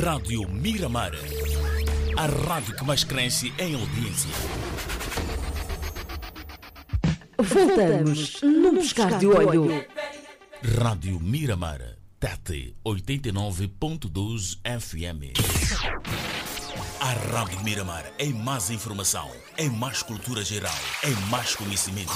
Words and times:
Rádio 0.00 0.48
Miramar. 0.48 1.10
A 2.16 2.26
rádio 2.26 2.76
que 2.76 2.84
mais 2.84 3.02
cresce 3.02 3.52
em 3.58 3.74
audiência. 3.74 4.30
Voltamos 7.36 8.40
num 8.42 8.76
buscar 8.76 9.18
de 9.18 9.26
olho. 9.26 9.84
Rádio 10.80 11.18
Miramar. 11.18 11.80
TAT 12.20 12.76
89.2 12.84 14.58
FM. 14.64 16.27
A 17.00 17.12
Rádio 17.12 17.60
Miramar 17.62 18.04
é 18.18 18.26
mais 18.26 18.70
informação, 18.70 19.30
é 19.56 19.68
mais 19.68 20.02
cultura 20.02 20.44
geral, 20.44 20.74
é 21.04 21.10
mais 21.30 21.54
conhecimento. 21.54 22.12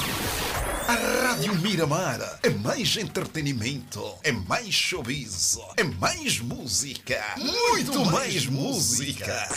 A 0.89 1.29
Rádio 1.29 1.55
Miramar 1.57 2.19
é 2.43 2.51
mais 2.51 2.97
entretenimento, 2.97 4.03
é 4.25 4.33
mais 4.33 4.75
showbiz, 4.75 5.57
é 5.77 5.85
mais 5.85 6.41
música, 6.41 7.23
muito 7.39 8.05
mais 8.07 8.47
música. 8.47 9.49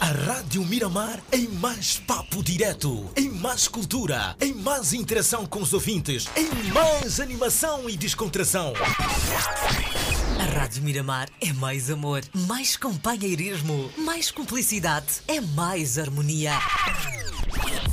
A 0.00 0.06
Rádio 0.06 0.64
Miramar 0.64 1.20
em 1.30 1.46
mais 1.48 1.98
papo 1.98 2.42
direto, 2.42 3.10
em 3.14 3.28
mais 3.28 3.68
cultura, 3.68 4.34
em 4.40 4.54
mais 4.54 4.94
interação 4.94 5.44
com 5.44 5.60
os 5.60 5.74
ouvintes, 5.74 6.26
em 6.34 6.72
mais 6.72 7.20
animação 7.20 7.88
e 7.88 7.98
descontração. 7.98 8.72
A 10.50 10.62
Rádio 10.62 10.82
Miramar 10.82 11.28
é 11.40 11.52
mais 11.52 11.88
amor, 11.90 12.22
mais 12.34 12.76
companheirismo, 12.76 13.88
mais 13.96 14.32
cumplicidade, 14.32 15.06
é 15.28 15.40
mais 15.40 15.96
harmonia. 15.96 16.54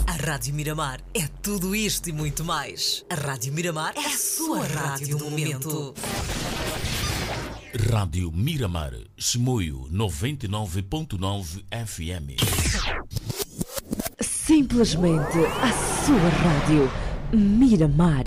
A 0.08 0.12
Rádio 0.14 0.56
Miramar 0.56 1.00
é 1.14 1.28
tudo 1.44 1.76
isto 1.76 2.10
e 2.10 2.12
muito 2.12 2.44
mais. 2.44 3.06
A 3.12 3.14
Rádio 3.14 3.54
Miramar 3.54 3.94
é 3.96 4.08
a 4.08 4.18
sua 4.18 4.66
rádio 4.66 5.20
do 5.20 5.30
momento. 5.30 5.94
Rádio 7.92 8.32
Miramar, 8.32 8.94
Chimoio 9.16 9.88
99.9 9.92 11.64
FM. 11.86 12.42
Simplesmente 14.20 15.38
a 15.62 16.04
sua 16.04 16.30
rádio. 16.30 16.92
Miramar. 17.32 18.26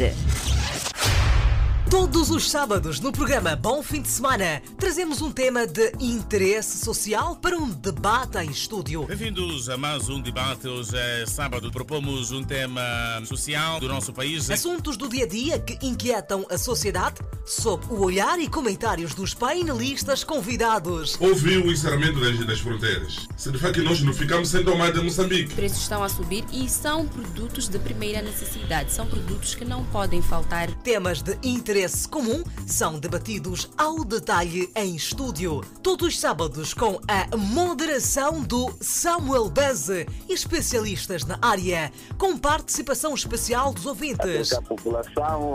Todos 1.91 2.31
os 2.31 2.49
sábados 2.49 3.01
no 3.01 3.11
programa 3.11 3.57
Bom 3.57 3.83
Fim 3.83 4.01
de 4.01 4.07
Semana 4.07 4.63
trazemos 4.79 5.21
um 5.21 5.33
tema 5.33 5.67
de 5.67 5.93
interesse 5.99 6.85
social 6.85 7.35
para 7.35 7.59
um 7.59 7.69
debate 7.69 8.39
em 8.39 8.49
estúdio. 8.49 9.07
Bem-vindos 9.07 9.69
a 9.69 9.77
mais 9.77 10.09
um 10.09 10.21
debate. 10.21 10.69
Hoje 10.69 10.97
é 10.97 11.27
sábado. 11.27 11.69
Propomos 11.73 12.31
um 12.31 12.45
tema 12.45 12.81
social 13.25 13.81
do 13.81 13.89
nosso 13.89 14.13
país. 14.13 14.49
Assuntos 14.49 14.97
do 14.97 15.09
dia 15.09 15.25
a 15.25 15.27
dia 15.27 15.59
que 15.59 15.85
inquietam 15.85 16.47
a 16.49 16.57
sociedade, 16.57 17.17
sob 17.45 17.85
o 17.91 18.05
olhar 18.05 18.39
e 18.39 18.47
comentários 18.47 19.13
dos 19.13 19.35
painelistas 19.35 20.23
convidados. 20.23 21.17
Houve 21.19 21.59
o 21.59 21.73
encerramento 21.73 22.21
das, 22.21 22.39
das 22.47 22.61
fronteiras. 22.61 23.27
Significa 23.37 23.73
que 23.73 23.81
nós 23.81 24.01
não 24.01 24.15
ficamos 24.15 24.49
sem 24.49 24.63
tomar 24.63 24.93
de 24.93 25.01
Moçambique. 25.01 25.49
Os 25.49 25.55
preços 25.55 25.81
estão 25.81 26.05
a 26.05 26.09
subir 26.09 26.45
e 26.53 26.69
são 26.69 27.09
produtos 27.09 27.67
de 27.67 27.81
primeira 27.81 28.23
necessidade. 28.23 28.93
São 28.93 29.09
produtos 29.09 29.57
que 29.57 29.65
não 29.65 29.85
podem 29.87 30.23
faltar. 30.23 30.71
Temas 30.85 31.21
de 31.21 31.37
interesse 31.43 31.80
comum 32.07 32.43
são 32.67 32.99
debatidos 32.99 33.71
ao 33.77 34.05
detalhe 34.05 34.71
em 34.77 34.95
estúdio. 34.95 35.63
Todos 35.83 36.09
os 36.09 36.21
sábados 36.21 36.75
com 36.75 37.01
a 37.09 37.37
moderação 37.37 38.43
do 38.43 38.73
Samuel 38.81 39.49
Beze, 39.49 40.07
especialistas 40.29 41.25
na 41.25 41.39
área, 41.41 41.91
com 42.19 42.37
participação 42.37 43.15
especial 43.15 43.73
dos 43.73 43.87
ouvintes. 43.87 44.53
a 44.53 44.63
população 44.63 45.53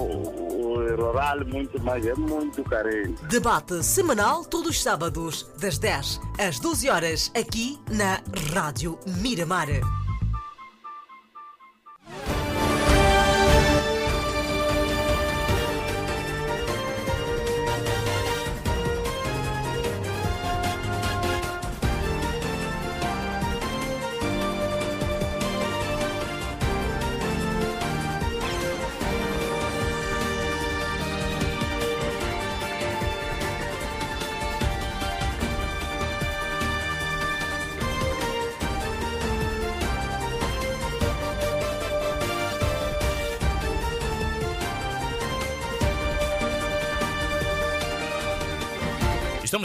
rural 0.95 1.45
muito 1.45 1.81
mais 1.81 2.05
é 2.05 2.15
muito 2.15 2.63
carente. 2.63 3.23
Debate 3.25 3.83
semanal 3.83 4.43
todos 4.43 4.71
os 4.71 4.81
sábados, 4.81 5.45
das 5.59 5.77
10 5.77 6.19
às 6.39 6.59
12 6.59 6.89
horas, 6.89 7.31
aqui 7.35 7.79
na 7.91 8.21
Rádio 8.53 8.97
Miramar. 9.05 9.67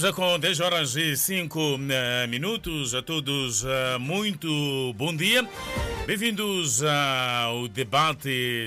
Estamos 0.00 0.16
com 0.16 0.38
10 0.38 0.60
horas 0.60 0.96
e 0.96 1.14
5 1.14 1.78
eh, 1.90 2.26
minutos. 2.26 2.94
A 2.94 3.02
todos, 3.02 3.66
eh, 3.66 3.98
muito 3.98 4.94
bom 4.94 5.14
dia. 5.14 5.46
Bem-vindos 6.06 6.82
ao 6.82 7.68
debate 7.68 8.64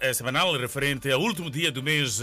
eh, 0.00 0.12
semanal 0.14 0.56
referente 0.56 1.12
ao 1.12 1.20
último 1.20 1.50
dia 1.50 1.70
do 1.70 1.82
mês 1.82 2.22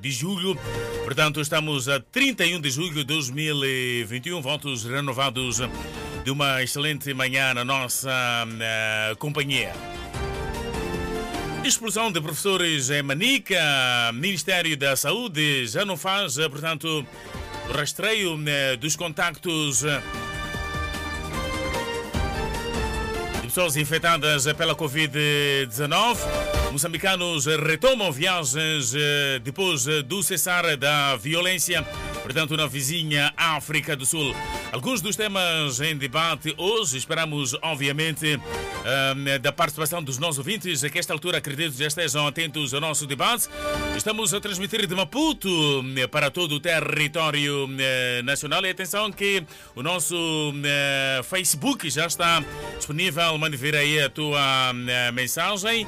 de 0.00 0.10
julho. 0.12 0.56
Portanto, 1.02 1.40
estamos 1.40 1.88
a 1.88 1.98
31 1.98 2.60
de 2.60 2.70
julho 2.70 2.94
de 2.94 3.04
2021. 3.04 4.40
Votos 4.40 4.84
renovados 4.84 5.60
de 6.22 6.30
uma 6.30 6.62
excelente 6.62 7.12
manhã 7.12 7.54
na 7.54 7.64
nossa 7.64 8.46
companhia. 9.18 9.72
Expulsão 11.64 12.12
de 12.12 12.20
professores 12.20 12.88
em 12.88 13.02
Manica, 13.02 13.60
Ministério 14.14 14.76
da 14.76 14.94
Saúde 14.94 15.66
já 15.66 15.84
não 15.84 15.96
faz, 15.96 16.36
portanto, 16.36 17.04
o 17.68 17.72
rastreio 17.72 18.38
eh, 18.46 18.76
dos 18.76 18.96
contactos 18.96 19.84
eh, 19.84 20.02
de 23.40 23.48
pessoas 23.48 23.76
infectadas 23.76 24.46
pela 24.54 24.74
Covid-19. 24.74 26.18
Moçambicanos 26.72 27.46
retomam 27.46 28.12
viagens 28.12 28.94
eh, 28.94 29.40
depois 29.42 29.86
eh, 29.86 30.02
do 30.02 30.22
cessar 30.22 30.76
da 30.76 31.16
violência, 31.16 31.86
portanto, 32.28 32.58
na 32.58 32.66
vizinha 32.66 33.32
África 33.34 33.96
do 33.96 34.04
Sul. 34.04 34.36
Alguns 34.70 35.00
dos 35.00 35.16
temas 35.16 35.80
em 35.80 35.96
debate 35.96 36.54
hoje, 36.58 36.98
esperamos, 36.98 37.56
obviamente, 37.62 38.38
eh, 38.84 39.38
da 39.38 39.50
participação 39.50 40.02
dos 40.02 40.18
nossos 40.18 40.36
ouvintes, 40.36 40.82
que 40.82 40.98
a 40.98 41.00
esta 41.00 41.14
altura 41.14 41.38
acredito 41.38 41.74
já 41.74 41.86
estejam 41.86 42.26
atentos 42.26 42.74
ao 42.74 42.82
nosso 42.82 43.06
debate. 43.06 43.48
Estamos 43.96 44.34
a 44.34 44.40
transmitir 44.42 44.86
de 44.86 44.94
Maputo 44.94 45.48
eh, 45.96 46.06
para 46.06 46.30
todo 46.30 46.56
o 46.56 46.60
território 46.60 47.66
eh, 47.78 48.20
nacional 48.22 48.62
e 48.66 48.68
atenção 48.68 49.10
que 49.10 49.42
o 49.74 49.82
nosso 49.82 50.52
Facebook 51.24 51.88
já 51.88 52.06
está 52.06 52.44
disponível. 52.76 53.38
Mande 53.38 53.56
vir 53.56 53.74
aí 53.74 54.02
a 54.02 54.10
tua 54.10 54.74
mensagem. 55.14 55.86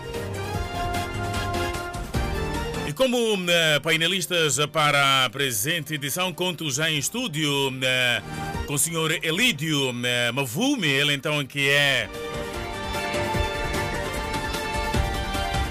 Como 3.01 3.17
eh, 3.49 3.81
painelistas 3.81 4.59
para 4.71 5.25
a 5.25 5.31
presente 5.31 5.95
edição, 5.95 6.35
conto 6.35 6.71
já 6.71 6.91
em 6.91 6.99
estúdio 6.99 7.51
eh, 7.81 8.23
com 8.67 8.75
o 8.75 8.79
senhor 8.79 9.11
Elídio 9.25 9.91
eh, 10.05 10.31
Mavume, 10.33 10.87
ele 10.87 11.15
então 11.15 11.43
que 11.47 11.71
é 11.71 12.11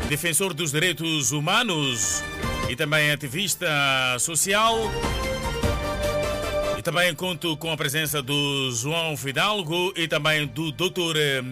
defensor 0.10 0.56
dos 0.56 0.72
direitos 0.72 1.32
humanos 1.32 2.24
e 2.68 2.76
também 2.76 3.12
ativista 3.12 3.68
social. 4.18 4.76
E 6.80 6.82
também 6.82 7.14
conto 7.14 7.56
com 7.58 7.72
a 7.72 7.78
presença 7.78 8.24
do 8.24 8.72
João 8.72 9.16
Fidalgo 9.16 9.94
e 9.96 10.08
também 10.08 10.48
do 10.48 10.72
Dr. 10.72 11.44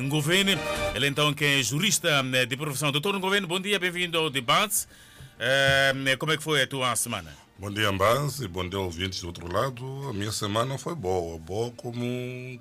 Ngovene, 0.00 0.58
ele 0.96 1.06
então 1.06 1.32
que 1.32 1.44
é 1.44 1.62
jurista 1.62 2.24
de 2.48 2.56
profissão. 2.56 2.90
Dr. 2.90 3.18
Ngovene, 3.18 3.46
bom 3.46 3.60
dia, 3.60 3.78
bem-vindo 3.78 4.18
ao 4.18 4.28
debate. 4.28 4.88
Eh, 5.38 6.16
como 6.18 6.32
é 6.32 6.36
que 6.36 6.42
foi 6.42 6.62
a 6.62 6.66
tua 6.66 6.94
semana? 6.96 7.32
Bom 7.58 7.70
dia, 7.70 7.88
Ambas, 7.88 8.40
e 8.40 8.48
bom 8.48 8.68
dia, 8.68 8.78
ouvintes 8.78 9.20
do 9.20 9.28
outro 9.28 9.52
lado. 9.52 9.84
A 10.08 10.12
minha 10.12 10.32
semana 10.32 10.76
foi 10.78 10.94
boa, 10.94 11.38
boa 11.38 11.70
como 11.72 12.02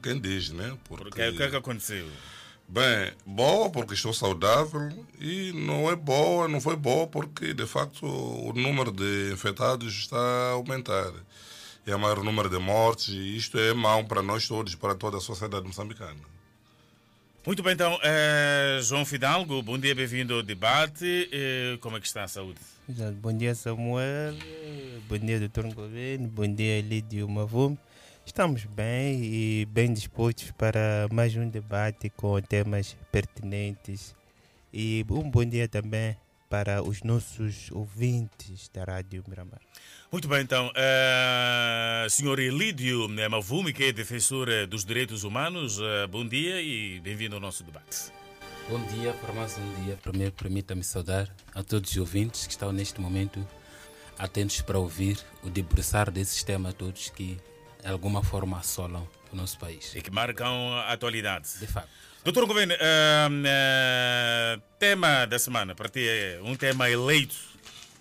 quem 0.03 0.19
diz, 0.19 0.51
né? 0.51 0.77
Porque 0.83 1.09
o 1.09 1.35
que 1.35 1.43
é 1.43 1.49
que 1.49 1.55
aconteceu? 1.55 2.07
Bem, 2.67 3.11
boa 3.25 3.69
porque 3.69 3.95
estou 3.95 4.13
saudável 4.13 5.05
e 5.19 5.51
não 5.53 5.89
é 5.89 5.95
boa, 5.95 6.47
não 6.47 6.61
foi 6.61 6.75
boa 6.75 7.07
porque 7.07 7.53
de 7.53 7.65
facto 7.65 8.05
o 8.05 8.53
número 8.53 8.91
de 8.91 9.31
infectados 9.33 9.93
está 9.93 10.17
a 10.17 10.51
aumentar. 10.51 11.11
É 11.85 11.95
o 11.95 11.99
maior 11.99 12.23
número 12.23 12.49
de 12.49 12.59
mortes 12.59 13.09
e 13.09 13.35
isto 13.35 13.57
é 13.57 13.73
mau 13.73 14.05
para 14.05 14.21
nós 14.21 14.47
todos, 14.47 14.75
para 14.75 14.95
toda 14.95 15.17
a 15.17 15.19
sociedade 15.19 15.65
moçambicana. 15.65 16.21
Muito 17.43 17.63
bem, 17.63 17.73
então, 17.73 17.97
eh, 18.03 18.79
João 18.83 19.03
Fidalgo, 19.03 19.63
bom 19.63 19.75
dia, 19.75 19.95
bem-vindo 19.95 20.35
ao 20.35 20.43
debate. 20.43 21.27
Eh, 21.31 21.75
como 21.81 21.97
é 21.97 21.99
que 21.99 22.05
está 22.05 22.23
a 22.23 22.27
saúde? 22.27 22.59
Bom 23.19 23.35
dia, 23.35 23.55
Samuel. 23.55 24.35
Bom 25.09 25.17
dia, 25.17 25.39
Dr. 25.39 25.73
Governo. 25.73 26.27
Bom 26.27 26.53
dia, 26.53 26.79
Lídio 26.81 27.27
Mavum. 27.27 27.75
Estamos 28.23 28.65
bem 28.65 29.23
e 29.23 29.65
bem 29.65 29.91
dispostos 29.91 30.51
para 30.51 31.07
mais 31.11 31.35
um 31.35 31.49
debate 31.49 32.11
com 32.11 32.39
temas 32.41 32.95
pertinentes. 33.11 34.15
E 34.71 35.03
um 35.09 35.27
bom 35.27 35.43
dia 35.43 35.67
também 35.67 36.15
para 36.47 36.83
os 36.83 37.01
nossos 37.01 37.71
ouvintes 37.71 38.69
da 38.71 38.83
Rádio 38.83 39.23
Miramar. 39.27 39.61
Muito 40.11 40.27
bem, 40.27 40.41
então, 40.41 40.67
uh, 40.67 42.09
senhor 42.09 42.37
Elídio 42.37 43.07
Mavumi, 43.29 43.71
que 43.71 43.85
é 43.85 43.91
defensor 43.93 44.49
eh, 44.49 44.65
dos 44.65 44.83
direitos 44.83 45.23
humanos, 45.23 45.79
uh, 45.79 46.05
bom 46.09 46.27
dia 46.27 46.61
e 46.61 46.99
bem-vindo 46.99 47.35
ao 47.35 47.39
nosso 47.39 47.63
debate. 47.63 48.11
Bom 48.67 48.83
dia, 48.87 49.13
para 49.13 49.31
mais 49.31 49.57
um 49.57 49.85
dia. 49.85 49.97
Primeiro, 50.03 50.33
permita-me 50.33 50.83
saudar 50.83 51.33
a 51.55 51.63
todos 51.63 51.91
os 51.91 51.97
ouvintes 51.97 52.45
que 52.45 52.51
estão 52.51 52.73
neste 52.73 52.99
momento 52.99 53.47
atentos 54.19 54.59
para 54.59 54.77
ouvir 54.77 55.17
o 55.43 55.49
debruçar 55.49 56.11
desses 56.11 56.43
temas 56.43 56.73
todos 56.73 57.09
que, 57.09 57.39
de 57.81 57.87
alguma 57.89 58.21
forma, 58.21 58.59
assolam 58.59 59.07
o 59.31 59.35
nosso 59.37 59.57
país. 59.57 59.95
E 59.95 60.01
que 60.01 60.11
marcam 60.11 60.73
a 60.73 60.91
atualidade. 60.91 61.57
De 61.57 61.67
facto. 61.67 61.89
Doutor 62.21 62.45
Governo, 62.47 62.73
uh, 62.73 64.61
tema 64.77 65.25
da 65.25 65.39
semana, 65.39 65.73
para 65.73 65.87
ti 65.87 66.05
é 66.05 66.41
um 66.43 66.53
tema 66.57 66.89
eleito. 66.89 67.50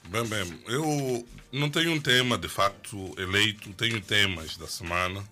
Bem, 0.08 0.26
bem, 0.26 0.62
eu 0.66 1.26
não 1.52 1.70
tenho 1.70 1.92
um 1.92 2.00
tema 2.00 2.36
de 2.36 2.48
facto 2.48 3.14
eleito, 3.16 3.72
tenho 3.74 4.00
temas 4.00 4.56
da 4.56 4.66
semana. 4.66 5.24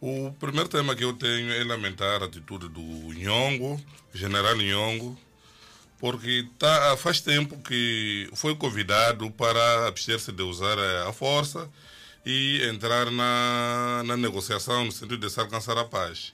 O 0.00 0.32
primeiro 0.38 0.68
tema 0.68 0.94
que 0.94 1.02
eu 1.02 1.12
tenho 1.12 1.52
é 1.52 1.64
lamentar 1.64 2.22
a 2.22 2.26
atitude 2.26 2.68
do 2.68 2.80
Nhongo, 2.80 3.80
general 4.12 4.56
Nhongo, 4.56 5.18
porque 5.98 6.46
tá, 6.58 6.96
faz 6.96 7.20
tempo 7.20 7.58
que 7.62 8.28
foi 8.34 8.54
convidado 8.54 9.30
para 9.30 9.88
abster-se 9.88 10.30
de 10.30 10.42
usar 10.42 10.78
a 10.78 11.12
força 11.12 11.68
e 12.24 12.62
entrar 12.64 13.10
na, 13.10 14.02
na 14.04 14.16
negociação 14.16 14.84
no 14.84 14.92
sentido 14.92 15.18
de 15.18 15.30
se 15.30 15.40
alcançar 15.40 15.76
a 15.78 15.84
paz. 15.84 16.32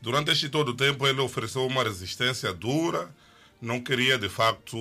Durante 0.00 0.30
este 0.30 0.48
todo 0.48 0.70
o 0.70 0.76
tempo, 0.76 1.06
ele 1.06 1.20
ofereceu 1.20 1.66
uma 1.66 1.82
resistência 1.84 2.52
dura, 2.52 3.14
não 3.60 3.80
queria 3.80 4.16
de 4.18 4.28
facto 4.28 4.76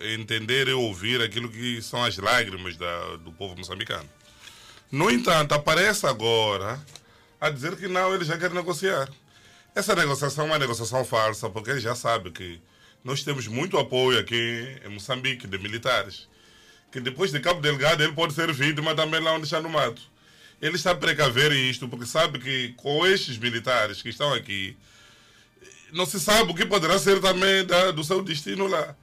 entender 0.00 0.68
e 0.68 0.72
ouvir 0.72 1.20
aquilo 1.20 1.48
que 1.48 1.82
são 1.82 2.04
as 2.04 2.16
lágrimas 2.16 2.76
da, 2.76 3.16
do 3.16 3.32
povo 3.32 3.56
moçambicano. 3.56 4.08
No 4.90 5.10
entanto, 5.10 5.52
aparece 5.52 6.06
agora 6.06 6.80
a 7.40 7.50
dizer 7.50 7.76
que 7.76 7.88
não, 7.88 8.14
ele 8.14 8.24
já 8.24 8.38
quer 8.38 8.50
negociar. 8.50 9.08
Essa 9.74 9.94
negociação 9.94 10.44
é 10.44 10.46
uma 10.48 10.58
negociação 10.58 11.04
falsa, 11.04 11.50
porque 11.50 11.70
ele 11.70 11.80
já 11.80 11.94
sabe 11.94 12.30
que 12.30 12.60
nós 13.04 13.22
temos 13.22 13.46
muito 13.46 13.78
apoio 13.78 14.18
aqui 14.18 14.80
em 14.84 14.88
Moçambique 14.88 15.46
de 15.46 15.58
militares, 15.58 16.28
que 16.90 17.00
depois 17.00 17.30
de 17.30 17.40
Cabo 17.40 17.60
Delgado 17.60 18.02
ele 18.02 18.12
pode 18.12 18.32
ser 18.32 18.52
vítima 18.52 18.94
também 18.94 19.20
lá 19.20 19.34
onde 19.34 19.44
está 19.44 19.60
no 19.60 19.68
mato 19.68 20.02
ele 20.60 20.76
está 20.76 20.90
a 20.90 20.94
precaver 20.94 21.52
isto 21.52 21.88
porque 21.88 22.06
sabe 22.06 22.38
que 22.38 22.72
com 22.76 23.06
estes 23.06 23.38
militares 23.38 24.02
que 24.02 24.08
estão 24.08 24.32
aqui, 24.32 24.76
não 25.92 26.06
se 26.06 26.20
sabe 26.20 26.50
o 26.50 26.54
que 26.54 26.66
poderá 26.66 26.98
ser 26.98 27.20
também 27.20 27.64
da, 27.64 27.90
do 27.90 28.04
seu 28.04 28.22
destino 28.22 28.66
lá. 28.66 28.94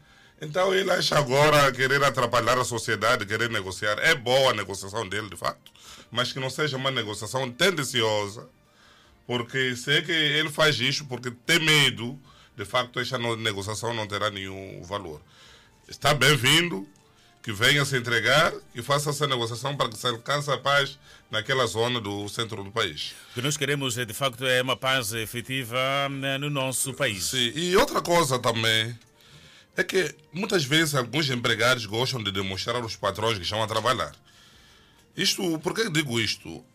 Então 0.42 0.74
ele 0.74 0.92
acha 0.92 1.18
agora 1.18 1.72
querer 1.72 2.04
atrapalhar 2.04 2.58
a 2.58 2.64
sociedade, 2.64 3.26
querer 3.26 3.50
negociar. 3.50 3.98
É 4.00 4.14
boa 4.14 4.52
a 4.52 4.54
negociação 4.54 5.08
dele, 5.08 5.30
de 5.30 5.38
facto, 5.38 5.72
mas 6.12 6.34
que 6.34 6.40
não 6.40 6.50
seja 6.50 6.78
uma 6.78 6.92
negociação 6.92 7.50
tendenciosa, 7.52 8.50
porque 9.26 9.76
sei 9.76 10.02
que 10.02 10.12
ele 10.12 10.50
faz 10.50 10.80
isto 10.80 11.06
porque 11.06 11.32
tem 11.32 11.60
medo, 11.60 12.20
de 12.56 12.66
facto, 12.66 13.00
esta 13.00 13.18
negociação 13.18 13.94
não 13.94 14.08
terá 14.08 14.30
nenhum 14.30 14.84
valor. 14.84 15.22
Está 15.88 16.14
bem-vindo, 16.14 16.88
que 17.46 17.54
venha 17.54 17.86
se 17.86 17.96
entregar 17.96 18.52
e 18.74 18.82
faça 18.82 19.12
essa 19.12 19.28
negociação 19.28 19.78
para 19.78 19.88
que 19.88 19.96
se 19.96 20.08
alcance 20.08 20.50
a 20.50 20.58
paz 20.58 20.98
naquela 21.30 21.68
zona 21.68 22.02
do 22.02 22.28
centro 22.28 22.64
do 22.64 22.72
país. 22.72 23.14
O 23.30 23.36
que 23.36 23.42
nós 23.44 23.56
queremos, 23.56 23.94
de 23.94 24.14
facto, 24.16 24.44
é 24.48 24.64
uma 24.64 24.76
paz 24.76 25.14
efetiva 25.14 26.10
né, 26.10 26.40
no 26.40 26.50
nosso 26.50 26.92
país. 26.96 27.26
Sim, 27.26 27.52
e 27.54 27.78
outra 27.78 28.02
coisa 28.02 28.40
também 28.40 28.98
é 29.78 29.84
que 29.84 30.16
muitas 30.34 30.66
vezes 30.66 30.96
alguns 30.96 31.30
empregados 31.30 31.86
gostam 31.86 32.24
de 32.24 32.32
demonstrar 32.32 32.78
aos 32.78 32.96
patrões 32.96 33.38
que 33.38 33.44
estão 33.44 33.62
a 33.62 33.68
trabalhar. 33.68 34.16
Isto, 35.16 35.60
por 35.60 35.76
que 35.76 35.88
digo 35.92 36.20
isto? 36.20 36.66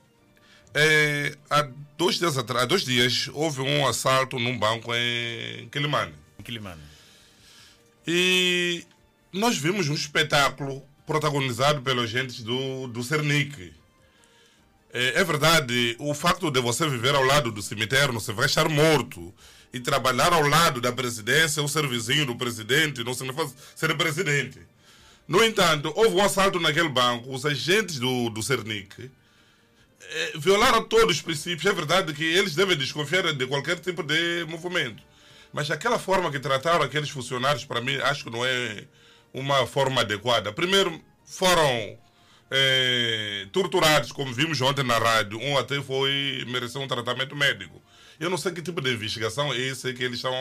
É, 0.72 1.36
há 1.50 1.68
dois 1.98 2.16
dias 2.16 2.38
atrás, 2.38 2.68
dois 2.68 2.84
dias, 2.84 3.28
houve 3.32 3.60
um 3.60 3.88
assalto 3.88 4.38
num 4.38 4.56
banco 4.56 4.94
em 4.94 5.68
Quilimane. 5.68 6.14
Em 6.38 6.44
Quilimane. 6.44 6.80
E 8.06 8.86
nós 9.32 9.56
vimos 9.56 9.88
um 9.88 9.94
espetáculo 9.94 10.82
protagonizado 11.06 11.82
pelos 11.82 12.04
agentes 12.04 12.42
do, 12.42 12.86
do 12.88 13.02
Cernic. 13.02 13.72
É, 14.92 15.20
é, 15.20 15.24
verdade, 15.24 15.96
o 15.98 16.12
facto 16.14 16.50
de 16.50 16.60
você 16.60 16.88
viver 16.88 17.14
ao 17.14 17.24
lado 17.24 17.52
do 17.52 17.62
cemitério, 17.62 18.14
você 18.14 18.32
vai 18.32 18.46
estar 18.46 18.68
morto. 18.68 19.32
E 19.72 19.78
trabalhar 19.78 20.32
ao 20.32 20.42
lado 20.48 20.80
da 20.80 20.90
presidência, 20.90 21.62
ou 21.62 21.68
ser 21.68 21.86
vizinho 21.86 22.26
do 22.26 22.34
presidente, 22.34 23.04
não 23.04 23.14
significa 23.14 23.48
ser 23.76 23.96
presidente. 23.96 24.58
No 25.28 25.44
entanto, 25.44 25.92
houve 25.94 26.16
um 26.16 26.24
assalto 26.24 26.58
naquele 26.58 26.88
banco, 26.88 27.32
os 27.32 27.46
agentes 27.46 28.00
do, 28.00 28.30
do 28.30 28.42
Cernic 28.42 29.08
é, 30.00 30.32
violaram 30.34 30.82
todos 30.82 31.16
os 31.16 31.22
princípios. 31.22 31.64
É 31.66 31.72
verdade 31.72 32.12
que 32.12 32.24
eles 32.24 32.56
devem 32.56 32.76
desconfiar 32.76 33.32
de 33.32 33.46
qualquer 33.46 33.78
tipo 33.78 34.02
de 34.02 34.44
movimento. 34.48 35.00
Mas 35.52 35.70
aquela 35.70 36.00
forma 36.00 36.32
que 36.32 36.40
trataram 36.40 36.82
aqueles 36.82 37.10
funcionários, 37.10 37.64
para 37.64 37.80
mim, 37.80 37.94
acho 37.96 38.24
que 38.24 38.30
não 38.30 38.44
é 38.44 38.84
uma 39.32 39.66
forma 39.66 40.00
adequada. 40.00 40.52
Primeiro, 40.52 41.00
foram 41.24 41.98
é, 42.50 43.46
torturados, 43.52 44.12
como 44.12 44.32
vimos 44.32 44.60
ontem 44.60 44.84
na 44.84 44.98
rádio. 44.98 45.38
Um 45.38 45.56
até 45.56 45.80
foi 45.80 46.44
mereceu 46.48 46.80
um 46.80 46.88
tratamento 46.88 47.36
médico. 47.36 47.80
Eu 48.18 48.28
não 48.28 48.36
sei 48.36 48.52
que 48.52 48.60
tipo 48.60 48.80
de 48.80 48.92
investigação 48.92 49.52
é 49.52 49.58
esse 49.58 49.92
que 49.94 50.02
eles 50.02 50.16
estão 50.16 50.34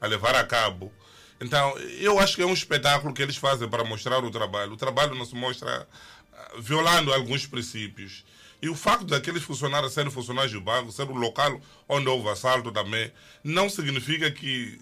a 0.00 0.06
levar 0.06 0.34
a 0.34 0.44
cabo. 0.44 0.92
Então, 1.40 1.76
eu 2.00 2.18
acho 2.18 2.34
que 2.36 2.42
é 2.42 2.46
um 2.46 2.52
espetáculo 2.52 3.12
que 3.12 3.22
eles 3.22 3.36
fazem 3.36 3.68
para 3.68 3.84
mostrar 3.84 4.24
o 4.24 4.30
trabalho. 4.30 4.72
O 4.72 4.76
trabalho 4.76 5.14
não 5.14 5.24
se 5.24 5.34
mostra 5.34 5.86
ah, 6.32 6.52
violando 6.58 7.12
alguns 7.12 7.46
princípios. 7.46 8.24
E 8.60 8.68
o 8.68 8.74
facto 8.74 9.04
daqueles 9.04 9.42
funcionários 9.42 9.92
serem 9.92 10.10
funcionários 10.10 10.52
do 10.52 10.60
banco, 10.60 10.90
ser 10.90 11.08
o 11.08 11.14
local 11.14 11.60
onde 11.88 12.08
houve 12.08 12.28
assalto 12.30 12.72
também, 12.72 13.12
não 13.44 13.68
significa 13.68 14.30
que 14.30 14.78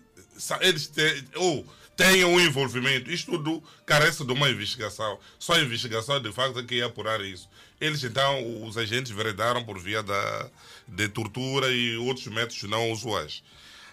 eles 0.61 0.87
têm, 0.87 1.25
ou 1.35 1.67
tenham 1.97 2.33
um 2.33 2.41
envolvimento. 2.41 3.11
Isto 3.11 3.33
tudo 3.33 3.63
carece 3.87 4.25
de 4.25 4.33
uma 4.33 4.49
investigação. 4.49 5.19
Só 5.39 5.55
a 5.55 5.61
investigação, 5.61 6.21
de 6.21 6.33
facto, 6.33 6.59
é 6.59 6.63
que 6.63 6.77
ia 6.77 6.87
apurar 6.87 7.21
isso. 7.21 7.49
Eles, 7.81 8.03
então, 8.05 8.65
os 8.65 8.77
agentes 8.77 9.13
veredaram 9.13 9.65
por 9.65 9.79
via 9.79 10.03
da, 10.03 10.51
de 10.89 11.09
tortura 11.09 11.73
e 11.73 11.97
outros 11.97 12.27
métodos 12.27 12.63
não 12.65 12.91
usuais. 12.91 13.43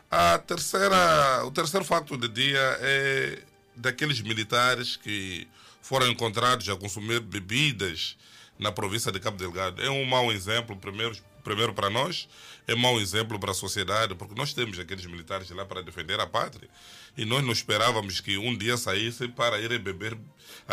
A 0.10 0.38
terceira, 0.38 1.46
o 1.46 1.52
terceiro 1.52 1.86
facto 1.86 2.18
do 2.18 2.28
dia 2.28 2.60
é 2.82 3.44
daqueles 3.76 4.20
militares 4.22 4.98
que 4.98 5.48
foram 5.82 6.08
encontrados 6.08 6.68
a 6.70 6.76
consumir 6.76 7.22
bebidas 7.22 8.18
na 8.60 8.72
província 8.72 9.12
de 9.12 9.20
Cabo 9.20 9.38
Delgado. 9.38 9.82
É 9.82 9.90
um 9.90 10.06
mau 10.06 10.32
exemplo, 10.32 10.76
primeiro, 10.76 11.18
primeiro 11.44 11.74
para 11.74 11.90
nós, 11.90 12.28
é 12.72 12.76
mau 12.76 13.00
exemplo 13.00 13.40
para 13.40 13.52
a 13.52 13.54
sociedade, 13.54 14.16
porque 14.16 14.36
nós 14.36 14.54
temos 14.54 14.80
aqueles 14.80 15.06
militares 15.06 15.50
lá 15.52 15.66
para 15.66 15.82
defender 15.82 16.20
a 16.20 16.28
pátria 16.28 16.70
e 17.18 17.26
nós 17.26 17.44
não 17.44 17.52
esperávamos 17.52 18.20
que 18.22 18.38
um 18.38 18.58
dia 18.58 18.78
saíssem 18.78 19.30
para 19.30 19.60
irem 19.60 19.80
beber, 19.80 20.18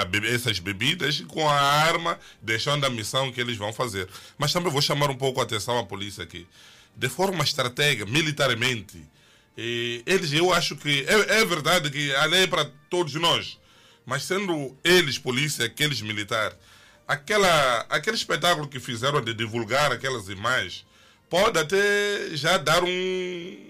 beber 0.09 0.35
essas 0.35 0.59
bebidas 0.59 1.21
com 1.23 1.49
a 1.49 1.61
arma, 1.61 2.19
deixando 2.41 2.85
a 2.85 2.91
missão 2.91 3.33
que 3.33 3.41
eles 3.41 3.57
vão 3.57 3.73
fazer. 3.73 4.09
Mas 4.37 4.53
também 4.53 4.71
vou 4.71 4.83
chamar 4.83 5.11
um 5.11 5.17
pouco 5.17 5.41
a 5.41 5.45
atenção 5.45 5.79
à 5.79 5.85
polícia 5.85 6.23
aqui. 6.23 6.47
De 6.97 7.09
forma 7.09 7.43
estratégica, 7.43 8.07
militarmente, 8.07 9.03
eles, 9.57 10.33
eu 10.33 10.53
acho 10.53 10.77
que 10.77 11.05
é, 11.09 11.41
é 11.41 11.45
verdade 11.45 11.91
que 11.91 12.15
a 12.15 12.25
lei 12.25 12.45
é 12.45 12.47
para 12.47 12.71
todos 12.89 13.15
nós, 13.15 13.59
mas 14.07 14.23
sendo 14.23 14.77
eles 14.85 15.19
polícia, 15.19 15.67
aqueles 15.67 16.01
militares, 16.01 16.57
aquela, 17.07 17.87
aquele 17.89 18.17
espetáculo 18.17 18.69
que 18.69 18.79
fizeram 18.79 19.21
de 19.21 19.35
divulgar 19.35 19.91
aquelas 19.91 20.29
imagens 20.29 20.87
pode 21.29 21.59
até 21.59 22.31
já 22.33 22.57
dar 22.59 22.83
um 22.85 23.69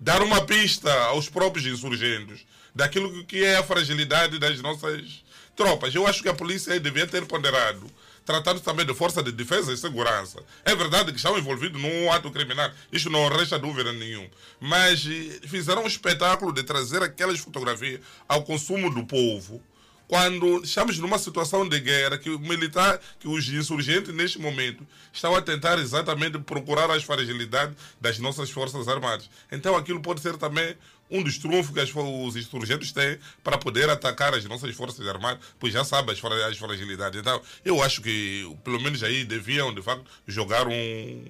dar 0.00 0.22
uma 0.22 0.44
pista 0.44 0.92
aos 1.06 1.28
próprios 1.28 1.66
insurgentes 1.66 2.46
daquilo 2.74 3.24
que 3.24 3.44
é 3.44 3.56
a 3.56 3.64
fragilidade 3.64 4.38
das 4.38 4.60
nossas 4.60 5.24
tropas. 5.56 5.92
Eu 5.92 6.06
acho 6.06 6.22
que 6.22 6.28
a 6.28 6.34
polícia 6.34 6.78
devia 6.78 7.06
ter 7.06 7.26
ponderado, 7.26 7.84
tratando 8.24 8.60
também 8.60 8.86
de 8.86 8.94
força 8.94 9.20
de 9.22 9.32
defesa 9.32 9.72
e 9.72 9.76
segurança. 9.76 10.40
É 10.64 10.76
verdade 10.76 11.10
que 11.10 11.16
estão 11.16 11.36
envolvidos 11.36 11.82
num 11.82 12.12
ato 12.12 12.30
criminal, 12.30 12.70
isso 12.92 13.10
não 13.10 13.28
resta 13.28 13.58
dúvida 13.58 13.92
nenhuma. 13.92 14.28
Mas 14.60 15.04
eh, 15.04 15.40
fizeram 15.48 15.82
um 15.82 15.88
espetáculo 15.88 16.52
de 16.52 16.62
trazer 16.62 17.02
aquelas 17.02 17.40
fotografias 17.40 18.00
ao 18.28 18.44
consumo 18.44 18.94
do 18.94 19.04
povo 19.04 19.60
quando 20.08 20.64
estamos 20.64 20.98
numa 20.98 21.18
situação 21.18 21.68
de 21.68 21.78
guerra, 21.78 22.16
que 22.16 22.30
o 22.30 22.38
militar, 22.38 22.98
que 23.20 23.28
os 23.28 23.46
insurgentes 23.48 24.12
neste 24.14 24.40
momento 24.40 24.84
estão 25.12 25.36
a 25.36 25.42
tentar 25.42 25.78
exatamente 25.78 26.38
procurar 26.38 26.90
as 26.90 27.04
fragilidades 27.04 27.76
das 28.00 28.18
nossas 28.18 28.50
forças 28.50 28.88
armadas. 28.88 29.28
Então 29.52 29.76
aquilo 29.76 30.00
pode 30.00 30.22
ser 30.22 30.38
também 30.38 30.74
um 31.10 31.22
dos 31.22 31.38
trunfos 31.38 31.72
que 31.72 31.80
as, 31.80 31.90
os 31.94 32.36
insurgentes 32.36 32.90
têm 32.90 33.18
para 33.44 33.58
poder 33.58 33.88
atacar 33.90 34.34
as 34.34 34.44
nossas 34.46 34.74
forças 34.74 35.06
armadas, 35.06 35.44
pois 35.58 35.72
já 35.72 35.84
sabem 35.84 36.14
as, 36.14 36.24
as 36.24 36.58
fragilidades. 36.58 37.20
Então 37.20 37.40
eu 37.62 37.82
acho 37.82 38.00
que 38.00 38.50
pelo 38.64 38.80
menos 38.80 39.02
aí 39.02 39.24
deviam 39.24 39.74
de 39.74 39.82
facto 39.82 40.04
jogar 40.26 40.66
um 40.66 41.24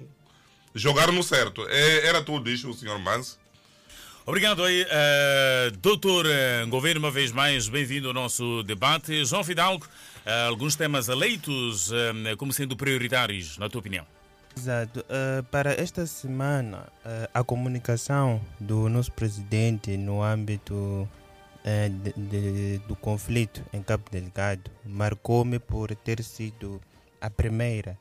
jogar 0.73 1.11
no 1.11 1.21
certo. 1.21 1.67
É, 1.67 2.07
era 2.07 2.21
tudo 2.23 2.49
isso, 2.49 2.69
o 2.69 2.73
senhor 2.73 2.97
Manso. 2.99 3.37
Obrigado 4.29 4.63
aí, 4.63 4.83
uh, 4.83 5.77
doutor 5.77 6.27
uh, 6.27 6.69
Governo, 6.69 6.99
uma 6.99 7.09
vez 7.09 7.31
mais, 7.31 7.67
bem-vindo 7.67 8.09
ao 8.09 8.13
nosso 8.13 8.61
debate. 8.61 9.25
João 9.25 9.43
Fidalgo, 9.43 9.83
uh, 9.83 10.49
alguns 10.49 10.75
temas 10.75 11.09
eleitos 11.09 11.89
uh, 11.89 12.37
como 12.37 12.53
sendo 12.53 12.77
prioritários, 12.77 13.57
na 13.57 13.67
tua 13.67 13.79
opinião? 13.79 14.05
Exato. 14.55 14.99
Uh, 14.99 15.41
para 15.45 15.73
esta 15.73 16.05
semana, 16.05 16.85
a 17.33 17.43
comunicação 17.43 18.39
do 18.59 18.87
nosso 18.87 19.11
presidente 19.13 19.97
no 19.97 20.21
âmbito 20.21 21.09
de, 22.03 22.13
de, 22.13 22.77
do 22.87 22.95
conflito 22.95 23.65
em 23.73 23.81
Cabo 23.81 24.03
Delgado 24.11 24.69
marcou-me 24.85 25.57
por 25.57 25.95
ter 25.95 26.23
sido 26.23 26.79
a 27.19 27.31
primeira 27.31 27.97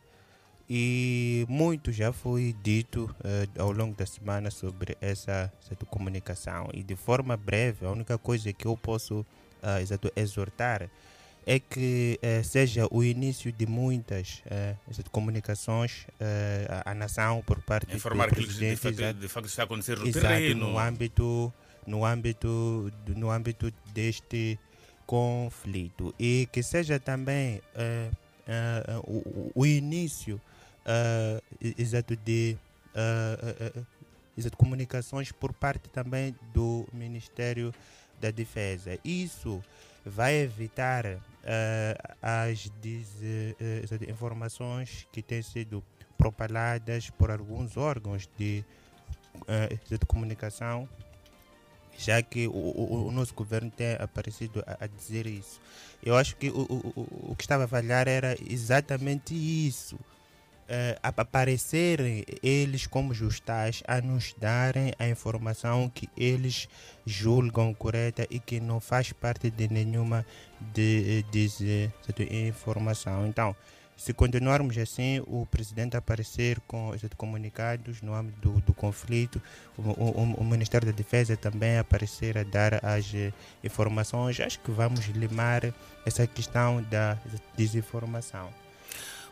e 0.69 1.47
muito 1.49 1.91
já 1.91 2.13
foi 2.13 2.55
dito 2.63 3.05
uh, 3.21 3.63
ao 3.63 3.73
longo 3.73 3.95
da 3.97 4.05
semana 4.07 4.51
sobre 4.51 4.97
essa, 5.01 5.53
essa 5.63 5.75
comunicação. 5.87 6.69
E 6.75 6.83
de 6.83 6.97
forma 6.97 7.37
breve, 7.37 7.87
a 7.87 7.91
única 7.91 8.19
coisa 8.19 8.53
que 8.53 8.67
eu 8.67 8.77
posso 8.77 9.21
uh, 9.21 9.81
exato, 9.81 10.13
exortar 10.15 10.91
é 11.49 11.59
que 11.59 12.21
uh, 12.23 12.45
seja 12.45 12.87
o 12.91 13.03
início 13.03 13.51
de 13.51 13.67
muitas 13.67 14.43
uh, 14.45 15.11
comunicações 15.11 16.03
uh, 16.21 16.83
à 16.85 16.95
nação 16.95 17.43
por 17.47 17.59
parte 17.63 17.97
Informar 17.97 18.29
do 18.29 18.35
presidente. 18.35 18.83
presidente. 18.83 19.15
De, 19.15 19.21
de 19.23 19.29
facto 19.29 19.47
está 19.47 19.63
a 19.63 19.65
acontecer 19.65 19.99
no 19.99 20.07
exato, 20.07 20.27
terreno. 20.27 20.73
no 20.73 20.79
âmbito, 20.79 21.51
no 21.87 22.05
âmbito, 22.05 22.93
no 23.17 23.31
âmbito 23.31 23.73
deste 23.95 24.59
conflito 25.07 26.15
e 26.19 26.47
que 26.53 26.63
seja 26.63 27.01
também 27.01 27.63
o, 29.05 29.53
o, 29.55 29.65
início 29.65 30.39
exato 31.76 32.16
de 32.16 32.57
exato, 34.37 34.57
comunicações 34.57 35.33
por 35.33 35.52
parte 35.52 35.88
também 35.88 36.37
do 36.54 36.87
Ministério 36.92 37.75
da 38.21 38.30
Defesa. 38.30 38.99
Isso 39.04 39.61
vai 40.04 40.37
evitar 40.37 41.04
uh, 41.07 41.18
as 42.23 42.71
desinformações 42.80 45.07
que 45.12 45.23
têm 45.23 45.42
sido 45.42 45.83
propaladas 46.16 47.11
por 47.11 47.30
alguns 47.30 47.76
órgãos 47.76 48.28
de, 48.37 48.64
uh, 49.42 49.78
de 49.88 49.99
comunicação, 50.07 50.88
já 51.97 52.23
que 52.23 52.47
o, 52.47 52.52
o, 52.52 53.09
o, 53.09 53.12
nosso 53.12 53.35
governo 53.35 53.71
tem 53.71 53.97
aparecido 53.99 54.62
a, 54.66 54.85
a, 54.85 54.87
dizer 54.87 55.26
isso. 55.26 55.61
Eu 56.02 56.16
acho 56.16 56.37
que 56.37 56.49
o, 56.49 56.61
o, 56.61 57.33
o 57.33 57.37
que 57.37 57.42
estava 57.42 57.64
a 57.64 57.68
falhar 57.68 58.09
era 58.09 58.37
exatamente 58.49 59.35
isso. 59.35 59.99
Uh, 60.69 61.01
aparecerem 61.03 62.27
eles 62.43 62.87
como 62.87 63.15
justais 63.15 63.83
a 63.89 64.03
nos 64.03 64.35
darem 64.39 64.93
a 64.99 65.09
informação 65.09 65.89
que 65.89 66.11
eles 66.15 66.69
julgam 67.07 67.73
correta 67.73 68.27
e 68.29 68.39
que 68.39 68.61
não 68.61 68.79
faz 68.79 69.11
parte 69.11 69.51
de 69.51 69.67
nenhuma 69.67 70.27
desinformação. 71.33 73.23
De, 73.23 73.29
então, 73.31 73.57
se 73.99 74.13
continuarmos 74.15 74.79
assim, 74.79 75.21
o 75.27 75.45
presidente 75.45 75.97
aparecer 75.97 76.61
com 76.69 76.95
esses 76.95 77.11
comunicados 77.17 78.01
no 78.01 78.15
âmbito 78.15 78.49
do, 78.49 78.61
do 78.61 78.73
conflito, 78.73 79.43
o, 79.77 79.83
o, 79.83 80.35
o, 80.35 80.45
Ministério 80.45 80.87
da 80.87 80.93
Defesa 80.93 81.37
também 81.37 81.79
aparecer 81.79 82.39
a 82.39 82.45
dar 82.45 82.85
as 82.85 83.07
informações, 83.65 84.39
acho 84.39 84.61
que 84.61 84.71
vamos 84.71 85.07
limar 85.07 85.75
essa 86.07 86.29
questão 86.29 86.81
da 86.83 87.19
desinformação. 87.57 88.68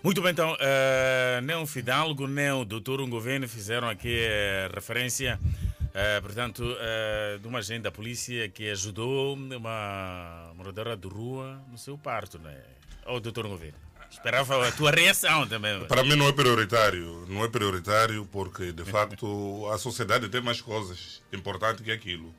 Muito 0.02 0.22
bem, 0.22 0.30
então, 0.30 0.52
uh, 0.52 1.40
nem 1.42 1.56
o 1.56 1.66
Fidalgo, 1.66 2.26
nem 2.28 2.50
o 2.52 2.64
doutor 2.64 3.04
Governo 3.08 3.48
fizeram 3.48 3.88
aqui 3.88 4.08
uh, 4.08 4.74
referência, 4.74 5.40
uh, 5.42 6.22
portanto, 6.22 6.62
uh, 6.62 7.38
de 7.38 7.48
uma 7.48 7.58
agente 7.58 7.80
da 7.80 7.90
polícia 7.90 8.48
que 8.48 8.70
ajudou 8.70 9.34
uma 9.34 10.52
moradora 10.54 10.96
de 10.96 11.08
rua 11.08 11.60
no 11.70 11.78
seu 11.78 11.98
parto, 11.98 12.38
né? 12.38 12.56
Ou 13.06 13.18
doutor 13.20 13.48
Governo? 13.48 13.78
Esperava 14.10 14.68
a 14.68 14.72
tua 14.72 14.90
reação 14.92 15.46
também. 15.46 15.84
Para 15.86 16.04
mim 16.04 16.14
não 16.14 16.28
é 16.28 16.32
prioritário, 16.32 17.26
não 17.28 17.44
é 17.44 17.48
prioritário 17.48 18.26
porque, 18.30 18.72
de 18.72 18.84
facto, 18.86 19.68
a 19.72 19.78
sociedade 19.78 20.28
tem 20.28 20.40
mais 20.40 20.60
coisas 20.60 21.22
importantes 21.32 21.84
que 21.84 21.90
aquilo. 21.90 22.34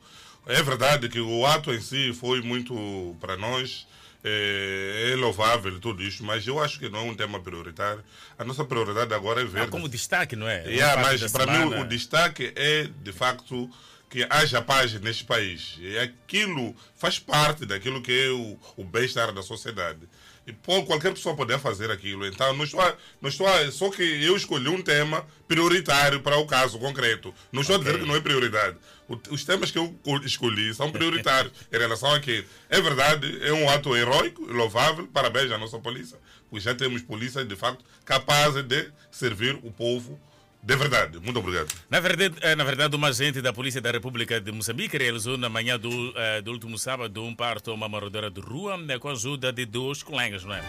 É 0.46 0.62
verdade 0.62 1.08
que 1.08 1.20
o 1.20 1.44
ato 1.44 1.72
em 1.72 1.80
si 1.80 2.12
foi 2.14 2.40
muito, 2.40 3.14
para 3.20 3.36
nós, 3.36 3.86
é, 4.24 5.10
é 5.12 5.16
louvável 5.16 5.78
tudo 5.80 6.02
isso, 6.02 6.24
mas 6.24 6.46
eu 6.46 6.62
acho 6.62 6.78
que 6.78 6.88
não 6.88 7.00
é 7.00 7.02
um 7.02 7.14
tema 7.14 7.40
prioritário. 7.40 8.02
A 8.38 8.44
nossa 8.44 8.64
prioridade 8.64 9.12
agora 9.14 9.40
é 9.40 9.44
ver. 9.44 9.62
Ah, 9.62 9.68
como 9.68 9.88
destaque, 9.88 10.34
não 10.34 10.48
é? 10.48 10.64
Yeah, 10.66 11.00
mas 11.02 11.30
para 11.30 11.46
mim 11.46 11.74
o 11.74 11.84
destaque 11.84 12.52
é, 12.56 12.88
de 13.02 13.12
facto, 13.12 13.70
que 14.10 14.26
haja 14.28 14.60
paz 14.62 14.92
neste 15.00 15.24
país. 15.24 15.76
E 15.78 15.98
aquilo 15.98 16.74
faz 16.96 17.18
parte 17.18 17.66
daquilo 17.66 18.02
que 18.02 18.12
é 18.12 18.28
o, 18.30 18.58
o 18.76 18.84
bem-estar 18.84 19.32
da 19.32 19.42
sociedade. 19.42 20.00
E 20.46 20.52
pô, 20.52 20.82
qualquer 20.84 21.12
pessoa 21.12 21.36
poder 21.36 21.58
fazer 21.58 21.90
aquilo. 21.90 22.26
Então, 22.26 22.54
não 22.54 22.64
estou, 22.64 22.80
a, 22.80 22.96
não 23.20 23.28
estou 23.28 23.46
a, 23.46 23.70
só 23.70 23.90
que 23.90 24.02
eu 24.02 24.34
escolhi 24.34 24.68
um 24.68 24.80
tema 24.80 25.26
prioritário 25.46 26.20
para 26.20 26.38
o 26.38 26.46
caso 26.46 26.78
concreto. 26.78 27.34
Não 27.52 27.60
estou 27.60 27.76
okay. 27.76 27.88
a 27.88 27.92
dizer 27.92 28.02
que 28.02 28.08
não 28.08 28.16
é 28.16 28.20
prioridade. 28.20 28.78
Os 29.30 29.44
temas 29.44 29.70
que 29.70 29.78
eu 29.78 29.98
escolhi 30.24 30.74
são 30.74 30.92
prioritários 30.92 31.52
em 31.72 31.78
relação 31.78 32.12
àquilo. 32.12 32.46
É 32.68 32.80
verdade, 32.80 33.38
é 33.42 33.52
um 33.52 33.68
ato 33.68 33.96
heróico, 33.96 34.44
louvável. 34.44 35.06
Parabéns 35.06 35.50
à 35.50 35.58
nossa 35.58 35.78
polícia. 35.78 36.18
Pois 36.50 36.62
já 36.62 36.74
temos 36.74 37.02
polícia, 37.02 37.44
de 37.44 37.56
facto, 37.56 37.84
capazes 38.04 38.62
de 38.64 38.90
servir 39.10 39.58
o 39.62 39.70
povo 39.72 40.18
de 40.62 40.76
verdade, 40.76 41.18
muito 41.20 41.38
obrigado. 41.38 41.72
Na 41.88 42.00
verdade, 42.00 42.34
na 42.56 42.64
verdade, 42.64 42.94
uma 42.94 43.08
agente 43.08 43.40
da 43.40 43.52
Polícia 43.52 43.80
da 43.80 43.90
República 43.90 44.40
de 44.40 44.50
Moçambique 44.50 44.98
realizou 44.98 45.38
na 45.38 45.48
manhã 45.48 45.78
do, 45.78 45.88
uh, 45.88 46.42
do 46.42 46.50
último 46.50 46.76
sábado 46.76 47.22
um 47.22 47.34
parto 47.34 47.70
a 47.70 47.74
uma 47.74 47.88
moradora 47.88 48.30
de 48.30 48.40
rua 48.40 48.76
né, 48.76 48.98
com 48.98 49.08
a 49.08 49.12
ajuda 49.12 49.52
de 49.52 49.64
dois 49.64 50.02
colegas, 50.02 50.44
não 50.44 50.54
é? 50.54 50.62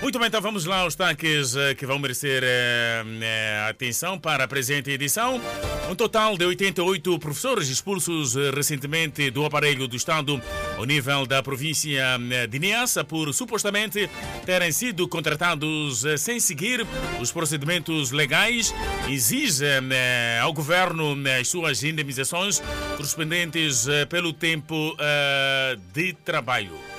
Muito 0.00 0.16
bem, 0.16 0.28
então 0.28 0.40
vamos 0.40 0.64
lá 0.64 0.78
aos 0.78 0.94
destaques 0.94 1.54
que 1.76 1.84
vão 1.84 1.98
merecer 1.98 2.42
eh, 2.44 3.66
atenção 3.68 4.16
para 4.16 4.44
a 4.44 4.48
presente 4.48 4.90
edição. 4.90 5.40
Um 5.90 5.94
total 5.94 6.38
de 6.38 6.44
88 6.44 7.18
professores 7.18 7.68
expulsos 7.68 8.34
recentemente 8.54 9.28
do 9.28 9.44
aparelho 9.44 9.88
do 9.88 9.96
Estado 9.96 10.40
ao 10.76 10.84
nível 10.84 11.26
da 11.26 11.42
província 11.42 12.00
de 12.48 12.58
Niassa 12.60 13.02
por 13.02 13.34
supostamente 13.34 14.08
terem 14.46 14.70
sido 14.70 15.08
contratados 15.08 16.04
sem 16.16 16.38
seguir 16.38 16.86
os 17.20 17.32
procedimentos 17.32 18.12
legais, 18.12 18.72
exige 19.08 19.64
ao 20.40 20.52
governo 20.52 21.16
as 21.40 21.48
suas 21.48 21.82
indemnizações 21.82 22.62
correspondentes 22.96 23.86
pelo 24.08 24.32
tempo 24.32 24.96
de 25.92 26.12
trabalho. 26.24 26.97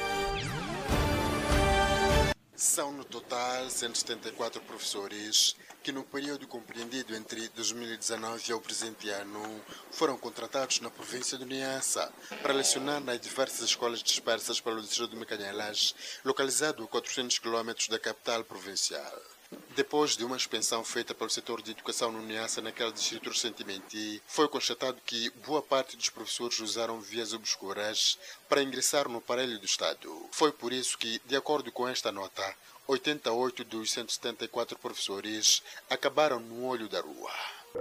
São 2.60 2.92
no 2.92 3.06
total 3.06 3.70
174 3.70 4.60
professores 4.63 5.56
que 5.82 5.94
no 5.94 6.04
período 6.04 6.46
compreendido 6.46 7.16
entre 7.16 7.48
2019 7.56 8.51
e 8.51 8.54
o 8.54 8.60
presente 8.60 9.10
ano 9.12 9.63
foram 9.89 10.18
contratados 10.18 10.82
na 10.82 10.89
província 10.89 11.38
de 11.38 11.46
Niassa 11.46 12.12
para 12.42 12.54
lecionar 12.54 13.00
nas 13.00 13.18
diversas 13.18 13.62
escolas 13.62 14.04
dispersas 14.04 14.60
pelo 14.60 14.82
distrito 14.82 15.12
de 15.12 15.16
Mecanhelas, 15.16 15.96
localizado 16.25 16.84
a 16.84 16.88
400 16.89 17.39
km 17.39 17.72
da 17.89 17.98
capital 17.98 18.44
provincial. 18.44 19.38
Depois 19.79 20.18
de 20.18 20.25
uma 20.25 20.36
expansão 20.36 20.84
feita 20.84 21.15
pelo 21.15 21.29
setor 21.29 21.62
de 21.62 21.72
educação 21.72 22.12
no 22.12 22.22
Niassa 22.22 22.62
naquele 22.62 22.91
distrito 22.91 23.29
recentemente, 23.29 24.22
foi 24.27 24.46
constatado 24.50 24.98
que 25.06 25.32
boa 25.48 25.62
parte 25.62 25.96
dos 25.96 26.10
professores 26.10 26.60
usaram 26.60 27.00
vias 27.00 27.34
obscuras 27.34 28.20
para 28.50 28.62
ingressar 28.62 29.08
no 29.08 29.20
aparelho 29.20 29.58
do 29.58 29.65
Estado. 29.65 30.10
Foi 30.32 30.51
por 30.51 30.74
isso 30.74 30.98
que, 30.98 31.22
de 31.25 31.36
acordo 31.36 31.72
com 31.72 31.88
esta 31.88 32.12
nota, 32.12 32.44
88 32.88 33.63
dos 33.63 33.89
174 33.91 34.77
professores 34.77 35.63
acabaram 35.89 36.41
no 36.41 36.65
olho 36.65 36.89
da 36.89 37.00
rua. 37.00 37.32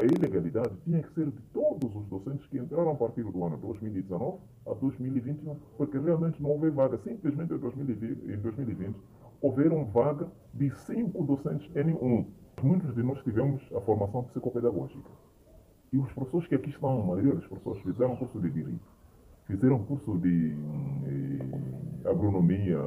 A 0.01 0.05
ilegalidade 0.05 0.77
tinha 0.85 1.03
que 1.03 1.13
ser 1.15 1.27
de 1.27 1.41
todos 1.53 1.97
os 1.97 2.07
docentes 2.07 2.47
que 2.47 2.59
entraram 2.59 2.93
a 2.93 2.95
partir 2.95 3.25
do 3.25 3.45
ano 3.45 3.57
2019 3.57 4.39
a 4.67 4.75
2021, 4.75 5.55
porque 5.77 5.99
realmente 5.99 6.41
não 6.41 6.51
houve 6.51 6.71
vaga. 6.71 6.97
Simplesmente 7.03 7.53
em 7.53 7.59
2020, 7.59 8.33
em 8.33 8.37
2020 8.37 8.97
houveram 9.41 9.85
vaga 9.85 10.29
de 10.55 10.71
cinco 10.71 11.25
docentes 11.25 11.71
N1. 11.75 12.27
Muitos 12.63 12.95
de 12.95 13.03
nós 13.03 13.23
tivemos 13.23 13.63
a 13.75 13.81
formação 13.81 14.25
psicopedagógica. 14.25 15.09
E 15.93 15.99
os 15.99 16.13
professores 16.13 16.49
que 16.49 16.55
aqui 16.55 16.71
estão, 16.71 17.01
a 17.01 17.05
maioria 17.05 17.35
dos 17.35 17.47
professores 17.47 17.83
fizeram 17.83 18.17
curso 18.17 18.41
de 18.41 18.51
Direito, 18.51 18.87
fizeram 19.47 19.83
curso 19.85 20.19
de 20.19 20.55
eh, 21.07 22.09
agronomia, 22.11 22.79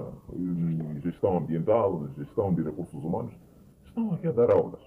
gestão 1.01 1.38
ambiental, 1.38 2.08
gestão 2.17 2.53
de 2.53 2.62
recursos 2.62 3.03
humanos, 3.03 3.34
estão 3.86 4.13
aqui 4.13 4.27
a 4.27 4.31
dar 4.31 4.51
aulas. 4.51 4.81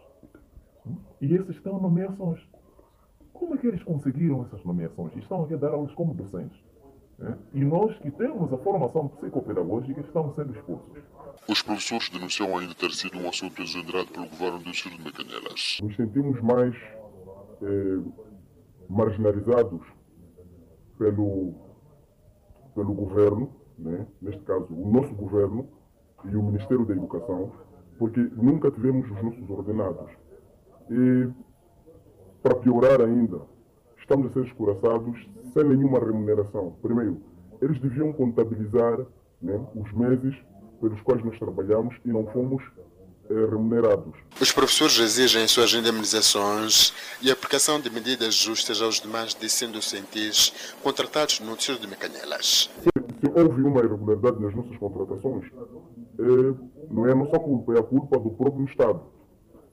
E 1.20 1.34
esses 1.34 1.56
estão 1.56 1.80
nomeações. 1.80 2.40
Como 3.32 3.54
é 3.54 3.58
que 3.58 3.66
eles 3.66 3.82
conseguiram 3.82 4.42
essas 4.44 4.62
nomeações? 4.64 5.16
Estão 5.16 5.42
aqui 5.42 5.54
a 5.54 5.56
dar 5.56 5.72
aulas 5.72 5.92
como 5.94 6.14
docentes. 6.14 6.58
Né? 7.18 7.38
E 7.52 7.64
nós 7.64 7.96
que 7.98 8.10
temos 8.10 8.52
a 8.52 8.58
formação 8.58 9.08
psicopedagógica 9.08 10.00
estamos 10.00 10.34
sendo 10.34 10.54
expulsos. 10.54 11.02
Os 11.48 11.62
professores 11.62 12.08
denunciam 12.08 12.56
ainda 12.56 12.74
ter 12.74 12.90
sido 12.90 13.18
um 13.18 13.28
assunto 13.28 13.60
engendrado 13.60 14.06
pelo 14.08 14.28
governo 14.28 14.58
do 14.58 14.64
Distrito 14.64 14.96
de 14.98 15.04
Mecanelas. 15.04 15.78
Nos 15.82 15.96
sentimos 15.96 16.40
mais 16.40 16.74
eh, 17.62 18.00
marginalizados 18.88 19.82
pelo, 20.98 21.54
pelo 22.74 22.94
governo, 22.94 23.50
né? 23.78 24.06
neste 24.20 24.42
caso 24.42 24.66
o 24.70 24.90
nosso 24.90 25.14
governo 25.14 25.68
e 26.24 26.36
o 26.36 26.42
Ministério 26.42 26.84
da 26.86 26.94
Educação, 26.94 27.52
porque 27.98 28.20
nunca 28.20 28.70
tivemos 28.70 29.10
os 29.10 29.22
nossos 29.22 29.50
ordenados. 29.50 30.10
E, 30.90 31.28
para 32.42 32.56
piorar 32.56 33.00
ainda, 33.00 33.42
estamos 34.04 34.30
a 34.30 34.32
ser 34.34 34.44
escoraçados 34.44 35.18
sem 35.52 35.64
nenhuma 35.64 35.98
remuneração. 35.98 36.76
Primeiro, 36.82 37.20
eles 37.60 37.80
deviam 37.80 38.12
contabilizar 38.12 38.98
né, 39.40 39.60
os 39.74 39.92
meses 39.92 40.34
pelos 40.80 41.00
quais 41.00 41.24
nós 41.24 41.38
trabalhamos 41.38 41.94
e 42.04 42.08
não 42.08 42.26
fomos 42.26 42.62
eh, 43.30 43.34
remunerados. 43.50 44.14
Os 44.38 44.52
professores 44.52 44.98
exigem 44.98 45.48
suas 45.48 45.72
indemnizações 45.72 46.92
e 47.22 47.30
a 47.30 47.32
aplicação 47.32 47.80
de 47.80 47.88
medidas 47.88 48.34
justas 48.34 48.82
aos 48.82 49.00
demais 49.00 49.32
docentes 49.32 50.74
contratados 50.82 51.40
no 51.40 51.56
Distrito 51.56 51.80
de 51.80 51.86
Mecanelas. 51.86 52.70
Se 52.82 53.30
houve 53.34 53.62
uma 53.62 53.80
irregularidade 53.80 54.42
nas 54.42 54.54
nossas 54.54 54.76
contratações, 54.76 55.46
eh, 56.18 56.54
não 56.90 57.06
é 57.06 57.12
a 57.12 57.14
nossa 57.14 57.38
culpa, 57.38 57.72
é 57.72 57.78
a 57.78 57.82
culpa 57.82 58.18
do 58.18 58.30
próprio 58.30 58.66
Estado. 58.66 59.00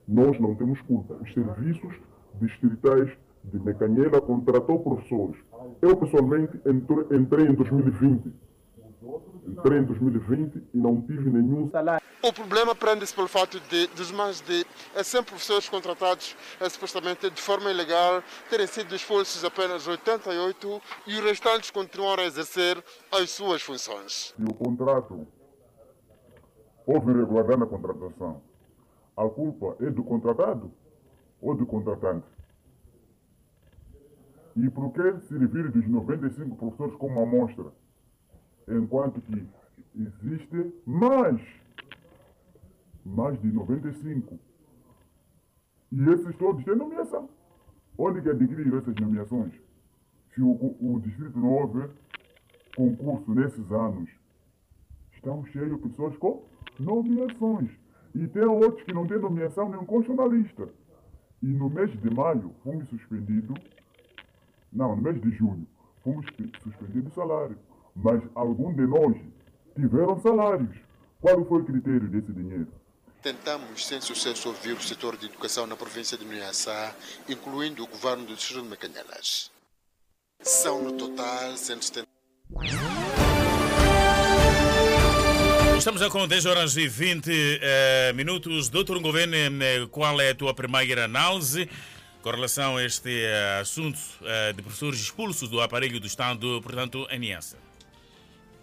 Nós 0.07 0.39
não 0.39 0.55
temos 0.55 0.79
culpa. 0.83 1.15
Os 1.21 1.33
serviços 1.33 1.93
distritais 2.39 3.11
de 3.43 3.59
Mecanhela 3.59 4.21
contratou 4.21 4.79
professores. 4.79 5.35
Eu, 5.81 5.97
pessoalmente, 5.97 6.59
entre- 6.65 7.17
entrei 7.17 7.47
em 7.47 7.53
2020. 7.53 8.31
Entrei 9.47 9.79
em 9.79 9.83
2020 9.83 10.55
e 10.73 10.77
não 10.77 11.01
tive 11.01 11.29
nenhum 11.29 11.69
salário. 11.71 12.01
O 12.23 12.31
problema 12.31 12.75
prende-se 12.75 13.13
pelo 13.15 13.27
fato 13.27 13.59
de, 13.61 13.87
dos 13.87 14.11
mais 14.11 14.41
de 14.41 14.63
eh, 14.95 15.03
100 15.03 15.23
professores 15.23 15.67
contratados 15.67 16.35
eh, 16.59 16.69
supostamente 16.69 17.27
de 17.31 17.41
forma 17.41 17.71
ilegal 17.71 18.21
terem 18.47 18.67
sido 18.67 18.93
expulsos 18.95 19.43
apenas 19.43 19.87
88 19.87 20.81
e 21.07 21.15
os 21.15 21.19
restantes 21.21 21.71
continuam 21.71 22.15
a 22.19 22.23
exercer 22.23 22.77
as 23.11 23.31
suas 23.31 23.63
funções. 23.63 24.35
Se 24.37 24.43
o 24.43 24.53
contrato 24.53 25.25
houve 26.85 27.11
irregularidade 27.11 27.59
na 27.61 27.65
contratação, 27.65 28.41
a 29.17 29.27
culpa 29.27 29.75
é 29.83 29.89
do 29.89 30.03
contratado 30.03 30.71
ou 31.41 31.55
do 31.55 31.65
contratante? 31.65 32.25
E 34.55 34.69
por 34.69 34.91
que 34.91 35.19
servir 35.27 35.71
dos 35.71 35.87
95 35.87 36.55
professores 36.55 36.95
como 36.95 37.21
amostra, 37.21 37.71
enquanto 38.67 39.21
que 39.21 39.47
existe 39.95 40.73
mais, 40.85 41.41
mais 43.05 43.39
de 43.41 43.51
95? 43.51 44.37
E 45.91 46.09
esses 46.09 46.35
todos 46.37 46.63
têm 46.63 46.75
nomeação. 46.75 47.29
Onde 47.97 48.21
que 48.21 48.29
adquiriram 48.29 48.77
essas 48.77 48.95
nomeações? 48.95 49.53
Se 50.33 50.41
o, 50.41 50.75
o, 50.79 50.99
distrito 51.01 51.37
não 51.37 51.49
houve 51.49 51.89
concurso 52.75 53.33
nesses 53.35 53.69
anos, 53.71 54.09
estamos 55.13 55.49
cheios 55.49 55.75
de 55.75 55.89
pessoas 55.89 56.15
com 56.17 56.45
nomeações. 56.79 57.69
E 58.15 58.27
tem 58.27 58.43
outros 58.43 58.83
que 58.83 58.93
não 58.93 59.05
têm 59.05 59.19
nomeação 59.19 59.69
nem 59.69 59.85
constam 59.85 60.15
na 60.15 60.25
lista. 60.25 60.69
E 61.41 61.47
no 61.47 61.69
mês 61.69 61.91
de 61.91 62.09
maio 62.13 62.53
fomos 62.63 62.87
suspendidos, 62.89 63.59
não, 64.71 64.95
no 64.95 65.01
mês 65.01 65.21
de 65.21 65.31
junho, 65.31 65.67
fomos 66.03 66.25
suspendidos 66.63 67.11
o 67.11 67.15
salário. 67.15 67.57
Mas 67.95 68.21
alguns 68.35 68.75
de 68.75 68.87
nós 68.87 69.15
tiveram 69.75 70.19
salários. 70.21 70.75
Qual 71.19 71.45
foi 71.45 71.61
o 71.61 71.65
critério 71.65 72.07
desse 72.07 72.31
dinheiro? 72.31 72.67
Tentamos, 73.21 73.85
sem 73.85 74.01
sucesso, 74.01 74.49
ouvir 74.49 74.73
o 74.73 74.81
setor 74.81 75.15
de 75.15 75.27
educação 75.27 75.67
na 75.67 75.75
província 75.75 76.17
de 76.17 76.25
Niassa, 76.25 76.95
incluindo 77.29 77.83
o 77.83 77.87
governo 77.87 78.25
do 78.25 78.35
Distrito 78.35 78.63
de 78.63 78.69
Mecanelas. 78.69 79.51
São, 80.41 80.81
no 80.81 80.93
total, 80.93 81.55
170. 81.55 82.07
Estamos 85.77 86.01
a 86.01 86.09
com 86.09 86.27
10 86.27 86.45
horas 86.47 86.77
e 86.77 86.87
20 86.87 87.29
eh, 87.61 88.13
minutos. 88.13 88.69
Doutor 88.69 88.99
Governo, 88.99 89.35
eh, 89.35 89.87
qual 89.91 90.19
é 90.19 90.31
a 90.31 90.35
tua 90.35 90.53
primeira 90.53 91.05
análise 91.05 91.69
com 92.21 92.29
relação 92.29 92.77
a 92.77 92.83
este 92.83 93.09
eh, 93.09 93.59
assunto 93.61 93.99
eh, 94.21 94.53
de 94.53 94.61
professores 94.61 94.99
expulsos 94.99 95.49
do 95.49 95.59
aparelho 95.61 95.99
do 95.99 96.07
Estado, 96.07 96.61
portanto, 96.61 97.07
Niassa? 97.19 97.57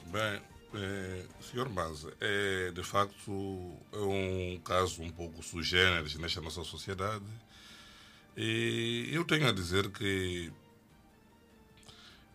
Bem, 0.07 0.40
eh, 0.75 1.25
senhor 1.40 1.68
Maza, 1.68 2.12
é 2.21 2.71
de 2.71 2.83
facto 2.83 3.73
é 3.92 3.99
um 3.99 4.61
caso 4.64 5.03
um 5.03 5.11
pouco 5.11 5.42
sui 5.42 5.62
generis 5.62 6.14
nesta 6.16 6.40
nossa 6.40 6.62
sociedade. 6.64 7.25
E 8.37 9.09
eu 9.12 9.25
tenho 9.25 9.49
a 9.49 9.53
dizer 9.53 9.90
que 9.90 10.53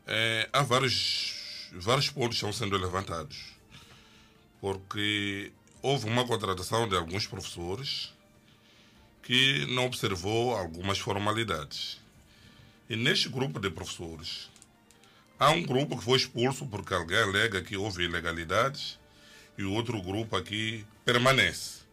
eh, 0.05 0.49
há 0.51 0.61
vários, 0.63 1.69
vários 1.73 2.09
pontos 2.09 2.39
que 2.39 2.45
estão 2.45 2.51
sendo 2.51 2.77
levantados. 2.77 3.53
Porque 4.59 5.51
houve 5.81 6.07
uma 6.07 6.25
contratação 6.25 6.87
de 6.87 6.95
alguns 6.95 7.27
professores 7.27 8.13
que 9.23 9.65
não 9.67 9.85
observou 9.85 10.55
algumas 10.55 10.99
formalidades. 10.99 11.99
E 12.89 12.95
neste 12.95 13.29
grupo 13.29 13.59
de 13.59 13.69
professores, 13.69 14.51
há 15.39 15.49
um 15.49 15.63
grupo 15.63 15.97
que 15.97 16.03
foi 16.03 16.17
expulso 16.17 16.67
porque 16.67 16.93
alguém 16.93 17.17
alega 17.17 17.61
que 17.61 17.77
houve 17.77 18.03
ilegalidades 18.03 18.99
e 19.57 19.63
o 19.63 19.71
outro 19.71 20.01
grupo 20.01 20.35
aqui 20.35 20.85
permanece. 21.05 21.83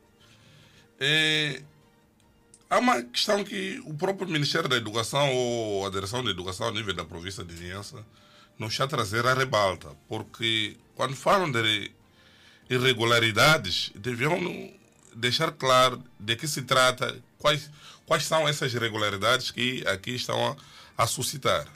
É, 0.99 1.62
há 2.69 2.79
uma 2.79 3.03
questão 3.03 3.43
que 3.45 3.81
o 3.87 3.95
próprio 3.95 4.29
Ministério 4.29 4.69
da 4.69 4.77
Educação 4.77 5.33
ou 5.33 5.87
a 5.87 5.90
Direção 5.90 6.25
da 6.25 6.31
Educação 6.31 6.69
a 6.69 6.73
nível 6.73 6.95
da 6.95 7.05
província 7.05 7.45
de 7.45 7.55
Niassa 7.55 8.05
não 8.59 8.69
está 8.69 8.85
a 8.85 8.88
trazer 8.88 9.25
a 9.27 9.33
rebalta, 9.33 9.88
porque 10.09 10.77
quando 10.95 11.16
falam 11.16 11.51
de 11.51 11.90
irregularidades, 12.69 13.90
deviam 13.95 14.38
deixar 15.14 15.53
claro 15.53 16.03
de 16.18 16.37
que 16.37 16.46
se 16.49 16.62
trata, 16.62 17.23
quais, 17.38 17.70
quais 18.07 18.25
são 18.25 18.49
essas 18.49 18.73
irregularidades 18.75 19.51
que 19.51 19.87
aqui 19.87 20.12
estão 20.12 20.57
a, 20.96 21.03
a 21.03 21.07
suscitar. 21.07 21.66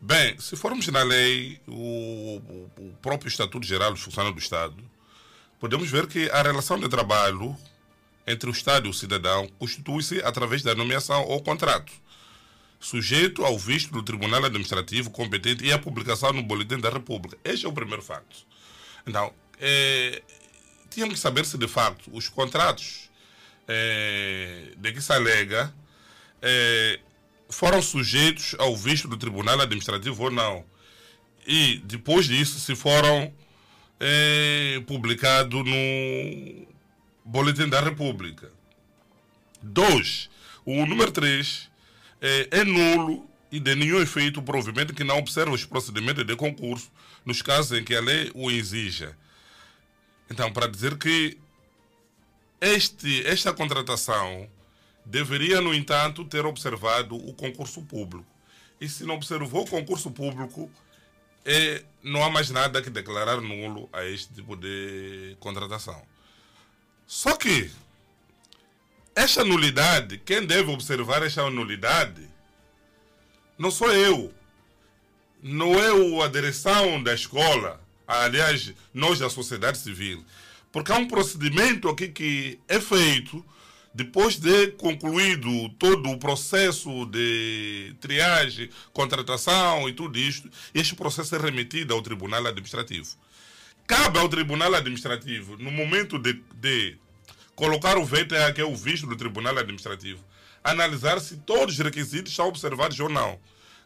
Bem, 0.00 0.38
se 0.38 0.56
formos 0.56 0.86
na 0.88 1.02
lei, 1.02 1.60
o, 1.66 2.40
o 2.78 2.94
próprio 3.02 3.28
Estatuto 3.28 3.66
Geral 3.66 3.92
dos 3.92 4.02
Funcionários 4.02 4.40
do 4.40 4.42
Estado, 4.42 4.76
podemos 5.58 5.90
ver 5.90 6.06
que 6.06 6.30
a 6.30 6.40
relação 6.40 6.78
de 6.78 6.88
trabalho 6.88 7.56
entre 8.26 8.48
o 8.48 8.52
Estado 8.52 8.86
e 8.86 8.90
o 8.90 8.94
cidadão 8.94 9.48
constitui-se 9.58 10.20
através 10.22 10.62
da 10.62 10.74
nomeação 10.74 11.24
ou 11.24 11.42
contrato, 11.42 11.92
sujeito 12.78 13.44
ao 13.44 13.58
visto 13.58 13.90
do 13.90 14.02
Tribunal 14.02 14.44
Administrativo 14.44 15.10
competente 15.10 15.64
e 15.64 15.72
à 15.72 15.78
publicação 15.78 16.32
no 16.32 16.42
Boletim 16.42 16.78
da 16.78 16.90
República. 16.90 17.36
Este 17.42 17.66
é 17.66 17.68
o 17.68 17.72
primeiro 17.72 18.02
facto. 18.02 18.46
Então, 19.06 19.32
é, 19.58 20.22
tínhamos 20.90 21.14
que 21.14 21.20
saber 21.20 21.44
se 21.44 21.56
de 21.58 21.68
facto 21.68 22.10
os 22.12 22.28
contratos 22.28 23.10
é, 23.66 24.72
de 24.76 24.92
que 24.92 25.00
se 25.00 25.12
alega 25.12 25.72
é, 26.40 27.00
foram 27.48 27.80
sujeitos 27.82 28.54
ao 28.58 28.76
visto 28.76 29.08
do 29.08 29.16
Tribunal 29.16 29.60
Administrativo 29.60 30.24
ou 30.24 30.30
não. 30.30 30.64
E 31.46 31.78
depois 31.84 32.26
disso, 32.26 32.60
se 32.60 32.76
foram 32.76 33.32
é, 33.98 34.82
publicados 34.86 35.64
no 35.64 36.66
Boletim 37.24 37.68
da 37.68 37.80
República. 37.80 38.50
Dois, 39.62 40.30
o 40.64 40.86
número 40.86 41.10
três 41.10 41.70
é, 42.20 42.64
nulo 42.64 43.28
e 43.50 43.58
de 43.58 43.74
nenhum 43.74 44.00
efeito 44.00 44.40
o 44.40 44.42
provimento 44.42 44.94
que 44.94 45.04
não 45.04 45.18
observa 45.18 45.52
os 45.52 45.64
procedimentos 45.64 46.24
de 46.24 46.36
concurso 46.36 46.90
nos 47.24 47.42
casos 47.42 47.78
em 47.78 47.82
que 47.82 47.94
a 47.94 48.00
lei 48.00 48.30
o 48.34 48.50
exija. 48.50 49.16
Então, 50.30 50.52
para 50.52 50.66
dizer 50.68 50.96
que 50.98 51.38
este, 52.60 53.26
esta 53.26 53.52
contratação 53.52 54.48
deveria, 55.04 55.60
no 55.60 55.74
entanto, 55.74 56.24
ter 56.24 56.44
observado 56.44 57.16
o 57.16 57.32
concurso 57.32 57.82
público. 57.82 58.26
E 58.80 58.88
se 58.88 59.04
não 59.04 59.14
observou 59.14 59.62
o 59.62 59.68
concurso 59.68 60.10
público, 60.10 60.70
é, 61.44 61.82
não 62.02 62.22
há 62.22 62.30
mais 62.30 62.50
nada 62.50 62.82
que 62.82 62.90
declarar 62.90 63.40
nulo 63.40 63.88
a 63.92 64.04
este 64.04 64.34
tipo 64.34 64.54
de 64.54 65.36
contratação. 65.40 66.00
Só 67.06 67.36
que 67.36 67.70
esta 69.14 69.42
nulidade, 69.44 70.18
quem 70.18 70.46
deve 70.46 70.70
observar 70.70 71.22
esta 71.22 71.48
nulidade, 71.50 72.28
não 73.58 73.70
sou 73.70 73.90
eu, 73.90 74.32
não 75.42 75.74
é 75.74 76.24
a 76.24 76.28
direção 76.28 77.02
da 77.02 77.14
escola, 77.14 77.80
aliás, 78.08 78.72
nós 78.92 79.18
da 79.18 79.28
sociedade 79.28 79.78
civil. 79.78 80.24
Porque 80.72 80.90
há 80.90 80.96
um 80.96 81.08
procedimento 81.08 81.88
aqui 81.88 82.08
que 82.08 82.58
é 82.66 82.80
feito 82.80 83.44
depois 83.94 84.36
de 84.36 84.68
concluído 84.72 85.68
todo 85.70 86.08
o 86.10 86.18
processo 86.18 87.04
de 87.06 87.96
triagem, 88.00 88.70
contratação 88.92 89.88
e 89.88 89.92
tudo 89.92 90.18
isto, 90.18 90.48
este 90.74 90.94
processo 90.94 91.34
é 91.34 91.38
remetido 91.38 91.94
ao 91.94 92.02
Tribunal 92.02 92.46
Administrativo. 92.46 93.16
Cabe 93.86 94.18
ao 94.18 94.28
Tribunal 94.28 94.74
Administrativo, 94.74 95.56
no 95.56 95.70
momento 95.70 96.18
de, 96.18 96.34
de 96.54 96.96
colocar 97.56 97.98
o 97.98 98.04
VTA, 98.04 98.52
que 98.54 98.60
é 98.60 98.64
o 98.64 98.76
visto 98.76 99.06
do 99.06 99.16
Tribunal 99.16 99.58
Administrativo, 99.58 100.22
analisar 100.62 101.18
se 101.20 101.38
todos 101.38 101.74
os 101.74 101.84
requisitos 101.84 102.34
são 102.34 102.46
observados 102.46 103.00
ou 103.00 103.08
não. 103.08 103.40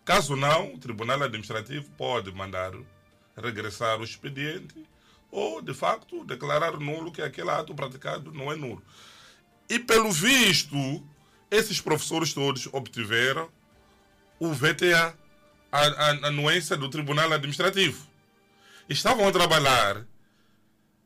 Caso 0.05 0.37
não, 0.37 0.75
o 0.75 0.79
Tribunal 0.79 1.23
Administrativo 1.23 1.89
pode 1.97 2.31
mandar 2.33 2.73
regressar 3.37 4.01
o 4.01 4.05
expediente 4.05 4.75
ou, 5.31 5.63
de 5.63 5.73
facto, 5.73 6.25
declarar 6.25 6.79
nulo 6.79 7.11
que 7.11 7.23
aquele 7.23 7.51
ato 7.51 7.75
praticado 7.75 8.33
não 8.33 8.53
é 8.53 8.57
nulo. 8.57 8.83
E, 9.69 9.79
pelo 9.79 10.13
visto, 10.13 10.77
esses 11.51 11.81
professores 11.81 12.35
todos 12.35 12.69
obtiveram 12.73 13.49
o 14.39 14.53
VTA, 14.53 15.17
a, 15.71 15.79
a, 15.81 16.11
a 16.11 16.27
anuência 16.27 16.77
do 16.77 16.91
Tribunal 16.91 17.33
Administrativo. 17.33 18.07
Estavam 18.89 19.27
a 19.27 19.33
trabalhar 19.33 20.05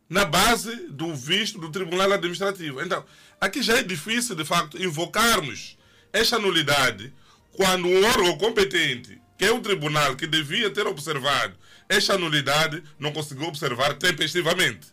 na 0.09 0.25
base 0.25 0.75
do 0.89 1.15
visto 1.15 1.59
do 1.59 1.71
Tribunal 1.71 2.13
Administrativo. 2.13 2.81
Então, 2.81 3.05
aqui 3.41 3.63
já 3.63 3.79
é 3.79 3.83
difícil, 3.83 4.35
de 4.35 4.45
facto, 4.45 4.83
invocarmos 4.83 5.79
esta 6.13 6.39
nulidade 6.39 7.13
quando 7.53 7.87
o 7.89 8.05
órgão 8.05 8.39
competente, 8.39 9.21
que 9.39 9.45
é 9.45 9.53
o 9.53 9.61
tribunal 9.61 10.17
que 10.17 10.27
devia 10.27 10.71
ter 10.71 10.87
observado 10.87 11.57
esta 11.89 12.19
nulidade, 12.19 12.83
não 12.99 13.13
conseguiu 13.13 13.47
observar 13.47 13.95
tempestivamente. 13.95 14.89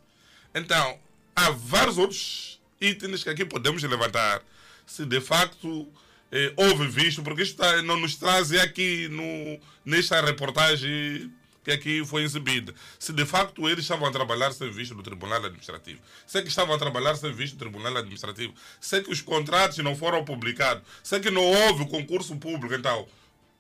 Então, 0.53 0.99
há 1.36 1.49
vários 1.51 1.97
outros 1.97 2.62
itens 2.79 3.23
que 3.23 3.29
aqui 3.29 3.45
podemos 3.45 3.82
levantar. 3.84 4.41
Se 4.86 5.06
de 5.06 5.21
facto 5.21 5.88
eh, 6.32 6.53
houve 6.56 6.88
visto, 6.88 7.23
porque 7.23 7.43
isto 7.43 7.58
tá, 7.58 7.82
não 7.82 7.97
nos 7.97 8.15
traz 8.15 8.51
aqui 8.53 9.08
no, 9.08 9.60
nesta 9.86 10.21
reportagem 10.21 11.32
que 11.63 11.71
aqui 11.71 12.06
foi 12.06 12.23
exibida. 12.23 12.73
Se 12.99 13.13
de 13.13 13.25
facto 13.25 13.67
eles 13.69 13.86
estavam 13.86 14.08
a 14.08 14.12
trabalhar 14.12 14.51
sem 14.51 14.69
visto 14.69 14.93
do 14.93 15.01
Tribunal 15.01 15.45
Administrativo, 15.45 16.01
se 16.27 16.38
é 16.38 16.41
que 16.41 16.49
estavam 16.49 16.75
a 16.75 16.77
trabalhar 16.77 17.15
sem 17.15 17.32
visto 17.32 17.56
do 17.56 17.60
Tribunal 17.60 17.95
Administrativo, 17.95 18.53
se 18.82 18.97
é 18.97 19.01
que 19.01 19.12
os 19.12 19.21
contratos 19.21 19.77
não 19.77 19.95
foram 19.95 20.25
publicados, 20.25 20.84
se 21.01 21.15
é 21.15 21.19
que 21.19 21.32
não 21.32 21.43
houve 21.43 21.88
concurso 21.88 22.36
público, 22.36 22.73
então, 22.75 23.08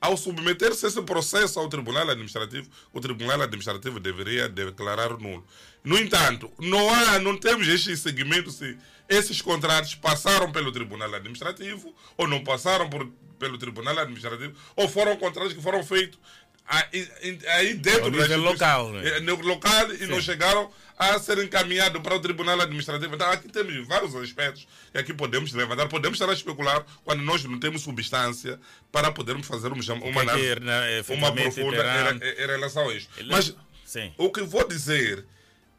ao 0.03 0.17
submeter-se 0.17 0.85
esse 0.85 1.01
processo 1.01 1.57
ao 1.57 1.69
Tribunal 1.69 2.09
Administrativo, 2.09 2.69
o 2.91 2.99
Tribunal 2.99 3.41
Administrativo 3.41 4.01
deveria 4.01 4.49
declarar 4.49 5.17
nulo. 5.17 5.47
No 5.81 5.97
entanto, 5.97 6.51
não 6.59 6.93
há, 6.93 7.19
não 7.19 7.37
temos 7.37 7.69
este 7.69 7.95
segmento 7.95 8.51
se 8.51 8.77
esses 9.07 9.41
contratos 9.41 9.95
passaram 9.95 10.51
pelo 10.51 10.73
Tribunal 10.73 11.15
Administrativo 11.15 11.95
ou 12.17 12.27
não 12.27 12.43
passaram 12.43 12.89
por, 12.89 13.09
pelo 13.39 13.57
Tribunal 13.57 13.97
Administrativo 13.97 14.53
ou 14.75 14.89
foram 14.89 15.15
contratos 15.15 15.53
que 15.53 15.61
foram 15.61 15.81
feitos 15.85 16.19
aí 16.67 17.73
dentro 17.75 18.09
do 18.09 18.21
nível 18.21 18.39
local, 18.41 18.91
né? 18.91 19.19
no 19.19 19.35
local 19.41 19.91
e 19.91 19.97
Sim. 19.99 20.07
não 20.07 20.21
chegaram 20.21 20.71
a 20.97 21.19
ser 21.19 21.37
encaminhados 21.43 22.01
para 22.01 22.15
o 22.15 22.19
Tribunal 22.19 22.59
Administrativo. 22.61 23.15
Então 23.15 23.29
aqui 23.29 23.49
temos 23.49 23.87
vários 23.87 24.15
aspectos 24.15 24.67
que 24.91 24.97
aqui 24.97 25.13
podemos 25.13 25.51
levantar, 25.53 25.87
podemos 25.89 26.17
estar 26.19 26.29
a 26.31 26.33
especular 26.33 26.85
quando 27.03 27.21
nós 27.21 27.43
não 27.43 27.59
temos 27.59 27.81
substância 27.81 28.59
para 28.91 29.11
podermos 29.11 29.47
fazer 29.47 29.67
uma, 29.71 29.81
que 29.83 29.91
é 29.91 29.93
uma 29.93 30.21
análise, 30.21 30.59
né, 30.61 31.01
uma 31.09 31.31
profunda 31.33 31.77
terá- 31.77 32.11
em, 32.11 32.47
relação 32.47 32.89
a 32.89 32.93
isto. 32.93 33.09
Ele- 33.17 33.29
Mas 33.31 33.53
Sim. 33.85 34.13
o 34.17 34.31
que 34.31 34.41
vou 34.43 34.67
dizer 34.67 35.25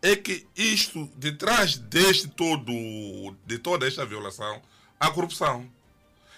é 0.02 0.14
que 0.16 0.46
isto, 0.54 1.10
detrás 1.16 1.76
deste 1.76 2.28
todo, 2.28 3.34
de 3.46 3.58
toda 3.58 3.86
esta 3.88 4.04
violação, 4.04 4.60
há 5.00 5.10
corrupção. 5.10 5.70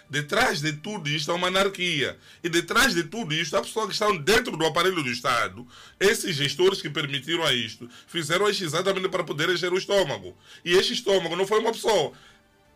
Detrás 0.09 0.61
de 0.61 0.73
tudo 0.73 1.09
isto 1.09 1.33
há 1.33 1.35
uma 1.35 1.49
anarquia. 1.49 2.17
E 2.43 2.49
detrás 2.49 2.95
de 2.95 3.05
tudo 3.05 3.35
isto 3.35 3.57
há 3.57 3.61
pessoas 3.61 3.87
que 3.87 3.93
estão 3.93 4.17
dentro 4.17 4.57
do 4.57 4.65
aparelho 4.65 5.03
do 5.03 5.11
Estado. 5.11 5.67
Esses 5.99 6.37
gestores 6.37 6.81
que 6.81 6.89
permitiram 6.89 7.45
a 7.45 7.53
isto 7.53 7.89
fizeram 8.07 8.49
isto 8.49 8.65
exatamente 8.65 9.09
para 9.09 9.25
poder 9.25 9.49
encher 9.51 9.73
o 9.73 9.79
estômago. 9.79 10.37
E 10.65 10.73
este 10.73 10.93
estômago 10.93 11.35
não 11.35 11.47
foi 11.47 11.59
uma 11.59 11.73
pessoa. 11.73 12.13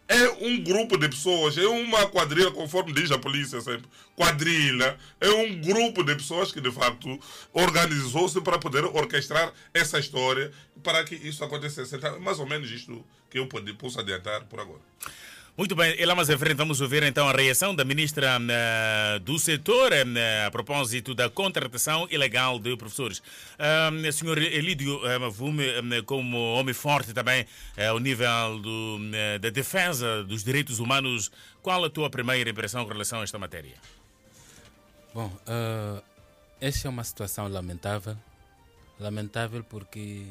É 0.09 0.29
um 0.45 0.61
grupo 0.61 0.99
de 0.99 1.09
pessoas, 1.09 1.57
é 1.57 1.65
uma 1.69 2.05
quadrilha, 2.09 2.51
conforme 2.51 2.93
diz 2.93 3.13
a 3.13 3.19
polícia 3.19 3.61
sempre. 3.61 3.89
Quadrilha. 4.17 4.99
É 5.21 5.31
um 5.31 5.61
grupo 5.61 6.03
de 6.03 6.17
pessoas 6.17 6.51
que, 6.51 6.61
de 6.61 6.73
facto, 6.73 7.17
organizou-se 7.53 8.41
para 8.41 8.59
poder 8.59 8.85
orquestrar 8.87 9.53
essa 9.73 10.01
história 10.01 10.51
para 10.83 11.05
que 11.05 11.15
isso 11.15 11.45
acontecesse. 11.45 11.95
Então, 11.95 12.17
é 12.17 12.19
mais 12.19 12.41
ou 12.41 12.47
menos 12.47 12.69
isto 12.73 13.07
que 13.31 13.39
eu 13.39 13.47
posso 13.47 14.01
adiantar 14.01 14.47
por 14.47 14.59
agora. 14.59 14.81
Muito 15.61 15.77
bem, 15.77 15.95
e 15.99 16.07
lá 16.07 16.15
mais 16.15 16.31
à 16.31 16.39
frente 16.39 16.57
vamos 16.57 16.81
ouvir 16.81 17.03
então 17.03 17.29
a 17.29 17.33
reação 17.33 17.75
da 17.75 17.85
ministra 17.85 18.39
eh, 18.49 19.19
do 19.19 19.39
setor 19.39 19.93
eh, 19.93 20.47
a 20.47 20.51
propósito 20.51 21.15
da 21.15 21.29
contratação 21.29 22.09
ilegal 22.11 22.59
de 22.59 22.75
professores. 22.79 23.23
Ah, 23.59 23.91
senhor 24.11 24.39
Elídio 24.39 24.99
eh, 25.07 26.01
como 26.07 26.39
homem 26.55 26.73
forte 26.73 27.13
também 27.13 27.45
ao 27.91 27.99
nível 27.99 28.59
do, 28.59 29.01
da 29.39 29.51
defesa 29.51 30.25
dos 30.25 30.43
direitos 30.43 30.79
humanos, 30.79 31.31
qual 31.61 31.85
a 31.85 31.91
tua 31.91 32.09
primeira 32.09 32.49
impressão 32.49 32.87
com 32.87 32.93
relação 32.93 33.21
a 33.21 33.25
esta 33.25 33.39
matéria? 33.39 33.75
Bom, 35.13 35.31
esta 36.59 36.89
é 36.89 36.91
uma 36.91 37.05
situação 37.05 37.47
lamentável. 37.49 38.17
Lamentável 38.99 39.63
porque 39.63 40.25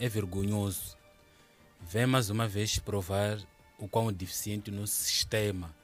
é 0.00 0.08
vergonhoso. 0.08 0.96
Vem 1.88 2.06
mais 2.06 2.30
uma 2.30 2.48
vez 2.48 2.80
provar 2.80 3.38
o 3.82 3.88
quão 3.88 4.12
deficiente 4.12 4.70
o 4.70 4.72
nosso 4.72 4.92
sistema 4.92 5.74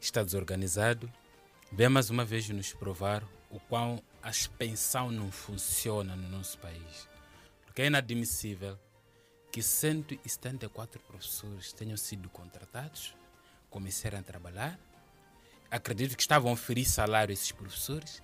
está 0.00 0.22
desorganizado. 0.22 1.12
Vem 1.70 1.90
mais 1.90 2.08
uma 2.08 2.24
vez 2.24 2.48
nos 2.48 2.72
provar 2.72 3.22
o 3.50 3.60
quão 3.60 4.02
a 4.22 4.30
pensão 4.56 5.10
não 5.10 5.30
funciona 5.30 6.16
no 6.16 6.30
nosso 6.30 6.56
país. 6.58 7.06
Porque 7.66 7.82
é 7.82 7.86
inadmissível 7.88 8.78
que 9.52 9.60
174 9.62 10.98
professores 11.00 11.74
tenham 11.74 11.98
sido 11.98 12.30
contratados, 12.30 13.14
começaram 13.68 14.18
a 14.18 14.22
trabalhar, 14.22 14.80
acredito 15.70 16.16
que 16.16 16.22
estavam 16.22 16.50
a 16.50 16.54
oferecer 16.54 16.92
salário 16.92 17.32
a 17.32 17.34
esses 17.34 17.52
professores 17.52 18.22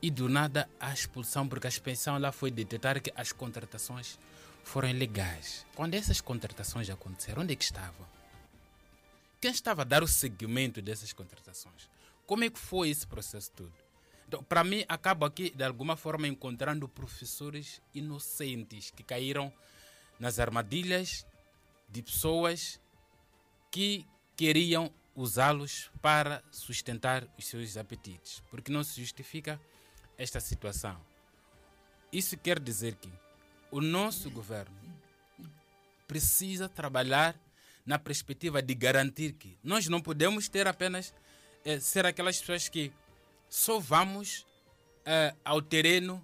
e 0.00 0.10
do 0.10 0.30
nada 0.30 0.66
a 0.80 0.94
expulsão, 0.94 1.46
porque 1.46 1.66
a 1.66 1.68
expensão 1.68 2.18
lá 2.18 2.32
foi 2.32 2.50
detectar 2.50 3.02
que 3.02 3.12
as 3.14 3.32
contratações 3.32 4.18
foram 4.64 4.88
ilegais. 4.88 5.66
Quando 5.74 5.92
essas 5.92 6.22
contratações 6.22 6.88
aconteceram, 6.88 7.42
onde 7.42 7.52
é 7.52 7.56
que 7.56 7.64
estavam? 7.64 8.15
Quem 9.40 9.50
estava 9.50 9.82
a 9.82 9.84
dar 9.84 10.02
o 10.02 10.08
seguimento 10.08 10.80
dessas 10.80 11.12
contratações? 11.12 11.88
Como 12.26 12.44
é 12.44 12.50
que 12.50 12.58
foi 12.58 12.88
esse 12.88 13.06
processo 13.06 13.50
todo? 13.52 13.72
Então, 14.26 14.42
para 14.42 14.64
mim, 14.64 14.84
acabo 14.88 15.24
aqui, 15.24 15.50
de 15.50 15.62
alguma 15.62 15.96
forma, 15.96 16.26
encontrando 16.26 16.88
professores 16.88 17.80
inocentes 17.94 18.90
que 18.90 19.04
caíram 19.04 19.52
nas 20.18 20.40
armadilhas 20.40 21.24
de 21.88 22.02
pessoas 22.02 22.80
que 23.70 24.06
queriam 24.36 24.92
usá-los 25.14 25.90
para 26.02 26.42
sustentar 26.50 27.26
os 27.38 27.46
seus 27.46 27.76
apetites, 27.76 28.42
porque 28.50 28.72
não 28.72 28.82
se 28.82 29.00
justifica 29.00 29.60
esta 30.18 30.40
situação. 30.40 31.00
Isso 32.12 32.36
quer 32.36 32.58
dizer 32.58 32.96
que 32.96 33.12
o 33.70 33.80
nosso 33.80 34.30
governo 34.30 34.76
precisa 36.06 36.68
trabalhar 36.68 37.38
na 37.86 37.98
perspectiva 37.98 38.60
de 38.60 38.74
garantir 38.74 39.32
que 39.32 39.56
nós 39.62 39.86
não 39.86 40.00
podemos 40.00 40.48
ter 40.48 40.66
apenas 40.66 41.14
eh, 41.64 41.78
ser 41.78 42.04
aquelas 42.04 42.38
pessoas 42.38 42.68
que 42.68 42.92
só 43.48 43.78
vamos 43.78 44.44
eh, 45.04 45.34
ao 45.44 45.62
terreno 45.62 46.22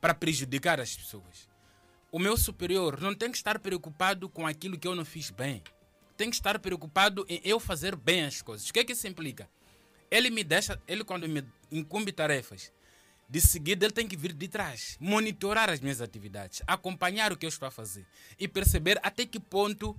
para 0.00 0.14
prejudicar 0.14 0.80
as 0.80 0.94
pessoas. 0.94 1.48
O 2.12 2.18
meu 2.18 2.36
superior 2.36 3.00
não 3.00 3.14
tem 3.14 3.30
que 3.30 3.36
estar 3.36 3.58
preocupado 3.58 4.28
com 4.28 4.46
aquilo 4.46 4.78
que 4.78 4.86
eu 4.86 4.94
não 4.94 5.04
fiz 5.04 5.30
bem. 5.30 5.62
Tem 6.16 6.30
que 6.30 6.36
estar 6.36 6.58
preocupado 6.60 7.26
em 7.28 7.40
eu 7.44 7.58
fazer 7.58 7.96
bem 7.96 8.24
as 8.24 8.40
coisas. 8.40 8.68
O 8.68 8.72
que 8.72 8.78
é 8.78 8.84
que 8.84 8.92
isso 8.92 9.08
implica? 9.08 9.50
Ele 10.10 10.30
me 10.30 10.44
deixa, 10.44 10.80
ele 10.86 11.04
quando 11.04 11.28
me 11.28 11.44
incumbe 11.70 12.12
tarefas, 12.12 12.72
de 13.28 13.40
seguida 13.40 13.84
ele 13.84 13.92
tem 13.92 14.06
que 14.06 14.16
vir 14.16 14.32
de 14.32 14.46
trás, 14.46 14.96
monitorar 15.00 15.68
as 15.68 15.80
minhas 15.80 16.00
atividades, 16.00 16.62
acompanhar 16.66 17.32
o 17.32 17.36
que 17.36 17.44
eu 17.44 17.48
estou 17.48 17.66
a 17.66 17.70
fazer 17.72 18.06
e 18.38 18.46
perceber 18.46 19.00
até 19.02 19.26
que 19.26 19.40
ponto 19.40 19.98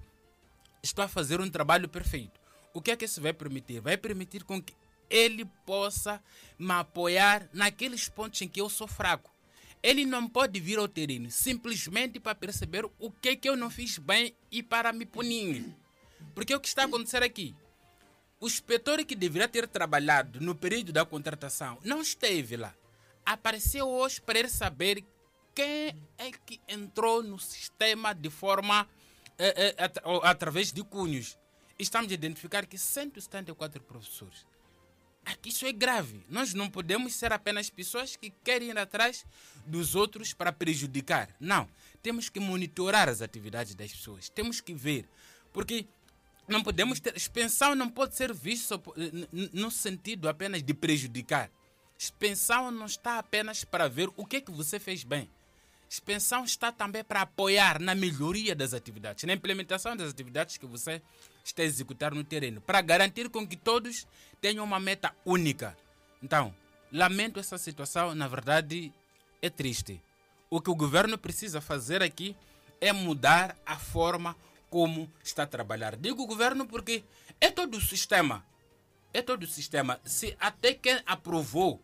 estou 0.81 1.03
a 1.03 1.07
fazer 1.07 1.39
um 1.39 1.49
trabalho 1.49 1.89
perfeito. 1.89 2.39
O 2.73 2.81
que 2.81 2.91
é 2.91 2.95
que 2.95 3.05
isso 3.05 3.21
vai 3.21 3.33
permitir? 3.33 3.79
Vai 3.79 3.97
permitir 3.97 4.43
com 4.43 4.61
que 4.61 4.73
ele 5.09 5.45
possa 5.65 6.21
me 6.59 6.73
apoiar 6.73 7.49
naqueles 7.53 8.09
pontos 8.09 8.41
em 8.41 8.47
que 8.47 8.61
eu 8.61 8.69
sou 8.69 8.87
fraco. 8.87 9.31
Ele 9.81 10.05
não 10.05 10.27
pode 10.27 10.59
vir 10.59 10.79
ao 10.79 10.87
terreno 10.87 11.29
simplesmente 11.31 12.19
para 12.19 12.35
perceber 12.35 12.85
o 12.99 13.11
que 13.11 13.29
é 13.29 13.35
que 13.35 13.47
eu 13.47 13.55
não 13.55 13.69
fiz 13.69 13.97
bem 13.97 14.35
e 14.51 14.61
para 14.61 14.91
me 14.91 15.05
punir. 15.05 15.65
Porque 16.33 16.53
o 16.53 16.59
que 16.59 16.67
está 16.67 16.83
a 16.83 16.85
acontecer 16.85 17.23
aqui? 17.23 17.55
O 18.39 18.47
inspetor 18.47 19.03
que 19.05 19.15
deveria 19.15 19.47
ter 19.47 19.67
trabalhado 19.67 20.39
no 20.41 20.53
período 20.53 20.91
da 20.91 21.05
contratação 21.05 21.79
não 21.83 22.01
esteve 22.01 22.57
lá. 22.57 22.73
Apareceu 23.25 23.87
hoje 23.87 24.21
para 24.21 24.39
ele 24.39 24.49
saber 24.49 25.03
quem 25.55 25.95
é 26.17 26.31
que 26.45 26.61
entrou 26.67 27.23
no 27.23 27.39
sistema 27.39 28.13
de 28.13 28.29
forma 28.29 28.87
eh, 29.37 29.75
eh, 29.77 29.83
at- 29.83 30.01
através 30.23 30.71
de 30.71 30.83
cunhos. 30.83 31.37
Estamos 31.79 32.11
a 32.11 32.13
identificar 32.15 32.65
que 32.65 32.77
174 32.77 33.81
professores. 33.83 34.45
Aqui 35.25 35.49
isso 35.49 35.65
é 35.65 35.71
grave. 35.73 36.23
Nós 36.29 36.53
não 36.53 36.69
podemos 36.69 37.13
ser 37.13 37.33
apenas 37.33 37.69
pessoas 37.69 38.15
que 38.15 38.29
querem 38.43 38.69
ir 38.69 38.77
atrás 38.77 39.25
dos 39.65 39.93
outros 39.93 40.33
para 40.33 40.53
prejudicar. 40.53 41.29
Não. 41.39 41.67
Temos 42.01 42.29
que 42.29 42.39
monitorar 42.39 43.09
as 43.09 43.21
atividades 43.21 43.75
das 43.75 43.91
pessoas. 43.91 44.29
Temos 44.29 44.61
que 44.61 44.73
ver. 44.73 45.07
Porque 45.51 45.85
não 46.47 46.63
podemos 46.63 46.99
ter. 47.01 47.15
Expensão 47.17 47.75
não 47.75 47.89
pode 47.89 48.15
ser 48.15 48.33
visto 48.33 48.81
no 49.53 49.69
sentido 49.69 50.29
apenas 50.29 50.63
de 50.63 50.73
prejudicar. 50.73 51.51
Expensão 51.99 52.71
não 52.71 52.85
está 52.85 53.19
apenas 53.19 53.65
para 53.65 53.89
ver 53.89 54.09
o 54.15 54.25
que, 54.25 54.37
é 54.37 54.41
que 54.41 54.51
você 54.51 54.79
fez 54.79 55.03
bem. 55.03 55.29
Expensão 55.89 56.43
está 56.43 56.71
também 56.71 57.03
para 57.03 57.21
apoiar 57.21 57.79
na 57.79 57.95
melhoria 57.95 58.53
das 58.53 58.73
atividades, 58.73 59.23
na 59.23 59.33
implementação 59.33 59.95
das 59.95 60.11
atividades 60.11 60.57
que 60.57 60.65
você 60.65 61.01
está 61.43 61.61
a 61.61 61.65
executar 61.65 62.13
no 62.13 62.23
terreno, 62.23 62.59
para 62.59 62.81
garantir 62.81 63.29
com 63.29 63.47
que 63.47 63.55
todos 63.55 64.05
tenham 64.41 64.65
uma 64.65 64.79
meta 64.79 65.15
única. 65.25 65.77
Então, 66.21 66.53
lamento 66.91 67.39
essa 67.39 67.57
situação, 67.57 68.13
na 68.13 68.27
verdade, 68.27 68.91
é 69.41 69.49
triste. 69.49 70.01
O 70.49 70.59
que 70.59 70.69
o 70.69 70.75
governo 70.75 71.17
precisa 71.17 71.61
fazer 71.61 72.03
aqui 72.03 72.35
é 72.81 72.91
mudar 72.91 73.57
a 73.65 73.77
forma 73.77 74.35
como 74.69 75.09
está 75.23 75.43
a 75.43 75.47
trabalhar. 75.47 75.95
Digo 75.95 76.25
governo 76.25 76.67
porque 76.67 77.03
é 77.39 77.49
todo 77.49 77.77
o 77.77 77.81
sistema. 77.81 78.45
É 79.13 79.21
todo 79.21 79.43
o 79.43 79.47
sistema. 79.47 79.99
Se 80.03 80.35
até 80.39 80.73
quem 80.73 81.01
aprovou 81.05 81.81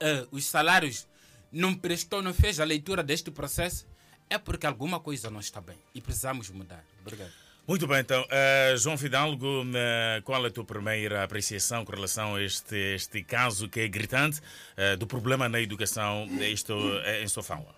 eh, 0.00 0.26
os 0.30 0.46
salários 0.46 1.06
não 1.52 1.74
prestou, 1.74 2.22
não 2.22 2.32
fez 2.32 2.60
a 2.60 2.64
leitura 2.64 3.02
deste 3.02 3.30
processo, 3.30 3.86
é 4.28 4.38
porque 4.38 4.66
alguma 4.66 5.00
coisa 5.00 5.30
não 5.30 5.40
está 5.40 5.60
bem 5.60 5.76
e 5.94 6.00
precisamos 6.00 6.50
mudar. 6.50 6.84
Obrigado. 7.00 7.32
Muito 7.66 7.86
bem, 7.86 8.00
então, 8.00 8.24
eh, 8.30 8.74
João 8.76 8.98
Fidalgo, 8.98 9.64
eh, 9.74 10.20
qual 10.24 10.44
é 10.44 10.48
a 10.48 10.50
tua 10.50 10.64
primeira 10.64 11.22
apreciação 11.22 11.84
com 11.84 11.92
relação 11.92 12.34
a 12.34 12.42
este, 12.42 12.74
este 12.94 13.22
caso 13.22 13.68
que 13.68 13.80
é 13.80 13.88
gritante 13.88 14.40
eh, 14.76 14.96
do 14.96 15.06
problema 15.06 15.48
na 15.48 15.60
educação, 15.60 16.26
isto 16.40 16.74
em 17.22 17.28
sua 17.28 17.42
fala? 17.44 17.72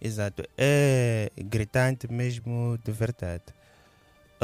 Exato. 0.00 0.44
É 0.56 1.30
gritante 1.36 2.10
mesmo 2.10 2.78
de 2.82 2.90
verdade. 2.90 3.44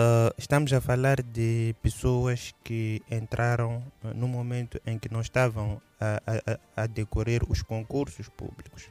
Ah, 0.01 0.33
estamos 0.39 0.73
a 0.73 0.81
falar 0.81 1.21
de 1.23 1.75
pessoas 1.83 2.55
que 2.63 3.03
entraram 3.11 3.83
ah, 4.05 4.15
no 4.15 4.29
momento 4.29 4.81
em 4.87 4.97
que 4.97 5.13
não 5.13 5.21
estavam 5.21 5.83
a, 6.01 6.23
a- 6.25 6.83
a- 6.83 6.87
decorrer 6.87 7.43
os 7.49 7.63
concursos 7.63 8.29
públicos. 8.29 8.89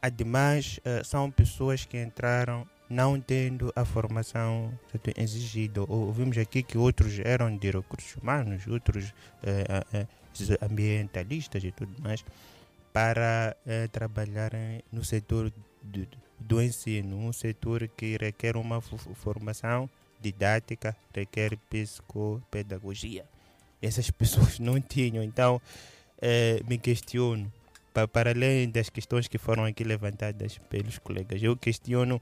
Ademais, 0.00 0.78
ah, 0.84 1.02
são 1.02 1.28
pessoas 1.28 1.84
que 1.84 2.00
entraram 2.00 2.64
não 2.88 3.20
tendo 3.20 3.72
a 3.74 3.84
formação 3.84 4.72
exigida. 5.16 5.80
Ou- 5.80 6.06
Ouvimos 6.06 6.38
aqui 6.38 6.62
que 6.62 6.78
outros 6.78 7.18
eram 7.18 7.56
de 7.56 7.70
recursos 7.72 8.14
humanos, 8.14 8.64
outros 8.68 9.12
eh, 9.42 9.64
ah, 9.68 9.84
ah, 9.92 10.64
ambientalistas 10.64 11.64
e 11.64 11.72
tudo 11.72 12.00
mais, 12.00 12.24
para 12.92 13.56
eh, 13.66 13.88
trabalharem 13.88 14.82
no 14.92 15.04
setor 15.04 15.52
do, 15.82 16.06
do 16.38 16.62
ensino, 16.62 17.16
um 17.18 17.32
setor 17.32 17.88
que 17.88 18.16
requer 18.16 18.56
uma 18.56 18.80
fo- 18.80 18.96
fo- 18.96 19.14
formação 19.14 19.90
didática, 20.20 20.96
requer 21.14 21.56
psicopedagogia. 21.70 23.24
Essas 23.80 24.10
pessoas 24.10 24.58
não 24.58 24.80
tinham, 24.80 25.22
então 25.22 25.60
eh, 26.20 26.60
me 26.68 26.78
questiono, 26.78 27.52
pa- 27.94 28.08
para 28.08 28.30
além 28.30 28.68
das 28.70 28.88
questões 28.90 29.28
que 29.28 29.38
foram 29.38 29.64
aqui 29.64 29.84
levantadas 29.84 30.58
pelos 30.68 30.98
colegas, 30.98 31.42
eu 31.42 31.56
questiono 31.56 32.20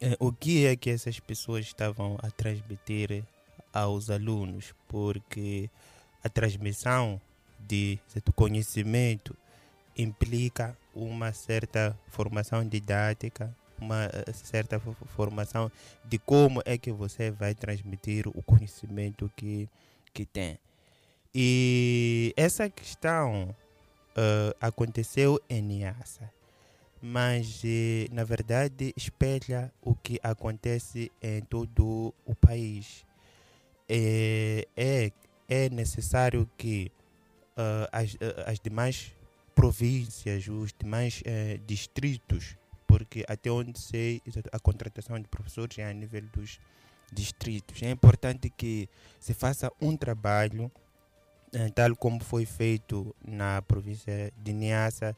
eh, 0.00 0.16
o 0.18 0.32
que 0.32 0.66
é 0.66 0.74
que 0.76 0.90
essas 0.90 1.20
pessoas 1.20 1.66
estavam 1.66 2.18
a 2.22 2.30
transmitir 2.30 3.24
aos 3.72 4.08
alunos, 4.08 4.72
porque 4.88 5.68
a 6.22 6.28
transmissão 6.28 7.20
de 7.58 7.98
certo 8.08 8.32
conhecimento 8.32 9.36
implica 9.96 10.76
uma 10.94 11.32
certa 11.32 11.98
formação 12.08 12.66
didática, 12.66 13.54
uma 13.80 14.04
eh, 14.04 14.32
certa 14.32 14.78
fo- 14.80 14.92
fo- 14.92 15.06
formação 15.06 15.70
de 16.04 16.18
como 16.18 16.62
é 16.64 16.78
que 16.78 16.92
você 16.92 17.30
vai 17.30 17.54
transmitir 17.54 18.26
o 18.28 18.42
conhecimento 18.42 19.30
que, 19.36 19.68
que 20.12 20.24
tem. 20.24 20.58
E 21.34 22.32
essa 22.36 22.68
questão 22.70 23.54
eh, 24.16 24.56
aconteceu 24.60 25.40
em 25.50 25.60
Niassa, 25.62 26.30
mas 27.02 27.62
eh, 27.64 28.06
na 28.12 28.24
verdade 28.24 28.92
espelha 28.96 29.72
o 29.82 29.94
que 29.94 30.18
acontece 30.22 31.10
em 31.22 31.40
todo 31.42 32.14
o 32.24 32.34
país. 32.34 33.04
É, 33.88 34.66
é, 34.76 35.12
é 35.48 35.68
necessário 35.68 36.48
que 36.56 36.90
ah, 37.56 37.88
as, 37.92 38.16
as 38.46 38.58
demais 38.58 39.14
províncias, 39.54 40.48
os 40.48 40.72
demais 40.72 41.22
distritos, 41.66 42.56
porque 42.94 43.24
até 43.26 43.50
onde 43.50 43.76
sei 43.76 44.22
a 44.52 44.58
contratação 44.60 45.18
de 45.18 45.26
professores 45.26 45.76
é 45.78 45.84
a 45.84 45.92
nível 45.92 46.22
dos 46.32 46.60
distritos. 47.12 47.82
É 47.82 47.90
importante 47.90 48.48
que 48.48 48.88
se 49.18 49.34
faça 49.34 49.68
um 49.80 49.96
trabalho, 49.96 50.70
eh, 51.52 51.70
tal 51.70 51.96
como 51.96 52.22
foi 52.22 52.46
feito 52.46 53.12
na 53.20 53.60
província 53.62 54.32
de 54.36 54.52
Niassa, 54.52 55.16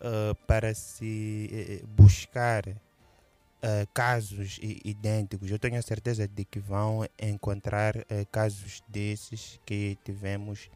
ah, 0.00 0.32
para 0.46 0.72
se 0.74 1.50
eh, 1.52 1.82
buscar 1.88 2.62
eh, 2.68 3.86
casos 3.92 4.60
idênticos. 4.62 5.50
Eu 5.50 5.58
tenho 5.58 5.76
a 5.76 5.82
certeza 5.82 6.28
de 6.28 6.44
que 6.44 6.60
vão 6.60 7.04
encontrar 7.18 7.96
eh, 7.96 8.24
casos 8.30 8.80
desses 8.86 9.58
que 9.66 9.98
tivemos 10.04 10.70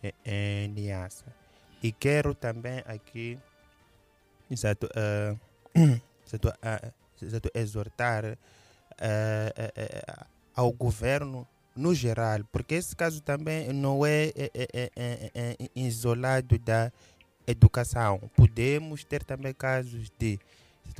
eh, 0.00 0.14
em 0.24 0.68
Niassa. 0.68 1.26
E 1.82 1.90
quero 1.90 2.36
também 2.36 2.84
aqui 2.86 3.36
exato, 4.48 4.88
ah, 4.94 5.34
ah, 6.62 6.92
exato, 7.20 7.50
exortar 7.54 8.24
ah, 8.26 8.36
ah, 8.98 9.72
ah, 10.08 10.26
ao 10.54 10.72
governo 10.72 11.46
no 11.76 11.94
geral, 11.94 12.40
porque 12.50 12.74
esse 12.74 12.94
caso 12.96 13.22
também 13.22 13.72
não 13.72 14.04
é, 14.04 14.32
é- 14.34 14.50
é- 14.54 14.68
é- 14.74 14.90
é- 15.34 15.56
é 15.60 15.68
isolado 15.76 16.58
da 16.58 16.92
educação. 17.46 18.18
Podemos 18.36 19.04
ter 19.04 19.22
também 19.22 19.54
casos 19.54 20.10
de 20.18 20.38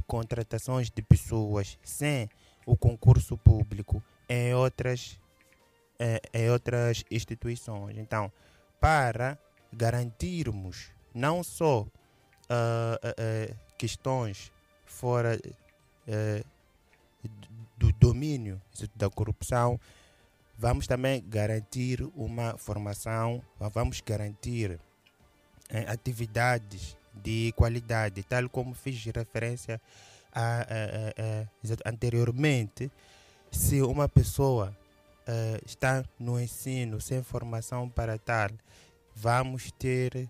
contratações 0.06 0.90
de 0.90 1.02
pessoas 1.02 1.76
sem 1.82 2.28
o 2.64 2.76
concurso 2.76 3.36
público 3.36 4.02
em 4.28 4.54
outras, 4.54 5.18
eh, 5.98 6.20
em 6.32 6.48
outras 6.50 7.04
instituições. 7.10 7.98
Então, 7.98 8.30
para 8.80 9.36
garantirmos 9.72 10.90
não 11.12 11.42
só 11.42 11.86
ah, 12.48 12.98
ah, 13.02 13.54
questões 13.76 14.52
fora 14.98 15.38
eh, 16.08 16.42
do 17.76 17.92
domínio 17.92 18.61
da 18.96 19.08
corrupção, 19.08 19.78
vamos 20.58 20.87
também 20.88 21.22
garantir 21.28 22.02
uma 22.16 22.56
formação, 22.58 23.40
vamos 23.61 24.00
garantir 24.00 24.80
eh, 25.70 25.84
atividades 25.88 26.96
de 27.14 27.52
qualidade, 27.56 28.22
tal 28.24 28.48
como 28.48 28.74
fiz 28.74 29.04
referência 29.04 29.80
a, 30.32 30.61
a- 30.61 30.64
a- 30.66 31.88
anteriormente. 31.88 32.90
Se 33.52 33.80
uma 33.82 34.08
pessoa 34.08 34.76
eh, 35.26 35.61
está 35.64 36.04
no 36.18 36.40
ensino 36.40 37.00
sem 37.00 37.22
formação 37.22 37.88
para 37.88 38.18
tal, 38.18 38.50
vamos 39.14 39.70
ter 39.72 40.28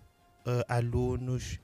alunos 0.67 1.59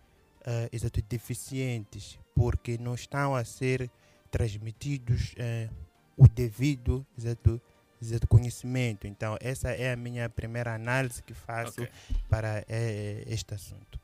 exato, 0.72 1.02
deficientes, 1.10 2.20
porque 2.36 2.78
não 2.78 2.94
estão 2.94 3.34
a 3.36 3.44
ser 3.46 3.90
transmitidos 4.30 5.34
eh, 5.38 5.70
o 6.18 6.28
devido 6.28 7.06
exato, 7.18 7.62
exato 8.02 8.28
conhecimento. 8.28 9.08
Então, 9.08 9.38
essa 9.40 9.70
é 9.72 9.94
a 9.94 9.96
minha 9.96 10.30
primeira 10.30 10.76
análise 10.76 11.24
que 11.24 11.34
faço 11.34 11.88
para 12.30 12.66
eh, 12.68 13.24
este 13.28 13.54
assunto. 13.54 14.00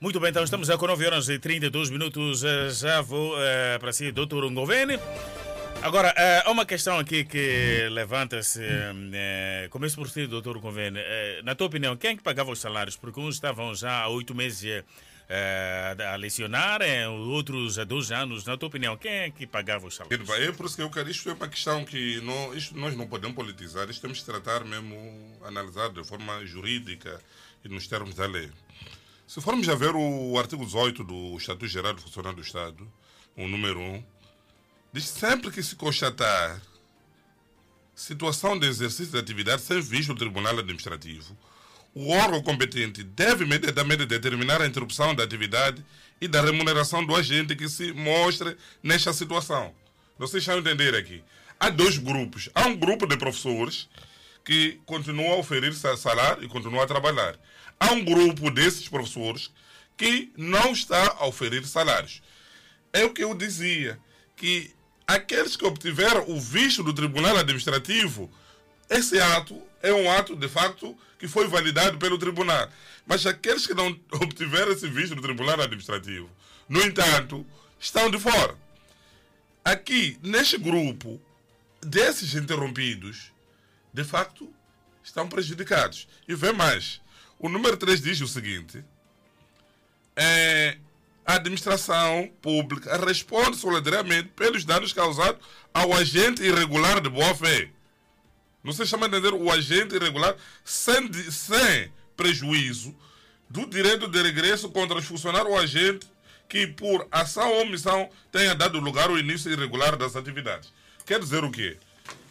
Muito 0.00 0.18
bem, 0.20 0.30
então 0.30 0.42
estamos 0.44 0.68
com 0.76 0.86
9 0.86 1.06
horas 1.06 1.28
e 1.28 1.38
32 1.38 1.90
minutos. 1.90 2.42
Eh, 2.42 2.70
Já 2.70 3.00
vou 3.00 3.34
eh, 3.38 3.78
para 3.78 3.92
si, 3.92 4.10
doutor 4.10 4.50
Ngovene. 4.50 4.98
Agora, 5.82 6.12
eh, 6.16 6.42
há 6.44 6.50
uma 6.50 6.64
questão 6.64 6.98
aqui 6.98 7.24
que 7.24 7.86
levanta-se. 7.90 8.60
eh, 8.62 9.68
começo 9.70 9.96
por 9.96 10.08
si, 10.08 10.26
doutor. 10.26 10.58
Eh, 10.96 11.40
na 11.44 11.54
tua 11.54 11.66
opinião, 11.66 11.96
quem 11.96 12.10
é 12.10 12.16
que 12.16 12.22
pagava 12.22 12.50
os 12.50 12.58
salários? 12.60 12.96
Porque 12.96 13.20
uns 13.20 13.34
estavam 13.36 13.74
já 13.74 14.00
há 14.02 14.08
oito 14.08 14.34
meses 14.34 14.84
eh, 15.28 15.96
a 16.12 16.16
lecionar, 16.16 16.82
eh, 16.82 17.08
outros 17.08 17.78
há 17.78 17.84
dois 17.84 18.12
anos. 18.12 18.44
Na 18.44 18.56
tua 18.56 18.68
opinião, 18.68 18.96
quem 18.96 19.10
é 19.10 19.30
que 19.30 19.46
pagava 19.46 19.86
os 19.86 19.94
salários? 19.94 20.28
É 20.30 20.52
por 20.52 20.66
isso 20.66 20.76
que 20.76 20.82
eu 20.82 20.90
quero. 20.90 21.10
Isto 21.10 21.30
é 21.30 21.32
uma 21.32 21.48
questão 21.48 21.84
que 21.84 22.20
não, 22.20 22.54
isto 22.54 22.76
nós 22.76 22.96
não 22.96 23.06
podemos 23.06 23.34
politizar. 23.34 23.88
Isto 23.90 24.02
temos 24.02 24.20
que 24.20 24.24
tratar 24.26 24.64
mesmo, 24.64 25.38
analisar 25.44 25.90
de 25.90 26.04
forma 26.04 26.44
jurídica 26.46 27.20
e 27.64 27.68
nos 27.68 27.86
termos 27.86 28.14
da 28.14 28.26
lei. 28.26 28.50
Se 29.26 29.40
formos 29.40 29.68
a 29.68 29.74
ver 29.74 29.94
o 29.96 30.38
artigo 30.38 30.64
18 30.64 31.02
do 31.02 31.36
Estatuto 31.36 31.66
Geral 31.66 31.94
do 31.94 32.02
Funcionário 32.02 32.36
do 32.36 32.42
Estado, 32.42 32.88
o 33.36 33.48
número 33.48 33.80
1, 33.80 34.04
diz 34.92 35.08
sempre 35.08 35.50
que 35.50 35.62
se 35.62 35.74
constatar 35.74 36.62
situação 37.96 38.56
de 38.58 38.68
exercício 38.68 39.12
de 39.12 39.18
atividade 39.18 39.62
sem 39.62 39.80
visto 39.80 40.14
do 40.14 40.18
Tribunal 40.18 40.58
Administrativo, 40.58 41.36
o 41.96 42.10
órgão 42.10 42.42
competente 42.42 43.02
deve 43.02 43.44
imediatamente 43.44 44.04
determinar 44.04 44.60
a 44.60 44.66
interrupção 44.66 45.14
da 45.14 45.24
atividade 45.24 45.82
e 46.20 46.28
da 46.28 46.42
remuneração 46.42 47.02
do 47.02 47.16
agente 47.16 47.56
que 47.56 47.70
se 47.70 47.90
mostre 47.94 48.54
nesta 48.82 49.14
situação. 49.14 49.74
Vocês 50.18 50.42
estão 50.42 50.56
a 50.56 50.58
entender 50.58 50.94
aqui. 50.94 51.24
Há 51.58 51.70
dois 51.70 51.96
grupos. 51.96 52.50
Há 52.54 52.66
um 52.66 52.76
grupo 52.76 53.06
de 53.06 53.16
professores 53.16 53.88
que 54.44 54.78
continuam 54.84 55.32
a 55.32 55.36
oferir 55.36 55.72
salário 55.72 56.44
e 56.44 56.48
continuam 56.48 56.82
a 56.82 56.86
trabalhar. 56.86 57.34
Há 57.80 57.92
um 57.92 58.04
grupo 58.04 58.50
desses 58.50 58.86
professores 58.86 59.50
que 59.96 60.30
não 60.36 60.72
está 60.72 61.16
a 61.18 61.26
oferir 61.26 61.66
salários. 61.66 62.20
É 62.92 63.06
o 63.06 63.10
que 63.14 63.24
eu 63.24 63.34
dizia, 63.34 63.98
que 64.36 64.70
aqueles 65.06 65.56
que 65.56 65.64
obtiveram 65.64 66.28
o 66.28 66.38
visto 66.38 66.82
do 66.82 66.92
Tribunal 66.92 67.38
Administrativo, 67.38 68.30
esse 68.90 69.18
ato 69.18 69.62
é 69.86 69.92
um 69.94 70.10
ato, 70.10 70.34
de 70.34 70.48
facto, 70.48 70.96
que 71.18 71.28
foi 71.28 71.46
validado 71.46 71.98
pelo 71.98 72.18
tribunal. 72.18 72.68
Mas 73.06 73.24
aqueles 73.26 73.66
que 73.66 73.74
não 73.74 73.88
obtiveram 74.20 74.72
esse 74.72 74.88
visto 74.88 75.14
do 75.14 75.22
Tribunal 75.22 75.60
Administrativo, 75.60 76.28
no 76.68 76.82
entanto, 76.82 77.46
estão 77.78 78.10
de 78.10 78.18
fora. 78.18 78.56
Aqui, 79.64 80.18
neste 80.22 80.58
grupo, 80.58 81.20
desses 81.80 82.34
interrompidos, 82.34 83.32
de 83.92 84.04
facto, 84.04 84.52
estão 85.02 85.28
prejudicados. 85.28 86.08
E 86.26 86.34
vem 86.34 86.52
mais. 86.52 87.00
O 87.38 87.48
número 87.48 87.76
3 87.76 88.00
diz 88.00 88.20
o 88.20 88.28
seguinte: 88.28 88.84
é, 90.16 90.78
a 91.24 91.34
administração 91.34 92.30
pública 92.40 92.96
responde 93.04 93.56
solidariamente 93.56 94.28
pelos 94.28 94.64
danos 94.64 94.92
causados 94.92 95.40
ao 95.72 95.92
agente 95.92 96.42
irregular 96.42 97.00
de 97.00 97.08
boa-fé. 97.08 97.70
Não 98.66 98.72
se 98.72 98.84
chama 98.84 99.08
de 99.08 99.16
entender 99.16 99.32
o 99.32 99.48
agente 99.48 99.94
irregular 99.94 100.34
sem, 100.64 101.12
sem 101.30 101.92
prejuízo 102.16 102.92
do 103.48 103.64
direito 103.64 104.08
de 104.08 104.20
regresso 104.20 104.68
contra 104.70 104.98
os 104.98 105.04
funcionários 105.04 105.52
ou 105.52 105.56
agente 105.56 106.04
que, 106.48 106.66
por 106.66 107.06
ação 107.12 107.48
ou 107.48 107.62
omissão, 107.62 108.10
tenha 108.32 108.56
dado 108.56 108.80
lugar 108.80 109.08
ao 109.08 109.16
início 109.16 109.52
irregular 109.52 109.96
das 109.96 110.16
atividades. 110.16 110.72
Quer 111.04 111.20
dizer 111.20 111.44
o 111.44 111.50
quê? 111.50 111.76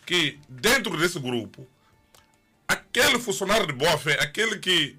Que 0.05 0.37
dentro 0.49 0.97
desse 0.97 1.17
grupo, 1.19 1.65
aquele 2.67 3.17
funcionário 3.17 3.65
de 3.65 3.73
boa 3.73 3.97
fé, 3.97 4.21
aquele 4.21 4.59
que 4.59 4.97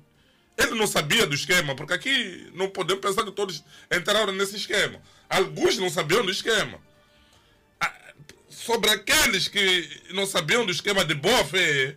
ele 0.56 0.74
não 0.74 0.86
sabia 0.86 1.26
do 1.26 1.34
esquema, 1.34 1.76
porque 1.76 1.92
aqui 1.92 2.50
não 2.54 2.70
podemos 2.70 3.02
pensar 3.02 3.24
que 3.24 3.32
todos 3.32 3.62
entraram 3.94 4.32
nesse 4.32 4.56
esquema. 4.56 5.02
Alguns 5.28 5.76
não 5.76 5.90
sabiam 5.90 6.24
do 6.24 6.30
esquema. 6.30 6.80
Sobre 8.66 8.90
aqueles 8.90 9.46
que 9.46 9.88
não 10.10 10.26
sabiam 10.26 10.66
do 10.66 10.72
esquema 10.72 11.04
de 11.04 11.14
boa 11.14 11.44
fé, 11.44 11.96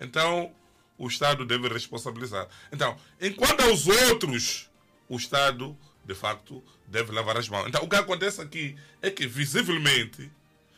então 0.00 0.54
o 0.96 1.08
Estado 1.08 1.44
deve 1.44 1.66
responsabilizar. 1.66 2.46
Então, 2.70 2.96
enquanto 3.20 3.62
aos 3.62 3.88
outros, 3.88 4.70
o 5.08 5.16
Estado, 5.16 5.76
de 6.04 6.14
facto, 6.14 6.62
deve 6.86 7.10
lavar 7.10 7.36
as 7.36 7.48
mãos. 7.48 7.66
Então, 7.66 7.82
o 7.82 7.88
que 7.88 7.96
acontece 7.96 8.40
aqui 8.40 8.76
é 9.02 9.10
que, 9.10 9.26
visivelmente, 9.26 10.30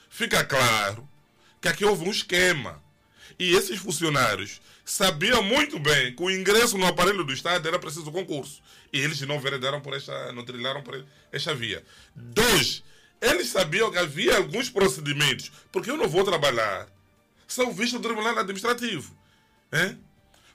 fica 0.09 0.43
claro 0.43 1.07
que 1.61 1.69
aqui 1.69 1.85
houve 1.85 2.09
um 2.09 2.11
esquema. 2.11 2.83
E 3.39 3.55
esses 3.55 3.79
funcionários 3.79 4.63
sabiam 4.83 5.43
muito 5.43 5.79
bem 5.79 6.17
que 6.17 6.23
o 6.23 6.31
ingresso 6.31 6.79
no 6.79 6.87
aparelho 6.87 7.23
do 7.23 7.35
Estado 7.35 7.69
era 7.69 7.79
preciso 7.79 8.11
concurso. 8.11 8.63
E 8.91 8.99
eles 8.99 9.21
não 9.21 9.39
por 9.83 9.95
esta, 9.95 10.33
não 10.33 10.43
trilharam 10.43 10.83
por 10.83 11.05
esta 11.31 11.55
via. 11.55 11.85
Dois, 12.17 12.83
eles 13.21 13.49
sabiam 13.49 13.91
que 13.91 13.99
havia 13.99 14.37
alguns 14.37 14.71
procedimentos, 14.71 15.51
porque 15.73 15.91
eu 15.91 15.97
não 15.97 16.09
vou 16.09 16.25
trabalhar 16.25 16.89
são 17.49 17.73
vistos 17.73 17.95
no 17.95 18.01
Tribunal 18.01 18.39
Administrativo. 18.39 19.17
Hein? 19.73 19.99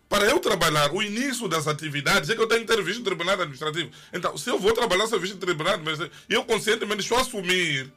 Para 0.08 0.26
eu 0.26 0.40
trabalhar 0.40 0.94
o 0.94 1.02
início 1.02 1.48
das 1.48 1.68
atividades, 1.68 2.30
é 2.30 2.36
que 2.36 2.42
eu 2.42 2.48
tenho 2.48 2.62
que 2.62 2.68
ter 2.68 2.82
visto 2.84 3.00
no 3.00 3.06
Tribunal 3.06 3.34
Administrativo. 3.34 3.90
Então, 4.14 4.38
se 4.38 4.48
eu 4.50 4.60
vou 4.60 4.74
trabalhar 4.74 5.08
serviço 5.08 5.34
no 5.34 5.40
Tribunal 5.40 5.74
Administrativo, 5.74 6.16
eu 6.30 6.46
conscientemente 6.46 7.02
estou 7.02 7.18
a 7.18 7.22
assumir 7.22 7.92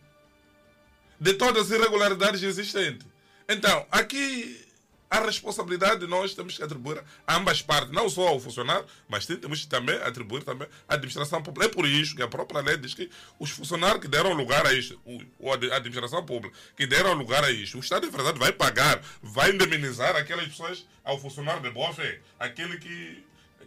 de 1.21 1.35
todas 1.35 1.71
as 1.71 1.79
irregularidades 1.79 2.43
existentes. 2.43 3.07
Então, 3.47 3.87
aqui 3.91 4.66
a 5.11 5.21
responsabilidade 5.21 6.07
nós 6.07 6.35
temos 6.35 6.57
que 6.57 6.63
atribuir 6.63 7.03
a 7.27 7.37
ambas 7.37 7.63
partes, 7.63 7.93
não 7.93 8.09
só 8.09 8.29
ao 8.29 8.41
funcionário, 8.41 8.85
mas 9.09 9.25
temos 9.25 9.61
que 9.61 9.69
também 9.69 9.95
atribuir 10.03 10.43
também 10.43 10.69
à 10.89 10.95
administração 10.95 11.43
pública. 11.43 11.67
É 11.67 11.69
por 11.73 11.87
isso 11.87 12.15
que 12.17 12.23
a 12.23 12.29
própria 12.29 12.61
lei 12.61 12.77
diz 12.77 12.95
que 12.95 13.09
os 13.39 13.51
funcionários 13.51 14.01
que 14.01 14.09
deram 14.09 14.33
lugar 14.33 14.67
a 14.67 14.73
isto, 14.73 15.01
ou 15.39 15.53
a 15.53 15.55
administração 15.55 16.25
pública 16.25 16.57
que 16.77 16.87
deram 16.87 17.15
lugar 17.15 17.45
a 17.45 17.51
isto, 17.51 17.77
o 17.77 17.81
Estado, 17.81 18.07
de 18.07 18.13
verdade, 18.13 18.39
vai 18.39 18.53
pagar, 18.53 19.01
vai 19.23 19.51
indemnizar 19.51 20.17
aquelas 20.17 20.49
pessoas 20.49 20.87
ao 21.05 21.19
funcionário 21.19 21.63
de 21.63 21.71
boa 21.71 21.93
fé, 21.93 22.21
aquele 22.39 22.79
que, 22.79 23.25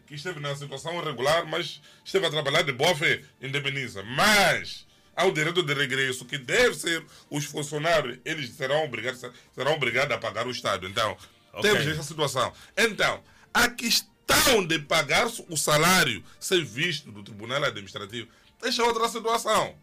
que 0.07 0.15
esteve 0.15 0.39
na 0.39 0.55
situação 0.55 1.01
irregular, 1.01 1.45
mas 1.45 1.81
esteve 2.03 2.25
a 2.25 2.29
trabalhar 2.29 2.63
de 2.63 2.73
boa 2.73 2.95
fé, 2.95 3.23
indemniza. 3.41 4.03
Mas 4.03 4.85
ao 5.19 5.31
direito 5.33 5.61
de 5.61 5.73
regresso, 5.73 6.23
que 6.23 6.37
deve 6.37 6.75
ser 6.75 7.05
os 7.29 7.43
funcionários, 7.43 8.19
eles 8.23 8.51
serão 8.55 8.85
obrigados, 8.85 9.21
serão 9.53 9.73
obrigados 9.73 10.15
a 10.15 10.17
pagar 10.17 10.47
o 10.47 10.51
Estado. 10.51 10.87
Então, 10.87 11.17
okay. 11.51 11.71
temos 11.71 11.87
essa 11.87 12.03
situação. 12.03 12.53
Então, 12.77 13.21
a 13.53 13.67
questão 13.67 14.65
de 14.65 14.79
pagar 14.79 15.27
o 15.49 15.57
salário 15.57 16.23
sem 16.39 16.63
visto 16.63 17.11
do 17.11 17.21
Tribunal 17.21 17.65
Administrativo, 17.65 18.29
deixa 18.61 18.81
outra 18.81 19.09
situação. 19.09 19.75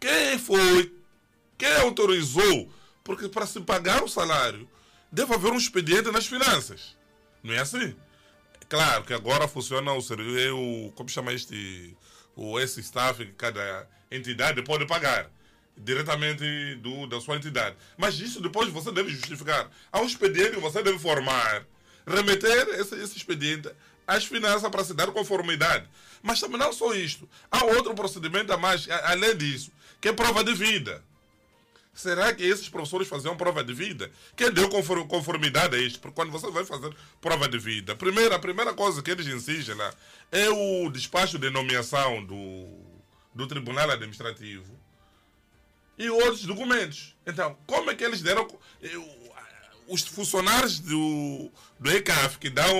Quem 0.00 0.36
foi, 0.36 0.92
quem 1.56 1.76
autorizou? 1.76 2.68
Porque 3.04 3.28
para 3.28 3.46
se 3.46 3.60
pagar 3.60 4.02
o 4.02 4.08
salário, 4.08 4.68
deve 5.12 5.32
haver 5.32 5.52
um 5.52 5.58
expediente 5.58 6.10
nas 6.10 6.26
finanças. 6.26 6.96
Não 7.40 7.54
é 7.54 7.60
assim? 7.60 7.94
Claro 8.68 9.04
que 9.04 9.14
agora 9.14 9.46
funciona 9.46 9.92
o 9.92 10.02
serviço, 10.02 10.92
como 10.96 11.08
chama 11.08 11.32
este 11.32 11.96
o 12.36 12.60
esse 12.60 12.80
staff 12.80 13.24
que 13.24 13.32
cada 13.32 13.88
entidade 14.10 14.62
pode 14.62 14.86
pagar 14.86 15.28
diretamente 15.76 16.74
do, 16.76 17.06
da 17.06 17.20
sua 17.20 17.36
entidade. 17.36 17.76
Mas 17.96 18.18
isso 18.20 18.40
depois 18.40 18.68
você 18.70 18.92
deve 18.92 19.10
justificar. 19.10 19.70
Há 19.90 20.00
um 20.00 20.06
expediente 20.06 20.52
que 20.52 20.60
você 20.60 20.82
deve 20.82 20.98
formar, 20.98 21.64
remeter 22.06 22.68
esse, 22.80 22.94
esse 22.96 23.16
expediente 23.16 23.70
às 24.06 24.24
finanças 24.24 24.70
para 24.70 24.84
se 24.84 24.94
dar 24.94 25.08
conformidade. 25.08 25.86
Mas 26.22 26.40
também 26.40 26.58
não 26.58 26.72
só 26.72 26.94
isto. 26.94 27.28
Há 27.50 27.64
outro 27.64 27.94
procedimento 27.94 28.52
a 28.52 28.56
mais, 28.56 28.88
além 29.04 29.36
disso, 29.36 29.70
que 30.00 30.08
é 30.08 30.12
prova 30.12 30.44
de 30.44 30.54
vida. 30.54 31.02
Será 31.96 32.34
que 32.34 32.42
esses 32.44 32.68
professores 32.68 33.08
faziam 33.08 33.34
prova 33.38 33.64
de 33.64 33.72
vida? 33.72 34.10
Quem 34.36 34.52
deu 34.52 34.68
conformidade 34.68 35.74
a 35.74 35.78
isto? 35.78 36.12
Quando 36.12 36.30
você 36.30 36.50
vai 36.50 36.62
fazer 36.62 36.94
prova 37.22 37.48
de 37.48 37.58
vida, 37.58 37.96
primeiro, 37.96 38.34
a 38.34 38.38
primeira 38.38 38.74
coisa 38.74 39.02
que 39.02 39.10
eles 39.10 39.26
exigem 39.26 39.74
lá 39.74 39.94
é 40.30 40.50
o 40.50 40.90
despacho 40.90 41.38
de 41.38 41.48
nomeação 41.48 42.22
do, 42.22 42.68
do 43.34 43.46
Tribunal 43.46 43.90
Administrativo 43.90 44.78
e 45.96 46.10
outros 46.10 46.44
documentos. 46.44 47.16
Então, 47.26 47.56
como 47.66 47.90
é 47.90 47.94
que 47.94 48.04
eles 48.04 48.20
deram. 48.20 48.46
Os 49.88 50.02
funcionários 50.02 50.80
do, 50.80 51.48
do 51.78 51.90
ECAF 51.90 52.38
que 52.38 52.50
dão 52.50 52.76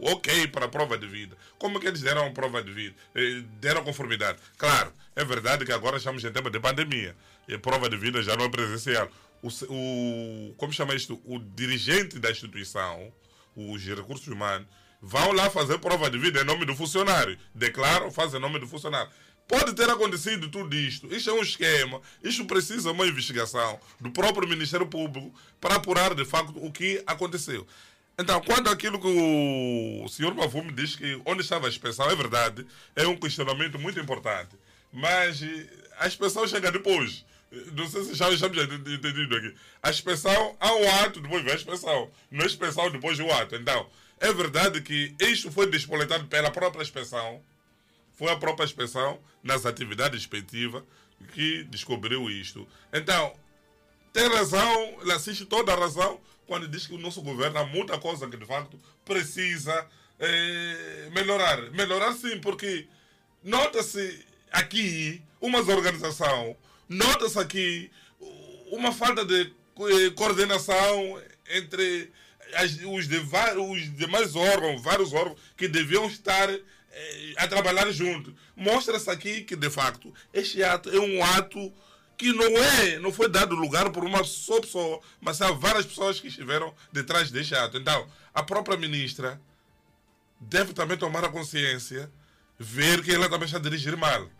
ok 0.00 0.48
para 0.48 0.64
a 0.64 0.68
prova 0.68 0.96
de 0.96 1.06
vida, 1.06 1.36
como 1.58 1.76
é 1.76 1.80
que 1.80 1.86
eles 1.86 2.00
deram 2.00 2.26
a 2.26 2.30
prova 2.30 2.62
de 2.62 2.72
vida? 2.72 2.96
Eh, 3.14 3.42
deram 3.60 3.84
conformidade? 3.84 4.38
Claro, 4.56 4.94
é 5.14 5.22
verdade 5.26 5.66
que 5.66 5.72
agora 5.72 5.98
estamos 5.98 6.24
em 6.24 6.32
tempo 6.32 6.48
de 6.48 6.58
pandemia 6.58 7.14
prova 7.60 7.88
de 7.88 7.96
vida 7.96 8.22
já 8.22 8.36
não 8.36 8.44
é 8.44 8.48
presencial. 8.48 9.08
O, 9.42 9.48
o, 9.48 10.54
como 10.56 10.72
chama 10.72 10.94
isto? 10.94 11.20
O 11.24 11.38
dirigente 11.38 12.18
da 12.18 12.30
instituição, 12.30 13.12
os 13.56 13.84
recursos 13.84 14.28
humanos, 14.28 14.68
vão 15.00 15.32
lá 15.32 15.50
fazer 15.50 15.78
prova 15.78 16.08
de 16.08 16.18
vida 16.18 16.40
em 16.40 16.44
nome 16.44 16.64
do 16.64 16.76
funcionário. 16.76 17.36
Declaram, 17.54 18.10
fazem 18.10 18.38
em 18.38 18.42
nome 18.42 18.60
do 18.60 18.68
funcionário. 18.68 19.10
Pode 19.48 19.74
ter 19.74 19.90
acontecido 19.90 20.48
tudo 20.48 20.74
isto. 20.74 21.12
Isto 21.12 21.30
é 21.30 21.32
um 21.32 21.42
esquema. 21.42 22.00
Isto 22.22 22.44
precisa 22.44 22.92
uma 22.92 23.06
investigação 23.06 23.78
do 24.00 24.10
próprio 24.10 24.48
Ministério 24.48 24.86
Público 24.86 25.34
para 25.60 25.74
apurar 25.74 26.14
de 26.14 26.24
facto 26.24 26.54
o 26.64 26.70
que 26.70 27.02
aconteceu. 27.06 27.66
Então, 28.16 28.40
quando 28.42 28.68
aquilo 28.68 29.00
que 29.00 29.08
o 29.08 30.08
senhor 30.08 30.34
Mavume 30.34 30.70
diz 30.72 30.94
que 30.94 31.20
onde 31.24 31.42
estava 31.42 31.66
a 31.66 31.68
inspeção, 31.68 32.08
é 32.08 32.14
verdade, 32.14 32.64
é 32.94 33.06
um 33.06 33.16
questionamento 33.16 33.78
muito 33.78 33.98
importante. 33.98 34.56
Mas 34.92 35.42
eh, 35.42 35.66
a 35.98 36.06
inspeção 36.06 36.46
chega 36.46 36.70
depois. 36.70 37.24
Não 37.74 37.86
sei 37.86 38.04
se 38.04 38.14
já 38.14 38.30
estamos 38.30 38.58
entendido 38.58 39.36
aqui. 39.36 39.54
A 39.82 39.90
inspeção, 39.90 40.56
há 40.58 40.72
um 40.74 40.90
ato, 41.02 41.20
depois 41.20 41.42
vem 41.42 41.52
a 41.52 41.56
inspeção. 41.56 42.10
Não 42.30 42.42
é 42.42 42.46
inspeção, 42.46 42.90
depois 42.90 43.18
o 43.20 43.30
ato. 43.30 43.56
Então, 43.56 43.88
é 44.18 44.32
verdade 44.32 44.80
que 44.80 45.14
isto 45.20 45.52
foi 45.52 45.66
despoletado 45.66 46.26
pela 46.26 46.50
própria 46.50 46.82
inspeção. 46.82 47.42
Foi 48.14 48.30
a 48.30 48.36
própria 48.36 48.64
inspeção, 48.64 49.18
nas 49.42 49.66
atividades 49.66 50.20
inspectivas, 50.20 50.82
que 51.34 51.64
descobriu 51.64 52.30
isto. 52.30 52.66
Então, 52.92 53.34
tem 54.12 54.28
razão, 54.28 54.98
ele 55.00 55.12
assiste 55.12 55.44
toda 55.44 55.72
a 55.72 55.76
razão 55.76 56.20
quando 56.46 56.68
diz 56.68 56.86
que 56.86 56.94
o 56.94 56.98
nosso 56.98 57.22
governo 57.22 57.58
há 57.58 57.64
muita 57.66 57.98
coisa 57.98 58.28
que 58.28 58.36
de 58.36 58.44
facto 58.44 58.78
precisa 59.04 59.86
eh, 60.18 61.08
melhorar. 61.12 61.70
Melhorar 61.70 62.12
sim, 62.12 62.38
porque 62.40 62.86
nota-se 63.42 64.24
aqui 64.50 65.22
uma 65.40 65.60
desorganização, 65.60 66.56
nota-se 66.92 67.38
aqui 67.38 67.90
uma 68.70 68.92
falta 68.92 69.24
de 69.24 69.40
eh, 69.42 70.10
coordenação 70.14 71.20
entre 71.50 72.10
as- 72.54 72.78
os, 72.84 73.08
de, 73.08 73.18
os 73.18 73.96
demais 73.96 74.34
órgãos, 74.36 74.82
vários 74.82 75.12
órgãos 75.12 75.38
que 75.56 75.68
deviam 75.68 76.06
estar 76.06 76.48
eh, 76.50 77.34
a 77.36 77.48
trabalhar 77.48 77.90
juntos. 77.90 78.34
Mostra-se 78.56 79.10
aqui 79.10 79.42
que, 79.42 79.56
de 79.56 79.70
facto, 79.70 80.12
este 80.32 80.62
ato 80.62 80.90
é 80.90 80.98
um 81.00 81.22
ato 81.24 81.72
que 82.16 82.32
não 82.32 82.56
é, 82.58 82.98
não 82.98 83.10
foi 83.12 83.28
dado 83.28 83.54
lugar 83.56 83.90
por 83.90 84.04
uma 84.04 84.22
só 84.22 84.60
pessoa, 84.60 85.00
mas 85.20 85.40
há 85.42 85.50
várias 85.50 85.84
pessoas 85.86 86.20
que 86.20 86.28
estiveram 86.28 86.72
detrás 86.92 87.30
deste 87.30 87.54
ato. 87.54 87.76
Então, 87.78 88.06
a 88.32 88.42
própria 88.42 88.76
ministra 88.76 89.40
deve 90.40 90.72
também 90.72 90.96
tomar 90.96 91.24
a 91.24 91.28
consciência, 91.28 92.10
ver 92.58 93.02
que 93.02 93.12
ela 93.12 93.28
também 93.28 93.46
está 93.46 93.58
a 93.58 93.60
dirigir 93.60 93.96
mal, 93.96 94.30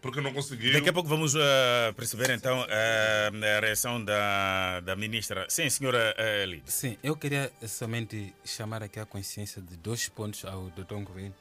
porque 0.00 0.20
não 0.20 0.32
conseguiu. 0.32 0.72
Daqui 0.72 0.88
a 0.88 0.92
pouco 0.92 1.08
vamos 1.08 1.34
eh, 1.34 1.92
perceber 1.96 2.30
então 2.30 2.64
eh, 2.68 3.30
a 3.58 3.60
reação 3.60 4.02
da, 4.02 4.80
da 4.80 4.96
ministra. 4.96 5.46
Sim, 5.48 5.68
senhora 5.68 6.14
uh, 6.18 6.46
Lid. 6.46 6.62
Sim, 6.70 6.96
eu 7.02 7.16
queria 7.16 7.52
somente 7.66 8.34
chamar 8.44 8.82
aqui 8.82 8.98
a 8.98 9.06
consciência 9.06 9.60
de 9.60 9.76
dois 9.76 10.08
pontos 10.08 10.44
ao 10.44 10.70
Dr. 10.70 10.94
Governo. 11.04 11.34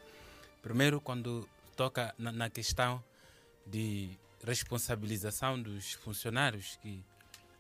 Primeiro, 0.62 0.99
quando 0.99 1.47
toca 1.76 2.14
na, 2.18 2.32
na 2.32 2.49
questão 2.49 3.03
de 3.66 4.10
responsabilização 4.43 5.62
dos 5.62 5.93
funcionários 5.93 6.78
que 6.82 7.03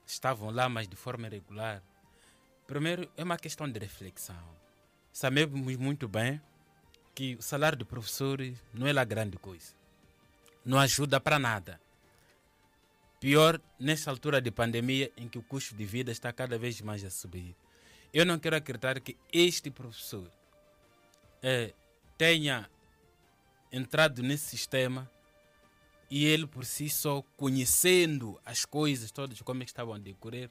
estavam 0.05 0.49
lá, 0.49 0.67
mas 0.67 0.87
de 0.87 0.95
forma 0.95 1.27
irregular. 1.27 1.81
Primeiro, 2.67 3.09
é 3.15 3.23
uma 3.23 3.37
questão 3.37 3.69
de 3.69 3.79
reflexão. 3.79 4.35
Sabemos 5.11 5.77
muito 5.77 6.07
bem 6.07 6.41
que 7.15 7.35
o 7.35 7.41
salário 7.41 7.77
do 7.77 7.85
professor 7.85 8.39
não 8.73 8.87
é 8.87 8.93
lá 8.93 9.03
grande 9.03 9.37
coisa. 9.37 9.78
Não 10.65 10.77
ajuda 10.79 11.19
para 11.19 11.39
nada. 11.39 11.79
Pior 13.19 13.59
nesta 13.77 14.09
altura 14.09 14.41
de 14.41 14.51
pandemia 14.51 15.11
em 15.17 15.27
que 15.27 15.37
o 15.37 15.43
custo 15.43 15.75
de 15.75 15.85
vida 15.85 16.11
está 16.11 16.31
cada 16.31 16.57
vez 16.57 16.79
mais 16.81 17.03
a 17.03 17.09
subir. 17.09 17.55
Eu 18.13 18.25
não 18.25 18.39
quero 18.39 18.55
acreditar 18.55 18.99
que 18.99 19.17
este 19.31 19.69
professor 19.69 20.31
eh, 21.43 21.73
tenha 22.17 22.69
entrado 23.71 24.23
nesse 24.23 24.49
sistema 24.49 25.09
e 26.09 26.25
ele 26.25 26.47
por 26.47 26.65
si 26.65 26.89
só, 26.89 27.21
conhecendo 27.37 28.39
as 28.43 28.65
coisas 28.65 29.11
todas, 29.11 29.41
como 29.41 29.61
é 29.61 29.65
estavam 29.65 29.93
a 29.93 29.99
decorrer, 29.99 30.49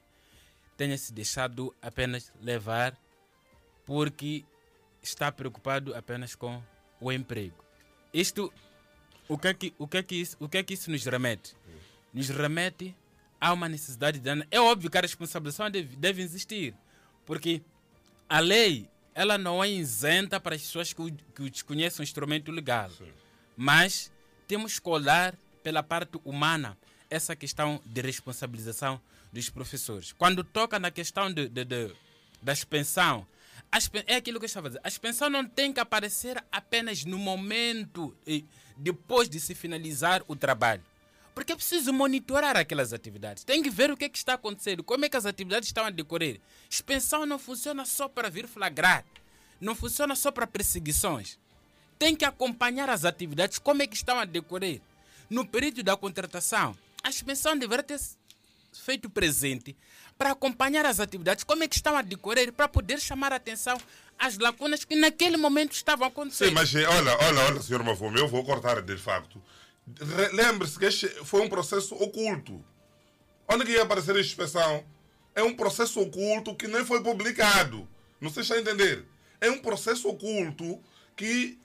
tenha 0.77 0.97
se 0.97 1.13
deixado 1.13 1.75
apenas 1.83 2.33
levar 2.41 2.97
porque 3.85 4.45
está 5.03 5.33
preocupado 5.33 5.95
apenas 5.95 6.35
com 6.35 6.63
o 7.01 7.11
emprego. 7.11 7.65
Isto, 8.15 8.53
o 9.29 9.39
que 9.39 9.49
é 9.49 9.55
que, 9.55 9.75
o 9.79 9.87
que, 9.87 9.97
é 9.99 10.03
que, 10.03 10.15
isso, 10.17 10.37
o 10.41 10.49
que, 10.49 10.59
é 10.59 10.63
que 10.63 10.75
isso 10.75 10.91
nos 10.91 11.05
remete? 11.05 11.55
Nos 12.13 12.29
remete 12.29 12.97
a 13.41 13.53
uma 13.53 13.69
necessidade 13.69 14.19
de... 14.19 14.29
É 14.51 14.61
óbvio 14.61 14.91
que 14.91 14.99
a 14.99 15.03
responsabilização 15.03 15.71
deve, 15.71 15.95
deve 15.97 16.23
existir, 16.23 16.75
porque 17.27 17.63
a 18.29 18.41
lei 18.41 18.89
ela 19.15 19.37
não 19.37 19.63
é 19.63 19.69
isenta 19.69 20.39
para 20.39 20.55
as 20.55 20.63
pessoas 20.63 20.93
que, 20.93 21.13
que 21.35 21.51
desconhecem 21.51 22.03
o 22.03 22.05
instrumento 22.05 22.53
legal. 22.53 22.91
Mas 23.57 24.13
temos 24.47 24.79
que 24.79 24.89
olhar 24.89 25.37
pela 25.63 25.83
parte 25.83 26.21
humana 26.25 26.79
essa 27.11 27.35
questão 27.35 27.81
de 27.85 28.01
responsabilização 28.01 29.01
dos 29.33 29.51
professores. 29.51 30.13
Quando 30.13 30.45
toca 30.45 30.79
na 30.79 30.91
questão 30.91 31.33
de, 31.33 31.49
de, 31.49 31.65
de, 31.65 31.93
da 32.41 32.53
expensão, 32.53 33.27
a 33.71 33.79
expen- 33.79 34.05
é 34.07 34.17
aquilo 34.17 34.39
que 34.39 34.45
eu 34.45 34.49
estava 34.49 34.69
dizer. 34.69 34.81
A 34.85 34.89
expensão 34.89 35.29
não 35.29 35.45
tem 35.45 35.73
que 35.73 35.81
aparecer 35.81 36.43
apenas 36.51 37.05
no 37.05 37.19
momento, 37.19 38.17
depois 38.77 39.29
de 39.29 39.41
se 39.41 39.55
finalizar 39.55 40.23
o 40.29 40.37
trabalho. 40.37 40.83
Porque 41.35 41.53
é 41.53 41.57
preciso 41.57 41.93
monitorar 41.93 42.57
aquelas 42.57 42.93
atividades. 42.93 43.45
Tem 43.45 43.63
que 43.63 43.71
ver 43.71 43.91
o 43.91 43.97
que, 43.97 44.07
é 44.07 44.09
que 44.09 44.19
está 44.19 44.35
acontecendo, 44.35 44.83
como 44.83 45.05
é 45.05 45.09
que 45.09 45.17
as 45.17 45.25
atividades 45.27 45.69
estão 45.69 45.85
a 45.85 45.91
decorrer. 45.91 46.41
Expensão 46.69 47.25
não 47.25 47.39
funciona 47.39 47.85
só 47.85 48.09
para 48.09 48.29
vir 48.29 48.49
flagrar, 48.49 49.05
não 49.61 49.75
funciona 49.75 50.17
só 50.17 50.33
para 50.33 50.47
perseguições. 50.47 51.39
Tem 51.99 52.17
que 52.17 52.25
acompanhar 52.25 52.91
as 52.91 53.05
atividades, 53.05 53.59
como 53.59 53.83
é 53.83 53.87
que 53.87 53.95
estão 53.97 54.19
a 54.19 54.25
decorrer. 54.25 54.81
No 55.31 55.47
período 55.47 55.83
da 55.83 55.97
contratação, 55.97 56.77
a 57.03 57.09
expensão 57.09 57.57
deveria 57.57 57.83
ter 57.85 58.01
feito 58.73 59.09
presente 59.11 59.77
para 60.17 60.33
acompanhar 60.33 60.85
as 60.85 60.99
atividades, 61.01 61.45
como 61.45 61.63
é 61.63 61.69
que 61.69 61.77
estão 61.77 61.97
a 61.97 62.03
decorrer, 62.03 62.53
para 62.53 62.69
poder 62.69 63.01
chamar 63.01 63.33
a 63.33 63.37
atenção 63.37 63.79
às 64.19 64.37
lacunas 64.39 64.85
que 64.85 64.97
naquele 64.97 65.37
momento 65.37 65.73
estavam 65.73 66.07
acontecendo. 66.09 66.49
Sim, 66.49 66.55
mas 66.55 66.75
olha, 66.75 67.17
olha, 67.27 67.41
olha, 67.47 67.63
senhor 67.63 67.83
Mafume, 67.85 68.19
eu 68.19 68.27
vou 68.29 68.45
cortar 68.45 68.83
de 68.83 68.97
facto. 68.97 69.41
Re- 70.01 70.29
Lembre-se 70.33 70.79
que 70.79 70.85
este 70.87 71.09
foi 71.25 71.41
um 71.43 71.49
processo 71.49 71.95
oculto. 71.95 72.65
Onde 73.49 73.65
que 73.65 73.73
ia 73.73 73.83
aparecer 73.83 74.15
a 74.17 74.21
inspeção? 74.21 74.85
É 75.35 75.43
um 75.43 75.55
processo 75.55 76.01
oculto 76.01 76.55
que 76.55 76.67
nem 76.67 76.85
foi 76.85 77.01
publicado. 77.03 77.89
Não 78.21 78.29
sei 78.29 78.43
se 78.43 78.53
está 78.53 78.57
a 78.57 78.61
entender. 78.61 79.07
É 79.41 79.49
um 79.51 79.59
processo 79.61 80.09
oculto 80.09 80.81
que 81.17 81.57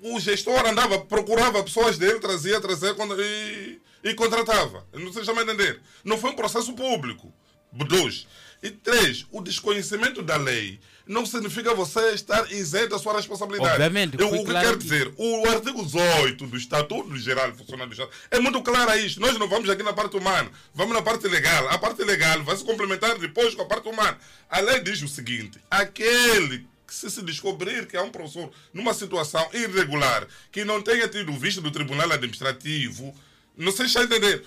o 0.00 0.18
gestor 0.18 0.66
andava, 0.66 0.98
procurava 1.06 1.62
pessoas 1.62 1.96
dele, 1.96 2.18
trazia, 2.18 2.60
trazia 2.60 2.92
quando- 2.94 3.14
e, 3.22 3.80
e 4.02 4.14
contratava. 4.14 4.86
Não 4.92 5.12
sei 5.12 5.24
se 5.24 5.30
a 5.30 5.34
entender. 5.42 5.80
Não 6.04 6.18
foi 6.18 6.30
um 6.30 6.36
processo 6.36 6.72
público. 6.72 7.32
Dois. 7.72 8.26
E 8.62 8.70
três, 8.70 9.26
o 9.32 9.40
desconhecimento 9.42 10.22
da 10.22 10.36
lei 10.36 10.78
não 11.04 11.26
significa 11.26 11.74
você 11.74 12.10
estar 12.12 12.50
isento 12.52 12.90
da 12.90 12.98
sua 12.98 13.14
responsabilidade. 13.16 13.72
Obviamente, 13.72 14.16
Eu, 14.20 14.28
o 14.28 14.30
que 14.38 14.44
claro 14.44 14.66
quero 14.66 14.78
que- 14.78 14.84
dizer, 14.84 15.12
o 15.16 15.48
artigo 15.48 15.84
18 15.84 16.46
do 16.46 16.56
Estatuto 16.56 17.16
Geral 17.16 17.50
de 17.50 17.58
Funcionário 17.58 17.88
do 17.88 17.92
Estado 18.00 18.10
é 18.30 18.38
muito 18.38 18.62
claro 18.62 18.88
a 18.90 18.96
isto. 18.96 19.20
Nós 19.20 19.36
não 19.36 19.48
vamos 19.48 19.68
aqui 19.68 19.82
na 19.82 19.92
parte 19.92 20.16
humana, 20.16 20.48
vamos 20.72 20.94
na 20.94 21.02
parte 21.02 21.26
legal. 21.26 21.68
A 21.70 21.78
parte 21.78 22.04
legal 22.04 22.44
vai 22.44 22.56
se 22.56 22.64
complementar 22.64 23.18
depois 23.18 23.52
com 23.54 23.62
a 23.62 23.66
parte 23.66 23.88
humana. 23.88 24.16
A 24.48 24.60
lei 24.60 24.78
diz 24.80 25.02
o 25.02 25.08
seguinte: 25.08 25.58
aquele 25.68 26.64
que 26.86 26.94
se, 26.94 27.10
se 27.10 27.22
descobrir 27.22 27.86
que 27.86 27.96
é 27.96 28.02
um 28.02 28.10
professor 28.10 28.48
numa 28.72 28.94
situação 28.94 29.44
irregular, 29.52 30.26
que 30.52 30.64
não 30.64 30.80
tenha 30.80 31.08
tido 31.08 31.32
visto 31.32 31.60
do 31.60 31.70
Tribunal 31.72 32.12
Administrativo, 32.12 33.12
não 33.56 33.72
sei 33.72 33.86
se 33.86 33.98
está 33.98 34.00
a 34.00 34.04
entender. 34.04 34.44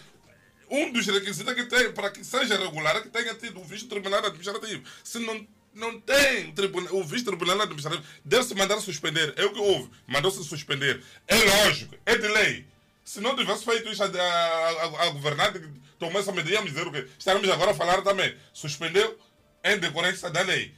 Um 0.69 0.91
dos 0.91 1.05
requisitos 1.05 1.47
é 1.51 1.55
que 1.55 1.65
tem, 1.65 1.91
para 1.91 2.09
que 2.09 2.23
seja 2.23 2.57
regular 2.57 2.95
é 2.97 3.01
que 3.01 3.09
tenha 3.09 3.33
tido 3.35 3.59
o 3.61 3.63
visto 3.63 3.87
Tribunal 3.87 4.25
Administrativo. 4.25 4.83
Se 5.03 5.19
não, 5.19 5.47
não 5.73 5.99
tem 6.01 6.49
o, 6.49 6.53
tribuna- 6.53 6.91
o 6.91 7.03
visto 7.03 7.25
do 7.25 7.37
Tribunal 7.37 7.61
Administrativo, 7.61 8.03
deve-se 8.23 8.55
mandar 8.55 8.79
suspender. 8.81 9.33
É 9.37 9.45
o 9.45 9.53
que 9.53 9.59
houve. 9.59 9.89
Mandou-se 10.07 10.43
suspender. 10.43 11.03
É 11.27 11.35
lógico, 11.37 11.95
é 12.05 12.17
de 12.17 12.27
lei. 12.27 12.65
Se 13.03 13.21
não 13.21 13.35
tivesse 13.35 13.63
feito 13.63 13.87
isso, 13.89 14.01
a, 14.03 14.07
a, 14.07 15.03
a 15.03 15.09
governante 15.11 15.59
que 15.59 15.67
tomou 15.99 16.19
essa 16.19 16.31
medida, 16.31 16.55
íamos 16.55 16.71
dizer 16.71 16.87
o 16.87 16.91
quê? 16.91 17.07
Estaremos 17.19 17.47
agora 17.49 17.69
a 17.71 17.75
falar 17.75 18.01
também. 18.01 18.35
Suspendeu 18.51 19.19
em 19.63 19.77
decorrência 19.77 20.31
da 20.31 20.41
lei. 20.41 20.73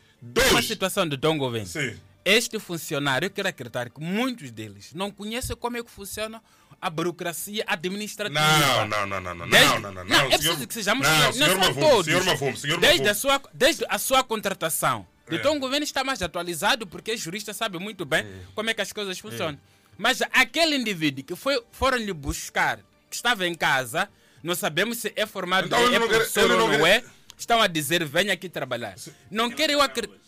Uma 0.51 0.61
situação 0.61 1.07
de 1.07 1.15
Dom 1.15 1.37
Governo. 1.37 1.67
Sim. 1.67 1.97
Este 2.25 2.59
funcionário, 2.59 3.27
eu 3.27 3.29
quero 3.29 3.47
acreditar 3.47 3.89
que 3.89 4.01
muitos 4.01 4.51
deles 4.51 4.93
não 4.93 5.09
conhecem 5.09 5.55
como 5.55 5.77
é 5.77 5.83
que 5.83 5.89
funciona 5.89 6.43
a 6.81 6.89
burocracia 6.89 7.63
administrativa. 7.67 8.39
Não, 8.39 8.87
não, 8.87 9.05
não, 9.07 9.21
não, 9.21 9.35
não, 9.35 9.49
Desde- 9.49 9.73
não, 9.73 9.79
não, 9.81 9.91
não, 9.93 10.05
não, 10.05 10.15
é 10.25 10.37
preciso 10.37 10.67
que 10.67 10.73
sejamos 10.73 11.07
não, 11.07 11.33
senhor 11.33 11.49
são 11.49 11.57
Mafume, 11.59 11.81
todos. 11.89 12.05
senhor 12.05 12.23
Mafume, 12.23 12.57
senhor 12.57 12.79
desde, 12.79 13.09
a 13.09 13.13
sua, 13.15 13.41
desde 13.53 13.85
a 13.89 13.97
sua 13.97 14.23
contratação. 14.23 15.07
É. 15.29 15.35
Então 15.35 15.57
o 15.57 15.59
governo 15.59 15.83
está 15.83 16.03
mais 16.03 16.21
atualizado 16.21 16.85
porque 16.87 17.11
é 17.11 17.17
jurista 17.17 17.53
sabe 17.53 17.79
muito 17.79 18.05
bem 18.05 18.19
É. 18.21 18.39
como 18.55 18.69
é 18.69 18.73
que 18.73 18.81
as 18.81 18.93
coisas 18.93 19.17
funcionam. 19.19 19.59
Mas 19.97 20.21
aquele 20.31 20.75
indivíduo 20.75 21.23
que 21.23 21.35
foi, 21.35 21.61
foram 21.71 21.97
lhe 21.97 22.13
buscar, 22.13 22.77
que 23.09 23.15
estava 23.15 23.47
em 23.47 23.55
casa, 23.55 24.07
não 24.43 24.53
sabemos 24.53 24.99
se 24.99 25.11
é 25.15 25.25
formado, 25.25 25.65
Então, 25.65 25.79
é 25.79 25.97
não 25.99 26.07
quer- 26.07 26.15
professor 26.17 26.51
ou 26.51 26.57
não 26.59 26.67
não 26.77 26.85
é. 26.85 27.03
Estão 27.37 27.61
a 27.61 27.67
dizer, 27.67 28.03
venha 28.03 28.33
aqui 28.33 28.49
trabalhar. 28.49 28.95
Não 29.29 29.47
quero 29.51 29.71
eu 29.73 29.81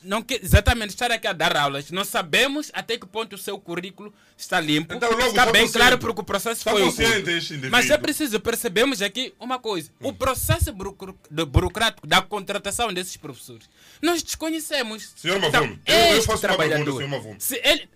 não 0.03 0.21
quer 0.21 0.43
exatamente 0.43 0.91
estar 0.91 1.11
aqui 1.11 1.25
a 1.25 1.33
dar 1.33 1.57
aulas. 1.57 1.89
Não 1.89 2.05
sabemos 2.05 2.69
até 2.71 2.99
que 2.99 3.07
ponto 3.07 3.33
o 3.33 3.37
seu 3.37 3.59
currículo 3.59 4.13
está 4.37 4.59
limpo. 4.59 4.93
Então, 4.93 5.09
logo, 5.09 5.23
está 5.25 5.45
bem 5.47 5.63
consciente. 5.63 5.71
claro 5.73 5.97
porque 5.97 6.21
o 6.21 6.23
processo 6.23 6.59
Está 6.59 6.69
foi 6.69 6.83
indivíduo. 6.83 7.71
Mas 7.71 7.89
é 7.89 7.97
preciso 7.97 8.39
percebermos 8.39 9.01
aqui 9.01 9.33
uma 9.39 9.57
coisa. 9.57 9.89
O 10.01 10.13
processo 10.13 10.71
burocr- 10.71 11.15
de- 11.31 11.45
burocrático 11.45 12.05
da 12.05 12.21
contratação 12.21 12.93
desses 12.93 13.17
professores, 13.17 13.67
nós 14.01 14.21
desconhecemos. 14.21 15.11
Senhor 15.15 15.37
Então, 15.43 15.61
Mafume, 15.63 15.81
eu- 15.87 15.95
eu 15.97 16.17
este 16.17 16.27
faço 16.27 16.45
uma 16.45 16.57
pergunta, 16.57 16.57
trabalhador, 16.67 16.95
senhor 16.97 17.09
Mafume. 17.09 17.35
se 17.39 17.55
ele, 17.63 17.89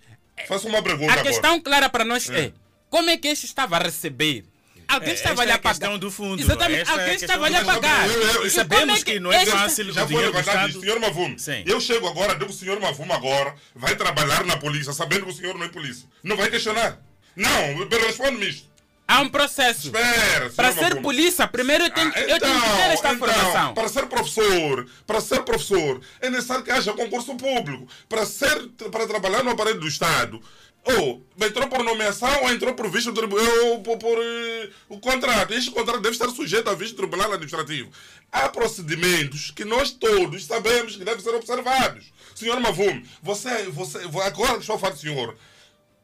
Faça 0.48 0.66
uma 0.66 0.82
pergunta 0.82 1.12
a 1.12 1.22
questão 1.22 1.50
agora. 1.50 1.62
clara 1.62 1.88
para 1.88 2.04
nós 2.04 2.28
É. 2.28 2.46
é, 2.46 2.52
como 2.90 3.08
é 3.10 3.16
que 3.16 3.28
este 3.28 3.46
estava 3.46 3.76
a 3.76 3.78
receber? 3.78 4.44
Alguém 4.88 5.10
É, 5.10 5.14
estava 5.14 5.44
lhe 5.44 5.50
é 5.50 5.54
a 5.54 5.56
a 5.56 5.58
pagar. 5.58 5.70
questão 5.78 5.98
do 5.98 6.10
fundo. 6.10 6.42
Exatamente, 6.42 6.80
Esta 6.82 6.92
é 6.92 6.96
a 6.96 7.00
alguém 7.00 7.14
estava 7.16 7.48
lhe 7.48 7.56
a 7.56 7.64
pagar. 7.64 8.08
Eu- 8.08 8.12
eu- 8.22 8.44
eu- 8.44 8.50
sabemos 8.50 9.00
é 9.00 9.04
que 9.04 9.20
não 9.20 9.32
é 9.32 9.46
fácil 9.46 9.92
Já 9.92 10.06
foi 10.06 10.16
dinheiro 10.16 10.32
do 10.72 10.80
senhor 10.80 11.00
Mavume. 11.00 11.38
Sim. 11.38 11.62
Eu 11.66 11.80
chego 11.80 12.06
agora, 12.08 12.34
digo 12.34 12.50
o 12.50 12.54
senhor 12.54 12.80
Mavume 12.80 13.12
agora, 13.12 13.54
vai 13.74 13.96
trabalhar 13.96 14.44
na 14.44 14.56
polícia, 14.56 14.92
sabendo 14.92 15.26
que 15.26 15.32
o 15.32 15.34
senhor 15.34 15.54
não 15.56 15.64
é 15.64 15.68
polícia. 15.68 16.08
Não 16.22 16.36
vai 16.36 16.50
questionar. 16.50 16.98
Não, 17.36 17.88
responde-me 18.06 18.48
isto. 18.48 18.74
Há 19.06 19.20
um 19.20 19.28
processo. 19.28 19.88
Espera, 19.88 20.48
Para 20.50 20.72
ser 20.72 20.80
Mavuma. 20.84 21.02
polícia, 21.02 21.46
primeiro 21.46 21.84
eu 21.84 21.90
tenho, 21.90 22.10
que- 22.10 22.18
eu 22.20 22.40
tenho 22.40 22.60
que 22.60 22.68
ter 22.70 22.90
esta 22.90 23.12
então, 23.12 23.18
formação. 23.18 23.74
Para 23.74 23.88
ser 23.88 24.06
professor, 24.06 24.86
para 25.06 25.20
ser 25.20 25.42
professor, 25.42 26.00
é 26.22 26.30
necessário 26.30 26.64
que 26.64 26.70
haja 26.70 26.90
concurso 26.94 27.34
público. 27.36 27.86
Para 28.08 28.24
ser, 28.24 28.68
para 28.90 29.06
trabalhar 29.06 29.42
no 29.42 29.50
aparelho 29.50 29.78
do 29.78 29.86
Estado, 29.86 30.40
ou 30.84 31.24
entrou 31.40 31.66
por 31.68 31.82
nomeação 31.82 32.42
ou 32.42 32.50
entrou 32.50 32.74
por 32.74 32.88
visto 32.90 33.12
tribu- 33.12 33.38
ou 33.66 33.80
por, 33.80 33.96
por, 33.98 34.18
eh, 34.18 34.70
o 34.88 34.98
contrato. 35.00 35.54
Este 35.54 35.70
contrato 35.70 36.00
deve 36.00 36.14
estar 36.14 36.28
sujeito 36.30 36.68
a 36.68 36.74
visto 36.74 36.96
tribunal 36.96 37.32
administrativo. 37.32 37.90
Há 38.30 38.48
procedimentos 38.48 39.50
que 39.50 39.64
nós 39.64 39.90
todos 39.92 40.44
sabemos 40.44 40.96
que 40.96 41.04
devem 41.04 41.22
ser 41.22 41.34
observados. 41.34 42.12
Senhor 42.34 42.58
Mavum, 42.60 43.02
você, 43.22 43.64
você, 43.64 43.98
agora 44.24 44.54
que 44.54 44.60
estou 44.60 44.76
a 44.76 44.78
falar 44.78 44.92
do 44.92 44.98
senhor, 45.00 45.36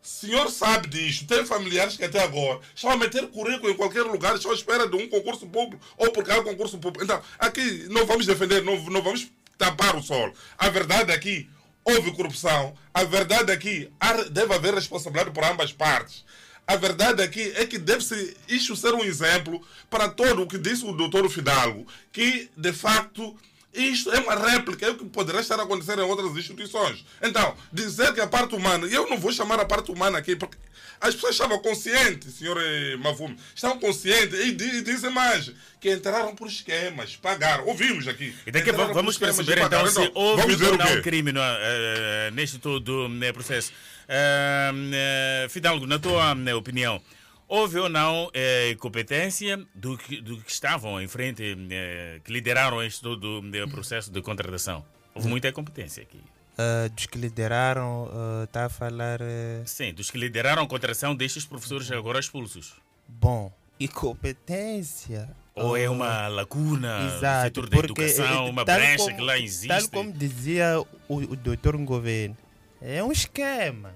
senhor 0.00 0.50
sabe 0.50 0.88
disto, 0.88 1.26
tem 1.26 1.44
familiares 1.44 1.96
que 1.96 2.04
até 2.04 2.22
agora 2.22 2.60
estão 2.74 2.90
a 2.90 2.96
meter 2.96 3.26
currículo 3.28 3.70
em 3.70 3.76
qualquer 3.76 4.02
lugar, 4.02 4.34
estão 4.34 4.50
à 4.50 4.54
espera 4.54 4.88
de 4.88 4.96
um 4.96 5.08
concurso 5.08 5.46
público 5.46 5.84
ou 5.98 6.10
por 6.10 6.24
causa 6.24 6.42
de 6.44 6.50
concurso 6.50 6.78
público. 6.78 7.04
Então, 7.04 7.20
aqui 7.38 7.86
não 7.90 8.06
vamos 8.06 8.24
defender, 8.26 8.62
não, 8.64 8.76
não 8.84 9.02
vamos 9.02 9.28
tapar 9.58 9.94
o 9.96 10.02
sol. 10.02 10.32
A 10.56 10.70
verdade 10.70 11.12
aqui, 11.12 11.50
houve 11.96 12.12
corrupção. 12.12 12.74
A 12.92 13.04
verdade 13.04 13.52
aqui, 13.52 13.90
deve 14.30 14.54
haver 14.54 14.74
responsabilidade 14.74 15.30
por 15.30 15.44
ambas 15.44 15.72
partes. 15.72 16.24
A 16.66 16.76
verdade 16.76 17.22
aqui 17.22 17.52
é 17.56 17.66
que 17.66 17.78
deve 17.78 18.04
ser, 18.04 18.36
isto 18.48 18.76
ser 18.76 18.94
um 18.94 19.02
exemplo 19.02 19.60
para 19.88 20.08
todo 20.08 20.42
o 20.42 20.46
que 20.46 20.56
disse 20.56 20.84
o 20.84 20.92
doutor 20.92 21.28
Fidalgo, 21.28 21.86
que 22.12 22.48
de 22.56 22.72
facto 22.72 23.36
isto 23.72 24.10
é 24.12 24.20
uma 24.20 24.34
réplica, 24.34 24.86
é 24.86 24.90
o 24.90 24.96
que 24.96 25.04
poderá 25.04 25.40
estar 25.40 25.58
a 25.58 25.62
acontecer 25.62 25.98
em 25.98 26.02
outras 26.02 26.36
instituições. 26.36 27.04
Então, 27.22 27.56
dizer 27.72 28.12
que 28.14 28.20
a 28.20 28.26
parte 28.26 28.54
humana, 28.54 28.86
e 28.86 28.94
eu 28.94 29.08
não 29.08 29.18
vou 29.18 29.32
chamar 29.32 29.60
a 29.60 29.64
parte 29.64 29.90
humana 29.90 30.18
aqui, 30.18 30.36
porque 30.36 30.56
as 31.00 31.14
pessoas 31.14 31.32
estavam 31.32 31.58
conscientes, 31.60 32.34
senhor 32.34 32.56
eh, 32.60 32.96
Mavume, 32.96 33.36
estavam 33.54 33.78
conscientes 33.78 34.38
e, 34.38 34.52
di- 34.52 34.82
dizem 34.82 35.10
mais, 35.10 35.50
que 35.80 35.90
entraram 35.92 36.34
por 36.34 36.46
esquemas, 36.48 37.16
pagaram. 37.16 37.66
Ouvimos 37.66 38.06
aqui. 38.06 38.34
E 38.46 38.50
daqui 38.50 38.70
Entraram 38.70 38.92
vamos 38.92 39.16
perceber 39.16 39.58
então 39.58 39.86
se 39.86 40.10
houve 40.14 40.64
ou 40.64 40.74
o 40.74 40.76
não 40.76 41.02
crime 41.02 41.32
no, 41.32 41.40
eh, 41.40 42.30
neste 42.32 42.58
todo 42.58 43.08
né, 43.08 43.32
processo. 43.32 43.72
Ah, 44.08 44.72
eh, 44.92 45.46
Fidalgo, 45.48 45.86
na 45.86 45.98
tua 45.98 46.34
né, 46.34 46.54
opinião, 46.54 47.00
houve 47.48 47.78
ou 47.78 47.88
não 47.88 48.30
eh, 48.34 48.76
competência 48.78 49.64
do 49.74 49.96
que, 49.96 50.20
do 50.20 50.36
que 50.42 50.50
estavam 50.50 51.00
em 51.00 51.08
frente, 51.08 51.42
eh, 51.70 52.20
que 52.24 52.32
lideraram 52.32 52.82
este 52.82 53.00
todo 53.00 53.40
né, 53.42 53.66
processo 53.66 54.10
de 54.10 54.20
contratação? 54.20 54.84
Houve 55.14 55.28
muita 55.28 55.50
competência 55.52 56.02
aqui. 56.02 56.20
Ah, 56.60 56.88
dos 56.88 57.06
que 57.06 57.16
lideraram, 57.16 58.06
está 58.44 58.66
a 58.66 58.68
falar. 58.68 59.20
eh, 59.22 59.62
Sim, 59.64 59.94
dos 59.94 60.10
que 60.10 60.18
lideraram 60.18 60.62
a 60.62 60.66
contratação 60.68 61.14
destes 61.14 61.46
professores 61.46 61.90
agora 61.90 62.20
expulsos. 62.20 62.74
Bom, 63.08 63.50
e 63.78 63.88
competência. 63.88 65.30
Ou 65.54 65.74
é 65.76 65.86
ah, 65.86 65.90
uma 65.90 66.28
lacuna 66.28 67.00
no 67.00 67.16
Exato, 67.16 67.44
setor 67.46 67.68
da 67.70 67.78
educação, 67.78 68.50
uma 68.50 68.62
brecha 68.64 69.04
como- 69.04 69.16
que 69.16 69.22
lá 69.22 69.38
existe? 69.38 69.68
Tal 69.68 69.88
como 69.88 70.12
dizia 70.12 70.78
o, 71.08 71.16
o 71.16 71.36
doutor 71.36 71.76
Governo, 71.78 72.36
é 72.80 73.02
um 73.02 73.10
esquema. 73.10 73.94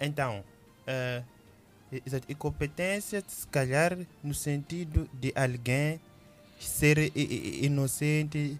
Então, 0.00 0.42
exato, 2.04 2.24
e 2.28 2.34
competência, 2.34 3.22
se 3.28 3.46
calhar, 3.48 3.96
no 4.24 4.34
sentido 4.34 5.08
de 5.12 5.30
alguém 5.36 6.00
ser 6.58 7.12
inocente, 7.16 8.58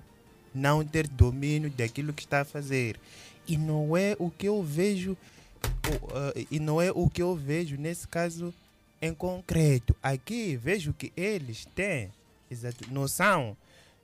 não 0.55 0.85
ter 0.85 1.09
domínio 1.09 1.70
daquilo 1.70 2.12
que 2.12 2.22
está 2.22 2.43
a 2.43 2.45
fazer. 2.45 2.99
E 3.47 3.57
não 3.57 3.97
é 3.97 4.16
o 4.18 4.30
que 4.30 4.47
eu 4.47 4.62
vejo, 4.62 5.16
eh, 5.64 6.47
e 6.51 6.61
não 6.61 6.80
é 6.80 6.90
o 6.90 7.09
que 7.09 7.22
eu 7.22 7.34
vejo 7.34 7.76
nesse 7.76 8.07
caso 8.07 8.55
em 9.01 9.12
concreto. 9.12 9.97
Aqui 10.03 10.57
vejo 10.57 10.93
que 10.93 11.12
eles 11.16 11.64
têm 11.74 12.11
exato, 12.51 12.90
noção 12.93 13.57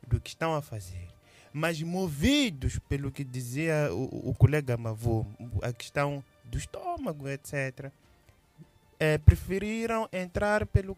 do 0.06 0.20
que 0.20 0.30
estão 0.30 0.54
a 0.54 0.62
fazer. 0.62 1.08
Mas 1.52 1.80
movidos 1.80 2.78
pelo 2.88 3.10
que 3.10 3.24
dizia 3.24 3.90
o, 3.92 4.30
o 4.30 4.34
colega 4.34 4.76
Mavu, 4.76 5.26
a 5.62 5.72
questão 5.72 6.22
do 6.44 6.58
estômago, 6.58 7.28
etc., 7.28 7.90
eh, 8.98 9.18
preferiram 9.18 10.08
entrar 10.12 10.66
pelo, 10.66 10.96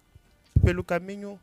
pelo 0.64 0.82
caminho 0.82 1.38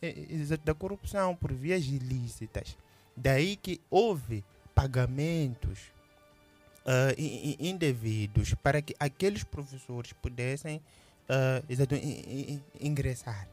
eh, 0.00 0.26
exato, 0.30 0.64
da 0.64 0.74
corrupção, 0.74 1.34
por 1.34 1.52
vias 1.52 1.84
ilícitas. 1.84 2.76
Daí 3.16 3.56
que 3.56 3.80
houve 3.90 4.44
pagamentos 4.74 5.95
ah, 6.86 7.12
i- 7.18 7.56
i- 7.60 7.68
indevidos 7.68 8.54
para 8.54 8.80
que 8.80 8.94
aqueles 8.98 9.42
professores 9.44 10.12
pudessem 10.14 10.80
ah, 11.28 11.62
in- 12.02 12.60
ingressar 12.80 13.48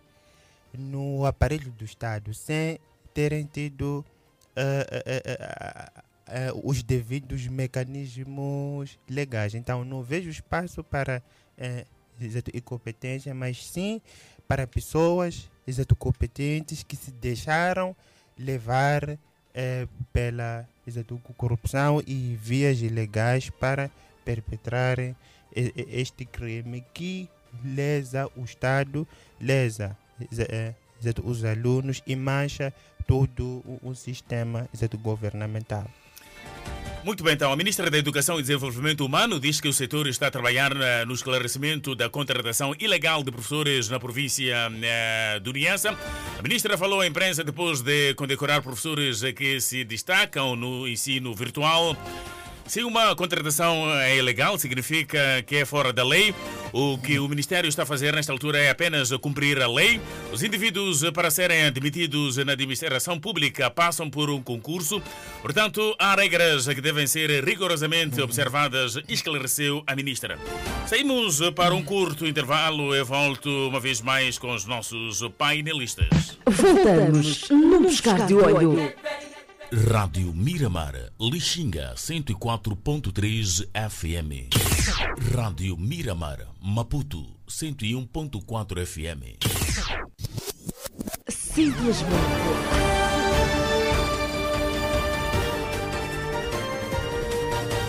no 0.78 1.26
aparelho 1.26 1.72
do 1.72 1.84
Estado 1.86 2.34
sem 2.34 2.80
terem 3.14 3.46
tido 3.46 4.06
ah, 4.56 4.62
ah, 4.62 5.04
ah, 5.06 5.92
ah, 5.98 6.04
ah, 6.28 6.52
os 6.64 6.82
devidos 6.84 7.48
mecanismos 7.48 8.98
legais. 9.10 9.54
Então, 9.56 9.84
não 9.84 10.02
vejo 10.04 10.30
espaço 10.30 10.84
para 10.84 11.22
eh, 11.58 11.86
exato, 12.20 12.52
incompetência, 12.56 13.34
mas 13.34 13.66
sim 13.66 14.02
para 14.48 14.66
pessoas 14.68 15.50
exato, 15.68 15.96
competentes 15.96 16.84
que 16.84 16.96
se 16.96 17.12
deixaram 17.12 17.96
levar 18.38 19.18
eh, 19.54 19.88
pela 20.12 20.68
corrupção 21.34 22.02
e 22.06 22.38
vias 22.42 22.82
ilegais 22.82 23.50
para 23.50 23.90
perpetrarem 24.26 25.16
e- 25.56 25.74
este 25.90 26.26
crime 26.26 26.84
que 26.94 27.30
lesa 27.64 28.30
o 28.36 28.44
Estado, 28.44 29.08
lesa 29.40 29.98
eh, 30.50 30.74
os 31.24 31.44
alunos 31.44 32.02
e 32.08 32.16
mancha 32.16 32.74
todo 33.06 33.64
o, 33.84 33.94
sistema 33.94 34.68
governamental. 34.98 35.86
Muito 37.04 37.22
bem, 37.22 37.34
então. 37.34 37.51
A 37.51 37.56
Ministra 37.58 37.91
da 37.91 37.97
Educação 37.97 38.39
e 38.39 38.41
Desenvolvimento 38.41 39.06
Humano 39.06 39.38
diz 39.38 39.60
que 39.60 39.68
o 39.68 39.74
setor 39.74 40.08
está 40.08 40.28
a 40.28 40.32
trabalhar 40.32 40.72
eh, 40.72 41.04
no 41.04 41.14
esclarecimento 41.14 41.93
da 41.93 42.10
contratação 42.10 42.74
ilegal 42.80 43.22
de 43.24 43.30
professores 43.30 43.89
na 43.89 43.99
província 43.99 44.56
eh, 44.82 45.38
do 45.41 45.51
Niassa. 45.51 45.97
A 46.39 46.41
Ministra 46.41 46.78
falou 46.78 47.01
à 47.01 47.08
imprensa 47.08 47.43
depois 47.43 47.82
de 47.82 48.14
condecorar 48.14 48.62
professores 48.62 49.22
que 49.36 49.60
se 49.60 49.84
destacam 49.84 50.56
no 50.56 50.88
ensino 50.88 51.36
virtual. 51.36 51.97
Se 52.66 52.84
uma 52.84 53.16
contratação 53.16 53.91
é 53.99 54.18
ilegal, 54.18 54.57
significa 54.57 55.43
que 55.45 55.57
é 55.57 55.66
fora 55.66 55.91
da 55.91 56.03
lei. 56.03 56.34
O 56.72 56.97
que 56.97 57.20
o 57.20 57.28
Ministério 57.28 57.68
está 57.68 57.84
a 57.84 57.86
fazer 57.86 58.14
nesta 58.14 58.32
altura 58.32 58.57
é 58.57 58.70
apenas 58.70 59.11
cumprir 59.18 59.61
a 59.61 59.68
lei. 59.68 59.99
Os 60.32 60.41
indivíduos, 60.41 61.03
para 61.11 61.30
serem 61.30 61.66
admitidos 61.66 62.38
na 62.38 62.53
administração 62.53 63.20
pública, 63.20 63.70
passam 63.70 64.09
por 64.09 64.30
um 64.30 64.41
concurso. 64.41 65.01
Portanto, 65.41 65.95
há 65.99 66.16
regras 66.16 66.68
que 66.68 66.82
devem 66.82 67.05
ser 67.05 67.43
rigorosamente 67.43 68.20
observadas, 68.22 68.97
esclareceu 69.07 69.84
a 69.86 69.95
Ministra. 69.95 70.39
Saímos 70.88 71.41
para 71.51 71.76
um 71.76 71.84
curto 71.84 72.26
intervalo. 72.26 72.95
Eu 72.95 73.05
volto 73.05 73.49
uma 73.68 73.80
vez 73.80 74.01
mais 74.01 74.39
com 74.39 74.53
os 74.53 74.66
nossos 74.66 75.22
painelistas. 75.38 76.39
Voltamos 76.47 77.49
no 77.49 77.82
Buscar 77.82 78.26
de 78.26 78.34
Olho. 78.34 78.93
Rádio 79.76 80.32
Miramar, 80.36 80.94
Lixinga 81.20 81.96
104.3 81.96 83.68
FM. 83.74 84.50
Rádio 85.34 85.76
Miramar, 85.78 86.48
Maputo 86.62 87.26
101.4 87.48 88.84
FM. 88.84 89.38
Simplesmente. 91.28 92.73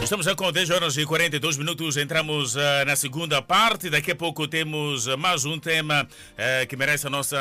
Estamos 0.05 0.27
já 0.27 0.37
com 0.37 0.53
10 0.53 0.69
horas 0.69 0.99
e 0.99 1.07
42 1.07 1.57
minutos. 1.57 1.97
Entramos 1.97 2.59
ah, 2.59 2.85
na 2.85 2.95
segunda 2.95 3.41
parte. 3.41 3.89
Daqui 3.89 4.11
a 4.13 4.15
pouco 4.15 4.47
temos 4.47 5.09
ah, 5.09 5.17
mais 5.17 5.47
um 5.47 5.59
tema 5.59 6.07
ah, 6.37 6.67
que 6.67 6.77
merece 6.77 7.07
a 7.07 7.11
nossa 7.11 7.39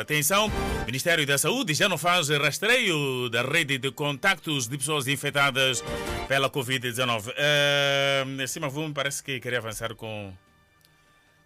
atenção. 0.00 0.48
O 0.82 0.86
Ministério 0.86 1.24
da 1.24 1.38
Saúde 1.38 1.72
já 1.72 1.88
não 1.88 1.96
faz 1.96 2.28
rastreio 2.30 3.30
da 3.30 3.42
rede 3.42 3.78
de 3.78 3.92
contactos 3.92 4.66
de 4.66 4.76
pessoas 4.76 5.06
infectadas 5.06 5.84
pela 6.26 6.50
Covid-19. 6.50 7.28
Uh, 7.28 8.48
Cima 8.48 8.68
me 8.68 8.92
parece 8.92 9.22
que 9.22 9.38
queria 9.38 9.58
avançar 9.58 9.94
com, 9.94 10.34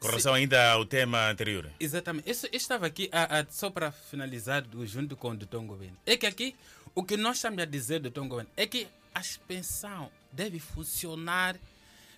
com 0.01 0.09
relação 0.09 0.33
ainda 0.33 0.73
ao 0.73 0.87
tema 0.87 1.29
anterior. 1.29 1.71
Exatamente. 1.79 2.27
Eu, 2.27 2.35
eu 2.51 2.57
estava 2.57 2.87
aqui, 2.87 3.11
a, 3.13 3.41
a- 3.41 3.47
só 3.51 3.69
para 3.69 3.93
finalizar, 3.93 4.65
junto 4.85 5.15
com 5.15 5.33
o 5.33 5.37
Dr. 5.37 5.59
Governo. 5.59 5.99
É 6.07 6.17
que 6.17 6.27
aqui, 6.27 6.57
o 6.95 7.05
que 7.05 7.19
nós 7.19 7.37
estamos 7.37 7.59
a 7.63 7.67
dizer, 7.67 8.01
Dr. 8.01 8.21
Governo, 8.23 8.51
é 8.57 8.67
que 8.67 8.89
a 9.15 9.21
expensão 9.21 10.11
deve 10.33 10.59
funcionar 10.59 11.57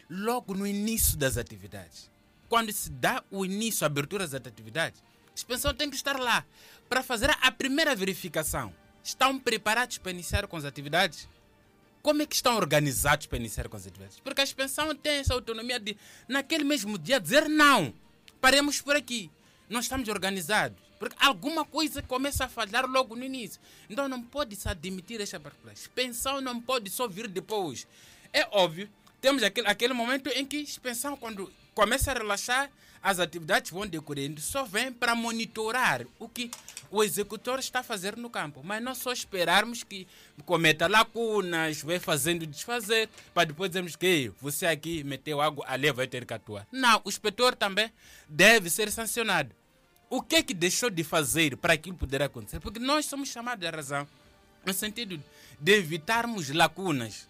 logo 0.08 0.54
no 0.54 0.66
início 0.66 1.16
das 1.16 1.36
atividades. 1.36 2.10
Quando 2.48 2.72
se 2.72 2.90
dá 2.90 3.22
o 3.30 3.44
início, 3.44 3.84
a 3.84 3.86
abertura 3.86 4.26
das 4.26 4.34
atividades, 4.34 5.02
a 5.28 5.34
expensão 5.34 5.72
tem 5.72 5.88
que 5.88 5.96
estar 5.96 6.18
lá 6.18 6.44
para 6.88 7.02
fazer 7.02 7.30
a 7.40 7.52
primeira 7.52 7.94
verificação. 7.94 8.74
Estão 9.02 9.38
preparados 9.38 9.98
para 9.98 10.10
iniciar 10.10 10.46
com 10.46 10.56
as 10.56 10.64
atividades? 10.64 11.28
Como 12.02 12.22
é 12.22 12.26
que 12.26 12.34
estão 12.34 12.56
organizados 12.56 13.26
para 13.26 13.38
iniciar 13.38 13.68
com 13.68 13.76
as 13.76 13.86
atividades? 13.86 14.18
Porque 14.20 14.40
a 14.40 14.44
expensão 14.44 14.94
tem 14.94 15.18
essa 15.18 15.34
autonomia 15.34 15.78
de, 15.78 15.96
naquele 16.26 16.64
mesmo 16.64 16.98
dia, 16.98 17.20
dizer 17.20 17.48
não, 17.48 17.94
paremos 18.40 18.80
por 18.80 18.96
aqui. 18.96 19.30
Nós 19.68 19.84
estamos 19.84 20.08
organizados. 20.08 20.89
Porque 21.00 21.16
alguma 21.18 21.64
coisa 21.64 22.02
começa 22.02 22.44
a 22.44 22.48
falhar 22.48 22.84
logo 22.84 23.16
no 23.16 23.24
início. 23.24 23.58
Então 23.88 24.06
não 24.06 24.22
pode 24.22 24.54
se 24.54 24.68
admitir 24.68 25.18
esta 25.18 25.38
barbaridade. 25.38 25.88
Pensão 25.94 26.42
não 26.42 26.60
pode 26.60 26.90
só 26.90 27.08
vir 27.08 27.26
depois. 27.26 27.86
É 28.34 28.46
óbvio, 28.52 28.86
temos 29.18 29.42
aquele, 29.42 29.66
aquele 29.66 29.94
momento 29.94 30.28
em 30.28 30.44
que 30.44 30.62
pensão, 30.78 31.16
quando 31.16 31.50
começa 31.74 32.10
a 32.10 32.14
relaxar, 32.14 32.70
as 33.02 33.18
atividades 33.18 33.70
vão 33.70 33.86
decorrendo, 33.86 34.42
só 34.42 34.62
vem 34.62 34.92
para 34.92 35.14
monitorar 35.14 36.04
o 36.18 36.28
que 36.28 36.50
o 36.90 37.02
executor 37.02 37.58
está 37.58 37.82
fazer 37.82 38.14
no 38.14 38.28
campo. 38.28 38.60
Mas 38.62 38.82
não 38.82 38.94
só 38.94 39.10
esperarmos 39.10 39.82
que 39.82 40.06
cometa 40.44 40.86
lacunas, 40.86 41.80
vai 41.80 41.98
fazendo 41.98 42.46
desfazer, 42.46 43.08
para 43.32 43.46
depois 43.46 43.70
dizermos 43.70 43.96
que 43.96 44.30
você 44.38 44.66
aqui 44.66 45.02
meteu 45.02 45.40
água, 45.40 45.64
ali 45.66 45.90
vai 45.92 46.06
ter 46.06 46.26
que 46.26 46.34
atuar. 46.34 46.66
Não, 46.70 47.00
o 47.02 47.08
inspetor 47.08 47.56
também 47.56 47.90
deve 48.28 48.68
ser 48.68 48.92
sancionado. 48.92 49.59
O 50.10 50.20
que 50.20 50.36
é 50.36 50.42
que 50.42 50.52
deixou 50.52 50.90
de 50.90 51.04
fazer 51.04 51.56
para 51.56 51.72
aquilo 51.72 51.96
poder 51.96 52.20
acontecer? 52.20 52.58
Porque 52.58 52.80
nós 52.80 53.06
somos 53.06 53.28
chamados 53.28 53.64
à 53.64 53.70
razão, 53.70 54.08
no 54.66 54.74
sentido 54.74 55.22
de 55.60 55.72
evitarmos 55.72 56.50
lacunas. 56.50 57.28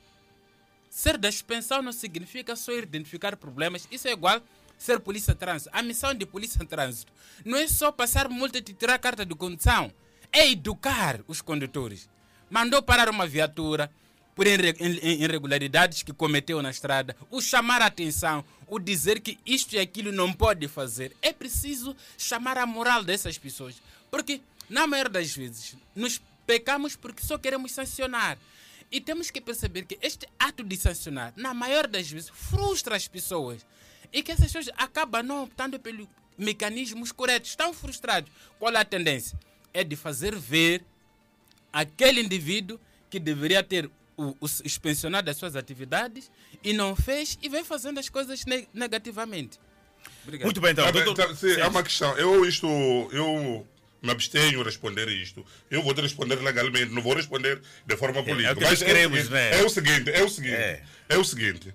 Ser 0.89 1.19
da 1.19 1.31
suspensão 1.31 1.83
não 1.83 1.93
significa 1.93 2.57
só 2.57 2.73
identificar 2.73 3.37
problemas, 3.37 3.87
isso 3.91 4.09
é 4.09 4.13
igual 4.13 4.41
ser 4.79 4.99
polícia 4.99 5.35
trânsito. 5.35 5.71
A 5.75 5.83
missão 5.83 6.15
de 6.15 6.25
polícia 6.25 6.65
trânsito 6.65 7.13
não 7.45 7.59
é 7.59 7.69
só 7.69 7.93
passar 7.93 8.31
multa 8.31 8.57
e 8.57 8.63
tirar 8.63 8.99
carta 8.99 9.27
de 9.27 9.35
condução, 9.35 9.93
é 10.33 10.51
educar 10.51 11.21
os 11.29 11.43
condutores. 11.43 12.09
Mandou 12.49 12.83
parar 12.83 13.11
uma 13.11 13.27
viatura 13.27 13.91
por 14.35 14.47
irregularidades 14.47 16.03
que 16.03 16.15
cometeu 16.15 16.63
na 16.63 16.71
estrada, 16.71 17.15
o 17.31 17.43
chamar 17.43 17.83
a 17.83 17.87
atenção, 17.87 18.43
o 18.71 18.79
dizer 18.79 19.21
que 19.21 19.39
isto 19.45 19.75
e 19.75 19.79
aquilo 19.79 20.13
não 20.13 20.33
pode 20.33 20.67
fazer. 20.69 21.15
É 21.21 21.33
preciso 21.33 21.95
chamar 22.17 22.57
a 22.57 22.65
moral 22.65 23.03
dessas 23.05 23.37
pessoas, 23.37 23.75
porque 24.11 24.41
na 24.69 24.87
maioria 24.87 25.11
das 25.11 25.35
vezes 25.35 25.77
nos 25.95 26.21
pecamos 26.47 26.97
porque 26.97 27.23
só 27.23 27.37
queremos 27.37 27.73
sancionar. 27.73 28.39
E 28.93 29.01
temos 29.01 29.31
que 29.31 29.41
perceber 29.41 29.85
que 29.85 29.99
este 30.03 30.27
ato 30.39 30.65
de 30.65 30.77
sancionar, 30.77 31.33
na 31.37 31.55
maior 31.55 31.87
das 31.87 32.11
vezes, 32.11 32.29
frustra 32.31 32.97
as 32.97 33.07
pessoas. 33.07 33.65
E 34.13 34.21
que 34.21 34.33
essas 34.33 34.47
pessoas 34.47 34.69
acabam 34.77 35.23
não 35.23 35.45
optando 35.45 35.79
pelos 35.79 36.09
mecanismos 36.37 37.13
corretos. 37.13 37.51
Estão 37.51 37.73
frustrados. 37.73 38.33
Qual 38.59 38.73
é 38.73 38.79
a 38.79 38.85
tendência? 38.85 39.39
É 39.73 39.85
de 39.85 39.95
fazer 39.95 40.35
ver 40.35 40.85
aquele 41.73 42.21
indivíduo 42.21 42.81
que 43.09 43.21
deveria 43.21 43.63
ter 43.63 43.89
o, 44.21 44.37
o 44.41 44.49
suspensionado 44.49 45.27
das 45.27 45.37
suas 45.37 45.57
atividades 45.57 46.31
e 46.63 46.73
não 46.73 46.95
fez 46.95 47.39
e 47.43 47.49
vem 47.49 47.65
fazendo 47.65 47.99
as 47.99 48.09
coisas 48.09 48.45
ne 48.45 48.69
negativamente. 48.75 49.59
Obrigado. 50.23 50.47
Muito 50.47 50.61
bem, 50.61 50.73
então. 50.73 50.87
Ah, 50.87 50.91
doutor, 50.91 51.13
então 51.13 51.35
sim, 51.37 51.53
é 51.53 51.67
uma 51.67 51.83
questão. 51.83 52.17
Eu 52.19 52.45
isto, 52.45 52.67
eu 53.13 53.67
me 54.03 54.11
abstenho 54.11 54.59
de 54.59 54.65
responder 54.65 55.09
isto. 55.09 55.45
Eu 55.71 55.83
vou 55.83 55.95
te 55.95 56.01
responder 56.01 56.37
legalmente, 56.37 56.93
não 56.93 57.03
vou 57.03 57.15
responder 57.15 57.61
de 57.87 57.97
forma 57.97 58.23
política. 58.23 58.49
É, 58.49 58.51
é 58.51 58.53
o 58.53 58.57
que 58.57 58.65
Mas 58.65 58.83
queremos, 58.83 59.27
é, 59.27 59.31
né? 59.31 59.61
é 59.61 59.65
o 59.65 59.69
seguinte, 59.69 60.11
é 60.11 60.23
o 60.23 60.29
seguinte, 60.29 60.55
é, 60.55 60.83
é 61.09 61.19
o 61.19 61.25
seguinte. 61.25 61.75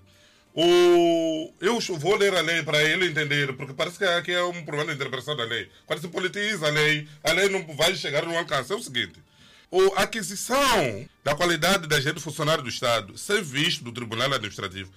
O, 0.54 1.52
eu 1.60 1.78
vou 1.98 2.16
ler 2.16 2.34
a 2.34 2.40
lei 2.40 2.62
para 2.62 2.82
ele 2.82 3.06
entender, 3.06 3.54
porque 3.56 3.74
parece 3.74 3.98
que 3.98 4.04
aqui 4.04 4.32
é 4.32 4.42
um 4.42 4.64
problema 4.64 4.86
de 4.86 4.96
interpretação 4.96 5.36
da 5.36 5.44
lei. 5.44 5.68
Quando 5.84 6.00
se 6.00 6.08
politiza 6.08 6.66
a 6.66 6.70
lei, 6.70 7.06
a 7.22 7.32
lei 7.32 7.50
não 7.50 7.62
vai 7.76 7.94
chegar 7.94 8.24
no 8.24 8.36
alcance. 8.36 8.72
É 8.72 8.74
o 8.74 8.82
seguinte: 8.82 9.20
a 9.96 10.02
aquisição 10.02 11.08
da 11.24 11.34
qualidade 11.34 11.86
da 11.86 11.96
agente 11.96 12.20
funcionário 12.20 12.62
do 12.62 12.68
Estado, 12.68 13.16
sem 13.18 13.42
visto 13.42 13.82
do 13.82 13.92
Tribunal 13.92 14.32
Administrativo, 14.32 14.92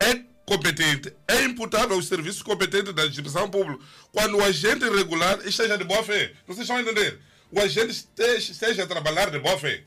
é 0.00 0.22
competente, 0.46 1.14
é 1.26 1.42
imputável 1.42 1.94
aos 1.94 2.06
serviços 2.06 2.42
competentes 2.42 2.94
da 2.94 3.06
instituição 3.06 3.50
pública 3.50 3.84
quando 4.10 4.38
o 4.38 4.42
agente 4.42 4.84
irregular 4.84 5.40
esteja 5.46 5.76
de 5.76 5.84
boa 5.84 6.02
fé. 6.02 6.32
Vocês 6.46 6.60
estão 6.60 6.76
a 6.76 6.80
entender? 6.80 7.20
O 7.50 7.60
agente 7.60 8.06
esteja, 8.16 8.84
a 8.84 8.86
trabalhar 8.86 9.30
de 9.30 9.38
boa 9.38 9.58
fé. 9.58 9.84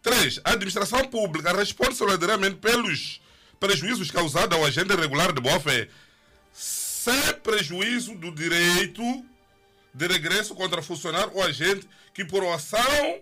Três, 0.00 0.40
a 0.44 0.52
administração 0.52 1.04
pública 1.08 1.52
responde 1.52 1.94
solidariamente 1.94 2.56
pelos 2.56 3.20
prejuízos 3.58 4.10
causados 4.10 4.56
ao 4.56 4.64
agente 4.64 4.92
irregular 4.92 5.32
de 5.32 5.40
boa 5.40 5.60
fé, 5.60 5.88
sem 6.52 7.34
prejuízo 7.42 8.14
do 8.14 8.32
direito 8.32 9.02
de 9.92 10.06
regresso 10.06 10.54
contra 10.54 10.80
funcionário 10.80 11.32
ou 11.34 11.42
agente 11.42 11.86
que 12.14 12.24
por 12.24 12.44
ação 12.46 13.20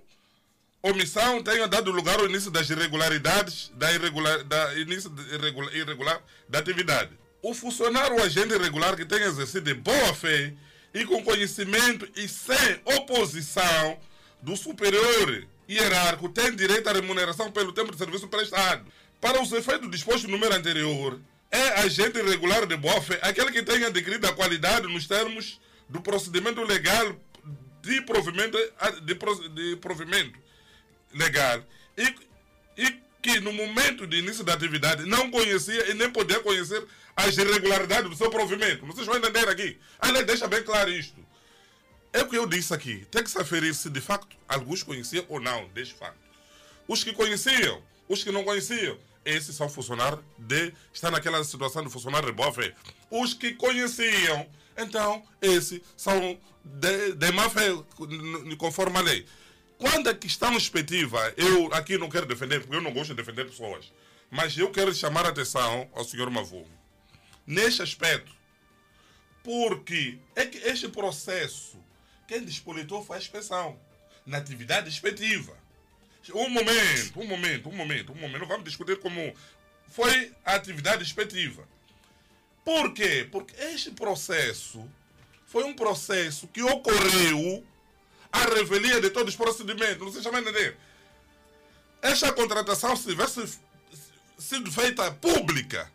omissão 0.83 1.43
tenha 1.43 1.67
dado 1.67 1.91
lugar 1.91 2.19
ao 2.19 2.27
início 2.27 2.51
das 2.51 2.71
irregularidades 2.71 3.71
da, 3.75 3.93
irregular, 3.93 4.45
da 4.45 4.75
início 4.79 5.13
irregular, 5.33 5.75
irregular 5.75 6.23
da 6.49 6.59
atividade. 6.59 7.11
O 7.43 7.55
funcionário 7.55 8.17
ou 8.17 8.23
agente 8.23 8.55
irregular 8.55 8.97
que 8.97 9.05
tenha 9.05 9.27
exercido 9.27 9.75
boa 9.77 10.15
fé 10.15 10.53
e 10.95 11.05
com 11.05 11.23
conhecimento 11.23 12.09
e 12.17 12.29
sem 12.29 12.81
oposição 12.85 13.99
do 14.43 14.57
superior 14.57 15.47
hierárquico 15.69 16.29
tem 16.29 16.55
direito 16.55 16.89
à 16.89 16.93
remuneração 16.93 17.51
pelo 17.51 17.73
tempo 17.73 17.93
de 17.93 17.99
serviço 17.99 18.29
prestado. 18.29 18.85
Para 19.21 19.43
os 19.43 19.53
efeitos 19.53 19.91
dispostos 19.91 20.25
no 20.25 20.31
número 20.31 20.55
anterior, 20.55 21.21
é 21.51 21.81
agente 21.81 22.19
irregular 22.19 22.67
de 22.67 22.77
boa 22.77 23.01
fé 23.03 23.19
aquele 23.23 23.51
que 23.51 23.63
tenha 23.63 23.89
adquirido 23.89 24.27
a 24.27 24.33
qualidade 24.33 24.87
nos 24.87 25.07
termos 25.07 25.61
do 25.89 26.01
procedimento 26.01 26.63
legal 26.63 27.17
de 27.83 28.01
provimento, 28.03 28.59
de, 29.03 29.15
de 29.49 29.77
provimento 29.77 30.39
legal 31.15 31.63
e, 31.97 32.15
e 32.77 33.03
que 33.21 33.41
no 33.41 33.53
momento 33.53 34.07
de 34.07 34.19
início 34.19 34.45
da 34.45 34.55
atividade 34.55 35.05
não 35.05 35.31
conhecia 35.31 35.91
e 35.91 35.95
nem 35.95 36.11
podia 36.11 36.41
conhecer 36.41 36.87
as 37.17 37.37
irregularidades 37.37 38.09
do 38.09 38.17
seu 38.17 38.31
provimento. 38.31 38.87
Vocês 38.87 39.07
vão 39.07 39.17
entender 39.17 39.49
aqui. 39.49 39.79
A 39.99 40.11
lei 40.11 40.23
deixa 40.23 40.47
bem 40.47 40.63
claro 40.63 40.91
isto. 40.91 41.27
É 42.13 42.23
o 42.23 42.29
que 42.29 42.39
eu 42.39 42.47
disse 42.47 42.73
aqui. 42.73 43.07
Tem 43.11 43.23
que 43.23 43.31
se 43.31 43.41
aferir 43.41 43.75
se 43.75 43.91
de 43.91 44.01
facto 44.01 44.37
alguns 44.49 44.83
conheciam 44.83 45.25
ou 45.29 45.41
não 45.41 45.69
deste 45.69 45.95
facto. 45.95 46.19
Os 46.87 47.05
que 47.05 47.13
conheciam, 47.13 47.83
os 48.09 48.25
que 48.25 48.31
não 48.31 48.45
conheciam, 48.45 48.97
esses 49.25 49.55
são 49.55 49.69
funcionários 49.69 50.21
de. 50.39 50.73
está 50.93 51.11
naquela 51.11 51.43
situação 51.45 51.85
de 51.85 51.91
funcionário 51.91 52.29
de 52.29 52.33
boa 52.33 52.53
fé. 52.53 52.75
Os 53.11 53.35
que 53.35 53.53
conheciam, 53.53 54.49
então, 54.77 55.23
esses 55.43 55.81
são 55.97 56.39
de, 56.65 57.13
de 57.13 57.33
má 57.33 57.51
fé, 57.51 57.69
conforme 58.57 58.97
a 58.97 59.01
lei. 59.03 59.27
Quando 59.79 60.11
a 60.11 60.15
questão 60.15 60.57
expectativa, 60.57 61.33
eu 61.37 61.73
aqui 61.73 61.97
não 61.97 62.09
quero 62.09 62.27
defender, 62.27 62.61
porque 62.61 62.75
eu 62.75 62.83
não 62.83 62.93
gosto 62.93 63.11
de 63.11 63.23
defender 63.23 63.45
pessoas, 63.47 63.93
mas 64.29 64.59
eu 64.59 64.71
quero 64.73 64.93
chamar 64.93 65.25
a 65.25 65.29
atenção 65.29 65.89
ao 65.95 66.05
senhor 66.05 66.29
Mavu 66.31 66.67
neste 67.47 67.81
aspecto, 67.81 68.31
porque 69.43 70.19
é 70.35 70.45
que 70.45 70.59
este 70.59 70.89
processo, 70.89 71.79
quem 72.27 72.45
despolitou 72.45 73.03
foi 73.05 73.17
a 73.17 73.21
inspeção, 73.21 73.79
na 74.27 74.37
atividade 74.37 74.91
expectativa. 74.91 75.57
Um 76.35 76.51
momento, 76.51 77.21
um 77.21 77.27
momento, 77.27 77.69
um 77.71 77.73
momento, 77.73 78.13
um 78.13 78.17
momento, 78.17 78.47
vamos 78.47 78.65
discutir 78.65 78.99
como 78.99 79.33
foi 79.87 80.35
a 80.45 80.57
atividade 80.57 81.03
expectativa. 81.03 81.67
Por 82.63 82.93
quê? 82.93 83.27
Porque 83.31 83.55
este 83.57 83.93
processo 83.93 84.87
foi 85.47 85.65
um 85.65 85.73
processo 85.73 86.47
que 86.49 86.63
ocorreu 86.63 87.65
a 88.33 88.45
revelia 88.45 89.01
de 89.01 89.11
todos 89.11 89.35
os 89.35 89.37
procedimentos. 89.37 89.99
Não 89.99 90.13
se 90.13 90.23
chama 90.23 90.41
entender. 90.41 90.77
Esta 92.01 92.33
contratação, 92.33 92.97
se 92.97 93.09
tivesse 93.09 93.59
sido 94.39 94.71
feita 94.71 95.11
pública, 95.11 95.91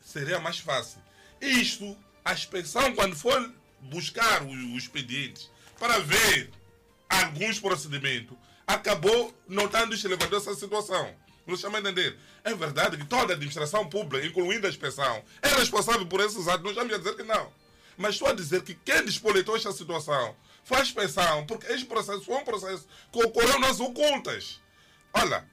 seria 0.00 0.38
mais 0.38 0.58
fácil. 0.58 1.00
Isto, 1.40 1.96
a 2.24 2.32
inspeção, 2.34 2.94
quando 2.94 3.16
for 3.16 3.52
buscar 3.80 4.42
os 4.42 4.82
expedientes 4.82 5.50
para 5.78 5.98
ver 6.00 6.50
alguns 7.08 7.58
procedimentos, 7.58 8.36
acabou 8.66 9.34
notando 9.48 9.94
este 9.94 10.08
levantou 10.08 10.38
essa 10.38 10.54
situação. 10.54 11.14
Não 11.46 11.56
se 11.56 11.62
chama 11.62 11.78
entender. 11.78 12.18
É 12.44 12.54
verdade 12.54 12.98
que 12.98 13.06
toda 13.06 13.32
a 13.32 13.36
administração 13.36 13.88
pública, 13.88 14.26
incluindo 14.26 14.66
a 14.66 14.70
inspeção, 14.70 15.24
é 15.40 15.48
responsável 15.48 16.06
por 16.06 16.20
esses 16.20 16.46
atos. 16.46 16.62
Não 16.62 16.70
estamos 16.70 16.92
a 16.92 16.98
dizer 16.98 17.16
que 17.16 17.22
não. 17.22 17.50
Mas 17.96 18.14
estou 18.14 18.28
a 18.28 18.34
dizer 18.34 18.62
que 18.62 18.74
quem 18.74 19.04
despolitou 19.04 19.56
esta 19.56 19.72
situação 19.72 20.36
faz 20.68 20.92
pensão, 20.92 21.46
porque 21.46 21.66
este 21.72 21.86
processo 21.86 22.20
foi 22.20 22.36
um 22.36 22.44
processo 22.44 22.86
que 23.10 23.24
ocorreu 23.24 23.58
nas 23.58 23.80
ocultas. 23.80 24.60
Olha, 25.14 25.44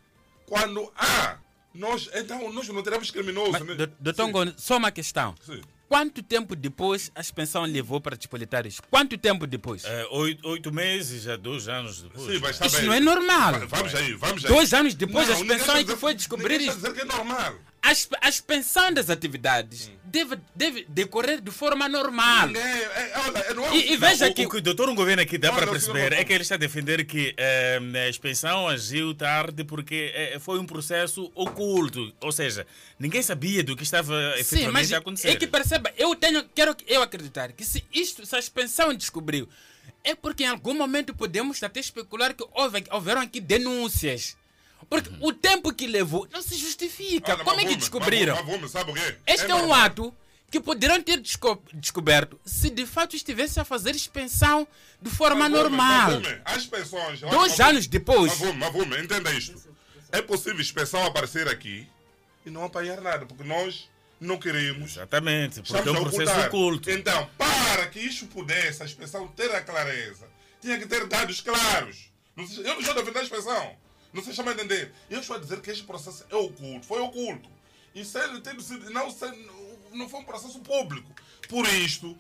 quando 0.45 0.91
há, 0.97 1.37
nós, 1.73 2.09
então 2.13 2.51
nós 2.51 2.67
não 2.67 2.83
teremos 2.83 3.09
criminoso. 3.09 3.53
Mas, 3.53 3.65
né? 3.65 3.87
Doutor 3.97 4.27
Ngono, 4.27 4.53
só 4.57 4.75
uma 4.75 4.91
questão. 4.91 5.33
Sim. 5.41 5.61
Quanto 5.87 6.21
tempo 6.21 6.55
depois 6.55 7.11
a 7.15 7.21
expensão 7.21 7.63
levou 7.63 8.01
para 8.01 8.17
despolitar 8.17 8.65
isso? 8.65 8.81
Quanto 8.89 9.17
tempo 9.17 9.47
depois? 9.47 9.85
É, 9.85 10.05
oito, 10.11 10.47
oito, 10.49 10.73
meses, 10.73 11.23
já 11.23 11.37
dois 11.37 11.69
anos 11.69 12.01
depois. 12.01 12.25
Sim, 12.25 12.39
mas 12.39 12.57
tá 12.57 12.65
isso 12.65 12.77
bem. 12.77 12.85
não 12.87 12.93
é 12.93 12.99
normal. 12.99 13.53
Vamos 13.67 13.95
aí, 13.95 14.13
vamos 14.13 14.43
aí. 14.43 14.51
Dois 14.51 14.73
anos 14.73 14.95
depois 14.95 15.29
não, 15.29 15.35
a 15.35 15.39
expensão 15.39 15.75
é 15.77 15.83
que 15.83 15.95
foi 15.95 16.13
descobrir 16.15 16.59
isso. 16.59 16.75
dizer 16.75 16.93
que 16.93 17.01
é 17.01 17.05
normal. 17.05 17.55
A, 17.85 18.27
a 18.27 18.29
expensão 18.29 18.93
das 18.93 19.09
atividades 19.09 19.87
hum 19.87 20.05
deve, 20.15 20.37
deve 20.55 20.85
decorrer 20.87 21.41
de 21.41 21.51
forma 21.51 21.89
normal. 21.89 22.49
É, 22.55 23.75
e, 23.75 23.93
e 23.93 23.97
veja 23.97 24.29
o, 24.29 24.33
que. 24.33 24.45
O 24.45 24.49
que 24.49 24.57
o 24.57 24.61
doutor 24.61 24.93
governo 24.93 25.21
aqui 25.21 25.37
dá 25.37 25.49
Olha, 25.49 25.57
para 25.57 25.71
perceber 25.71 26.13
é 26.13 26.23
que 26.23 26.31
ele 26.31 26.43
está 26.43 26.55
a 26.55 26.57
defender 26.57 27.05
que 27.05 27.33
eh, 27.37 27.79
a 28.05 28.09
expensão 28.09 28.67
agiu 28.67 29.13
tarde 29.13 29.63
porque 29.65 30.11
eh, 30.15 30.37
foi 30.39 30.59
um 30.59 30.65
processo 30.65 31.31
oculto. 31.35 32.13
Ou 32.21 32.31
seja, 32.31 32.65
ninguém 32.97 33.21
sabia 33.21 33.63
do 33.63 33.75
que 33.75 33.83
estava 33.83 34.15
Sim, 34.35 34.41
efetivamente 34.41 34.71
mas 34.73 34.93
a 34.93 34.97
acontecer. 34.97 35.29
é 35.29 35.35
que 35.35 35.47
perceba, 35.47 35.91
eu 35.97 36.15
tenho, 36.15 36.43
quero 36.55 36.75
eu 36.87 37.01
acreditar 37.01 37.51
que 37.51 37.65
se 37.65 37.83
isto, 37.93 38.25
se 38.25 38.35
a 38.35 38.39
expensão 38.39 38.93
descobriu, 38.93 39.49
é 40.03 40.15
porque 40.15 40.43
em 40.43 40.47
algum 40.47 40.73
momento 40.73 41.13
podemos 41.13 41.61
até 41.61 41.79
especular 41.79 42.33
que 42.33 42.45
houve, 42.53 42.83
houveram 42.91 43.21
aqui 43.21 43.41
denúncias. 43.41 44.37
Porque 44.89 45.09
o 45.21 45.33
tempo 45.33 45.73
que 45.73 45.87
levou 45.87 46.27
não 46.31 46.41
se 46.41 46.55
justifica. 46.55 47.33
Olha, 47.35 47.43
Como 47.43 47.59
é 47.59 47.65
que 47.65 47.75
descobriram? 47.75 48.35
Este 49.25 49.51
é, 49.51 49.55
um 49.55 49.59
normal. 49.59 49.79
ato 49.81 50.13
que 50.51 50.59
poderiam 50.59 51.01
ter 51.01 51.17
desco- 51.19 51.61
descoberto 51.73 52.39
se 52.45 52.69
de 52.69 52.85
fato 52.85 53.15
estivesse 53.15 53.59
a 53.59 53.65
fazer 53.65 53.95
expensão 53.95 54.67
de 55.01 55.09
forma 55.09 55.49
normal. 55.49 56.11
As 56.45 56.65
pessoas. 56.65 57.19
Dois 57.21 57.59
anos 57.59 57.87
depois. 57.87 58.31
Mavume, 58.39 58.59
Mavume, 58.59 58.97
entenda 59.01 59.31
isto. 59.33 59.61
É 60.11 60.21
possível 60.21 60.61
inspeção 60.61 61.03
aparecer 61.05 61.47
aqui 61.49 61.87
e 62.45 62.49
não 62.49 62.63
apanhar 62.63 63.01
nada, 63.01 63.25
porque 63.25 63.43
nós 63.43 63.89
não 64.19 64.37
queremos. 64.37 64.91
Exatamente, 64.91 65.61
porque 65.61 65.89
é 65.89 65.91
um 65.91 66.03
processo 66.03 66.39
oculto. 66.47 66.89
Então, 66.89 67.29
para 67.37 67.87
que 67.87 67.99
isto 67.99 68.25
pudesse, 68.27 68.81
a 68.81 68.85
inspeção 68.85 69.27
ter 69.27 69.53
a 69.53 69.61
clareza, 69.61 70.27
tinha 70.61 70.77
que 70.79 70.85
ter 70.85 71.05
dados 71.07 71.41
claros. 71.41 72.09
Eu 72.37 72.43
não 72.73 72.79
estou 72.79 72.91
a 72.93 72.95
defender 73.01 73.19
a 73.19 73.23
inspeção. 73.23 73.75
Não 74.15 74.23
se 74.23 74.33
chama 74.33 74.53
entender. 74.53 74.93
Eu 75.09 75.19
estou 75.19 75.35
a 75.35 75.39
dizer 75.39 75.59
que 75.59 75.69
este 75.69 75.83
processo 75.83 76.25
é 76.29 76.35
oculto. 76.37 76.85
Foi 76.85 77.01
oculto. 77.01 77.49
E 77.93 78.05
sendo, 78.05 78.39
tendo 78.39 78.61
sido, 78.61 78.89
não, 78.89 79.13
não 79.93 80.07
foi 80.07 80.21
um 80.21 80.23
processo 80.23 80.57
público. 80.61 81.11
Por 81.49 81.67
isto, 81.67 82.17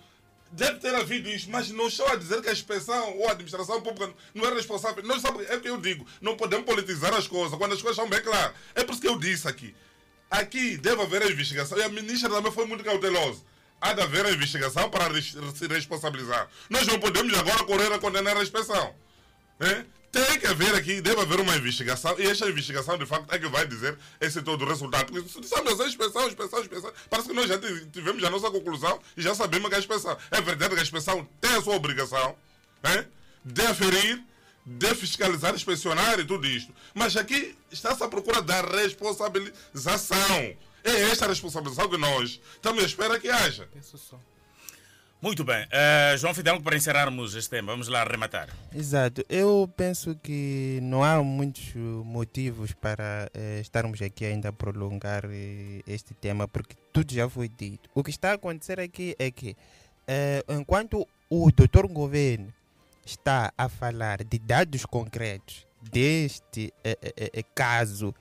deve 0.51 0.79
ter 0.79 0.93
havido 0.93 1.29
isto, 1.29 1.49
mas 1.49 1.69
não 1.69 1.87
estou 1.87 2.05
a 2.07 2.17
dizer 2.17 2.41
que 2.41 2.49
a 2.49 2.51
inspeção 2.51 3.17
ou 3.17 3.29
a 3.29 3.31
administração 3.31 3.81
pública 3.81 4.13
não 4.33 4.45
é 4.45 4.53
responsável. 4.53 5.01
Não 5.05 5.17
sabe, 5.21 5.45
é 5.45 5.55
o 5.55 5.61
que 5.61 5.69
eu 5.69 5.77
digo. 5.79 6.05
Não 6.19 6.35
podemos 6.35 6.65
politizar 6.65 7.13
as 7.13 7.27
coisas 7.27 7.57
quando 7.57 7.73
as 7.73 7.81
coisas 7.81 7.95
são 7.95 8.09
bem 8.09 8.21
claras. 8.21 8.53
É 8.75 8.83
por 8.83 8.91
isso 8.91 9.01
que 9.01 9.07
eu 9.07 9.17
disse 9.17 9.47
aqui. 9.47 9.73
Aqui 10.29 10.75
deve 10.75 11.01
haver 11.01 11.23
a 11.23 11.31
investigação. 11.31 11.77
E 11.77 11.83
a 11.83 11.87
ministra 11.87 12.29
também 12.29 12.51
foi 12.51 12.65
muito 12.65 12.83
cautelosa. 12.83 13.41
Há 13.79 13.93
de 13.93 14.01
haver 14.01 14.25
a 14.25 14.31
investigação 14.31 14.89
para 14.89 15.13
se 15.21 15.67
responsabilizar. 15.69 16.49
Nós 16.69 16.85
não 16.87 16.99
podemos 16.99 17.33
agora 17.37 17.63
correr 17.63 17.93
a 17.93 17.99
condenar 17.99 18.35
a 18.35 18.43
inspeção. 18.43 18.93
né? 19.59 19.85
Tem 20.15 20.39
que 20.39 20.47
haver 20.47 20.73
aqui, 20.75 21.01
deve 21.01 21.19
haver 21.19 21.41
uma 21.41 21.55
investigação, 21.57 22.15
e 22.17 22.25
esta 22.25 22.47
investigação, 22.49 22.97
de 22.97 23.05
facto, 23.05 23.33
é 23.33 23.37
que 23.37 23.47
vai 23.49 23.67
dizer 23.67 23.97
esse 24.21 24.41
todo 24.41 24.63
o 24.63 24.67
resultado. 24.67 25.11
Porque 25.11 25.41
dissemos 25.41 25.81
a 25.81 25.87
inspeção, 25.87 26.27
inspeção, 26.27 26.59
inspeção, 26.61 26.93
parece 27.09 27.27
que 27.27 27.33
nós 27.35 27.47
já 27.49 27.57
ti- 27.59 27.85
tivemos 27.91 28.23
a 28.23 28.29
nossa 28.29 28.49
conclusão 28.49 28.97
e 29.17 29.21
já 29.21 29.35
sabemos 29.35 29.67
que 29.67 29.75
a 29.75 29.79
inspeção. 29.79 30.17
É 30.31 30.39
verdade 30.39 30.73
que 30.73 30.79
a 30.79 30.83
inspeção 30.83 31.27
tem 31.41 31.51
a 31.55 31.61
sua 31.61 31.75
obrigação 31.75 32.33
né? 32.81 33.07
de 33.43 33.61
aferir, 33.63 34.23
de 34.65 34.95
fiscalizar, 34.95 35.53
inspecionar 35.53 36.17
e 36.19 36.23
tudo 36.25 36.47
isto. 36.47 36.73
Mas 36.93 37.17
aqui 37.17 37.53
está-se 37.69 38.01
à 38.01 38.07
procura 38.07 38.41
da 38.41 38.61
responsabilização. 38.61 40.55
É 40.83 41.01
esta 41.11 41.25
a 41.25 41.27
responsabilização 41.27 41.89
que 41.89 41.97
nós 41.97 42.39
estamos 42.53 42.81
à 42.83 42.85
espera 42.85 43.19
que 43.19 43.29
haja. 43.29 43.67
Muito 45.21 45.43
bem. 45.43 45.65
Eh, 45.71 46.15
João 46.19 46.35
Fidalgo, 46.35 46.61
para 46.63 46.75
encerrarmos 46.77 47.33
este 47.33 47.49
tema, 47.49 47.71
vamos 47.71 47.87
lá 47.87 48.01
arrematar. 48.01 48.47
Exato. 48.73 49.23
Eu 49.27 49.67
penso 49.75 50.15
que 50.21 50.77
não 50.83 51.03
há 51.03 51.23
muitos 51.23 51.73
motivos 51.75 52.73
para 52.73 53.29
eh, 53.33 53.59
estarmos 53.59 53.99
aqui 54.03 54.23
ainda 54.25 54.49
a 54.49 54.53
prolongar 54.53 55.23
eh, 55.25 55.81
este 55.87 56.13
tema, 56.13 56.47
porque 56.47 56.75
tudo 56.93 57.11
já 57.11 57.27
foi 57.27 57.49
dito. 57.49 57.89
O 57.95 58.03
que 58.03 58.11
está 58.11 58.31
a 58.31 58.33
acontecer 58.35 58.79
aqui 58.79 59.15
é 59.17 59.31
que, 59.31 59.55
enquanto 60.47 61.07
o 61.29 61.51
doutor 61.51 61.87
governo 61.87 62.53
está 63.03 63.51
a 63.57 63.67
falar 63.67 64.23
de 64.23 64.37
dados 64.37 64.85
concretos 64.85 65.65
deste 65.91 66.71
caso 67.55 68.13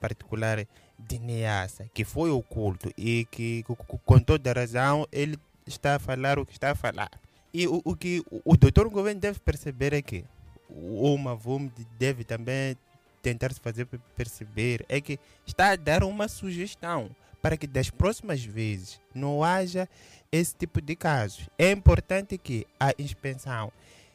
particular 0.00 0.66
de 0.98 1.18
Niassa, 1.20 1.86
que 1.94 2.04
foi 2.04 2.30
oculto 2.30 2.90
e 2.98 3.26
que, 3.30 3.62
co- 3.62 3.76
co- 3.76 3.98
com 4.04 4.18
toda 4.18 4.50
a 4.50 4.54
razão, 4.54 5.06
ele 5.12 5.36
está 5.66 5.96
a 5.96 5.98
falar 5.98 6.38
o 6.38 6.46
que 6.46 6.52
está 6.52 6.70
a 6.70 6.74
falar. 6.74 7.10
E 7.52 7.66
o, 7.66 7.80
o 7.84 7.94
que 7.94 8.22
o, 8.44 8.56
doutor 8.56 8.88
governo 8.88 9.20
deve 9.20 9.38
perceber 9.40 9.92
é 9.92 10.00
que 10.00 10.24
o 10.68 11.16
Mavum 11.18 11.70
deve 11.98 12.24
também 12.24 12.76
tentar 13.22 13.52
se 13.52 13.60
fazer 13.60 13.84
pe- 13.84 14.00
perceber 14.16 14.84
é 14.88 15.00
que 15.00 15.18
está 15.46 15.70
a 15.72 15.76
dar 15.76 16.02
uma 16.02 16.28
sugestão 16.28 17.10
para 17.42 17.56
que 17.56 17.66
das 17.66 17.90
próximas 17.90 18.42
vezes 18.44 19.00
não 19.14 19.44
haja 19.44 19.88
esse 20.30 20.54
tipo 20.56 20.80
de 20.80 20.96
casos. 20.96 21.48
É 21.58 21.70
importante 21.70 22.38
que 22.38 22.66
a 22.80 22.92
inspeção 22.98 23.70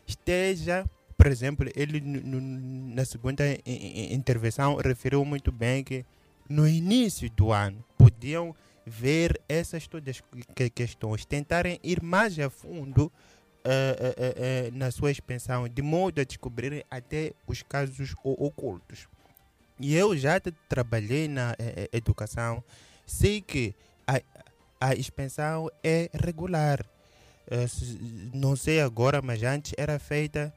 esteja, 0.07 0.85
por 1.17 1.27
exemplo, 1.27 1.69
ele 1.75 2.01
na 2.01 3.05
segunda 3.05 3.43
intervenção 3.65 4.75
referiu 4.77 5.23
muito 5.23 5.51
bem 5.51 5.83
que 5.83 6.05
no 6.49 6.67
início 6.67 7.29
do 7.29 7.51
ano 7.51 7.83
podiam 7.97 8.55
ver 8.89 9.39
essas 9.49 9.85
todas 9.85 10.21
que- 10.55 10.69
questões, 10.69 11.25
tentarem 11.25 11.77
ir 11.83 12.01
mais 12.01 12.39
a 12.39 12.49
fundo 12.49 13.11
eh, 13.65 13.97
eh, 14.17 14.33
eh, 14.38 14.71
na 14.71 14.89
sua 14.91 15.11
expansão, 15.11 15.67
de 15.67 15.81
modo 15.81 16.21
a 16.21 16.23
descobrirem 16.23 16.83
até 16.89 17.33
os 17.45 17.61
casos 17.61 18.15
ocultos. 18.23 19.07
E 19.77 19.93
eu 19.93 20.15
já 20.17 20.39
trabalhei 20.69 21.27
na 21.27 21.51
eh, 21.59 21.89
eh, 21.91 21.97
educação, 21.97 22.63
sei 23.05 23.41
que 23.41 23.75
a, 24.07 24.21
a 24.79 24.93
expansão 24.95 25.69
é 25.83 26.09
regular. 26.13 26.85
Eh, 27.51 27.65
não 28.33 28.55
sei 28.55 28.79
agora, 28.79 29.21
mas 29.21 29.43
antes 29.43 29.73
era 29.77 29.99
feita 29.99 30.53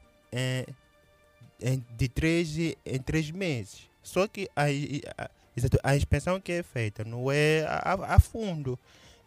de 1.97 2.07
três 2.07 2.57
em- 2.57 2.75
três 3.05 3.29
meses. 3.29 3.89
Só 4.01 4.25
que 4.27 4.47
a, 4.55 4.63
a, 5.23 5.29
a 5.83 5.95
inspeção 5.95 6.39
que 6.39 6.51
é 6.51 6.63
feita 6.63 7.03
não 7.03 7.31
é 7.31 7.65
a, 7.67 7.93
a- 7.93 8.15
a 8.15 8.19
fundo. 8.19 8.77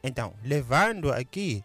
Então, 0.02 0.32
levando 0.44 1.12
aqui 1.12 1.62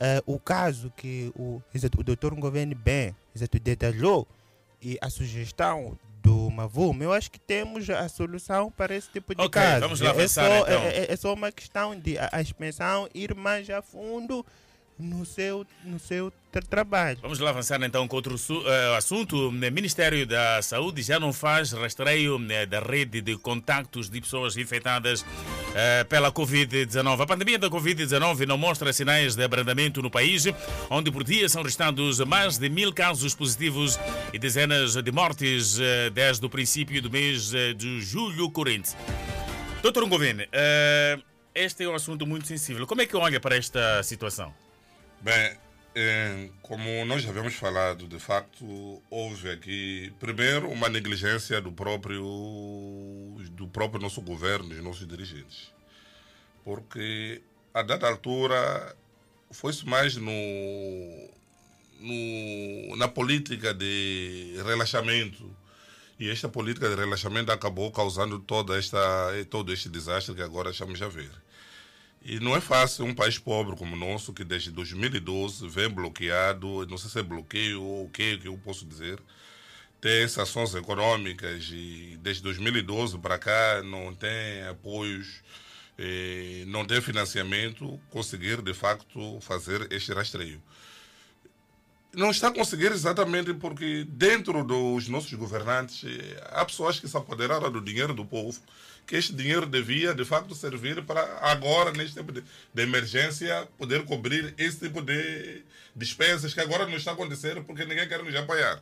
eh, 0.00 0.22
o 0.26 0.38
caso 0.38 0.92
que 0.96 1.32
o, 1.36 1.60
exato, 1.74 2.00
o 2.00 2.04
doutor 2.04 2.34
Governo 2.34 2.74
bem 2.74 3.14
exato, 3.34 3.58
detalhou 3.58 4.26
e 4.80 4.98
a 5.00 5.08
sugestão 5.10 5.98
do 6.22 6.50
Mavum, 6.50 6.96
eu 7.02 7.12
acho 7.12 7.30
que 7.30 7.38
temos 7.38 7.88
a 7.88 8.08
solução 8.08 8.70
para 8.70 8.94
esse 8.96 9.08
tipo 9.10 9.34
de 9.34 9.40
Ok, 9.42 9.50
caso. 9.62 9.80
vamos 9.80 10.00
lá 10.00 10.08
é, 10.08 10.10
avançar, 10.10 10.44
só, 10.48 10.58
então. 10.58 10.82
é, 10.82 10.88
é- 10.98 11.12
é 11.12 11.16
só 11.16 11.32
uma 11.32 11.52
questão 11.52 11.98
de 11.98 12.18
a, 12.18 12.28
a 12.32 12.40
inspeção 12.42 13.08
ir 13.14 13.34
mais 13.34 13.68
a 13.70 13.80
fundo 13.80 14.44
no 14.98 15.24
seu, 15.26 15.66
no 15.84 15.98
seu 15.98 16.32
tra- 16.50 16.62
trabalho. 16.62 17.18
Vamos 17.20 17.38
lá 17.38 17.50
avançar 17.50 17.82
então 17.82 18.08
com 18.08 18.16
outro 18.16 18.34
eh, 18.66 18.96
assunto. 18.96 19.48
O 19.48 19.52
Ministério 19.52 20.26
da 20.26 20.62
Saúde 20.62 21.02
já 21.02 21.20
não 21.20 21.32
faz 21.32 21.72
rastreio 21.72 22.38
né, 22.38 22.64
da 22.64 22.80
rede 22.80 23.20
de 23.20 23.36
contactos 23.36 24.08
de 24.08 24.20
pessoas 24.20 24.56
infectadas 24.56 25.24
eh, 25.74 26.04
pela 26.04 26.32
Covid-19. 26.32 27.20
A 27.20 27.26
pandemia 27.26 27.58
da 27.58 27.68
Covid-19 27.68 28.46
não 28.46 28.56
mostra 28.56 28.92
sinais 28.92 29.34
de 29.36 29.44
abrandamento 29.44 30.00
no 30.00 30.10
país, 30.10 30.46
onde 30.88 31.10
por 31.12 31.22
dia 31.22 31.48
são 31.48 31.62
registrados 31.62 32.18
mais 32.20 32.56
de 32.56 32.68
mil 32.70 32.92
casos 32.92 33.34
positivos 33.34 33.98
e 34.32 34.38
dezenas 34.38 34.94
de 34.94 35.12
mortes 35.12 35.78
eh, 35.78 36.10
desde 36.10 36.44
o 36.46 36.48
princípio 36.48 37.02
do 37.02 37.10
mês 37.10 37.52
eh, 37.52 37.74
de 37.74 38.00
julho 38.00 38.50
corrente. 38.50 38.92
Doutor 39.82 40.06
Ngovene, 40.06 40.48
eh, 40.50 41.18
este 41.54 41.84
é 41.84 41.88
um 41.88 41.94
assunto 41.94 42.26
muito 42.26 42.46
sensível. 42.46 42.86
Como 42.86 43.02
é 43.02 43.06
que 43.06 43.16
olha 43.16 43.38
para 43.38 43.56
esta 43.56 44.02
situação? 44.02 44.52
Bem, 45.26 45.56
eh, 45.96 46.50
como 46.62 47.04
nós 47.04 47.20
já 47.20 47.30
havíamos 47.30 47.54
falado, 47.56 48.06
de 48.06 48.16
facto, 48.20 49.02
houve 49.10 49.50
aqui, 49.50 50.12
primeiro, 50.20 50.70
uma 50.70 50.88
negligência 50.88 51.60
do 51.60 51.72
próprio, 51.72 52.22
do 53.50 53.66
próprio 53.66 54.00
nosso 54.00 54.20
governo, 54.22 54.68
dos 54.68 54.80
nossos 54.84 55.04
dirigentes. 55.04 55.72
Porque, 56.64 57.42
a 57.74 57.82
dada 57.82 58.06
altura, 58.06 58.96
foi-se 59.50 59.84
mais 59.84 60.14
no, 60.14 60.30
no, 61.98 62.96
na 62.96 63.08
política 63.08 63.74
de 63.74 64.54
relaxamento. 64.64 65.50
E 66.20 66.30
esta 66.30 66.48
política 66.48 66.88
de 66.88 66.94
relaxamento 66.94 67.50
acabou 67.50 67.90
causando 67.90 68.38
toda 68.38 68.78
esta, 68.78 69.32
todo 69.50 69.72
este 69.72 69.88
desastre 69.88 70.36
que 70.36 70.42
agora 70.42 70.70
estamos 70.70 71.02
a 71.02 71.08
ver. 71.08 71.32
E 72.28 72.40
não 72.40 72.56
é 72.56 72.60
fácil 72.60 73.04
um 73.04 73.14
país 73.14 73.38
pobre 73.38 73.76
como 73.76 73.94
o 73.94 73.98
nosso, 73.98 74.32
que 74.32 74.42
desde 74.42 74.72
2012 74.72 75.68
vem 75.68 75.88
bloqueado, 75.88 76.84
não 76.88 76.98
sei 76.98 77.08
se 77.08 77.20
é 77.20 77.22
bloqueio 77.22 77.80
ou 77.80 78.06
o 78.06 78.10
que, 78.10 78.38
que 78.38 78.48
eu 78.48 78.58
posso 78.58 78.84
dizer, 78.84 79.20
tem 80.00 80.26
sanções 80.26 80.74
econômicas 80.74 81.70
e 81.72 82.18
desde 82.20 82.42
2012 82.42 83.16
para 83.18 83.38
cá 83.38 83.80
não 83.84 84.12
tem 84.12 84.66
apoios, 84.68 85.40
eh, 85.96 86.64
não 86.66 86.84
tem 86.84 87.00
financiamento, 87.00 88.00
conseguir 88.10 88.60
de 88.60 88.74
facto 88.74 89.38
fazer 89.40 89.86
este 89.92 90.12
rastreio. 90.12 90.60
não 92.12 92.32
está 92.32 92.48
a 92.48 92.52
conseguir 92.52 92.90
exatamente 92.90 93.54
porque 93.54 94.04
dentro 94.08 94.64
dos 94.64 95.06
nossos 95.06 95.32
governantes 95.34 96.02
eh, 96.04 96.48
há 96.50 96.64
pessoas 96.64 96.98
que 96.98 97.06
se 97.06 97.16
apoderaram 97.16 97.70
do 97.70 97.80
dinheiro 97.80 98.12
do 98.14 98.24
povo, 98.24 98.60
que 99.06 99.16
este 99.16 99.32
dinheiro 99.32 99.66
devia 99.66 100.12
de 100.12 100.24
facto 100.24 100.54
servir 100.54 101.02
para 101.04 101.22
agora, 101.42 101.92
neste 101.92 102.14
tempo 102.14 102.32
de, 102.32 102.42
de 102.74 102.82
emergência, 102.82 103.68
poder 103.78 104.04
cobrir 104.04 104.52
esse 104.58 104.78
tipo 104.80 105.00
de 105.00 105.62
despesas 105.94 106.52
que 106.52 106.60
agora 106.60 106.86
não 106.86 106.96
está 106.96 107.12
acontecendo 107.12 107.62
porque 107.64 107.84
ninguém 107.84 108.08
quer 108.08 108.22
nos 108.22 108.34
apoiar. 108.34 108.80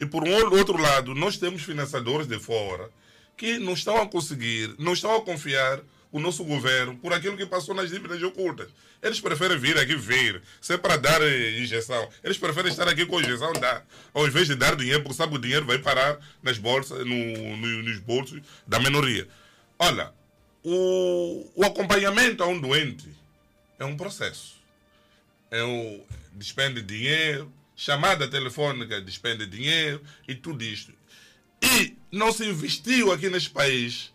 E 0.00 0.06
por 0.06 0.22
um 0.24 0.32
outro 0.32 0.76
lado, 0.76 1.14
nós 1.14 1.36
temos 1.36 1.62
financiadores 1.62 2.26
de 2.26 2.38
fora 2.38 2.88
que 3.36 3.58
não 3.58 3.72
estão 3.72 4.00
a 4.00 4.08
conseguir, 4.08 4.74
não 4.78 4.92
estão 4.92 5.16
a 5.16 5.22
confiar 5.22 5.80
o 6.12 6.20
nosso 6.20 6.44
governo 6.44 6.96
por 6.96 7.12
aquilo 7.12 7.36
que 7.36 7.44
passou 7.44 7.74
nas 7.74 7.90
dívidas 7.90 8.22
ocultas. 8.22 8.68
Eles 9.02 9.20
preferem 9.20 9.58
vir 9.58 9.76
aqui 9.76 9.96
ver, 9.96 10.40
se 10.60 10.72
é 10.72 10.78
para 10.78 10.96
dar 10.96 11.20
eh, 11.20 11.58
injeção. 11.60 12.08
Eles 12.22 12.38
preferem 12.38 12.70
estar 12.70 12.88
aqui 12.88 13.04
com 13.04 13.20
injeção, 13.20 13.52
dá, 13.54 13.82
ao 14.14 14.26
invés 14.26 14.46
de 14.46 14.54
dar 14.54 14.76
dinheiro, 14.76 15.02
porque 15.02 15.16
sabe 15.16 15.32
que 15.32 15.38
o 15.38 15.40
dinheiro 15.40 15.66
vai 15.66 15.78
parar 15.78 16.18
nas 16.42 16.56
bolsas, 16.56 17.00
no, 17.00 17.56
no, 17.56 17.82
nos 17.82 17.98
bolsos 17.98 18.40
da 18.66 18.78
minoria. 18.78 19.28
Olha, 19.86 20.14
o, 20.62 21.46
o 21.56 21.62
acompanhamento 21.62 22.42
a 22.42 22.46
um 22.46 22.58
doente 22.58 23.06
é 23.78 23.84
um 23.84 23.98
processo. 23.98 24.54
É 25.50 25.62
um 25.62 26.02
despende 26.32 26.80
de 26.80 26.96
dinheiro, 26.96 27.52
chamada 27.76 28.26
telefônica 28.26 28.98
despende 29.02 29.44
de 29.44 29.58
dinheiro 29.58 30.02
e 30.26 30.34
tudo 30.34 30.64
isto. 30.64 30.90
E 31.60 31.98
não 32.10 32.32
se 32.32 32.46
investiu 32.46 33.12
aqui 33.12 33.28
neste 33.28 33.50
país 33.50 34.10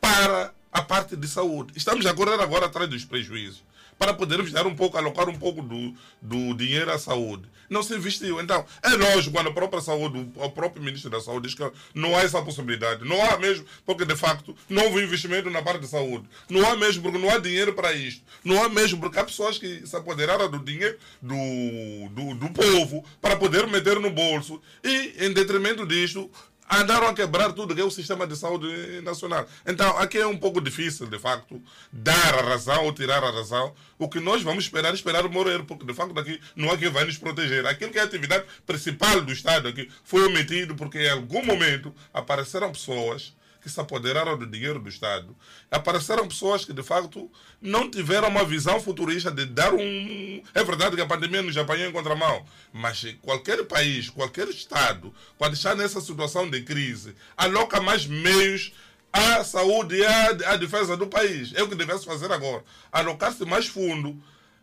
para 0.00 0.52
a 0.72 0.82
parte 0.82 1.14
de 1.14 1.28
saúde. 1.28 1.72
Estamos 1.76 2.04
a 2.04 2.12
correr 2.12 2.40
agora 2.40 2.66
atrás 2.66 2.90
dos 2.90 3.04
prejuízos 3.04 3.62
para 3.98 4.14
podermos 4.14 4.52
dar 4.52 4.66
um 4.66 4.74
pouco, 4.74 4.96
alocar 4.96 5.28
um 5.28 5.38
pouco 5.38 5.62
do, 5.62 5.94
do 6.20 6.54
dinheiro 6.54 6.90
à 6.92 6.98
saúde. 6.98 7.48
Não 7.68 7.82
se 7.82 7.94
investiu. 7.94 8.40
Então, 8.40 8.64
é 8.82 8.90
lógico, 8.90 9.34
quando 9.34 9.48
a 9.48 9.52
própria 9.52 9.80
saúde, 9.80 10.30
o 10.36 10.50
próprio 10.50 10.82
ministro 10.82 11.10
da 11.10 11.20
saúde 11.20 11.48
diz 11.48 11.56
que 11.56 11.70
não 11.94 12.16
há 12.16 12.22
essa 12.22 12.40
possibilidade. 12.42 13.04
Não 13.04 13.20
há 13.22 13.38
mesmo, 13.38 13.66
porque 13.84 14.04
de 14.04 14.14
facto 14.14 14.56
não 14.68 14.84
houve 14.84 15.02
investimento 15.02 15.50
na 15.50 15.62
parte 15.62 15.80
de 15.80 15.88
saúde. 15.88 16.28
Não 16.48 16.66
há 16.68 16.76
mesmo, 16.76 17.02
porque 17.02 17.18
não 17.18 17.30
há 17.30 17.38
dinheiro 17.38 17.72
para 17.72 17.92
isto. 17.92 18.22
Não 18.44 18.62
há 18.62 18.68
mesmo, 18.68 19.00
porque 19.00 19.18
há 19.18 19.24
pessoas 19.24 19.58
que 19.58 19.86
se 19.86 19.96
apoderaram 19.96 20.50
do 20.50 20.58
dinheiro 20.58 20.96
do, 21.20 22.08
do, 22.10 22.34
do 22.34 22.48
povo 22.50 23.04
para 23.20 23.36
poder 23.36 23.66
meter 23.66 23.98
no 23.98 24.10
bolso. 24.10 24.60
E, 24.84 25.26
em 25.26 25.32
detrimento 25.32 25.86
disto, 25.86 26.30
andaram 26.70 27.08
a 27.08 27.14
quebrar 27.14 27.52
tudo 27.52 27.74
que 27.74 27.80
é 27.80 27.84
o 27.84 27.90
sistema 27.90 28.26
de 28.26 28.36
saúde 28.36 29.00
nacional. 29.02 29.46
Então, 29.66 29.96
aqui 29.98 30.18
é 30.18 30.26
um 30.26 30.36
pouco 30.36 30.60
difícil, 30.60 31.06
de 31.06 31.18
facto, 31.18 31.62
dar 31.92 32.34
a 32.38 32.42
razão 32.42 32.84
ou 32.84 32.92
tirar 32.92 33.22
a 33.22 33.30
razão. 33.30 33.74
O 33.98 34.08
que 34.08 34.20
nós 34.20 34.42
vamos 34.42 34.64
esperar 34.64 34.90
é 34.90 34.94
esperar 34.94 35.28
morrer, 35.28 35.62
porque, 35.64 35.84
de 35.84 35.94
facto, 35.94 36.12
daqui 36.12 36.40
não 36.54 36.70
há 36.70 36.76
quem 36.76 36.90
vai 36.90 37.04
nos 37.04 37.18
proteger. 37.18 37.66
Aquilo 37.66 37.90
que 37.90 37.98
é 37.98 38.02
a 38.02 38.04
atividade 38.04 38.44
principal 38.66 39.20
do 39.20 39.32
Estado 39.32 39.68
aqui 39.68 39.90
foi 40.04 40.26
omitido 40.26 40.74
porque, 40.74 40.98
em 40.98 41.10
algum 41.10 41.44
momento, 41.44 41.94
apareceram 42.12 42.72
pessoas 42.72 43.34
que 43.66 43.72
se 43.72 43.80
apoderaram 43.80 44.38
do 44.38 44.46
dinheiro 44.46 44.78
do 44.78 44.88
Estado. 44.88 45.36
Apareceram 45.68 46.28
pessoas 46.28 46.64
que, 46.64 46.72
de 46.72 46.84
facto, 46.84 47.28
não 47.60 47.90
tiveram 47.90 48.28
uma 48.28 48.44
visão 48.44 48.80
futurista 48.80 49.28
de 49.28 49.44
dar 49.44 49.74
um. 49.74 50.42
É 50.54 50.62
verdade 50.62 50.94
que 50.94 51.02
a 51.02 51.06
pandemia 51.06 51.42
nos 51.42 51.56
apanhou 51.56 51.90
em 51.90 51.92
contramão, 51.92 52.46
mas 52.72 53.04
qualquer 53.20 53.64
país, 53.64 54.08
qualquer 54.08 54.46
Estado, 54.48 55.12
quando 55.36 55.54
está 55.54 55.74
nessa 55.74 56.00
situação 56.00 56.48
de 56.48 56.62
crise, 56.62 57.16
aloca 57.36 57.80
mais 57.80 58.06
meios 58.06 58.72
à 59.12 59.42
saúde 59.42 59.96
e 59.96 60.06
à, 60.06 60.56
defesa 60.56 60.96
do 60.96 61.08
país. 61.08 61.52
É 61.56 61.62
o 61.64 61.68
que 61.68 61.74
devesse 61.74 62.04
fazer 62.04 62.30
agora. 62.30 62.62
Alocar-se 62.92 63.44
mais 63.44 63.66
fundo. 63.66 64.16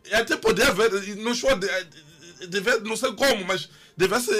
E 0.06 0.14
até 0.14 0.34
poder 0.34 0.68
haver. 0.68 0.90
Não, 1.16 1.32
deve, 2.48 2.78
não 2.80 2.96
sei 2.96 3.12
como, 3.12 3.44
mas 3.44 3.68
devesse 3.96 4.30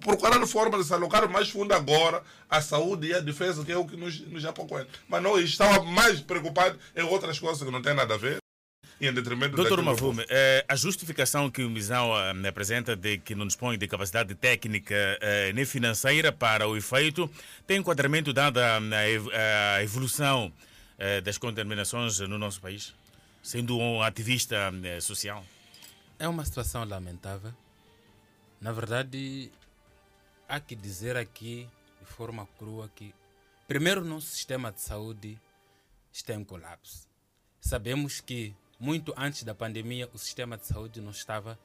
procurar 0.00 0.44
forma 0.46 0.78
de 0.78 0.84
se 0.84 0.92
alocar 0.92 1.28
mais 1.28 1.50
fundo 1.50 1.72
agora 1.72 2.22
a 2.48 2.60
saúde 2.60 3.08
e 3.08 3.14
a 3.14 3.20
defesa, 3.20 3.64
que 3.64 3.72
é 3.72 3.76
o 3.76 3.84
que 3.86 3.96
nos, 3.96 4.20
nos 4.20 4.44
apoia. 4.44 4.86
Mas 5.08 5.22
não, 5.22 5.38
estava 5.38 5.82
mais 5.84 6.20
preocupado 6.20 6.78
em 6.96 7.02
outras 7.02 7.38
coisas 7.38 7.62
que 7.62 7.70
não 7.70 7.82
têm 7.82 7.94
nada 7.94 8.14
a 8.14 8.18
ver. 8.18 8.38
Doutor 9.54 9.80
Mavume, 9.80 10.24
eh, 10.28 10.64
a 10.66 10.74
justificação 10.74 11.48
que 11.48 11.62
o 11.62 11.70
Misão 11.70 12.10
eh, 12.18 12.48
apresenta 12.48 12.96
de 12.96 13.18
que 13.18 13.32
não 13.32 13.46
dispõe 13.46 13.78
de 13.78 13.86
capacidade 13.86 14.34
técnica 14.34 14.94
eh, 15.20 15.52
nem 15.52 15.64
financeira 15.64 16.32
para 16.32 16.66
o 16.66 16.76
efeito 16.76 17.30
tem 17.64 17.78
enquadramento 17.78 18.32
dada 18.32 18.76
a, 18.76 19.76
a 19.76 19.84
evolução 19.84 20.52
eh, 20.98 21.20
das 21.20 21.38
contaminações 21.38 22.18
no 22.18 22.36
nosso 22.38 22.60
país, 22.60 22.92
sendo 23.40 23.78
um 23.78 24.02
ativista 24.02 24.72
eh, 24.82 25.00
social? 25.00 25.44
É 26.18 26.26
uma 26.26 26.44
situação 26.44 26.84
lamentável. 26.84 27.54
Na 28.60 28.72
verdade, 28.72 29.52
há 30.48 30.58
que 30.58 30.74
dizer 30.74 31.16
aqui 31.16 31.68
de 32.00 32.06
forma 32.06 32.46
crua 32.58 32.90
que, 32.94 33.14
primeiro, 33.68 34.04
nosso 34.04 34.26
sistema 34.26 34.72
de 34.72 34.80
saúde 34.80 35.40
está 36.12 36.34
em 36.34 36.42
colapso. 36.42 37.08
Sabemos 37.60 38.20
que, 38.20 38.54
muito 38.80 39.14
antes 39.16 39.44
da 39.44 39.54
pandemia, 39.54 40.10
o 40.12 40.18
sistema 40.18 40.56
de 40.56 40.66
saúde 40.66 41.00
não 41.00 41.12
estava 41.12 41.58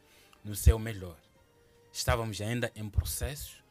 no 0.44 0.56
seu 0.56 0.78
melhor. 0.78 1.18
Estávamos 1.92 2.40
ainda 2.42 2.72
em 2.76 2.88
processo 2.88 3.64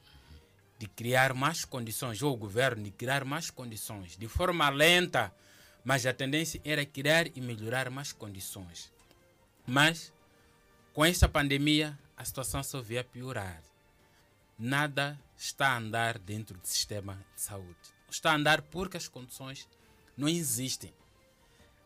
de 0.79 0.89
criar 0.89 1.33
mais 1.33 1.65
condições, 1.65 2.23
ou 2.23 2.33
o 2.33 2.37
governo 2.37 2.83
de 2.83 2.91
criar 2.91 3.25
mais 3.25 3.51
condições, 3.51 4.17
de 4.17 4.27
forma 4.27 4.69
lenta, 4.69 5.33
mas 5.85 6.05
a 6.07 6.13
tendência 6.13 6.61
era 6.65 6.85
criar 6.85 7.29
e 7.37 7.41
melhorar 7.41 7.89
mais 7.89 8.13
condições. 8.13 8.93
Mas 9.65 10.13
com 10.93 11.05
esta 11.05 11.29
pandemia, 11.29 11.97
a 12.23 12.25
situação 12.25 12.63
só 12.63 12.81
veio 12.81 13.01
a 13.01 13.05
piorar. 13.05 13.61
Nada 14.57 15.21
está 15.37 15.71
a 15.71 15.79
andar 15.79 16.19
dentro 16.19 16.57
do 16.57 16.67
sistema 16.67 17.19
de 17.35 17.41
saúde. 17.41 17.77
Está 18.09 18.31
a 18.31 18.37
andar 18.37 18.63
porque 18.63 18.97
as 18.97 19.09
condições 19.09 19.69
não 20.17 20.29
existem. 20.29 20.95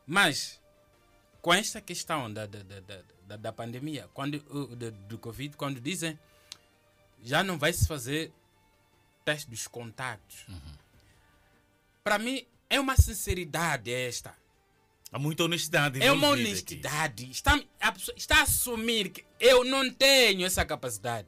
Mas, 0.07 0.61
com 1.41 1.55
esta 1.55 1.81
questão 1.81 2.31
da, 2.31 2.45
da, 2.45 2.63
da, 2.63 3.03
da, 3.27 3.37
da 3.37 3.53
pandemia, 3.53 4.11
quando, 4.13 4.39
do, 4.77 4.91
do 4.91 5.19
Covid, 5.19 5.57
quando 5.57 5.81
dizem 5.81 6.19
já 7.23 7.43
não 7.43 7.59
vai 7.59 7.73
se 7.73 7.87
fazer 7.87 8.31
teste 9.25 9.49
dos 9.49 9.67
contatos, 9.67 10.47
uhum. 10.49 10.61
para 12.05 12.19
mim 12.19 12.47
é 12.69 12.79
uma 12.79 12.95
sinceridade 12.95 13.91
esta 13.91 14.37
Há 15.17 15.19
muita 15.19 15.45
honestidade. 15.45 16.03
É 16.03 16.13
uma 16.13 16.29
honestidade. 16.29 17.31
Está, 17.31 17.59
a 17.81 17.95
está 18.15 18.41
a 18.41 18.43
assumir 18.43 19.09
que 19.09 19.25
eu 19.41 19.65
não 19.65 19.91
tenho 19.91 20.45
essa 20.45 20.63
capacidade. 20.63 21.27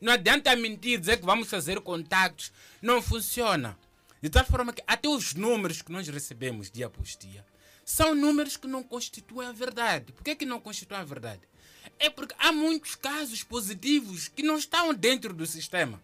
Não 0.00 0.14
adianta 0.14 0.56
mentir, 0.56 0.98
dizer 0.98 1.18
que 1.18 1.26
vamos 1.26 1.46
fazer 1.46 1.78
contactos. 1.82 2.50
Não 2.80 3.02
funciona. 3.02 3.78
De 4.22 4.30
tal 4.30 4.42
forma 4.46 4.72
que 4.72 4.82
até 4.86 5.06
os 5.06 5.34
números 5.34 5.82
que 5.82 5.92
nós 5.92 6.08
recebemos 6.08 6.70
dia 6.70 6.86
após 6.86 7.14
dia 7.14 7.44
são 7.84 8.14
números 8.14 8.56
que 8.56 8.66
não 8.66 8.82
constituem 8.82 9.48
a 9.48 9.52
verdade. 9.52 10.14
Por 10.14 10.24
que, 10.24 10.34
que 10.34 10.46
não 10.46 10.58
constituem 10.58 11.02
a 11.02 11.04
verdade? 11.04 11.42
É 11.98 12.08
porque 12.08 12.34
há 12.38 12.50
muitos 12.50 12.94
casos 12.94 13.42
positivos 13.42 14.28
que 14.28 14.42
não 14.42 14.56
estão 14.56 14.94
dentro 14.94 15.34
do 15.34 15.44
sistema. 15.44 16.02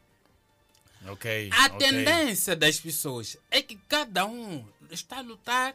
Okay, 1.09 1.49
a 1.51 1.65
okay. 1.69 1.79
tendência 1.79 2.55
das 2.55 2.79
pessoas 2.79 3.39
é 3.51 3.63
que 3.63 3.77
cada 3.89 4.27
um 4.27 4.63
está 4.91 5.17
a 5.17 5.23
lutar 5.23 5.75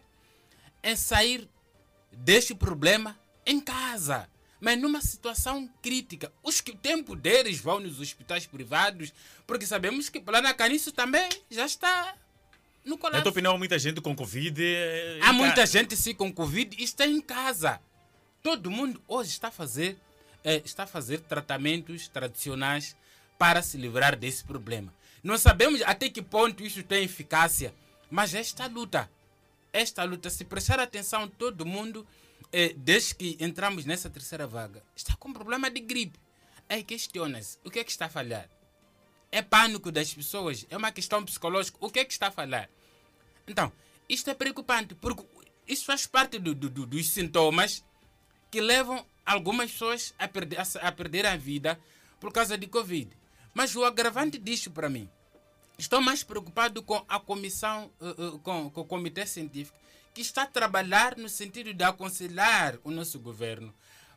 é 0.81 0.95
sair 0.95 1.49
deste 2.11 2.53
problema 2.55 3.17
em 3.45 3.59
casa. 3.59 4.29
Mas 4.59 4.79
numa 4.79 5.01
situação 5.01 5.69
crítica. 5.81 6.31
Os 6.41 6.61
que 6.61 6.75
têm 6.75 7.03
poderes 7.03 7.59
vão 7.59 7.79
nos 7.79 7.99
hospitais 7.99 8.45
privados, 8.45 9.13
porque 9.45 9.65
sabemos 9.65 10.09
que 10.09 10.21
lá 10.25 10.41
na 10.41 10.53
Caniço 10.53 10.91
também 10.91 11.29
já 11.49 11.65
está 11.65 12.15
no 12.83 12.97
colapso. 12.97 13.17
Na 13.17 13.23
tua 13.23 13.31
opinião, 13.31 13.57
muita 13.57 13.77
gente 13.77 14.01
com 14.01 14.15
Covid. 14.15 14.63
É 14.63 15.19
há 15.21 15.31
muita 15.31 15.65
gente 15.65 15.95
sim 15.95 16.15
com 16.15 16.33
Covid 16.33 16.75
e 16.79 16.83
está 16.83 17.05
em 17.05 17.21
casa. 17.21 17.79
Todo 18.41 18.71
mundo 18.71 19.01
hoje 19.07 19.29
está 19.29 19.49
a 19.49 19.51
fazer, 19.51 19.97
é, 20.43 20.61
está 20.65 20.83
a 20.83 20.87
fazer 20.87 21.19
tratamentos 21.19 22.07
tradicionais 22.07 22.95
para 23.37 23.61
se 23.61 23.77
livrar 23.77 24.15
desse 24.15 24.43
problema. 24.43 24.91
Não 25.23 25.37
sabemos 25.37 25.81
até 25.83 26.09
que 26.09 26.21
ponto 26.21 26.63
isso 26.63 26.81
tem 26.81 27.03
eficácia, 27.03 27.73
mas 28.09 28.33
esta 28.33 28.65
luta 28.67 29.09
esta 29.71 30.03
luta, 30.03 30.29
se 30.29 30.45
prestar 30.45 30.79
atenção, 30.79 31.27
todo 31.27 31.65
mundo, 31.65 32.07
eh, 32.51 32.73
desde 32.77 33.15
que 33.15 33.37
entramos 33.39 33.85
nessa 33.85 34.09
terceira 34.09 34.47
vaga, 34.47 34.83
está 34.95 35.15
com 35.15 35.33
problema 35.33 35.69
de 35.69 35.79
gripe. 35.79 36.19
Aí 36.69 36.83
questiona-se, 36.83 37.57
o 37.63 37.69
que 37.69 37.79
é 37.79 37.83
que 37.83 37.91
está 37.91 38.05
a 38.05 38.09
falhar? 38.09 38.49
É 39.31 39.41
pânico 39.41 39.91
das 39.91 40.13
pessoas? 40.13 40.65
É 40.69 40.77
uma 40.77 40.91
questão 40.91 41.23
psicológica? 41.23 41.77
O 41.81 41.89
que 41.89 41.99
é 41.99 42.05
que 42.05 42.13
está 42.13 42.27
a 42.27 42.31
falhar? 42.31 42.69
Então, 43.47 43.71
isto 44.09 44.29
é 44.29 44.33
preocupante, 44.33 44.95
porque 44.95 45.23
isso 45.67 45.85
faz 45.85 46.07
parte 46.07 46.39
do, 46.39 46.53
do, 46.55 46.69
do, 46.69 46.85
dos 46.85 47.09
sintomas 47.09 47.83
que 48.49 48.61
levam 48.61 49.05
algumas 49.25 49.71
pessoas 49.71 50.13
a 50.17 50.27
perder, 50.27 50.59
a, 50.59 50.87
a 50.87 50.91
perder 50.91 51.25
a 51.25 51.35
vida 51.35 51.79
por 52.19 52.31
causa 52.31 52.57
de 52.57 52.67
Covid. 52.67 53.15
Mas 53.53 53.75
o 53.75 53.83
agravante 53.83 54.37
disso 54.37 54.71
para 54.71 54.89
mim 54.89 55.09
Estou 55.77 56.01
mais 56.01 56.23
preocupado 56.23 56.81
com 56.81 57.05
a 57.07 57.19
comissão, 57.19 57.91
uh, 58.01 58.27
uh, 58.27 58.39
com, 58.39 58.69
com 58.71 58.81
o 58.81 58.85
comitê 58.85 59.27
científico, 59.27 59.77
que 60.11 60.21
está 60.21 60.41
a 60.41 60.47
trabalhar 60.47 61.15
no 61.15 61.29
sentido 61.29 61.71
de 61.71 61.83
aconselhar 61.83 62.79
o 62.83 62.89
nosso 62.89 63.19
governo 63.19 63.71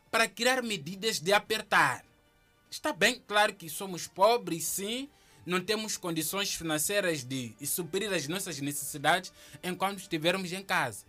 para 0.09 0.27
criar 0.27 0.63
medidas 0.63 1.19
de 1.19 1.31
apertar. 1.31 2.03
Está 2.71 2.91
bem, 2.91 3.21
claro 3.27 3.53
que 3.53 3.69
somos 3.69 4.07
pobres, 4.07 4.63
sim, 4.63 5.07
não 5.45 5.61
temos 5.61 5.97
condições 5.97 6.51
financeiras 6.53 7.23
de 7.23 7.53
suprir 7.63 8.11
as 8.11 8.27
nossas 8.27 8.59
necessidades 8.59 9.31
enquanto 9.63 9.99
estivermos 9.99 10.51
em 10.51 10.63
casa. 10.63 11.05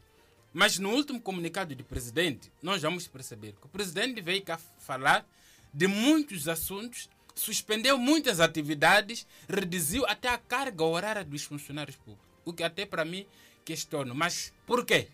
Mas 0.53 0.79
no 0.79 0.91
último 0.91 1.19
comunicado 1.19 1.75
do 1.75 1.83
presidente, 1.83 2.53
nós 2.63 2.83
vamos 2.83 3.07
perceber 3.07 3.55
que 3.59 3.65
o 3.67 3.71
presidente 3.71 4.21
veio 4.21 4.43
cá 4.43 4.61
falar 4.79 5.27
de 5.73 5.87
muitos 5.87 6.47
assuntos, 6.47 7.09
suspendeu 7.35 7.99
muitas 7.99 8.41
atividades, 8.41 9.26
reduziu 9.49 10.07
até 10.07 10.28
a 10.28 10.39
carga 10.39 10.85
horária 10.85 11.24
dos 11.24 11.45
funcionários 11.45 11.97
públicos. 11.97 12.26
O 12.45 12.53
que 12.53 12.62
até 12.62 12.85
para 12.85 13.05
mim 13.05 13.26
questiono. 13.64 14.14
Mas 14.14 14.53
por 14.66 14.85
quê? 14.85 15.09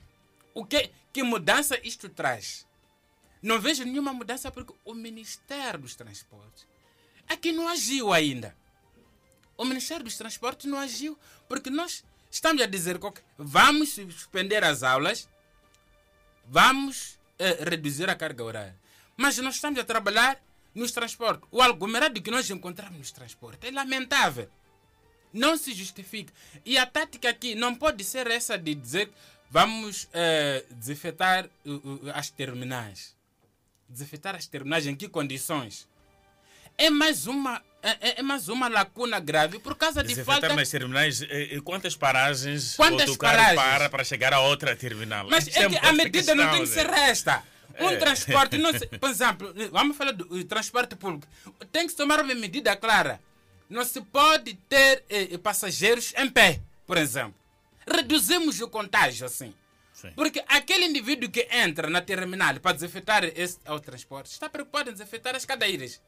O 0.54 0.64
que, 0.64 0.90
que 1.12 1.22
mudança 1.22 1.78
isto 1.84 2.08
traz? 2.08 2.66
Não 3.42 3.60
vejo 3.60 3.84
nenhuma 3.84 4.12
mudança 4.12 4.50
porque 4.50 4.74
o 4.84 4.94
Ministério 4.94 5.80
dos 5.80 5.94
Transportes 5.94 6.66
aqui 7.28 7.52
não 7.52 7.68
agiu 7.68 8.12
ainda. 8.12 8.56
O 9.56 9.64
Ministério 9.64 10.04
dos 10.04 10.16
Transportes 10.16 10.66
não 10.66 10.78
agiu 10.78 11.18
porque 11.48 11.70
nós 11.70 12.04
estamos 12.30 12.62
a 12.62 12.66
dizer 12.66 12.98
que 12.98 13.22
vamos 13.36 13.90
suspender 13.90 14.64
as 14.64 14.82
aulas, 14.82 15.28
vamos 16.46 17.18
eh, 17.38 17.64
reduzir 17.68 18.08
a 18.08 18.16
carga 18.16 18.42
horária. 18.42 18.76
Mas 19.16 19.36
nós 19.38 19.56
estamos 19.56 19.78
a 19.78 19.84
trabalhar 19.84 20.40
nos 20.74 20.92
transportes. 20.92 21.48
O 21.50 21.62
aglomerado 21.62 22.20
que 22.20 22.30
nós 22.30 22.48
encontramos 22.50 22.98
nos 22.98 23.10
transportes 23.10 23.68
é 23.68 23.72
lamentável. 23.72 24.48
Não 25.32 25.56
se 25.56 25.74
justifica. 25.74 26.32
E 26.64 26.78
a 26.78 26.86
tática 26.86 27.28
aqui 27.28 27.54
não 27.54 27.74
pode 27.74 28.02
ser 28.04 28.26
essa 28.26 28.56
de 28.56 28.74
dizer 28.74 29.10
vamos 29.50 30.08
eh, 30.12 30.64
desinfetar 30.70 31.46
uh, 31.64 31.72
uh, 31.72 32.00
as 32.14 32.30
terminais. 32.30 33.16
Desinfetar 33.88 34.34
as 34.34 34.46
terminais 34.46 34.86
em 34.86 34.94
que 34.94 35.08
condições? 35.08 35.88
É 36.76 36.90
mais 36.90 37.26
uma 37.26 37.62
é, 37.82 38.20
é 38.20 38.22
mais 38.22 38.48
uma 38.48 38.68
lacuna 38.68 39.20
grave 39.20 39.58
por 39.60 39.76
causa 39.76 40.02
de 40.02 40.14
falta... 40.24 40.52
nas 40.54 40.68
terminais, 40.68 41.22
eh, 41.22 41.60
quantas 41.64 41.96
paragens 41.96 42.74
quantas 42.74 43.08
o 43.08 43.12
autocarro 43.12 43.36
paragens? 43.36 43.62
para 43.62 43.88
para 43.88 44.04
chegar 44.04 44.32
a 44.32 44.40
outra 44.40 44.76
terminal? 44.76 45.26
Mas 45.30 45.46
Isto 45.46 45.58
é 45.58 45.68
que 45.68 45.76
a 45.76 45.92
medida 45.92 46.34
não 46.34 46.50
tem 46.50 46.60
que 46.62 46.66
questão, 46.66 46.82
ser 46.84 46.90
né? 46.90 47.10
esta. 47.10 47.42
Um 47.80 47.90
É. 47.90 47.96
transporte, 47.96 48.58
não 48.58 48.72
se- 48.72 48.86
por 48.86 49.08
exemplo, 49.10 49.54
vamos 49.70 49.96
falar 49.96 50.12
do 50.12 50.44
transporte 50.44 50.96
público. 50.96 51.26
Tem 51.72 51.84
que 51.86 51.90
se 51.90 51.96
tomar 51.96 52.20
uma 52.20 52.34
medida 52.34 52.74
clara. 52.76 53.20
Não 53.70 53.84
se 53.84 54.00
pode 54.00 54.54
ter 54.68 55.04
eh, 55.08 55.28
eh, 55.34 55.38
passageiros 55.38 56.12
em 56.16 56.28
pé, 56.30 56.60
por 56.86 56.96
exemplo. 56.96 57.34
Reduzimos 57.86 58.60
o 58.60 58.68
contágio 58.68 59.26
assim. 59.26 59.54
Porque 60.14 60.42
aquele 60.46 60.84
indivíduo 60.86 61.28
que 61.28 61.48
entra 61.50 61.90
na 61.90 62.00
terminal 62.00 62.58
para 62.60 62.72
desinfetar 62.72 63.24
esse, 63.24 63.58
o 63.66 63.80
transporte 63.80 64.30
está 64.30 64.48
preocupado 64.48 64.90
em 64.90 64.92
desinfetar 64.92 65.34
as 65.34 65.44
cadeiras. 65.44 66.00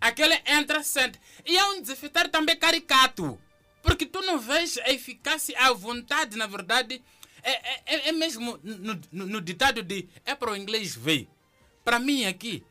Aquele 0.00 0.40
entra, 0.46 0.82
sente. 0.82 1.18
E 1.44 1.56
é 1.56 1.64
um 1.66 1.80
desinfetar 1.80 2.28
também 2.28 2.56
caricato. 2.56 3.38
Porque 3.82 4.04
tu 4.04 4.20
não 4.22 4.38
vês 4.38 4.76
a 4.78 4.90
eficácia, 4.90 5.56
a 5.58 5.72
vontade, 5.72 6.36
na 6.36 6.46
verdade. 6.48 7.00
É, 7.42 7.50
é- 7.52 7.82
é, 7.86 8.08
é 8.08 8.12
mesmo 8.12 8.58
no, 8.62 9.00
no- 9.12 9.26
no 9.26 9.40
ditado 9.40 9.82
de 9.82 10.08
é 10.24 10.34
para 10.34 10.50
o 10.52 10.56
inglês 10.56 10.94
ver. 10.94 11.28
Para 11.84 11.98
mim 11.98 12.24
aqui. 12.24 12.64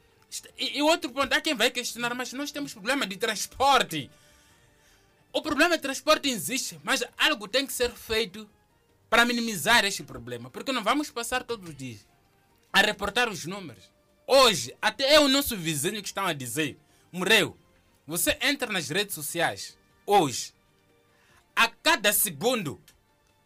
E, 0.58 0.78
e 0.80 0.82
outro 0.82 1.10
ponto, 1.12 1.32
há 1.34 1.40
quem 1.40 1.56
vai 1.56 1.72
questionar, 1.72 2.14
mas 2.14 2.34
nós 2.34 2.52
temos 2.52 2.74
problema 2.74 3.06
de 3.08 3.16
transporte. 3.16 4.10
O 5.32 5.42
problema 5.42 5.76
de 5.78 5.82
transporte 5.82 6.30
existe, 6.30 6.80
mas 6.84 7.04
algo 7.18 7.48
tem 7.48 7.66
que 7.66 7.74
ser 7.74 7.92
feito 7.92 8.50
para 9.10 9.26
minimizar 9.26 9.86
este 9.86 10.04
problema. 10.04 10.50
Porque 10.50 10.72
não 10.72 10.84
vamos 10.84 11.10
passar 11.12 11.44
todos 11.44 11.70
os 11.70 11.76
dias 11.76 12.06
a 12.74 12.82
reportar 12.82 13.30
os 13.30 13.46
números. 13.46 13.84
Hoje, 14.28 14.76
até 14.82 15.14
é 15.14 15.20
o 15.20 15.28
nosso 15.28 15.56
vizinho 15.56 16.02
que 16.02 16.08
estão 16.08 16.26
a 16.26 16.34
dizer, 16.34 16.78
morreu. 17.12 17.58
Você 18.08 18.38
entra 18.42 18.72
nas 18.72 18.90
redes 18.90 19.16
sociais, 19.16 19.78
hoje, 20.06 20.54
a 21.56 21.68
cada 21.70 22.12
segundo, 22.12 22.82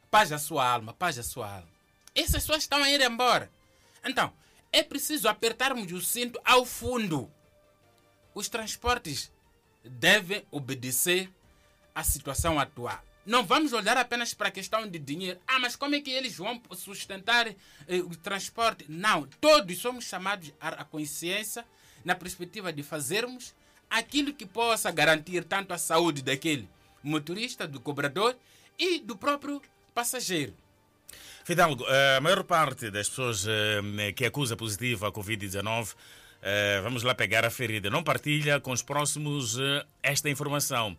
paz 0.09 0.31
a 0.31 0.37
sua 0.37 0.67
alma, 0.67 0.93
paz 0.93 1.17
a 1.17 1.23
sua 1.23 1.47
alma. 1.47 1.69
Essas 2.15 2.43
pessoas 2.43 2.63
estão 2.63 2.83
a 2.83 2.89
ir 2.89 3.01
embora. 3.01 3.51
Então, 4.03 4.33
é 4.71 4.83
preciso 4.83 5.27
apertarmos 5.27 5.91
o 5.91 6.01
cinto 6.01 6.39
ao 6.43 6.65
fundo. 6.65 7.31
Os 8.33 8.49
transportes 8.49 9.31
devem 9.83 10.45
obedecer 10.51 11.29
à 11.93 12.03
situação 12.03 12.59
atual. 12.59 13.03
Não 13.25 13.43
vamos 13.43 13.73
olhar 13.73 13.97
apenas 13.97 14.33
para 14.33 14.47
a 14.47 14.51
questão 14.51 14.87
de 14.87 14.97
dinheiro. 14.97 15.39
Ah, 15.47 15.59
mas 15.59 15.75
como 15.75 15.93
é 15.95 16.01
que 16.01 16.09
eles 16.09 16.35
vão 16.35 16.61
sustentar 16.71 17.47
eh, 17.47 17.55
o 17.99 18.15
transporte? 18.15 18.85
Não, 18.89 19.27
todos 19.39 19.77
somos 19.77 20.05
chamados 20.05 20.51
à 20.59 20.83
consciência 20.83 21.65
na 22.03 22.15
perspectiva 22.15 22.73
de 22.73 22.81
fazermos 22.81 23.53
aquilo 23.89 24.33
que 24.33 24.45
possa 24.45 24.89
garantir 24.91 25.43
tanto 25.43 25.73
a 25.73 25.77
saúde 25.77 26.21
daquele 26.21 26.67
motorista, 27.03 27.67
do 27.67 27.79
cobrador 27.79 28.35
e 28.77 28.99
do 28.99 29.17
próprio 29.17 29.61
passageiro. 29.99 30.53
Fidalgo, 31.43 31.83
a 32.17 32.21
maior 32.21 32.43
parte 32.45 32.89
das 32.89 33.09
pessoas 33.09 33.45
eh, 33.45 34.13
que 34.13 34.23
acusa 34.25 34.55
positiva 34.55 35.09
a 35.09 35.11
Covid-19, 35.11 35.93
eh, 36.41 36.79
vamos 36.81 37.03
lá 37.03 37.13
pegar 37.13 37.43
a 37.43 37.49
ferida, 37.49 37.89
não 37.89 38.01
partilha 38.01 38.61
com 38.61 38.71
os 38.71 38.81
próximos 38.81 39.57
eh, 39.59 39.85
esta 40.01 40.29
informação. 40.29 40.95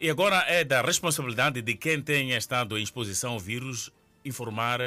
E 0.00 0.10
agora 0.10 0.38
é 0.48 0.64
da 0.64 0.82
responsabilidade 0.82 1.62
de 1.62 1.74
quem 1.76 2.02
tenha 2.02 2.36
estado 2.36 2.76
em 2.76 2.82
exposição 2.82 3.34
ao 3.34 3.38
vírus 3.38 3.92
informar 4.24 4.80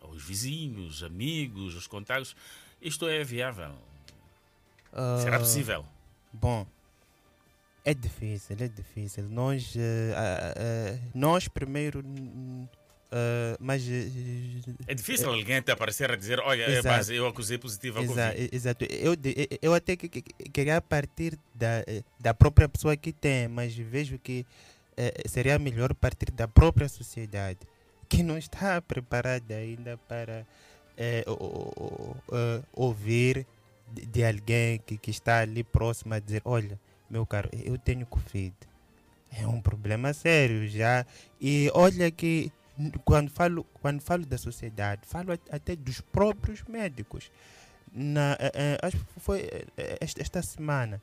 aos 0.00 0.22
vizinhos, 0.22 1.02
amigos, 1.02 1.74
os 1.74 1.88
contatos. 1.88 2.36
Isto 2.80 3.08
é 3.08 3.24
viável? 3.24 3.72
Será 5.20 5.36
Ah, 5.36 5.40
possível? 5.40 5.84
Bom, 6.32 6.64
é 7.84 7.92
difícil, 7.92 8.56
é 8.60 8.68
difícil. 8.68 9.24
Nós, 9.28 9.74
ah, 9.76 10.54
ah, 10.56 10.98
nós 11.14 11.48
primeiro, 11.48 12.04
ah, 13.16 13.56
mas 13.60 13.82
eh, 13.88 14.08
É 14.88 14.94
difícil 14.94 15.30
alguém 15.30 15.62
te 15.62 15.70
aparecer 15.70 16.10
a 16.10 16.16
dizer, 16.16 16.40
olha, 16.40 16.64
é, 16.64 16.78
Exato. 16.78 17.12
eu 17.12 17.26
acusei 17.28 17.56
positivo 17.58 18.00
a 18.00 18.02
Exa- 18.02 18.32
Covid. 18.32 18.48
Exato. 18.52 18.84
Eu, 18.86 19.14
eu 19.62 19.72
até 19.72 19.94
que, 19.96 20.08
que- 20.08 20.22
que- 20.22 20.50
queria 20.50 20.80
partir 20.80 21.38
da, 21.54 21.84
eh, 21.86 22.02
da 22.18 22.34
própria 22.34 22.68
pessoa 22.68 22.96
que 22.96 23.12
tem, 23.12 23.46
mas 23.46 23.74
vejo 23.76 24.18
que 24.18 24.44
eh, 24.96 25.12
seria 25.28 25.58
melhor 25.58 25.94
partir 25.94 26.30
da 26.32 26.46
própria 26.48 26.88
sociedade, 26.88 27.58
que 28.08 28.22
não 28.22 28.36
está 28.36 28.80
preparada 28.82 29.54
ainda 29.54 29.96
para 30.08 30.46
o- 31.26 31.32
o- 31.32 31.84
o- 31.84 32.16
eh, 32.32 32.62
ouvir 32.72 33.46
de, 33.92 34.06
de 34.06 34.24
alguém 34.24 34.78
que, 34.86 34.96
que 34.98 35.10
está 35.10 35.38
ali 35.40 35.62
próximo 35.64 36.14
a 36.14 36.18
dizer, 36.20 36.42
olha, 36.44 36.78
meu 37.10 37.24
caro, 37.26 37.48
eu 37.52 37.76
tenho 37.78 38.06
Covid. 38.06 38.54
É 39.36 39.46
um 39.48 39.60
problema 39.60 40.12
sério 40.12 40.68
já. 40.68 41.04
E 41.40 41.68
olha 41.74 42.08
que 42.10 42.52
quando 43.04 43.30
falo, 43.30 43.64
quando 43.80 44.00
falo 44.00 44.26
da 44.26 44.36
sociedade, 44.38 45.02
falo 45.06 45.32
at- 45.32 45.48
até 45.50 45.76
dos 45.76 46.00
próprios 46.00 46.62
médicos. 46.64 47.30
Na, 47.92 48.32
eh, 48.40 48.52
eh, 48.54 48.78
acho 48.82 48.98
que 48.98 49.20
foi 49.20 49.40
eh, 49.76 49.98
esta, 50.00 50.42
semana, 50.42 51.00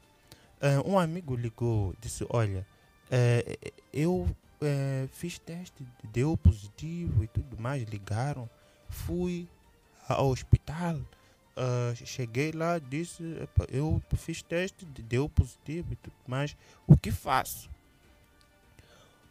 um 0.86 1.00
amigo 1.00 1.36
ligou, 1.36 1.96
disse, 2.00 2.24
olha, 2.30 2.68
eu 3.92 4.30
fiz 5.12 5.40
teste, 5.40 5.84
deu 6.14 6.38
positivo 6.38 7.24
e 7.24 7.28
tudo 7.28 7.58
mais, 7.60 7.82
ligaram, 7.90 8.48
fui 8.88 9.48
ao 10.08 10.28
hospital, 10.30 11.00
cheguei 12.06 12.52
lá, 12.52 12.78
disse, 12.78 13.24
"Epa, 13.42 13.66
eu 13.72 14.00
fiz 14.18 14.44
teste, 14.44 14.86
deu 14.86 15.28
positivo 15.28 15.94
e 15.94 15.96
tudo 15.96 16.16
mais, 16.28 16.56
o 16.86 16.96
que 16.96 17.10
faço? 17.10 17.71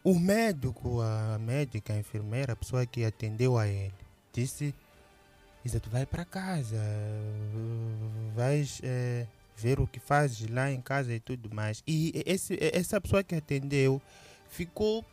O 0.03 0.17
médico, 0.17 0.99
a 0.99 1.37
médica, 1.37 1.93
a 1.93 1.97
enfermeira, 1.97 2.53
a 2.53 2.55
pessoa 2.55 2.87
que 2.87 3.05
atendeu 3.05 3.55
a 3.55 3.67
ele, 3.67 3.93
disse: 4.33 4.73
Exato, 5.63 5.91
vai 5.91 6.07
para 6.07 6.25
casa, 6.25 6.81
vais 8.35 8.81
eh, 8.83 9.27
ver 9.55 9.79
o 9.79 9.85
que 9.85 9.99
fazes 9.99 10.49
lá 10.49 10.71
em 10.71 10.81
casa 10.81 11.13
e 11.13 11.19
tudo 11.19 11.53
mais. 11.53 11.83
E 11.85 12.23
esse, 12.25 12.57
essa 12.59 12.99
pessoa 12.99 13.23
que 13.23 13.35
atendeu 13.35 14.01
ficou 14.49 15.05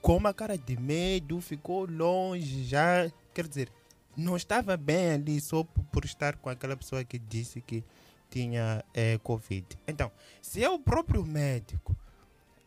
com 0.00 0.16
uma 0.16 0.32
cara 0.32 0.56
de 0.56 0.76
medo, 0.80 1.40
ficou 1.40 1.84
longe, 1.84 2.64
já, 2.64 3.10
quer 3.34 3.48
dizer, 3.48 3.68
não 4.16 4.36
estava 4.36 4.76
bem 4.76 5.10
ali 5.10 5.40
só 5.40 5.64
por, 5.64 6.04
estar 6.04 6.36
com 6.36 6.48
aquela 6.48 6.76
pessoa 6.76 7.02
que 7.02 7.18
disse 7.18 7.60
que 7.60 7.82
tinha 8.30 8.84
eh, 8.94 9.18
Covid. 9.24 9.66
Então, 9.88 10.12
se 10.40 10.62
é 10.62 10.70
o 10.70 10.78
próprio 10.78 11.26
médico 11.26 11.96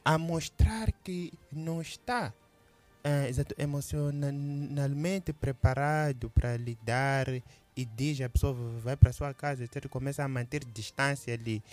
a 0.04 0.18
mostrar 0.18 0.92
que 1.04 1.34
não 1.52 1.82
está 1.82 2.34
eh, 3.04 3.30
exato, 3.30 3.56
emocionalmente 3.58 5.34
preparado 5.34 6.30
para 6.30 6.58
lidar 6.58 7.28
e 7.76 7.86
diz 7.86 8.20
a 8.22 8.30
pessoa 8.30 8.54
vai 8.84 8.98
para 8.98 9.14
sua 9.14 9.34
casa 9.34 9.64
etc, 9.64 9.88
começa 9.88 10.24
a 10.24 10.28
manter 10.28 10.66
distância 10.66 11.34
ali 11.34 11.64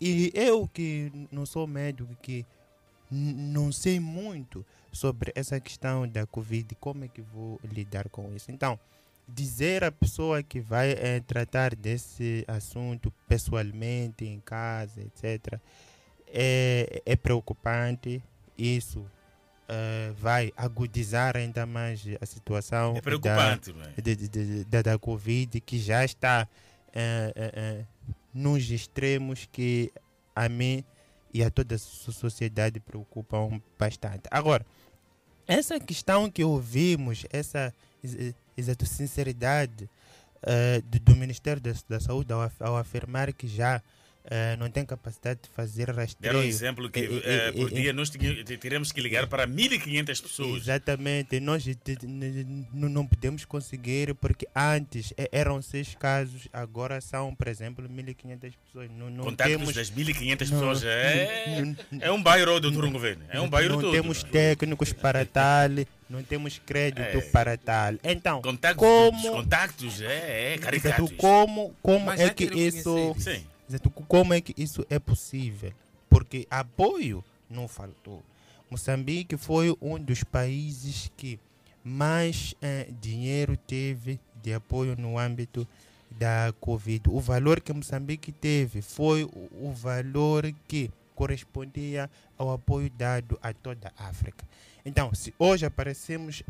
e 0.00 0.30
eu 0.34 0.68
que 0.68 1.10
não 1.32 1.46
sou 1.46 1.66
médico 1.66 2.14
que 2.22 2.44
não 3.10 3.70
sei 3.72 4.00
muito 4.00 4.64
sobre 4.92 5.32
essa 5.34 5.58
questão 5.60 6.08
da 6.08 6.26
covid 6.26 6.74
como 6.76 7.04
é 7.04 7.08
que 7.08 7.20
vou 7.20 7.60
lidar 7.64 8.08
com 8.08 8.34
isso 8.34 8.50
então 8.50 8.78
dizer 9.28 9.82
à 9.82 9.90
pessoa 9.90 10.42
que 10.42 10.60
vai 10.60 10.92
eh, 10.92 11.20
tratar 11.26 11.74
desse 11.74 12.44
assunto 12.46 13.12
pessoalmente, 13.28 14.24
em 14.24 14.38
casa, 14.40 15.00
etc., 15.00 15.58
é, 16.28 17.02
é 17.04 17.16
preocupante. 17.16 18.22
Isso 18.58 19.04
eh, 19.68 20.12
vai 20.18 20.52
agudizar 20.56 21.36
ainda 21.36 21.66
mais 21.66 22.02
a 22.20 22.26
situação 22.26 22.96
É 22.96 23.00
preocupante, 23.00 23.72
da, 23.72 24.64
da, 24.70 24.82
da 24.92 24.98
Covid, 24.98 25.60
que 25.60 25.78
já 25.78 26.04
está 26.04 26.48
eh, 26.94 27.32
eh, 27.36 27.84
nos 28.32 28.70
extremos 28.70 29.46
que 29.50 29.92
a 30.34 30.48
mim 30.48 30.82
e 31.34 31.42
a 31.44 31.50
toda 31.50 31.74
a 31.74 31.78
so- 31.78 32.12
sociedade 32.12 32.80
preocupam 32.80 33.60
bastante. 33.78 34.22
Agora, 34.30 34.64
essa 35.46 35.78
questão 35.78 36.30
que 36.30 36.42
ouvimos, 36.42 37.24
essa 37.30 37.72
ex- 38.02 38.34
exato 38.56 38.86
sinceridade 38.86 39.88
do, 40.84 41.00
do 41.00 41.16
Ministério 41.16 41.60
da, 41.60 41.72
da 41.88 41.98
Saúde 42.00 42.32
ao, 42.32 42.50
ao 42.60 42.76
afirmar 42.76 43.32
que 43.32 43.46
já 43.48 43.82
eh, 44.28 44.56
não 44.56 44.68
tem 44.70 44.84
capacidade 44.84 45.40
de 45.42 45.48
fazer 45.50 45.88
rastreio. 45.90 46.16
Deram 46.20 46.40
um 46.40 46.42
exemplo 46.42 46.90
que 46.90 47.00
Eh, 47.00 47.22
eh, 47.24 47.52
por 47.52 47.70
dia 47.70 47.92
nós 47.92 48.10
teremos 48.60 48.92
que 48.92 49.00
ligar 49.00 49.26
para 49.26 49.46
1.500 49.46 50.20
pessoas. 50.22 50.62
Exatamente, 50.62 51.38
nós 51.40 51.64
não 52.72 53.06
podemos 53.06 53.44
conseguir 53.44 54.14
porque 54.14 54.46
antes 54.54 55.12
eh, 55.16 55.28
eram 55.32 55.60
seis 55.62 55.94
casos, 55.98 56.48
agora 56.52 57.00
são, 57.00 57.34
por 57.34 57.48
exemplo, 57.48 57.88
1.500 57.88 58.52
pessoas. 58.64 58.90
Não, 58.90 59.10
não 59.10 59.24
Contactos 59.24 59.56
temos, 59.56 59.74
das 59.74 59.90
1.500 59.90 60.50
não- 60.50 60.58
pessoas 60.58 60.82
é, 60.84 61.64
não- 61.90 62.00
é 62.00 62.10
um 62.12 62.22
bairro 62.22 62.60
do 62.60 62.72
Governo. 62.72 63.24
É 63.28 63.40
um 63.40 63.48
bairro 63.48 63.74
não 63.74 63.80
todo. 63.80 63.92
temos 63.92 64.22
técnicos 64.22 64.92
para 64.92 65.24
tal, 65.26 65.70
não 66.08 66.22
temos 66.22 66.58
crédito 66.64 67.00
É. 67.18 67.20
para 67.20 67.56
tal. 67.56 67.94
Então, 68.04 68.40
Contactos, 68.42 68.86
como 68.86 69.30
contactos, 69.32 70.00
é, 70.00 70.06
é 70.06 70.54
Exato, 70.54 70.62
caricatos. 70.62 71.12
como, 71.16 71.74
como 71.82 72.06
Mas 72.06 72.20
é 72.20 72.30
que 72.30 72.44
isso 72.44 72.84
conhecer. 72.84 73.36
Sim. 73.38 73.44
Como 74.08 74.34
é 74.34 74.40
que 74.40 74.54
isso 74.56 74.86
é 74.88 74.98
possível? 74.98 75.72
Porque 76.08 76.46
apoio 76.50 77.24
não 77.48 77.68
faltou. 77.68 78.22
Moçambique 78.70 79.36
foi 79.36 79.76
um 79.80 79.98
dos 79.98 80.24
países 80.24 81.10
que 81.16 81.38
mais 81.84 82.54
eh, 82.60 82.88
dinheiro 83.00 83.56
teve 83.56 84.18
de 84.42 84.52
apoio 84.52 84.96
no 84.96 85.18
âmbito 85.18 85.66
da 86.10 86.52
Covid. 86.60 87.08
O 87.08 87.20
valor 87.20 87.60
que 87.60 87.72
Moçambique 87.72 88.32
teve 88.32 88.82
foi 88.82 89.24
o, 89.24 89.68
o 89.68 89.72
valor 89.72 90.52
que 90.66 90.90
correspondia 91.14 92.10
ao 92.36 92.52
apoio 92.52 92.90
dado 92.90 93.38
a 93.42 93.52
toda 93.52 93.92
a 93.96 94.08
África. 94.08 94.44
Então, 94.84 95.14
se 95.14 95.32
hoje 95.38 95.64
aparecemos 95.64 96.42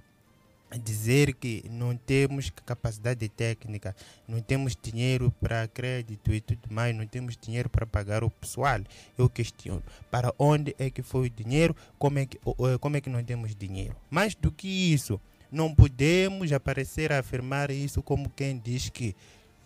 dizer 0.83 1.35
que 1.35 1.65
não 1.71 1.97
temos 1.97 2.51
capacidade 2.51 3.29
técnica, 3.29 3.95
não 4.27 4.41
temos 4.41 4.77
dinheiro 4.81 5.33
para 5.41 5.69
crédito 5.69 6.33
e 6.33 6.41
tudo 6.41 6.69
mais, 6.71 6.95
não 6.95 7.07
temos 7.07 7.37
dinheiro 7.37 7.71
para 7.71 7.87
pagar 7.87 8.25
o 8.25 8.31
pessoal, 8.31 8.81
eu 9.17 9.29
questiono. 9.29 9.83
Para 10.11 10.35
onde 10.39 10.75
é 10.79 10.91
que 10.91 11.03
foi 11.03 11.27
o 11.27 11.31
dinheiro? 11.31 11.75
Como 11.99 12.19
é 12.19 12.27
que, 12.27 12.39
como 12.81 12.97
é 12.97 13.01
que 13.01 13.11
não 13.11 13.23
temos 13.23 13.55
dinheiro? 13.55 13.95
Mais 14.11 14.35
do 14.35 14.51
que 14.51 14.69
isso, 14.69 15.21
não 15.51 15.75
podemos 15.75 16.53
aparecer 16.53 17.13
a 17.13 17.21
afirmar 17.21 17.71
isso 17.71 18.03
como 18.03 18.29
quem 18.31 18.59
diz 18.59 18.89
que 18.89 19.15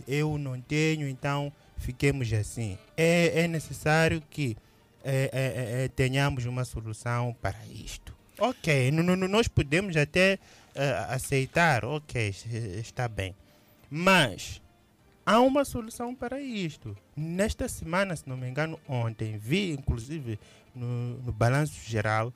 eu 0.07 0.39
não 0.39 0.61
tenho, 0.61 1.09
então 1.09 1.53
fiquemos 1.79 2.33
assim. 2.33 2.77
É, 2.97 3.43
é 3.43 3.49
necessário 3.49 4.23
que 4.31 4.57
eh, 5.03 5.31
eh, 5.33 5.53
eh, 5.57 5.85
eh, 5.85 5.89
tenhamos 5.89 6.45
uma 6.45 6.65
solução 6.65 7.35
para 7.41 7.59
isto. 7.67 8.15
Ok, 8.39 8.91
nós 8.91 9.49
podemos 9.49 9.97
até 9.97 10.39
eh, 10.83 11.07
aceitar, 11.15 11.85
ok, 11.85 12.29
es- 12.29 12.47
está 12.47 13.07
bem. 13.09 13.35
Mas 13.91 14.61
há 15.27 15.41
uma 15.41 15.65
solução 15.65 16.15
para 16.15 16.41
isto. 16.41 16.97
Nesta 17.17 17.69
semana, 17.69 18.17
se 18.17 18.29
não 18.29 18.37
me 18.37 18.49
engano, 18.49 18.79
ontem, 18.89 19.37
vi 19.39 19.73
inclusive 19.73 20.39
no, 20.75 21.19
no 21.23 21.33
balanço 21.33 21.79
geral 21.85 22.33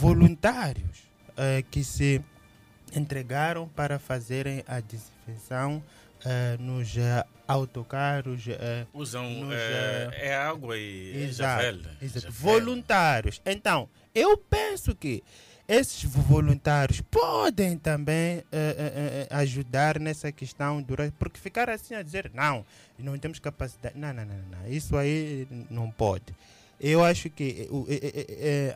voluntários 0.00 0.98
eh, 1.36 1.62
que 1.70 1.82
se 1.82 2.22
entregaram 2.94 3.68
para 3.68 3.98
fazerem 3.98 4.62
a 4.66 4.80
desinfecção 4.80 5.82
eh, 6.24 6.56
nos 6.58 6.96
eh, 6.96 7.24
autocarros. 7.48 8.44
eh, 8.48 8.86
Usam 8.92 9.28
nos, 9.30 9.54
é 9.54 10.34
água 10.36 10.76
e 10.76 11.24
Exato, 11.24 11.62
javel. 11.62 11.80
exato. 12.02 12.20
Javel. 12.26 12.32
Voluntários. 12.32 13.40
Então, 13.44 13.88
eu 14.14 14.36
penso 14.36 14.94
que 14.94 15.22
esses 15.68 16.04
voluntários 16.04 17.00
podem 17.00 17.76
também 17.76 18.16
eh, 18.16 18.44
eh, 18.52 19.26
eh, 19.30 19.34
ajudar 19.36 19.98
nessa 19.98 20.30
questão 20.30 20.80
durante 20.80 21.12
porque 21.18 21.40
ficar 21.40 21.68
assim 21.68 21.94
a 21.94 22.02
dizer 22.02 22.30
não 22.34 22.64
não 22.98 23.18
temos 23.18 23.38
capacidade. 23.38 23.98
Não 23.98 24.12
não 24.12 24.24
não, 24.24 24.36
não, 24.50 24.68
isso 24.68 24.96
aí 24.96 25.46
não 25.70 25.90
pode. 25.90 26.24
Eu 26.80 27.02
acho 27.04 27.30
que 27.30 27.68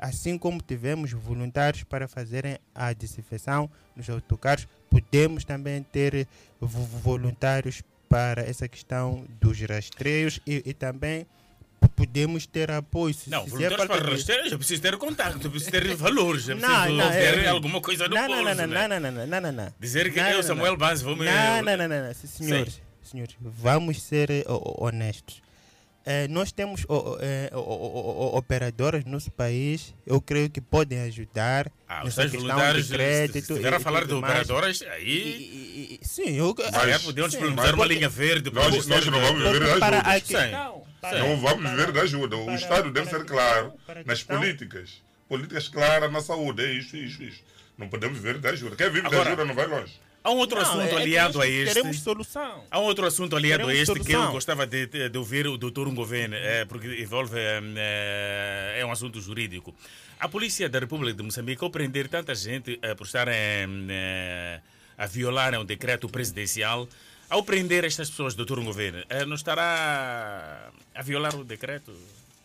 assim 0.00 0.38
como 0.38 0.60
tivemos 0.62 1.12
voluntários 1.12 1.82
para 1.84 2.08
fazerem 2.08 2.58
a 2.74 2.92
desinfecção 2.92 3.70
nos 3.94 4.08
autocarros 4.08 4.66
podemos 4.88 5.44
também 5.44 5.82
ter 5.82 6.26
vo- 6.60 6.84
voluntários 7.02 7.82
para 8.08 8.42
essa 8.42 8.66
questão 8.66 9.24
dos 9.40 9.60
rastreios 9.60 10.40
e, 10.46 10.62
e 10.66 10.72
também 10.74 11.26
podemos 12.00 12.46
ter 12.46 12.70
apoio 12.70 13.12
se, 13.14 13.28
Não, 13.28 13.40
se 13.42 13.46
é 13.46 13.50
voluntários 13.50 13.76
falta 13.78 13.94
para 13.94 14.04
de- 14.04 14.10
rastreio, 14.16 14.50
já 14.50 14.56
preciso 14.56 14.82
ter 14.82 14.96
contato, 14.96 15.42
já 15.42 15.50
preciso 15.50 15.70
ter 15.70 15.94
valores, 15.94 16.46
Não, 16.46 16.56
preciso 16.58 16.96
não, 16.96 17.10
ter 17.10 17.38
é- 17.44 17.48
alguma 17.48 17.80
coisa 17.80 18.08
no 18.08 18.14
não, 18.14 18.26
bolso. 18.26 18.42
não, 18.42 18.54
não, 18.54 18.66
né? 18.66 18.88
não, 18.88 19.00
não, 19.00 19.12
não, 19.12 19.26
não, 19.26 19.40
não, 19.40 19.52
não. 19.52 19.74
Dizer 19.78 20.12
que 20.12 20.20
Não, 20.20 20.28
eu, 20.30 20.42
Samuel 20.42 20.76
vou 21.02 21.14
me... 21.16 21.24
Não, 21.26 21.62
não, 21.62 21.76
não, 21.76 21.88
não, 21.88 22.06
não. 22.06 22.14
Senhores, 22.14 22.80
senhores, 23.02 23.36
vamos 23.40 24.00
ser 24.02 24.30
eh, 24.30 24.44
honestos. 24.48 25.42
Eh, 26.06 26.26
nós 26.28 26.50
temos 26.50 26.84
o- 26.88 26.94
o- 26.94 27.18
o- 27.52 27.58
o- 27.60 28.32
o- 28.32 28.36
operadoras 28.38 29.04
no 29.04 29.10
nosso 29.12 29.30
país, 29.30 29.94
eu 30.06 30.18
creio 30.20 30.48
que 30.48 30.60
podem 30.60 30.98
ajudar 31.02 31.70
Ah, 31.86 31.98
os 32.04 32.16
nessa 32.16 32.30
questão 32.30 32.72
de 32.72 32.88
crédito. 32.88 33.32
se 33.46 33.52
estiver 33.52 33.74
a 33.74 33.76
e 33.76 33.80
falar 33.80 34.06
de 34.06 34.14
mais. 34.14 34.24
operadoras, 34.48 34.82
aí... 34.82 35.98
Sim, 36.02 36.30
eu... 36.38 36.54
Mas, 36.58 37.02
podemos 37.02 37.32
sim, 37.32 37.38
disponibilizar 37.38 37.74
uma 37.74 37.84
linha 37.86 38.08
verde. 38.08 38.50
para 38.50 38.60
o 38.60 38.64
Nós, 38.64 38.74
nós 38.74 38.86
Ministério 38.86 39.10
não 39.12 39.20
vamos 39.20 39.44
da- 39.44 39.52
viver 39.52 39.66
da 39.68 39.78
para 39.78 39.98
ajuda. 40.00 40.20
questão- 40.20 40.82
para- 41.02 41.18
Não 41.18 41.36
vamos 41.40 41.62
para- 41.62 41.70
viver 41.76 41.92
da 41.92 42.00
ajuda. 42.02 42.36
O 42.36 42.44
para- 42.46 42.54
Estado 42.54 42.90
deve 42.90 43.08
para 43.10 43.18
ser 43.18 43.24
claro 43.26 43.72
nas 44.06 44.22
políticas. 44.22 45.02
Políticas 45.28 45.68
claras 45.68 46.10
na 46.10 46.20
saúde. 46.22 46.64
É 46.64 46.72
isso, 46.72 46.96
isso, 46.96 47.22
isso. 47.22 47.42
Não 47.76 47.88
podemos 47.88 48.16
viver 48.18 48.38
da 48.38 48.50
ajuda. 48.50 48.74
Quem 48.74 48.86
vive 48.88 49.02
da 49.02 49.08
Agora, 49.08 49.28
ajuda 49.28 49.44
não 49.44 49.54
vai 49.54 49.66
longe. 49.66 49.92
Há 50.22 50.30
um 50.30 50.36
outro 50.36 50.60
Não, 50.60 50.66
assunto 50.66 50.82
é 50.98 51.00
aliado 51.02 51.40
a 51.40 51.46
este. 51.48 51.74
Queremos 51.74 52.00
solução. 52.00 52.64
Há 52.70 52.78
um 52.78 52.82
outro 52.82 53.06
assunto 53.06 53.34
aliado 53.36 53.62
a 53.64 53.66
Queremos 53.68 53.88
este 53.88 53.94
que 54.00 54.12
eu 54.12 54.16
solução. 54.16 54.32
gostava 54.32 54.66
de, 54.66 54.86
de- 55.08 55.18
ouvir 55.18 55.46
o 55.46 55.56
Dr. 55.56 55.86
Ngoven, 55.88 56.30
eh, 56.34 56.64
porque 56.66 56.88
envolve. 57.02 57.36
eh, 57.38 58.76
é 58.80 58.84
um 58.84 58.92
assunto 58.92 59.18
jurídico. 59.20 59.74
A 60.18 60.28
Polícia 60.28 60.68
da 60.68 60.78
República 60.78 61.14
de 61.16 61.22
Moçambique, 61.22 61.64
ao 61.64 61.70
prender 61.70 62.06
tanta 62.08 62.34
gente 62.34 62.78
por 62.98 63.06
estarem 63.06 63.88
a 64.98 65.06
violar 65.06 65.58
um 65.58 65.64
decreto 65.64 66.06
presidencial, 66.10 66.86
ao 67.30 67.42
prender 67.42 67.84
estas 67.84 68.10
pessoas, 68.10 68.34
Dr. 68.34 68.58
Ngoven, 68.60 69.02
eh, 69.08 69.24
não 69.24 69.36
estará 69.36 70.70
a 70.94 71.02
violar 71.02 71.34
o 71.34 71.44
decreto? 71.44 71.92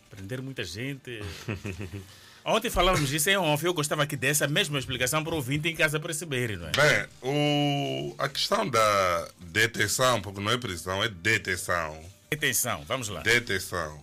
Prender 0.08 0.40
muita 0.40 0.64
gente? 0.64 1.20
Ontem 2.48 2.70
falávamos 2.70 3.10
disso 3.10 3.28
em 3.28 3.36
off, 3.36 3.66
eu 3.66 3.74
gostava 3.74 4.04
aqui 4.04 4.16
dessa 4.16 4.46
mesma 4.46 4.78
explicação 4.78 5.24
para 5.24 5.32
o 5.32 5.36
ouvinte 5.36 5.68
em 5.68 5.74
casa 5.74 5.98
perceber, 5.98 6.56
não 6.56 6.68
é? 6.68 6.70
Bem, 6.70 7.08
o, 7.20 8.14
a 8.16 8.28
questão 8.28 8.68
da 8.70 9.28
detenção, 9.40 10.22
porque 10.22 10.38
não 10.38 10.52
é 10.52 10.56
prisão, 10.56 11.02
é 11.02 11.08
detenção. 11.08 12.00
Detenção, 12.30 12.84
vamos 12.84 13.08
lá. 13.08 13.20
Detenção. 13.22 14.00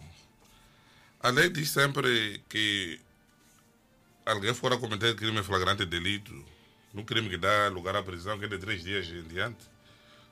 A 1.22 1.30
lei 1.30 1.50
diz 1.50 1.70
sempre 1.70 2.44
que 2.50 3.00
alguém 4.26 4.54
for 4.54 4.74
a 4.74 4.78
cometer 4.78 5.16
crime 5.16 5.42
flagrante 5.42 5.86
de 5.86 5.92
delito, 5.92 6.34
no 6.94 7.06
crime 7.06 7.30
que 7.30 7.38
dá 7.38 7.70
lugar 7.70 7.96
à 7.96 8.04
prisão, 8.04 8.38
que 8.38 8.44
é 8.44 8.50
de 8.50 8.58
três 8.58 8.84
dias 8.84 9.08
em 9.08 9.24
diante, 9.24 9.64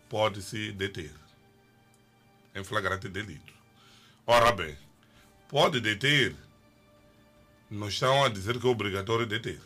pode-se 0.10 0.74
deter. 0.74 1.14
Em 2.54 2.62
flagrante 2.66 3.08
delito. 3.08 3.54
Ora 4.28 4.52
bem, 4.52 4.78
pode 5.48 5.80
deter, 5.80 6.36
não 7.72 7.88
estão 7.88 8.24
a 8.26 8.30
dizer 8.30 8.60
que 8.60 8.68
é 8.68 8.70
obrigatório 8.70 9.26
deter. 9.26 9.60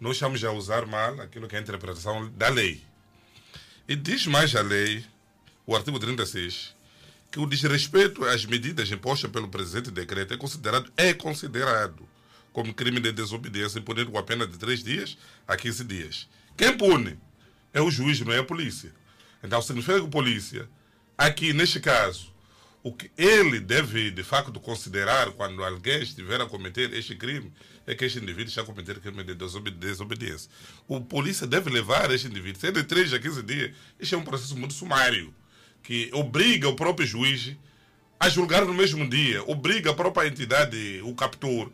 Nós 0.00 0.16
estamos 0.16 0.42
a 0.42 0.50
usar 0.50 0.84
mal 0.84 1.20
aquilo 1.20 1.46
que 1.46 1.54
é 1.54 1.58
a 1.58 1.62
interpretação 1.62 2.28
da 2.30 2.48
lei. 2.48 2.82
E 3.88 3.94
diz 3.94 4.26
mais 4.26 4.54
a 4.56 4.62
lei, 4.62 5.04
o 5.64 5.76
artigo 5.76 5.98
36, 5.98 6.74
que 7.30 7.38
o 7.38 7.46
desrespeito 7.46 8.24
às 8.24 8.44
medidas 8.44 8.90
impostas 8.90 9.30
pelo 9.30 9.48
presente 9.48 9.90
decreto 9.90 10.34
é 10.34 10.36
considerado, 10.36 10.92
é 10.96 11.14
considerado 11.14 12.08
como 12.52 12.74
crime 12.74 12.98
de 12.98 13.12
desobediência 13.12 13.80
punido 13.80 14.10
com 14.10 14.18
a 14.18 14.22
pena 14.24 14.44
de 14.44 14.58
3 14.58 14.82
dias 14.82 15.16
a 15.46 15.56
15 15.56 15.84
dias. 15.84 16.28
Quem 16.56 16.76
pune 16.76 17.16
é 17.72 17.80
o 17.80 17.90
juiz, 17.90 18.20
não 18.20 18.32
é 18.32 18.38
a 18.38 18.44
polícia. 18.44 18.92
Então 19.42 19.62
significa 19.62 20.00
que 20.00 20.06
a 20.06 20.10
polícia, 20.10 20.68
aqui 21.16 21.52
neste 21.52 21.78
caso, 21.78 22.32
O 22.82 22.94
que 22.94 23.10
ele 23.18 23.60
deve, 23.60 24.10
de 24.10 24.22
facto, 24.22 24.58
considerar 24.58 25.30
quando 25.32 25.62
alguém 25.62 26.02
estiver 26.02 26.40
a 26.40 26.46
cometer 26.46 26.92
este 26.94 27.14
crime 27.14 27.52
é 27.86 27.94
que 27.94 28.06
este 28.06 28.18
indivíduo 28.18 28.48
está 28.48 28.62
a 28.62 28.64
cometer 28.64 28.98
crime 29.00 29.22
de 29.22 29.34
desobe- 29.34 29.70
desobediência. 29.70 30.50
O 30.88 30.98
polícia 31.00 31.46
deve 31.46 31.68
levar 31.68 32.10
este 32.10 32.26
indivíduo, 32.28 32.58
se 32.58 32.68
é 32.68 32.72
de 32.72 32.82
3 32.84 33.12
a 33.12 33.18
15 33.18 33.42
dias, 33.42 33.72
este 33.98 34.14
é 34.14 34.18
um 34.18 34.24
processo 34.24 34.56
muito 34.56 34.72
sumário, 34.72 35.34
que 35.82 36.08
obriga 36.12 36.68
o 36.68 36.76
próprio 36.76 37.06
juiz 37.06 37.54
a 38.18 38.28
julgar 38.30 38.64
no 38.64 38.72
mesmo 38.72 39.08
dia, 39.08 39.42
obriga 39.44 39.90
a 39.90 39.94
própria 39.94 40.26
entidade, 40.26 41.00
o 41.04 41.14
captor, 41.14 41.70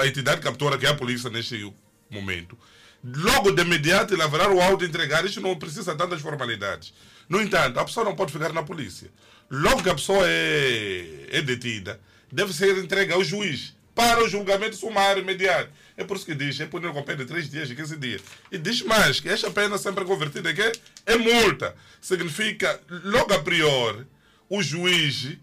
a 0.00 0.06
entidade 0.06 0.40
captora, 0.40 0.78
que 0.78 0.86
é 0.86 0.90
a 0.90 0.94
polícia 0.94 1.28
neste 1.28 1.70
momento, 2.10 2.58
logo 3.04 3.52
de 3.52 3.62
imediato 3.62 4.14
elaborar 4.14 4.50
o 4.50 4.60
auto 4.60 4.84
e 4.84 4.88
entregar. 4.88 5.24
Isto 5.24 5.40
não 5.40 5.56
precisa 5.56 5.92
de 5.92 5.98
tantas 5.98 6.20
formalidades. 6.20 6.92
No 7.28 7.40
entanto, 7.40 7.78
a 7.78 7.84
pessoa 7.84 8.04
não 8.04 8.16
pode 8.16 8.32
ficar 8.32 8.52
na 8.52 8.62
polícia. 8.62 9.10
Logo 9.50 9.82
que 9.82 9.90
a 9.90 9.94
pessoa 9.94 10.24
é, 10.26 11.26
é 11.30 11.42
detida, 11.42 12.00
deve 12.30 12.52
ser 12.52 12.76
entregue 12.76 13.12
ao 13.12 13.24
juiz 13.24 13.74
para 13.94 14.22
o 14.22 14.28
julgamento 14.28 14.76
sumário 14.76 15.22
imediato. 15.22 15.70
É 15.96 16.04
por 16.04 16.16
isso 16.16 16.26
que 16.26 16.34
diz, 16.34 16.60
é 16.60 16.66
punir 16.66 16.92
com 16.92 17.02
pena 17.02 17.18
de 17.18 17.24
3 17.24 17.50
dias 17.50 17.70
e 17.70 17.74
15 17.74 17.96
dias. 17.96 18.22
E 18.52 18.56
diz 18.56 18.82
mais, 18.82 19.18
que 19.18 19.28
esta 19.28 19.50
pena 19.50 19.76
sempre 19.76 20.04
é 20.04 20.06
convertida 20.06 20.54
quê? 20.54 20.70
É 21.04 21.16
multa. 21.16 21.74
Significa, 22.00 22.80
logo 22.88 23.34
a 23.34 23.42
priori, 23.42 24.06
o 24.48 24.62
juiz 24.62 25.36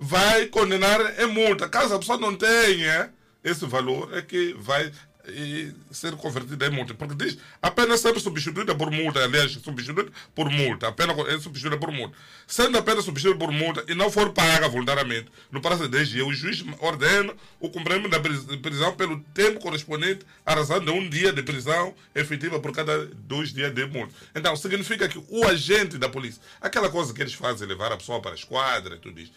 vai 0.00 0.46
condenar 0.46 1.20
em 1.20 1.26
multa. 1.26 1.68
Caso 1.68 1.94
a 1.94 1.98
pessoa 1.98 2.18
não 2.18 2.34
tenha 2.34 3.12
esse 3.44 3.64
valor, 3.66 4.16
é 4.16 4.22
que 4.22 4.52
vai 4.58 4.90
eh, 5.26 5.72
ser 5.90 6.16
convertida 6.16 6.66
em 6.66 6.70
multa. 6.70 6.94
Porque 6.94 7.14
diz, 7.14 7.38
a 7.60 7.70
pena 7.70 7.94
é 7.94 7.96
sempre 7.96 8.20
substituída 8.20 8.74
por 8.74 8.90
multa. 8.90 9.22
Aliás, 9.24 9.52
substituída 9.52 10.10
por 10.34 10.50
multa. 10.50 10.88
A 10.88 10.92
pena 10.92 11.12
é 11.28 11.38
substituída 11.38 11.76
por 11.78 11.90
multa. 11.92 12.16
Sendo 12.46 12.76
a 12.78 12.82
pena 12.82 13.00
substituída 13.02 13.38
por 13.38 13.52
multa 13.52 13.84
e 13.88 13.94
não 13.94 14.10
for 14.10 14.32
paga 14.32 14.68
voluntariamente, 14.68 15.30
no 15.50 15.60
prazo 15.60 15.84
de 15.84 15.88
10 15.90 16.08
dias, 16.08 16.26
o 16.26 16.32
juiz 16.32 16.64
ordena 16.80 17.32
o 17.60 17.70
cumprimento 17.70 18.08
da 18.08 18.20
pris- 18.20 18.44
prisão 18.60 18.94
pelo 18.94 19.20
tempo 19.34 19.60
correspondente 19.60 20.26
à 20.44 20.54
razão 20.54 20.78
de 20.84 20.90
um 20.90 21.08
dia 21.08 21.32
de 21.32 21.42
prisão 21.42 21.94
efetiva 22.14 22.58
por 22.60 22.72
cada 22.72 23.06
dois 23.06 23.52
dias 23.52 23.72
de 23.74 23.86
multa. 23.86 24.12
Então, 24.34 24.54
significa 24.56 25.08
que 25.08 25.22
o 25.28 25.46
agente 25.46 25.98
da 25.98 26.08
polícia, 26.08 26.42
aquela 26.60 26.88
coisa 26.90 27.12
que 27.14 27.20
eles 27.22 27.34
fazem, 27.34 27.66
levar 27.68 27.92
a 27.92 27.96
pessoa 27.96 28.20
para 28.20 28.32
a 28.32 28.34
esquadra 28.34 28.96
e 28.96 28.98
tudo 28.98 29.20
isso, 29.20 29.32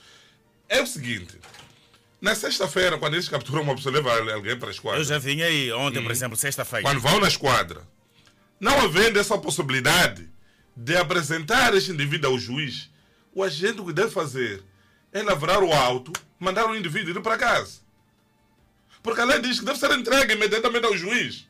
é 0.67 0.81
o 0.81 0.87
seguinte. 0.87 1.37
Na 2.25 2.33
sexta-feira, 2.33 2.97
quando 2.97 3.13
eles 3.13 3.29
capturam 3.29 3.61
uma 3.61 3.75
pessoa, 3.75 3.93
levam 3.93 4.11
alguém 4.33 4.57
para 4.57 4.69
a 4.69 4.71
esquadra. 4.71 4.99
Eu 4.99 5.03
já 5.03 5.19
vim 5.19 5.43
aí 5.43 5.71
ontem, 5.71 5.99
por 5.99 6.05
Uhum. 6.07 6.11
exemplo, 6.11 6.35
sexta-feira. 6.35 6.81
Quando 6.81 6.99
vão 6.99 7.19
na 7.19 7.27
esquadra, 7.27 7.83
não 8.59 8.79
havendo 8.81 9.19
essa 9.19 9.37
possibilidade 9.37 10.27
de 10.75 10.97
apresentar 10.97 11.75
este 11.75 11.91
indivíduo 11.91 12.31
ao 12.31 12.39
juiz, 12.39 12.89
o 13.31 13.43
agente 13.43 13.79
o 13.79 13.85
que 13.85 13.93
deve 13.93 14.09
fazer 14.09 14.63
é 15.13 15.21
lavrar 15.21 15.61
o 15.61 15.71
auto, 15.71 16.11
mandar 16.39 16.65
o 16.65 16.75
indivíduo 16.75 17.15
ir 17.15 17.21
para 17.21 17.37
casa. 17.37 17.73
Porque 19.03 19.21
a 19.21 19.25
lei 19.25 19.39
diz 19.39 19.59
que 19.59 19.65
deve 19.65 19.77
ser 19.77 19.91
entregue 19.91 20.33
imediatamente 20.33 20.83
ao 20.87 20.97
juiz. 20.97 21.47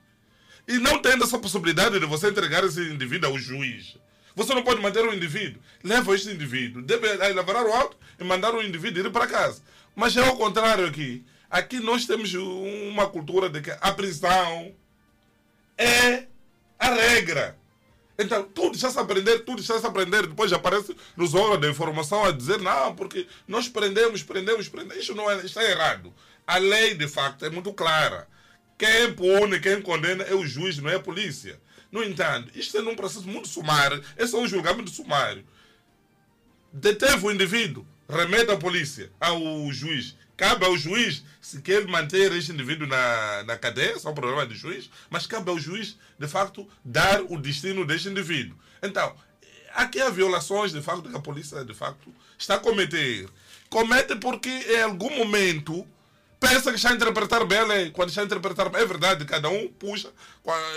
E 0.67 0.77
não 0.77 1.01
tendo 1.01 1.23
essa 1.23 1.39
possibilidade 1.39 1.97
de 2.01 2.05
você 2.05 2.27
entregar 2.27 2.65
esse 2.65 2.81
indivíduo 2.81 3.29
ao 3.29 3.39
juiz, 3.39 3.95
você 4.35 4.53
não 4.53 4.61
pode 4.61 4.81
manter 4.81 5.05
o 5.05 5.13
indivíduo. 5.13 5.61
Leva 5.81 6.13
este 6.13 6.31
indivíduo, 6.31 6.81
deve 6.81 7.07
lavrar 7.33 7.63
o 7.65 7.71
auto 7.73 7.95
e 8.19 8.25
mandar 8.25 8.53
o 8.53 8.61
indivíduo 8.61 9.05
ir 9.05 9.09
para 9.09 9.25
casa. 9.25 9.61
Mas 9.95 10.17
é 10.17 10.25
ao 10.25 10.35
contrário 10.35 10.85
aqui. 10.85 11.25
Aqui 11.49 11.79
nós 11.79 12.05
temos 12.05 12.33
uma 12.33 13.07
cultura 13.07 13.49
de 13.49 13.61
que 13.61 13.71
a 13.71 13.91
prisão 13.91 14.75
é 15.77 16.27
a 16.77 16.89
regra. 16.93 17.57
Então, 18.17 18.43
tudo 18.43 18.75
está 18.75 18.87
a 18.87 19.03
aprender, 19.03 19.39
tudo 19.39 19.61
está 19.61 19.75
a 19.75 19.87
aprender. 19.87 20.27
Depois 20.27 20.51
aparece 20.53 20.95
nos 21.15 21.33
órgãos 21.33 21.61
de 21.61 21.69
informação 21.69 22.23
a 22.23 22.31
dizer, 22.31 22.59
não, 22.59 22.95
porque 22.95 23.27
nós 23.47 23.67
prendemos, 23.67 24.23
prendemos, 24.23 24.69
prendemos. 24.69 25.03
Isso 25.03 25.15
não 25.15 25.29
é, 25.29 25.45
está 25.45 25.63
errado. 25.63 26.13
A 26.47 26.57
lei, 26.57 26.95
de 26.95 27.07
facto, 27.07 27.45
é 27.45 27.49
muito 27.49 27.73
clara. 27.73 28.27
Quem 28.77 29.13
pune, 29.13 29.59
quem 29.59 29.81
condena 29.81 30.23
é 30.23 30.33
o 30.33 30.45
juiz, 30.45 30.77
não 30.77 30.89
é 30.89 30.95
a 30.95 30.99
polícia. 30.99 31.59
No 31.91 32.03
entanto, 32.03 32.51
isto 32.55 32.77
é 32.77 32.81
num 32.81 32.95
processo 32.95 33.27
muito 33.27 33.47
sumário. 33.47 34.03
Esse 34.17 34.35
é 34.35 34.37
um 34.37 34.47
julgamento 34.47 34.89
sumário. 34.89 35.45
Deteve 36.71 37.25
o 37.25 37.31
indivíduo, 37.31 37.85
remete 38.07 38.51
à 38.51 38.57
polícia, 38.57 39.11
ao 39.19 39.39
juiz. 39.71 40.15
Cabe 40.37 40.65
ao 40.65 40.75
juiz, 40.77 41.23
se 41.39 41.61
quer 41.61 41.87
manter 41.87 42.31
este 42.33 42.51
indivíduo 42.51 42.85
na, 42.87 43.43
na 43.43 43.57
cadeia, 43.57 43.97
são 43.97 44.13
problemas 44.13 44.49
do 44.49 44.55
juiz, 44.55 44.89
mas 45.09 45.25
cabe 45.25 45.49
ao 45.49 45.57
juiz, 45.57 45.97
de 46.19 46.27
facto, 46.27 46.67
dar 46.83 47.21
o 47.21 47.39
destino 47.39 47.85
deste 47.85 48.09
indivíduo. 48.09 48.57
Então, 48.83 49.15
aqui 49.73 50.01
há 50.01 50.09
violações, 50.09 50.73
de 50.73 50.81
facto, 50.81 51.09
que 51.09 51.15
a 51.15 51.21
polícia, 51.21 51.63
de 51.63 51.73
facto, 51.73 52.13
está 52.37 52.55
a 52.55 52.59
cometer. 52.59 53.29
Comete 53.69 54.15
porque, 54.17 54.49
em 54.49 54.81
algum 54.81 55.09
momento, 55.09 55.87
pensa 56.39 56.69
que 56.69 56.77
está 56.77 56.89
a 56.91 56.93
interpretar 56.93 57.45
bem 57.45 57.59
a 57.59 57.65
lei. 57.65 57.91
Quando 57.91 58.09
está 58.09 58.21
a 58.21 58.25
interpretar 58.25 58.69
bem, 58.69 58.81
é 58.81 58.85
verdade, 58.85 59.25
cada 59.25 59.49
um 59.49 59.67
puxa. 59.67 60.11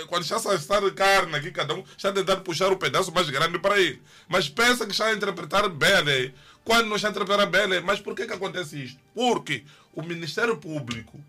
Quando 0.07 0.23
está 0.23 0.35
a 0.35 0.55
estar 0.55 0.91
carne 0.91 1.35
aqui, 1.35 1.51
cada 1.51 1.73
um 1.75 1.83
está 1.95 2.09
a 2.09 2.13
tentar 2.13 2.37
puxar 2.37 2.71
o 2.71 2.77
pedaço 2.77 3.11
mais 3.11 3.29
grande 3.29 3.59
para 3.59 3.79
ele. 3.79 4.01
Mas 4.27 4.49
pensa 4.49 4.85
que 4.85 4.91
está 4.91 5.05
a 5.05 5.13
interpretar 5.13 5.69
bem 5.69 5.93
a 5.93 6.01
lei. 6.01 6.33
Quando 6.63 6.87
bem 7.45 7.61
a 7.61 7.65
lei. 7.65 7.79
Mas 7.79 7.99
por 7.99 8.15
que, 8.15 8.27
que 8.27 8.33
acontece 8.33 8.83
isto? 8.83 8.99
Porque 9.13 9.63
o 9.93 10.01
Ministério 10.01 10.57
Público 10.57 11.19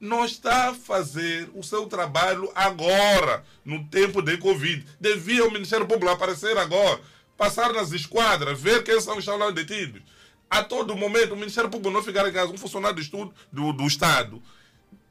não 0.00 0.24
está 0.24 0.70
a 0.70 0.74
fazer 0.74 1.48
o 1.54 1.62
seu 1.62 1.86
trabalho 1.86 2.50
agora, 2.56 3.44
no 3.64 3.84
tempo 3.84 4.20
de 4.20 4.36
Covid. 4.36 4.84
Devia 5.00 5.46
o 5.46 5.50
Ministério 5.50 5.86
Público 5.86 6.12
aparecer 6.12 6.58
agora, 6.58 7.00
passar 7.38 7.72
nas 7.72 7.92
esquadras, 7.92 8.60
ver 8.60 8.82
quem 8.82 9.00
são 9.00 9.16
os 9.18 9.24
lá 9.24 9.50
detidos. 9.52 10.02
A 10.50 10.62
todo 10.62 10.96
momento, 10.96 11.34
o 11.34 11.36
Ministério 11.36 11.70
Público 11.70 11.94
não 11.94 12.02
ficar 12.02 12.28
em 12.28 12.32
casa, 12.32 12.52
um 12.52 12.58
funcionário 12.58 12.96
do, 12.96 13.00
estudo, 13.00 13.32
do, 13.52 13.72
do 13.72 13.86
Estado, 13.86 14.42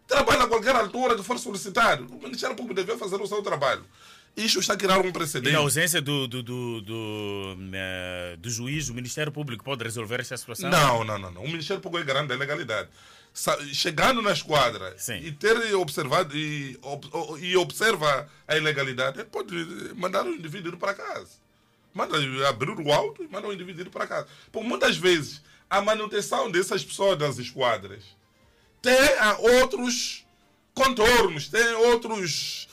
trabalha 0.05 0.43
a 0.43 0.47
qualquer 0.47 0.75
altura 0.75 1.15
que 1.15 1.23
for 1.23 1.39
solicitado. 1.39 2.05
O 2.13 2.21
Ministério 2.21 2.55
Público 2.55 2.75
devia 2.75 2.97
fazer 2.97 3.15
o 3.15 3.25
seu 3.25 3.41
trabalho. 3.41 3.85
Isto 4.35 4.59
está 4.59 4.73
a 4.73 4.77
criar 4.77 4.97
um 4.99 5.07
E 5.07 5.11
precedente. 5.11 5.51
na 5.53 5.59
ausência 5.59 6.01
do, 6.01 6.27
do, 6.27 6.41
do, 6.41 6.81
do, 6.81 7.57
eh, 7.73 8.37
do 8.39 8.49
juiz, 8.49 8.87
o 8.89 8.93
Ministério 8.93 9.31
Público 9.31 9.63
pode 9.63 9.83
resolver 9.83 10.19
esta 10.21 10.37
situação? 10.37 10.69
Não, 10.69 11.03
não, 11.03 11.19
não, 11.19 11.31
não. 11.31 11.43
O 11.43 11.47
Ministério 11.49 11.81
Público 11.81 12.03
é 12.09 12.13
garante 12.13 12.29
da 12.29 12.35
legalidade. 12.35 12.89
Sa- 13.33 13.57
Chegando 13.73 14.21
na 14.21 14.31
esquadra 14.31 14.95
e 15.21 15.31
ter 15.33 15.75
observado 15.75 16.35
e, 16.35 16.79
e 17.39 17.57
observa 17.57 18.27
a 18.47 18.57
ilegalidade, 18.57 19.19
ele 19.19 19.29
pode 19.29 19.53
mandar 19.95 20.25
o 20.25 20.29
indivíduo 20.33 20.77
para 20.77 20.93
casa. 20.93 21.29
Manda 21.93 22.17
abrir 22.47 22.69
o 22.71 22.91
auto 22.91 23.21
e 23.23 23.27
manda 23.27 23.47
o 23.47 23.53
indivíduo 23.53 23.91
para 23.91 24.07
casa. 24.07 24.27
Por 24.51 24.63
muitas 24.63 24.95
vezes, 24.97 25.41
a 25.69 25.81
manutenção 25.81 26.49
dessas 26.49 26.83
pessoas 26.85 27.17
das 27.17 27.37
esquadras 27.37 28.03
tem 28.81 28.95
outros 29.39 30.25
contornos, 30.73 31.49
tem 31.49 31.73
outros 31.73 32.67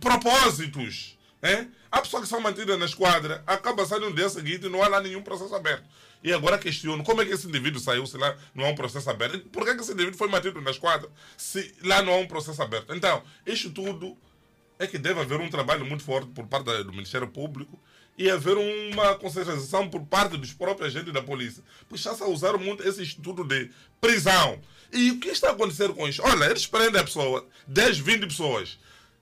propósitos. 0.00 1.18
Né? 1.42 1.68
A 1.90 2.00
pessoa 2.00 2.22
que 2.22 2.28
são 2.28 2.40
mantidas 2.40 2.78
na 2.78 2.84
esquadra 2.84 3.42
acaba 3.46 3.84
saindo 3.86 4.10
no 4.10 4.16
dia 4.16 4.28
seguinte 4.28 4.66
e 4.66 4.68
não 4.68 4.82
há 4.82 4.88
lá 4.88 5.00
nenhum 5.00 5.22
processo 5.22 5.54
aberto. 5.54 5.84
E 6.22 6.32
agora 6.32 6.58
questiono 6.58 7.02
como 7.02 7.22
é 7.22 7.24
que 7.24 7.32
esse 7.32 7.48
indivíduo 7.48 7.80
saiu 7.80 8.06
se 8.06 8.16
lá 8.18 8.36
não 8.54 8.66
há 8.66 8.68
um 8.68 8.74
processo 8.74 9.08
aberto? 9.08 9.40
Por 9.48 9.64
que, 9.64 9.74
que 9.74 9.80
esse 9.80 9.92
indivíduo 9.92 10.18
foi 10.18 10.28
mantido 10.28 10.60
na 10.60 10.70
esquadra 10.70 11.08
se 11.36 11.74
lá 11.82 12.02
não 12.02 12.12
há 12.12 12.16
um 12.18 12.26
processo 12.26 12.62
aberto? 12.62 12.94
Então, 12.94 13.22
isto 13.46 13.70
tudo 13.70 14.16
é 14.78 14.86
que 14.86 14.98
deve 14.98 15.20
haver 15.20 15.40
um 15.40 15.48
trabalho 15.48 15.84
muito 15.84 16.02
forte 16.02 16.30
por 16.30 16.46
parte 16.46 16.82
do 16.84 16.92
Ministério 16.92 17.28
Público 17.28 17.78
e 18.18 18.30
haver 18.30 18.56
uma 18.56 19.14
conscientização 19.14 19.88
por 19.88 20.02
parte 20.02 20.36
dos 20.36 20.52
próprios 20.52 20.94
agentes 20.94 21.12
da 21.12 21.22
polícia. 21.22 21.62
Pois 21.88 22.02
está-se 22.02 22.22
a 22.22 22.26
usar 22.26 22.58
muito 22.58 22.86
esse 22.86 23.00
instituto 23.00 23.42
de 23.42 23.70
prisão. 23.98 24.60
E 24.92 25.12
o 25.12 25.20
que 25.20 25.28
está 25.28 25.48
a 25.48 25.52
acontecer 25.52 25.88
com 25.94 26.06
isso? 26.06 26.20
Olha, 26.22 26.46
eles 26.46 26.66
prendem 26.66 27.00
a 27.00 27.04
pessoa, 27.04 27.46
10, 27.66 27.98
20 27.98 28.26
pessoas, 28.26 28.78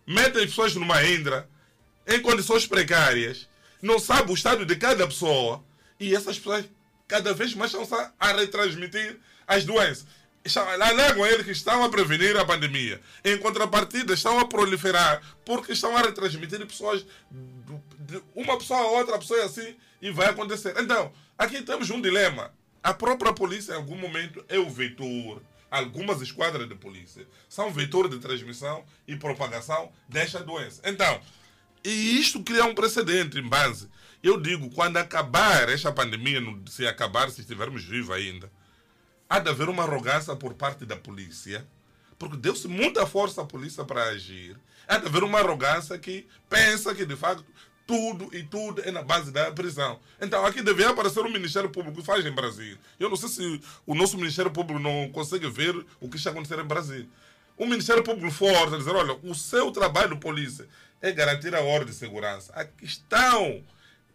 metem 0.09 0.43
as 0.43 0.49
pessoas 0.51 0.75
numa 0.75 1.05
indra, 1.05 1.49
em 2.07 2.21
condições 2.21 2.67
precárias, 2.67 3.47
não 3.83 3.99
sabe 3.99 4.33
o 4.33 4.35
estado 4.35 4.65
de 4.65 4.75
cada 4.77 5.07
pessoa, 5.07 5.63
e 6.01 6.15
essas 6.15 6.39
pessoas 6.39 6.65
cada 7.07 7.33
vez 7.35 7.55
mais 7.55 7.73
estão 7.73 8.13
a- 8.19 8.33
retransmitir 8.33 9.19
as 9.47 9.65
doenças. 9.65 10.07
Alegam 10.81 11.27
eles 11.27 11.45
que 11.45 11.53
estão 11.53 11.85
a 11.85 11.89
prevenir 11.91 12.35
a 12.37 12.45
pandemia. 12.45 13.01
Em 13.23 13.37
contrapartida, 13.37 14.15
estão 14.15 14.39
a 14.39 14.47
proliferar 14.47 15.21
porque 15.45 15.73
estão 15.73 15.95
a 15.97 16.01
retransmitir 16.01 16.65
pessoas, 16.67 17.05
de 17.99 18.23
uma 18.35 18.57
pessoa 18.57 18.81
a 18.81 18.87
outra 18.93 19.19
pessoa 19.19 19.45
assim, 19.45 19.77
e 20.01 20.11
vai 20.11 20.29
acontecer. 20.29 20.75
Então, 20.79 21.13
aqui 21.37 21.61
temos 21.63 21.91
um 21.91 22.01
dilema. 22.01 22.51
A 22.83 22.95
própria 22.95 23.33
polícia, 23.33 23.73
em 23.73 23.77
algum 23.77 23.97
momento, 23.97 24.43
é 24.49 24.59
o 24.59 24.71
vetor. 24.71 25.43
Algumas 25.70 26.23
esquadras 26.23 26.69
de 26.69 26.74
polícia 26.74 27.27
são 27.49 27.70
vetor 27.70 28.09
de 28.09 28.19
transmissão 28.19 28.85
e 29.07 29.16
propagação 29.16 29.93
desta 30.09 30.43
doença. 30.43 30.81
Então, 30.85 31.20
e 31.85 32.19
isto 32.19 32.43
cria 32.43 32.65
um 32.65 32.74
precedente 32.74 33.39
em 33.39 33.47
base. 33.47 33.89
Eu 34.23 34.40
digo, 34.40 34.70
quando 34.70 34.97
acabar 34.97 35.69
esta 35.69 35.93
pandemia, 35.93 36.40
se 36.66 36.86
acabar, 36.86 37.31
se 37.31 37.40
estivermos 37.43 37.85
vivos 37.85 38.11
ainda, 38.11 38.51
há 39.28 39.39
de 39.39 39.49
haver 39.51 39.69
uma 39.69 39.85
arrogância 39.85 40.35
por 40.35 40.55
parte 40.55 40.85
da 40.85 40.97
polícia, 40.97 41.66
porque 42.19 42.36
deu-se 42.36 42.66
muita 42.66 43.07
força 43.07 43.43
à 43.43 43.45
polícia 43.45 43.85
para 43.85 44.05
agir. 44.05 44.59
Há 44.89 44.99
de 44.99 45.07
haver 45.07 45.23
uma 45.23 45.39
arrogância 45.39 45.99
que 45.99 46.27
pensa 46.49 46.95
que, 46.95 47.07
de 47.07 47.15
facto, 47.15 47.45
tudo 47.89 48.28
e 48.36 48.43
tudo 48.43 48.82
é 48.85 48.90
na 48.90 49.02
base 49.02 49.32
da 49.32 49.51
prisão. 49.51 49.98
Então 50.20 50.44
aqui 50.44 50.60
deveria 50.60 50.90
aparecer 50.90 51.20
um 51.20 51.32
Ministério 51.32 51.70
Público 51.70 51.98
que 51.98 52.06
faz 52.06 52.24
em 52.24 52.31
Brasília. 52.31 52.78
Eu 53.01 53.09
não 53.09 53.16
sei 53.16 53.31
se 53.31 53.60
o 53.86 53.94
nosso 53.94 54.19
Ministério 54.19 54.51
Público 54.51 54.78
não 54.78 55.09
consegue 55.10 55.48
ver 55.48 55.74
o 55.98 56.06
que 56.06 56.19
está 56.19 56.28
acontecendo 56.28 56.60
em 56.60 56.66
Brasília. 56.66 57.09
Um 57.59 57.66
Ministério 57.66 58.05
Público 58.05 58.31
forte 58.31 58.77
dizer, 58.77 58.94
olha, 58.94 59.19
o 59.23 59.35
seu 59.35 59.73
trabalho 59.73 60.15
de 60.15 60.20
polícia 60.20 60.69
é 61.01 61.10
garantir 61.10 61.55
a 61.55 61.62
ordem 61.62 61.89
de 61.89 61.94
segurança. 61.94 62.52
A 62.55 62.62
questão 62.66 63.65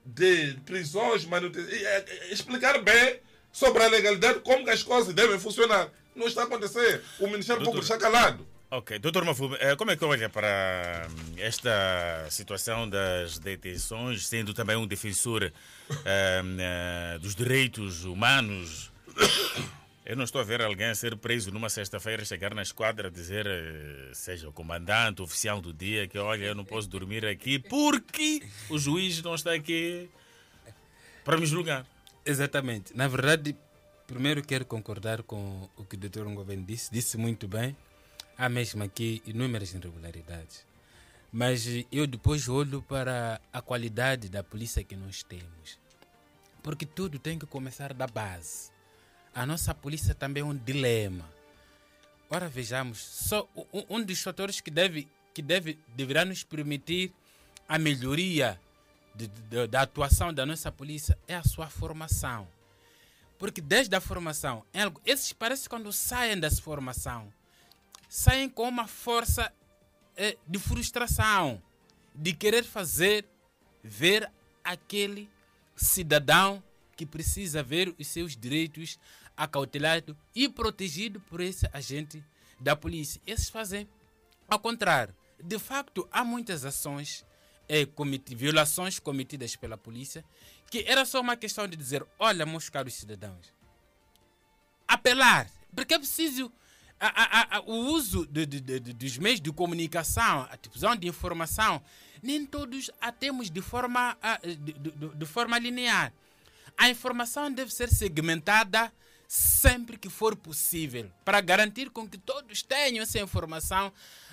de 0.05 0.53
prisões, 0.65 1.25
manutenção, 1.25 1.73
é, 1.73 2.05
é, 2.07 2.31
explicar 2.31 2.79
bem 2.79 3.19
sobre 3.51 3.83
a 3.83 3.87
legalidade, 3.87 4.41
como 4.41 4.63
que 4.63 4.69
as 4.69 4.83
coisas 4.83 5.15
devem 5.15 5.39
funcionar. 5.39 5.89
Não 6.15 6.27
está 6.27 6.41
a 6.41 6.45
acontecer. 6.45 7.01
O 7.19 7.25
Ministério 7.25 7.63
Público 7.63 7.83
está 7.83 7.97
calado. 7.97 8.47
Ok, 8.75 8.97
doutor 8.97 9.23
Mafume, 9.23 9.55
eh, 9.59 9.75
como 9.75 9.91
é 9.91 9.95
que 9.95 10.03
olha 10.03 10.27
para 10.29 11.07
hum, 11.07 11.35
esta 11.37 12.25
situação 12.31 12.89
das 12.89 13.37
detenções, 13.37 14.25
sendo 14.25 14.51
também 14.51 14.75
um 14.75 14.87
defensor 14.87 15.53
uh, 15.91 17.19
dos 17.19 17.35
direitos 17.35 18.03
humanos? 18.03 18.91
Eu 20.03 20.15
não 20.17 20.23
estou 20.23 20.41
a 20.41 20.43
ver 20.43 20.59
alguém 20.59 20.93
ser 20.95 21.15
preso 21.15 21.51
numa 21.51 21.69
sexta-feira, 21.69 22.25
chegar 22.25 22.55
na 22.55 22.63
esquadra, 22.63 23.11
dizer, 23.11 23.45
seja 24.11 24.49
o 24.49 24.51
comandante, 24.51 25.21
o 25.21 25.25
oficial 25.25 25.61
do 25.61 25.71
dia, 25.71 26.07
que 26.07 26.17
olha, 26.17 26.43
eu 26.43 26.55
não 26.55 26.65
posso 26.65 26.89
dormir 26.89 27.25
aqui 27.25 27.57
porque 27.57 28.43
o 28.69 28.77
juiz 28.77 29.21
não 29.21 29.33
está 29.33 29.53
aqui 29.53 30.09
para 31.23 31.37
me 31.37 31.45
julgar. 31.45 31.85
Exatamente. 32.25 32.93
Na 32.93 33.07
verdade, 33.07 33.55
primeiro 34.05 34.43
quero 34.43 34.65
concordar 34.65 35.23
com 35.23 35.69
o 35.77 35.85
que 35.85 35.95
o 35.95 35.99
doutor 35.99 36.27
Ngoven 36.27 36.61
disse, 36.63 36.91
disse 36.91 37.15
muito 37.17 37.47
bem 37.47 37.73
há 38.44 38.49
mesmo 38.49 38.84
aqui 38.84 39.24
inúmeras 39.26 39.74
irregularidades. 39.74 40.65
Mas 41.32 41.65
eu 41.90 42.06
depois 42.06 42.49
olho 42.49 42.82
para 42.82 43.40
a 43.53 43.61
qualidade 43.61 44.28
da 44.28 44.44
polícia 44.44 44.84
que 44.84 44.98
nós 44.98 45.24
temos. 45.24 45.80
Porque 46.61 46.86
tudo 46.86 47.18
tem 47.18 47.40
que 47.40 47.45
começar 47.45 47.94
da 47.94 48.06
base. 48.06 48.70
A 49.34 49.45
nossa 49.45 49.74
polícia 49.74 50.14
também 50.14 50.41
é 50.41 50.45
um 50.45 50.56
dilema. 50.56 51.28
Ora, 52.30 52.49
vejamos, 52.49 52.98
só 52.99 53.48
um, 53.56 53.98
um 53.98 54.03
dos 54.03 54.22
fatores 54.22 54.60
que 54.60 54.70
deve, 54.70 55.07
que 55.34 55.41
deve, 55.41 55.80
deverá 55.95 56.26
nos 56.26 56.44
permitir 56.44 57.14
a 57.68 57.80
melhoria 57.80 58.60
de, 59.15 59.28
de, 59.28 59.68
da 59.68 59.84
atuação 59.84 60.34
da 60.34 60.45
nossa 60.45 60.70
polícia 60.70 61.18
é 61.30 61.36
a 61.36 61.44
sua 61.44 61.70
formação. 61.70 62.45
Porque 63.40 63.61
desde 63.61 63.95
a 63.95 64.02
formação, 64.02 64.65
esses 65.06 65.32
parece 65.32 65.70
quando 65.70 65.91
saem 65.94 66.40
dessa 66.40 66.61
formação, 66.61 67.32
saem 68.14 68.48
com 68.48 68.69
uma 68.69 68.85
força 68.85 69.52
eh, 70.15 70.38
de 70.48 70.60
frustração, 70.60 71.60
de 72.14 72.31
querer 72.31 72.64
fazer 72.64 73.26
ver 73.84 74.31
aquele 74.64 75.27
cidadão 75.76 76.64
que 76.95 77.07
precisa 77.07 77.64
ver 77.64 77.95
os 77.98 78.06
seus 78.06 78.38
direitos 78.38 78.99
acautelados 79.35 80.15
e 80.35 80.48
protegido 80.48 81.19
por 81.22 81.41
esse 81.41 81.68
agente 81.73 82.23
da 82.60 82.76
polícia. 82.76 83.19
Esses 83.26 83.49
fazem 83.49 83.90
ao 84.48 84.60
contrário. 84.60 85.15
De 85.44 85.57
facto, 85.57 86.07
há 86.11 86.23
muitas 86.23 86.65
ações, 86.65 87.26
eh, 87.68 87.88
cometi 87.88 88.35
violações 88.35 88.99
cometidas 88.99 89.56
pela 89.56 89.76
polícia, 89.76 90.23
que 90.69 90.85
era 90.88 91.03
só 91.03 91.19
uma 91.19 91.35
questão 91.35 91.68
de 91.68 91.76
dizer: 91.76 92.06
olha, 92.19 92.45
meus 92.45 92.69
caros 92.69 92.94
cidadãos, 92.94 93.52
apelar, 94.88 95.49
porque 95.76 95.95
é 95.95 95.98
preciso 95.98 96.52
a, 97.07 97.55
a, 97.55 97.57
a, 97.57 97.61
o 97.61 97.75
uso 97.93 98.25
de, 98.25 98.45
de, 98.45 98.61
de, 98.61 98.93
dos 98.93 99.17
meios 99.17 99.41
de 99.41 99.51
comunicação, 99.51 100.47
a 100.49 100.55
difusão 100.55 100.95
de 100.95 101.07
informação, 101.07 101.81
nem 102.21 102.45
todos 102.45 102.89
a 103.01 103.11
temos 103.11 103.49
de 103.49 103.61
forma, 103.61 104.17
de, 105.15 105.25
forma 105.25 105.59
linear. 105.59 106.13
A 106.77 106.89
informação 106.89 107.51
deve 107.51 107.73
ser 107.73 107.89
segmentada 107.89 108.91
sempre 109.27 109.97
que 109.97 110.09
for 110.09 110.35
possível, 110.35 111.11
para 111.25 111.41
garantir 111.41 111.89
com 111.89 112.07
que 112.07 112.17
todos 112.17 112.63
tenham 112.63 113.03
essa 113.03 113.19
informação, 113.19 113.91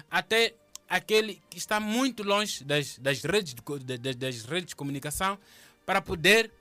até 0.08 0.54
aquele 0.88 1.42
que 1.50 1.58
está 1.58 1.80
muito 1.80 2.22
longe 2.22 2.62
das, 2.62 2.98
das, 2.98 3.22
redes, 3.24 3.54
de, 3.54 4.14
das 4.14 4.44
redes 4.44 4.68
de 4.68 4.76
comunicação, 4.76 5.36
para 5.84 6.00
poder, 6.00 6.52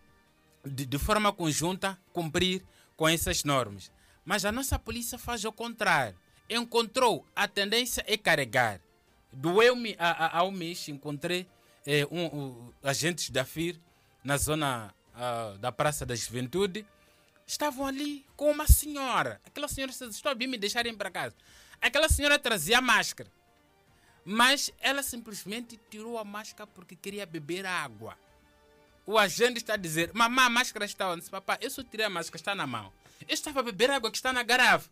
de, 0.66 0.98
forma 0.98 1.32
conjunta, 1.32 2.00
cumprir 2.12 2.64
com 2.96 3.08
essas 3.08 3.44
normas. 3.44 3.92
Mas 4.30 4.46
a 4.46 4.52
nossa 4.52 4.78
polícia 4.78 5.18
faz 5.18 5.44
o 5.44 5.52
contrário. 5.52 6.16
Encontrou 6.48 7.26
a 7.36 7.48
tendência 7.48 8.06
é 8.06 8.16
carregar. 8.16 8.80
Doeu-me 9.34 9.98
ao 9.98 10.52
mês, 10.52 10.88
encontrei 10.88 11.48
eh, 11.84 12.06
um, 12.12 12.26
um, 12.26 12.74
agentes 12.84 13.32
da 13.32 13.44
FIR 13.44 13.80
na 14.24 14.38
zona 14.38 14.94
uh, 15.16 15.58
da 15.58 15.72
Praça 15.72 16.06
da 16.06 16.14
Juventude. 16.14 16.86
Estavam 17.48 17.88
ali 17.88 18.24
com 18.36 18.52
uma 18.52 18.68
senhora. 18.68 19.42
Aquela 19.44 19.68
senhora 19.68 19.92
disse: 19.92 20.06
Estou 20.06 20.32
a 20.32 20.36
vir 20.36 20.46
me 20.46 20.60
deixarem 20.60 20.94
para 20.94 21.10
casa. 21.10 21.36
Aquela 21.82 22.08
senhora 22.08 22.38
trazia 22.38 22.80
máscara. 22.80 23.32
Mas 24.24 24.72
ela 24.80 25.02
simplesmente 25.02 25.80
tirou 25.90 26.20
a 26.20 26.24
máscara 26.24 26.68
porque 26.68 26.96
queria 26.96 27.26
beber 27.26 27.66
água. 27.66 28.16
O 29.08 29.18
agente 29.18 29.58
está 29.58 29.74
a 29.74 29.78
dizer: 29.78 30.12
Mamãe, 30.14 30.46
a 30.46 30.50
máscara 30.52 30.86
está 30.86 31.10
onde? 31.10 31.28
Papai, 31.32 31.58
eu 31.62 31.72
só 31.72 31.82
tirei 31.84 32.06
a 32.06 32.12
máscara, 32.12 32.38
está 32.40 32.54
na 32.54 32.68
mão. 32.68 32.94
Eu 33.28 33.34
estava 33.34 33.60
a 33.60 33.64
beber 33.64 33.92
água 33.92 34.10
que 34.12 34.18
está 34.18 34.34
na 34.34 34.44
garrafa. 34.44 34.90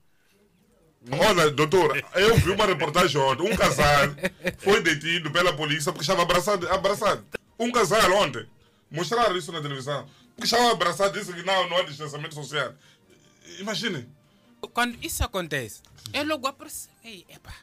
Olha, 1.11 1.49
doutor, 1.51 2.03
eu 2.15 2.35
vi 2.37 2.51
uma 2.51 2.65
reportagem 2.65 3.19
ontem. 3.21 3.43
Um 3.43 3.55
casal 3.55 4.09
foi 4.57 4.81
detido 4.81 5.31
pela 5.31 5.53
polícia 5.55 5.91
porque 5.91 6.03
estava 6.03 6.23
abraçado. 6.23 6.67
abraçado. 6.69 7.25
Um 7.57 7.71
casal 7.71 8.11
ontem. 8.13 8.45
Mostraram 8.91 9.37
isso 9.37 9.51
na 9.51 9.61
televisão. 9.61 10.07
Porque 10.35 10.45
estava 10.45 10.71
abraçado 10.71 11.17
disse 11.17 11.33
que 11.33 11.43
não, 11.43 11.69
não 11.69 11.79
é 11.79 11.83
distanciamento 11.83 12.35
social. 12.35 12.73
Imagine. 13.59 14.07
Quando 14.73 14.97
isso 15.03 15.23
acontece, 15.23 15.81
eu 16.13 16.25
logo 16.25 16.47
apercebi. 16.47 17.25
Epa, 17.29 17.53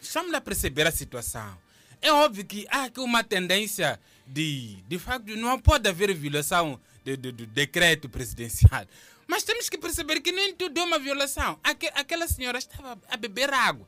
estamos 0.00 0.34
a 0.34 0.40
perceber 0.40 0.86
a 0.86 0.90
situação. 0.90 1.56
É 2.00 2.12
óbvio 2.12 2.44
que 2.44 2.66
há 2.70 2.84
aqui 2.84 3.00
uma 3.00 3.24
tendência 3.24 3.98
de, 4.26 4.76
de 4.86 4.98
facto, 4.98 5.36
não 5.36 5.58
pode 5.58 5.88
haver 5.88 6.14
violação 6.14 6.78
do, 7.04 7.16
do, 7.16 7.32
do 7.32 7.46
decreto 7.46 8.08
presidencial. 8.08 8.86
Mas 9.28 9.44
temos 9.44 9.68
que 9.68 9.76
perceber 9.76 10.20
que 10.20 10.32
nem 10.32 10.54
tudo 10.54 10.80
é 10.80 10.82
uma 10.82 10.98
violação. 10.98 11.60
aquela 11.62 12.26
senhora 12.26 12.56
estava 12.56 12.98
a 13.08 13.16
beber 13.16 13.52
água. 13.52 13.86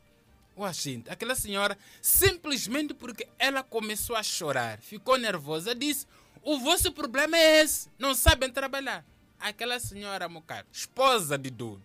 O 0.55 0.63
agente, 0.63 1.09
aquela 1.09 1.35
senhora, 1.35 1.79
simplesmente 2.03 2.93
porque 2.93 3.27
ela 3.39 3.63
começou 3.63 4.15
a 4.15 4.23
chorar, 4.23 4.79
ficou 4.81 5.17
nervosa, 5.17 5.75
disse: 5.75 6.07
O 6.43 6.59
vosso 6.59 6.93
problema 6.93 7.39
é 7.39 7.63
esse, 7.63 7.89
não 7.99 8.15
sabem 8.15 8.51
trabalhar. 8.51 9.03
Aquela 9.39 9.81
senhora, 9.81 10.29
meu 10.29 10.43
caro, 10.43 10.67
esposa 10.71 11.39
de 11.39 11.49
dono, 11.49 11.83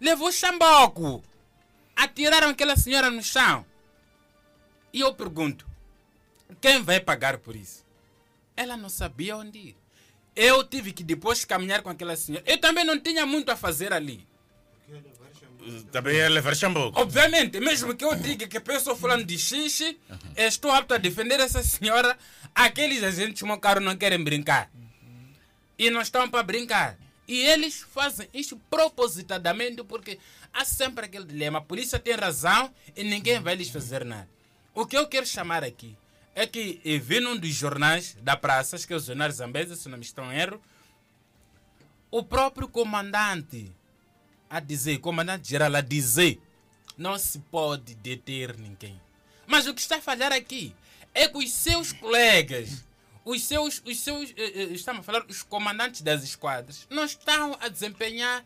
levou 0.00 0.32
chamboco. 0.32 1.22
Atiraram 1.94 2.48
aquela 2.48 2.76
senhora 2.76 3.10
no 3.10 3.22
chão. 3.22 3.66
E 4.90 5.00
eu 5.00 5.14
pergunto: 5.14 5.66
quem 6.62 6.82
vai 6.82 6.98
pagar 7.00 7.36
por 7.36 7.54
isso? 7.54 7.84
Ela 8.56 8.76
não 8.76 8.88
sabia 8.88 9.36
onde 9.36 9.58
ir. 9.58 9.76
Eu 10.40 10.62
tive 10.62 10.92
que 10.92 11.02
depois 11.02 11.44
caminhar 11.44 11.82
com 11.82 11.90
aquela 11.90 12.14
senhora. 12.14 12.44
Eu 12.46 12.58
também 12.58 12.84
não 12.84 12.96
tinha 12.96 13.26
muito 13.26 13.50
a 13.50 13.56
fazer 13.56 13.92
ali. 13.92 14.24
Também 15.90 16.16
é 16.16 16.28
levar 16.28 16.54
chamboco. 16.54 17.00
Obviamente, 17.00 17.58
mesmo 17.58 17.92
que 17.96 18.04
eu 18.04 18.14
diga 18.14 18.46
que 18.46 18.56
a 18.56 18.60
pessoa 18.60 18.94
falando 18.94 19.24
de 19.24 19.36
xixi, 19.36 19.98
uhum. 20.08 20.16
estou 20.36 20.70
apto 20.70 20.94
a 20.94 20.96
defender 20.96 21.40
essa 21.40 21.60
senhora. 21.64 22.16
Aqueles 22.54 23.02
agentes 23.02 23.42
meu 23.42 23.58
caro 23.58 23.80
não 23.80 23.96
querem 23.96 24.22
brincar. 24.22 24.70
E 25.76 25.90
não 25.90 26.00
estão 26.00 26.30
para 26.30 26.44
brincar. 26.44 26.96
E 27.26 27.40
eles 27.40 27.84
fazem 27.92 28.28
isso 28.32 28.56
propositadamente 28.70 29.82
porque 29.82 30.20
há 30.52 30.64
sempre 30.64 31.06
aquele 31.06 31.24
dilema. 31.24 31.58
A 31.58 31.62
polícia 31.62 31.98
tem 31.98 32.14
razão 32.14 32.72
e 32.96 33.02
ninguém 33.02 33.40
vai 33.40 33.56
lhes 33.56 33.70
fazer 33.70 34.04
nada. 34.04 34.28
O 34.72 34.86
que 34.86 34.96
eu 34.96 35.08
quero 35.08 35.26
chamar 35.26 35.64
aqui 35.64 35.96
é 36.38 36.46
que 36.46 36.80
vi 37.00 37.18
num 37.18 37.36
dos 37.36 37.52
jornais 37.52 38.16
da 38.22 38.36
praça, 38.36 38.76
acho 38.76 38.86
que 38.86 38.92
é 38.92 38.96
o 38.96 39.00
jornal 39.00 39.28
Zambesa, 39.28 39.74
se 39.74 39.88
não 39.88 39.98
me 39.98 40.04
estou 40.04 40.24
em 40.26 40.38
erro, 40.38 40.62
o 42.12 42.22
próprio 42.22 42.68
comandante 42.68 43.72
a 44.48 44.60
dizer, 44.60 44.98
comandante 44.98 45.48
geral 45.48 45.74
a 45.74 45.80
dizer, 45.80 46.40
não 46.96 47.18
se 47.18 47.40
pode 47.40 47.96
deter 47.96 48.56
ninguém. 48.56 49.00
Mas 49.48 49.66
o 49.66 49.74
que 49.74 49.80
está 49.80 49.96
a 49.96 50.00
falhar 50.00 50.32
aqui 50.32 50.72
é 51.12 51.26
que 51.26 51.36
os 51.36 51.52
seus 51.52 51.92
colegas, 51.92 52.84
os 53.24 53.42
seus, 53.42 53.82
os 53.84 53.98
seus, 53.98 54.30
eh, 54.36 54.52
eh, 54.54 54.62
estamos 54.70 55.00
a 55.00 55.02
falar, 55.02 55.26
os 55.28 55.42
comandantes 55.42 56.02
das 56.02 56.22
esquadras, 56.22 56.86
não 56.88 57.04
estão 57.04 57.58
a 57.60 57.68
desempenhar 57.68 58.44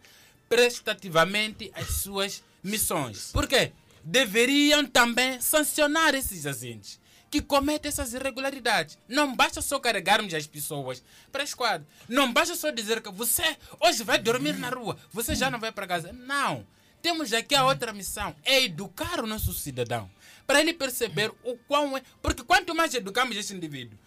prestativamente 0.48 1.70
as 1.74 1.88
suas 1.96 2.42
missões. 2.64 3.30
Por 3.32 3.46
quê? 3.46 3.70
Deveriam 4.02 4.86
também 4.86 5.42
sancionar 5.42 6.14
esses 6.14 6.46
agentes 6.46 7.01
que 7.32 7.40
comete 7.40 7.88
essas 7.88 8.12
irregularidades. 8.12 8.98
Não 9.08 9.34
basta 9.34 9.62
só 9.62 9.80
carregarmos 9.80 10.34
as 10.34 10.46
pessoas 10.46 11.02
para 11.32 11.42
a 11.42 11.44
esquadra. 11.44 11.88
Não 12.06 12.30
basta 12.30 12.54
só 12.54 12.70
dizer 12.70 13.00
que 13.00 13.10
você 13.10 13.56
hoje 13.80 14.04
vai 14.04 14.18
dormir 14.18 14.58
na 14.58 14.68
rua, 14.68 14.98
você 15.10 15.34
já 15.34 15.50
não 15.50 15.58
vai 15.58 15.72
para 15.72 15.86
casa. 15.86 16.12
Não. 16.12 16.66
Temos 17.00 17.32
aqui 17.32 17.54
a 17.54 17.64
outra 17.64 17.90
missão: 17.94 18.36
é 18.44 18.62
educar 18.62 19.18
o 19.18 19.26
nosso 19.26 19.54
cidadão. 19.54 20.10
Para 20.46 20.60
ele 20.60 20.74
perceber 20.74 21.32
o 21.42 21.56
quão 21.66 21.96
é. 21.96 22.02
Porque 22.20 22.44
quanto 22.44 22.74
mais 22.74 22.92
educamos 22.92 23.34
esse 23.34 23.54
indivíduo, 23.54 23.98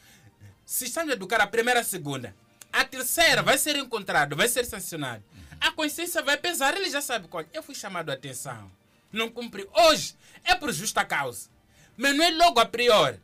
se 0.63 0.85
estamos 0.85 1.09
a 1.09 1.13
educar 1.13 1.41
a 1.41 1.47
primeira, 1.47 1.79
a 1.79 1.83
segunda, 1.83 2.35
a 2.71 2.85
terceira 2.85 3.41
vai 3.41 3.57
ser 3.57 3.75
encontrado, 3.75 4.35
vai 4.35 4.47
ser 4.47 4.65
sancionado. 4.65 5.23
A 5.59 5.71
consciência 5.71 6.21
vai 6.21 6.37
pesar, 6.37 6.77
ele 6.77 6.91
já 6.91 7.01
sabe 7.01 7.27
qual. 7.27 7.43
Eu 7.51 7.63
fui 7.63 7.73
chamado 7.73 8.11
a 8.11 8.13
atenção. 8.13 8.71
Não 9.11 9.31
cumpri. 9.31 9.67
Hoje 9.73 10.15
é 10.43 10.53
por 10.53 10.71
justa 10.71 11.03
causa. 11.03 11.54
Mas 11.97 12.15
não 12.15 12.23
é 12.25 12.31
logo 12.31 12.59
a 12.59 12.65
priori. 12.65 13.17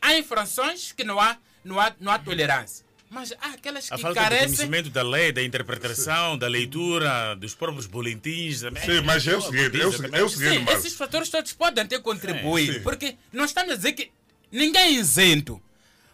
Há 0.00 0.16
infrações 0.16 0.92
que 0.92 1.04
não 1.04 1.20
há, 1.20 1.36
não 1.64 1.78
há, 1.78 1.92
não 2.00 2.10
há 2.12 2.18
tolerância. 2.18 2.84
Mas 3.08 3.32
há 3.40 3.48
aquelas 3.54 3.90
A 3.90 3.96
que 3.96 4.02
falta 4.02 4.20
de 4.20 4.24
carecem. 4.24 4.46
conhecimento 4.46 4.88
da 4.90 5.02
lei, 5.02 5.32
da 5.32 5.42
interpretação, 5.42 6.38
da 6.38 6.46
leitura, 6.46 7.34
dos 7.34 7.54
próprios 7.54 7.86
boletins. 7.86 8.60
também. 8.60 8.82
Sim, 8.84 9.00
mas 9.00 9.26
é 9.26 9.36
o 9.36 9.40
seguinte, 9.42 9.80
é 9.80 9.86
o 9.86 9.92
seguinte, 9.92 10.14
é 10.16 10.22
o 10.22 10.28
seguinte, 10.28 10.50
Sim, 10.58 10.58
Marcos. 10.64 10.84
esses 10.84 10.96
fatores 10.96 11.28
todos 11.28 11.52
podem 11.52 11.86
ter 11.86 12.00
contribuído. 12.00 12.74
sim. 12.74 12.80
Porque 12.82 13.16
nós 13.32 13.50
estamos 13.50 13.72
a 13.72 13.76
dizer 13.76 13.92
que 13.94 14.12
ninguém 14.52 14.80
é 14.82 14.90
isento. 14.92 15.60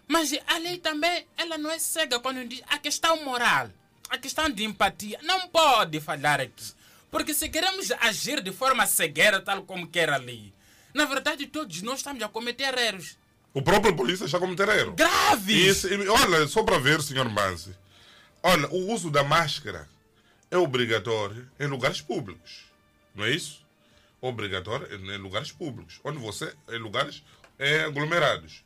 Mas 0.09 0.33
a 0.47 0.59
lei 0.59 0.79
também, 0.79 1.27
ela 1.37 1.59
não 1.59 1.71
é 1.71 1.79
cega 1.79 2.19
quando 2.19 2.43
diz 2.49 2.63
a 2.69 2.79
questão 2.79 3.23
moral, 3.25 3.69
a 4.09 4.17
questão 4.17 4.49
de 4.49 4.65
empatia. 4.65 5.19
Não 5.23 5.49
pode 5.49 6.01
falhar 6.01 6.41
aqui. 6.41 6.73
Porque 7.11 7.35
se 7.35 7.49
queremos 7.49 7.91
agir 8.01 8.41
de 8.41 8.53
forma 8.53 8.87
cegueira, 8.87 9.41
tal 9.41 9.63
como 9.65 9.87
quer 9.87 10.09
a 10.11 10.17
lei, 10.17 10.53
na 10.97 11.05
verdade 11.05 11.47
todos 11.47 11.83
nós 11.83 11.99
estamos 11.99 12.23
a 12.23 12.29
cometer 12.29 12.77
erros. 12.77 13.17
O 13.53 13.63
próprio 13.63 13.95
polícia 13.95 14.25
está 14.25 14.39
a 14.39 14.41
cometer 14.41 14.69
erro. 14.69 14.95
Graves! 14.95 15.49
Isso, 15.49 15.89
e 15.89 16.09
olha, 16.09 16.47
só 16.49 16.63
para 16.63 16.79
ver, 16.79 17.01
senhor 17.03 17.29
Manzi. 17.29 17.77
Olha, 18.43 18.69
o 18.69 18.93
uso 18.93 19.11
da 19.11 19.23
máscara 19.23 19.89
é 20.51 20.59
obrigatório 20.59 21.49
em 21.59 21.67
lugares 21.67 22.01
públicos. 22.01 22.67
Não 23.15 23.25
é 23.25 23.31
isso? 23.31 23.65
Obrigatório 24.21 24.89
em 24.95 25.17
lugares 25.19 25.53
públicos. 25.53 26.01
Onde 26.05 26.19
você, 26.19 26.53
em 26.69 26.79
lugares 26.79 27.23
é, 27.59 27.85
aglomerados. 27.85 28.63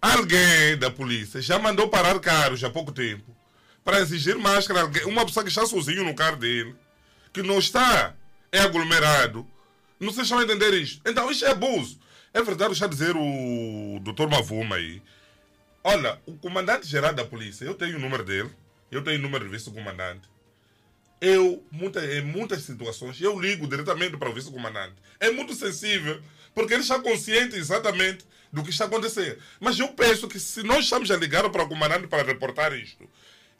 Alguém 0.00 0.78
da 0.78 0.90
polícia 0.90 1.42
já 1.42 1.58
mandou 1.58 1.88
parar 1.88 2.18
carros 2.20 2.64
há 2.64 2.70
pouco 2.70 2.92
tempo 2.92 3.36
para 3.84 4.00
exigir 4.00 4.36
máscara. 4.38 4.86
Uma 5.06 5.26
pessoa 5.26 5.44
que 5.44 5.50
está 5.50 5.66
sozinho 5.66 6.04
no 6.04 6.14
carro 6.14 6.36
dele, 6.36 6.74
que 7.32 7.42
não 7.42 7.58
está 7.58 8.14
é 8.50 8.60
aglomerado. 8.60 9.46
Não 10.00 10.08
sei 10.08 10.24
se 10.24 10.32
estão 10.32 10.38
a 10.38 10.42
entender 10.42 10.72
isto. 10.74 11.02
Então, 11.06 11.30
isto 11.30 11.44
é 11.44 11.50
abuso. 11.50 12.00
É 12.32 12.42
verdade, 12.42 12.72
está 12.72 12.86
a 12.86 12.88
dizer 12.88 13.14
o 13.16 14.00
doutor 14.00 14.30
Mavuma 14.30 14.76
aí. 14.76 15.02
Olha, 15.84 16.18
o 16.26 16.32
comandante-geral 16.34 17.12
da 17.12 17.24
polícia, 17.24 17.64
eu 17.64 17.74
tenho 17.74 17.96
o 17.96 18.00
número 18.00 18.24
dele, 18.24 18.50
eu 18.90 19.02
tenho 19.02 19.18
o 19.18 19.22
número 19.22 19.44
do 19.44 19.50
vice-comandante. 19.50 20.28
Eu, 21.20 21.62
muita, 21.70 22.04
em 22.04 22.22
muitas 22.22 22.62
situações, 22.62 23.20
eu 23.20 23.38
ligo 23.38 23.66
diretamente 23.66 24.16
para 24.16 24.30
o 24.30 24.32
vice-comandante. 24.32 24.94
É 25.18 25.30
muito 25.30 25.54
sensível, 25.54 26.20
porque 26.54 26.72
ele 26.72 26.82
está 26.82 26.98
consciente 26.98 27.56
exatamente 27.56 28.24
do 28.52 28.62
que 28.62 28.70
está 28.70 28.86
acontecendo. 28.86 29.38
Mas 29.58 29.78
eu 29.78 29.88
penso 29.88 30.28
que 30.28 30.40
se 30.40 30.62
nós 30.62 30.84
estamos 30.84 31.10
a 31.10 31.16
ligar 31.16 31.48
para 31.50 31.62
o 31.62 31.68
comandante 31.68 32.06
para 32.06 32.22
reportar 32.22 32.72
isto, 32.72 33.08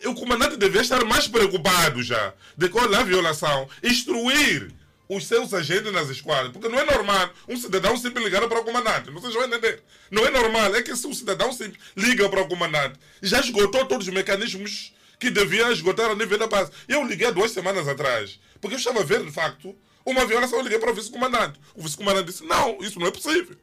o 0.07 0.15
comandante 0.15 0.57
deveria 0.57 0.81
estar 0.81 1.05
mais 1.05 1.29
preocupado 1.29 2.03
já 2.03 2.33
de 2.57 2.69
que 2.69 2.79
olha 2.79 2.99
a 2.99 3.03
violação, 3.03 3.69
instruir 3.83 4.73
os 5.11 5.27
seus 5.27 5.53
agentes 5.53 5.93
nas 5.93 6.09
esquadras, 6.09 6.53
porque 6.53 6.69
não 6.69 6.78
é 6.78 6.85
normal 6.85 7.31
um 7.49 7.57
cidadão 7.57 7.97
simples 7.97 8.24
ligar 8.24 8.47
para 8.49 8.61
o 8.61 8.65
comandante. 8.65 9.11
Vocês 9.11 9.35
vão 9.35 9.45
entender. 9.45 9.82
Não 10.09 10.24
é 10.24 10.31
normal. 10.31 10.73
É 10.77 10.82
que 10.82 10.95
se 10.95 11.05
um 11.05 11.12
cidadão 11.12 11.53
simples 11.53 11.82
liga 11.97 12.28
para 12.28 12.43
o 12.43 12.49
comandante, 12.49 12.97
já 13.20 13.41
esgotou 13.41 13.85
todos 13.87 14.07
os 14.07 14.15
mecanismos 14.15 14.95
que 15.19 15.28
devia 15.28 15.73
esgotar 15.73 16.11
a 16.11 16.15
nível 16.15 16.39
da 16.39 16.47
base. 16.47 16.70
Eu 16.89 17.05
liguei 17.05 17.31
duas 17.32 17.51
semanas 17.51 17.89
atrás, 17.89 18.39
porque 18.61 18.77
eu 18.77 18.78
estava 18.78 19.01
a 19.01 19.05
ver, 19.05 19.24
de 19.24 19.32
facto, 19.32 19.77
uma 20.07 20.24
violação. 20.24 20.59
Eu 20.59 20.62
liguei 20.62 20.78
para 20.78 20.93
o 20.93 20.95
vice-comandante. 20.95 21.59
O 21.74 21.82
vice-comandante 21.82 22.27
disse: 22.27 22.45
Não, 22.45 22.78
isso 22.81 23.01
não 23.01 23.09
é 23.09 23.11
possível. 23.11 23.57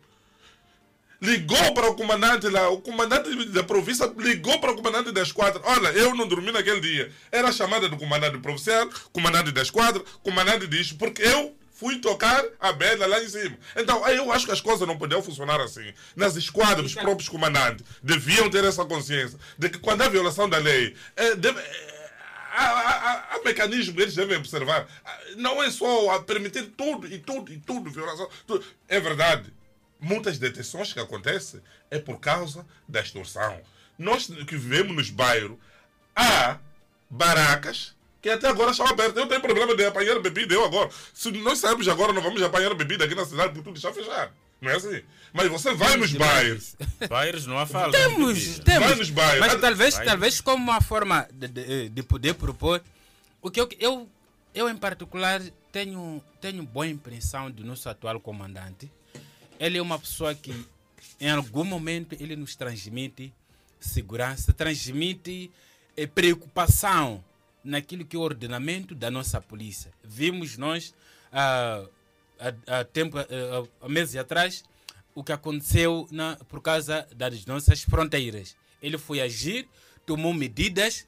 Ligou 1.21 1.73
para 1.73 1.89
o 1.89 1.95
comandante 1.95 2.47
lá, 2.47 2.69
o 2.69 2.79
comandante 2.79 3.45
da 3.47 3.63
província 3.63 4.05
ligou 4.17 4.59
para 4.59 4.71
o 4.71 4.75
comandante 4.75 5.11
da 5.11 5.21
esquadra. 5.21 5.59
Olha, 5.65 5.87
eu 5.89 6.13
não 6.13 6.27
dormi 6.27 6.51
naquele 6.51 6.79
dia. 6.79 7.11
Era 7.31 7.49
a 7.49 7.51
chamada 7.51 7.89
do 7.89 7.97
comandante 7.97 8.37
provincial, 8.37 8.87
comandante 9.11 9.51
da 9.51 9.61
esquadra, 9.63 10.03
comandante 10.21 10.67
disto, 10.67 10.95
porque 10.95 11.23
eu 11.23 11.55
fui 11.73 11.97
tocar 11.99 12.43
a 12.59 12.71
bela 12.71 13.07
lá 13.07 13.19
em 13.23 13.29
cima. 13.29 13.57
Então, 13.75 14.07
eu 14.09 14.31
acho 14.31 14.45
que 14.45 14.51
as 14.51 14.61
coisas 14.61 14.87
não 14.87 14.97
podiam 14.97 15.21
funcionar 15.23 15.59
assim. 15.59 15.91
Nas 16.15 16.35
esquadras, 16.35 16.85
os 16.87 16.95
próprios 16.95 17.29
comandantes 17.29 17.83
deviam 18.03 18.47
ter 18.49 18.63
essa 18.63 18.85
consciência 18.85 19.39
de 19.57 19.69
que 19.69 19.79
quando 19.79 20.01
há 20.03 20.07
violação 20.09 20.47
da 20.47 20.57
lei, 20.59 20.95
é, 21.15 21.35
deve- 21.35 21.59
é, 21.59 22.09
há, 22.53 22.63
há- 22.63 23.27
há 23.35 23.39
mecanismos 23.43 23.95
que 23.95 24.01
eles 24.01 24.15
devem 24.15 24.37
observar. 24.37 24.87
Não 25.35 25.61
é 25.63 25.69
só 25.71 26.11
a 26.11 26.21
permitir 26.21 26.63
tudo 26.77 27.07
e 27.07 27.17
tudo 27.19 27.51
e 27.51 27.57
tudo, 27.59 27.89
violação. 27.91 28.27
tudo. 28.45 28.63
É 28.87 28.99
verdade. 28.99 29.51
Muitas 29.99 30.37
detenções 30.37 30.93
que 30.93 30.99
acontecem 30.99 31.61
é 31.89 31.99
por 31.99 32.19
causa 32.19 32.65
da 32.87 32.99
extorsão. 33.01 33.59
Nós 33.97 34.27
que 34.27 34.55
vivemos 34.55 34.95
nos 34.95 35.09
bairros, 35.09 35.57
há 36.15 36.59
barracas 37.09 37.95
que 38.21 38.29
até 38.29 38.47
agora 38.47 38.71
estão 38.71 38.85
abertas. 38.85 39.15
Eu 39.15 39.27
tenho 39.27 39.41
problema 39.41 39.75
de 39.75 39.85
apanhar 39.85 40.19
bebida, 40.19 40.53
eu 40.53 40.65
agora. 40.65 40.89
Se 41.13 41.31
nós 41.31 41.59
sairmos 41.59 41.87
agora, 41.87 42.13
não 42.13 42.21
vamos 42.21 42.41
apanhar 42.41 42.73
bebida 42.73 43.05
aqui 43.05 43.15
na 43.15 43.25
cidade 43.25 43.53
porque 43.53 43.63
tudo 43.63 43.77
está 43.77 43.93
fechado. 43.93 44.31
Não 44.59 44.71
é 44.71 44.75
assim? 44.75 45.01
Mas 45.33 45.47
você 45.49 45.73
vai 45.73 45.97
nos 45.97 46.13
bairros. 46.13 46.75
Bairros 47.07 47.45
não 47.45 47.59
há 47.59 47.65
falta. 47.65 47.97
Temos, 47.97 48.59
temos. 48.59 48.87
Vai 48.87 48.95
nos 48.95 49.09
bairros. 49.09 49.39
Mas 49.39 49.61
talvez, 49.61 49.95
vai. 49.95 50.05
talvez 50.05 50.41
como 50.41 50.63
uma 50.63 50.81
forma 50.81 51.27
de, 51.31 51.47
de, 51.47 51.89
de 51.89 52.03
poder 52.03 52.33
propor, 52.33 52.81
o 53.41 53.51
que 53.51 53.61
eu, 53.61 53.69
eu, 53.79 54.09
eu 54.53 54.69
em 54.69 54.75
particular 54.75 55.41
tenho, 55.71 56.23
tenho 56.41 56.63
boa 56.63 56.87
impressão 56.87 57.51
do 57.51 57.63
nosso 57.63 57.87
atual 57.87 58.19
comandante. 58.19 58.91
Ele 59.59 59.77
é 59.77 59.81
uma 59.81 59.97
pessoa 59.97 60.33
que 60.35 60.53
em 61.19 61.29
algum 61.29 61.63
momento 61.63 62.15
ele 62.19 62.35
nos 62.35 62.55
transmite 62.55 63.33
segurança, 63.79 64.53
transmite 64.53 65.51
eh, 65.95 66.05
preocupação 66.07 67.23
naquilo 67.63 68.05
que 68.05 68.15
é 68.15 68.19
o 68.19 68.21
ordenamento 68.21 68.95
da 68.95 69.11
nossa 69.11 69.41
polícia. 69.41 69.91
Vimos 70.03 70.57
nós 70.57 70.93
ah, 71.31 71.85
há, 72.39 72.79
há 72.79 72.83
tempo, 72.85 73.17
ah, 73.17 73.25
há 73.81 73.89
meses 73.89 74.15
atrás, 74.15 74.63
o 75.13 75.23
que 75.23 75.31
aconteceu 75.31 76.07
na, 76.11 76.35
por 76.47 76.61
causa 76.61 77.07
das 77.15 77.45
nossas 77.45 77.81
fronteiras. 77.81 78.55
Ele 78.81 78.97
foi 78.97 79.19
agir, 79.19 79.67
tomou 80.05 80.33
medidas 80.33 81.07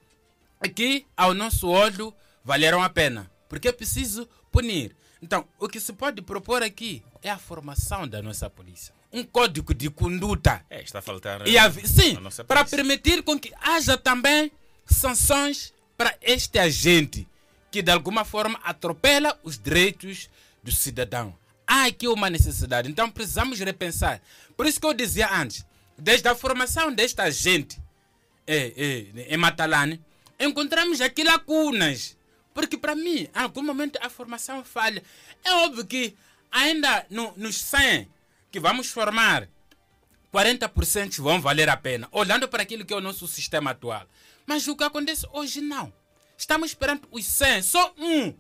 que, 0.76 1.06
ao 1.16 1.34
nosso 1.34 1.68
olho, 1.68 2.14
valeram 2.44 2.82
a 2.82 2.90
pena. 2.90 3.30
Porque 3.48 3.68
é 3.68 3.72
preciso 3.72 4.28
punir. 4.52 4.96
Então, 5.22 5.46
o 5.60 5.68
que 5.68 5.80
se 5.80 5.94
pode 5.94 6.22
propor 6.22 6.64
aqui 6.64 7.04
é 7.22 7.30
a 7.30 7.38
formação 7.38 8.08
da 8.08 8.22
nossa 8.22 8.50
polícia. 8.50 8.94
Um 9.12 9.24
código 9.24 9.74
de 9.74 9.90
conduta. 9.90 10.64
É, 10.70 10.82
está 10.82 11.00
a 11.00 11.02
faltar. 11.02 11.46
E 11.48 11.58
a, 11.58 11.70
sim, 11.72 12.18
a 12.40 12.44
para 12.44 12.64
permitir 12.64 13.24
com 13.24 13.38
que 13.38 13.52
haja 13.62 13.98
também 13.98 14.52
sanções 14.86 15.74
para 15.98 16.16
este 16.22 16.58
agente 16.58 17.28
que 17.72 17.82
de 17.82 17.92
alguma 17.92 18.26
forma 18.26 18.60
atropela 18.64 19.38
os 19.44 19.58
direitos 19.58 20.30
do 20.64 20.72
cidadão. 20.72 21.36
Há 21.68 21.86
aqui 21.86 22.08
uma 22.08 22.30
necessidade, 22.30 22.90
então 22.90 23.12
precisamos 23.12 23.60
repensar. 23.60 24.22
Por 24.58 24.66
isso 24.66 24.80
que 24.80 24.88
eu 24.88 24.94
dizia 24.94 25.32
antes, 25.32 25.66
desde 25.98 26.28
a 26.28 26.36
formação 26.36 26.92
deste 26.92 27.22
agente 27.22 27.80
eh, 28.48 28.74
eh, 28.76 29.26
em 29.34 29.38
Matalane, 29.38 30.02
encontramos 30.40 31.00
aqui 31.02 31.24
lacunas. 31.24 32.18
Porque 32.60 32.78
para 32.78 32.94
mim, 32.94 33.20
em 33.20 33.30
algum 33.34 33.64
momento 33.64 33.98
a 34.02 34.10
formação 34.10 34.66
falha. 34.66 35.02
É 35.46 35.54
óbvio 35.54 35.86
que 35.86 36.14
ainda 36.52 37.06
no, 37.10 37.34
nos 37.38 37.56
100 37.56 38.06
que 38.52 38.60
vamos 38.60 38.92
formar, 38.92 39.48
40% 40.34 41.22
vão 41.22 41.40
valer 41.40 41.70
a 41.70 41.78
pena, 41.78 42.10
olhando 42.12 42.50
para 42.50 42.64
aquilo 42.64 42.84
que 42.84 42.94
é 42.94 42.98
o 42.98 43.02
nosso 43.02 43.30
sistema 43.30 43.72
atual. 43.72 44.06
Mas 44.46 44.68
o 44.68 44.76
que 44.76 44.84
acontece 44.84 45.26
hoje 45.32 45.62
não. 45.62 45.94
Estamos 46.38 46.74
perante 46.74 47.04
os 47.12 47.26
100, 47.26 47.62
só 47.62 47.94
um 47.98 48.36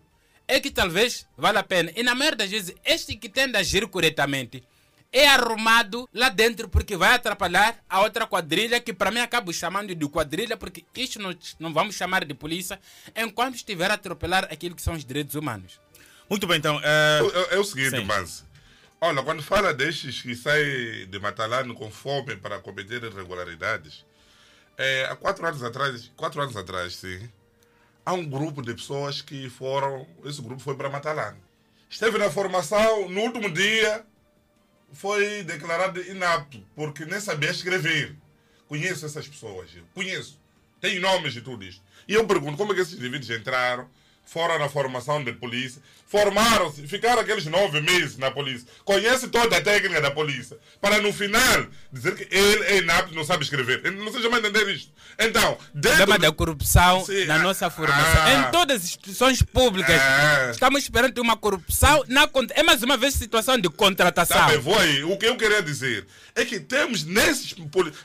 é 0.46 0.60
que 0.60 0.70
talvez 0.70 1.26
vale 1.38 1.58
a 1.58 1.64
pena. 1.64 1.90
E 1.96 2.04
na 2.04 2.14
maioria 2.14 2.40
das 2.40 2.50
vezes, 2.50 2.76
este 2.84 3.16
que 3.16 3.30
tende 3.30 3.56
a 3.56 3.62
agir 3.62 3.88
corretamente 3.88 4.62
é 5.11 5.27
arrumado 5.27 6.07
lá 6.14 6.30
dentro 6.30 6.69
porque 6.69 6.95
vai 6.95 7.14
atrapalhar 7.14 7.84
a 7.90 8.02
outra 8.02 8.27
quadrilha, 8.27 8.80
que 8.80 8.94
para 8.94 9.11
mim 9.11 9.19
acabo 9.19 9.52
chamando 9.52 9.94
de 9.94 10.07
quadrilha, 10.07 10.56
porque 10.56 10.86
isto 10.95 11.19
não, 11.19 11.36
não 11.60 11.73
vamos 11.73 11.95
chamar 11.95 12.26
de 12.26 12.34
polícia, 12.34 12.80
enquanto 13.15 13.56
estiver 13.56 13.90
a 13.90 13.95
atropelar 13.95 14.45
aquilo 14.52 14.76
que 14.76 14.81
são 14.81 14.94
os 14.94 15.03
direitos 15.03 15.36
humanos. 15.36 15.80
Muito 16.30 16.45
bem, 16.45 16.57
então. 16.57 16.80
É, 16.84 17.56
é 17.56 17.57
o 17.57 17.64
seguinte, 17.64 17.98
sim. 17.98 18.06
Manzi. 18.06 18.44
Olha, 19.02 19.23
quando 19.23 19.41
fala 19.41 19.73
destes 19.73 20.22
que 20.22 20.36
saem 20.36 21.07
de 21.07 21.19
Matalano 21.19 21.73
com 21.73 21.90
fome 21.90 22.36
para 22.36 22.60
cometer 22.60 23.02
irregularidades, 23.03 24.06
é, 24.77 25.06
há 25.06 25.15
quatro 25.15 25.45
anos 25.48 25.64
atrás, 25.64 26.11
quatro 26.15 26.41
anos 26.41 26.56
atrás, 26.56 26.95
sim, 26.98 27.30
há 28.06 28.14
um 28.14 28.26
grupo 28.26 28.61
de 28.61 28.73
pessoas 28.73 29.22
que 29.22 29.49
foram, 29.49 30.06
esse 30.26 30.41
grupo 30.41 30.61
foi 30.61 30.76
para 30.76 30.90
Matalano. 30.90 31.38
Esteve 31.90 32.18
na 32.18 32.30
formação, 32.30 33.10
no 33.10 33.22
último 33.22 33.49
dia, 33.49 34.06
foi 34.94 35.44
declarado 35.44 36.02
inapto, 36.02 36.64
porque 36.76 37.06
nem 37.06 37.20
sabia 37.20 37.52
escrever. 37.52 38.16
Conheço 38.68 39.06
essas 39.06 39.28
pessoas, 39.28 39.70
eu 39.76 39.84
conheço. 39.94 40.40
Tem 40.80 40.99
nomes 40.99 41.36
e 41.36 41.41
tudo 41.41 41.64
isto. 41.64 41.82
E 42.07 42.14
eu 42.14 42.26
pergunto, 42.26 42.57
como 42.57 42.72
é 42.72 42.76
que 42.76 42.82
esses 42.82 42.94
indivíduos 42.94 43.30
entraram, 43.30 43.90
foram 44.30 44.60
na 44.60 44.70
formação 44.70 45.24
de 45.24 45.34
polícia, 45.34 45.82
formaram-se, 46.06 46.88
ficaram 46.88 47.22
aqueles 47.22 47.46
nove 47.46 47.82
meses 47.82 48.18
na 48.18 48.30
polícia, 48.30 48.68
conhece 48.86 49.28
toda 49.28 49.58
a 49.58 49.62
técnica 49.62 50.00
da 50.00 50.12
polícia, 50.12 50.58
para 50.80 51.02
no 51.02 51.12
final 51.12 51.66
dizer 51.92 52.16
que 52.16 52.36
ele 52.36 52.64
é 52.66 52.78
inapto, 52.78 53.16
não 53.16 53.24
sabe 53.24 53.44
escrever. 53.44 53.92
Não 53.92 54.12
sei 54.12 54.22
jamais 54.22 54.44
entender 54.44 54.70
isto. 54.72 54.92
Então, 55.18 55.58
dentro 55.74 55.98
problema 55.98 56.20
de- 56.20 56.26
da 56.28 56.32
corrupção 56.32 57.06
Sim, 57.06 57.26
na 57.26 57.36
ah, 57.36 57.40
nossa 57.40 57.70
formação. 57.70 58.22
ah. 58.24 58.34
em 58.34 58.52
todas 58.52 58.78
as 58.78 58.84
instituições 58.84 59.42
públicas. 59.42 60.00
Ah. 60.00 60.50
Estamos 60.52 60.84
esperando 60.84 61.18
uma 61.20 61.36
corrupção. 61.36 62.04
Na, 62.08 62.30
é 62.52 62.64
mais 62.64 62.84
uma 62.84 62.98
vez 62.98 63.16
situação 63.16 63.58
de 63.58 63.70
contratação. 63.70 64.38
Tá 64.38 64.48
bem, 64.48 64.60
vou 64.60 64.78
aí. 64.78 65.04
O 65.04 65.18
que 65.18 65.26
eu 65.26 65.36
queria 65.36 65.62
dizer 65.62 66.06
é 66.36 66.46
que 66.46 66.60
temos 66.60 67.04
nesses. 67.04 67.56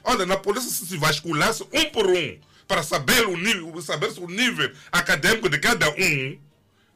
Olha, 0.03 0.25
na 0.25 0.37
polícia 0.37 0.71
se 0.71 0.87
se 0.87 0.97
vasculhasse 0.97 1.63
um 1.73 1.85
por 1.91 2.07
um 2.07 2.39
para 2.67 2.83
saber 2.83 3.27
o 3.27 3.37
nível, 3.37 3.81
saber 3.83 4.11
o 4.19 4.27
nível 4.27 4.71
acadêmico 4.91 5.49
de 5.49 5.59
cada 5.59 5.91
um 5.91 6.39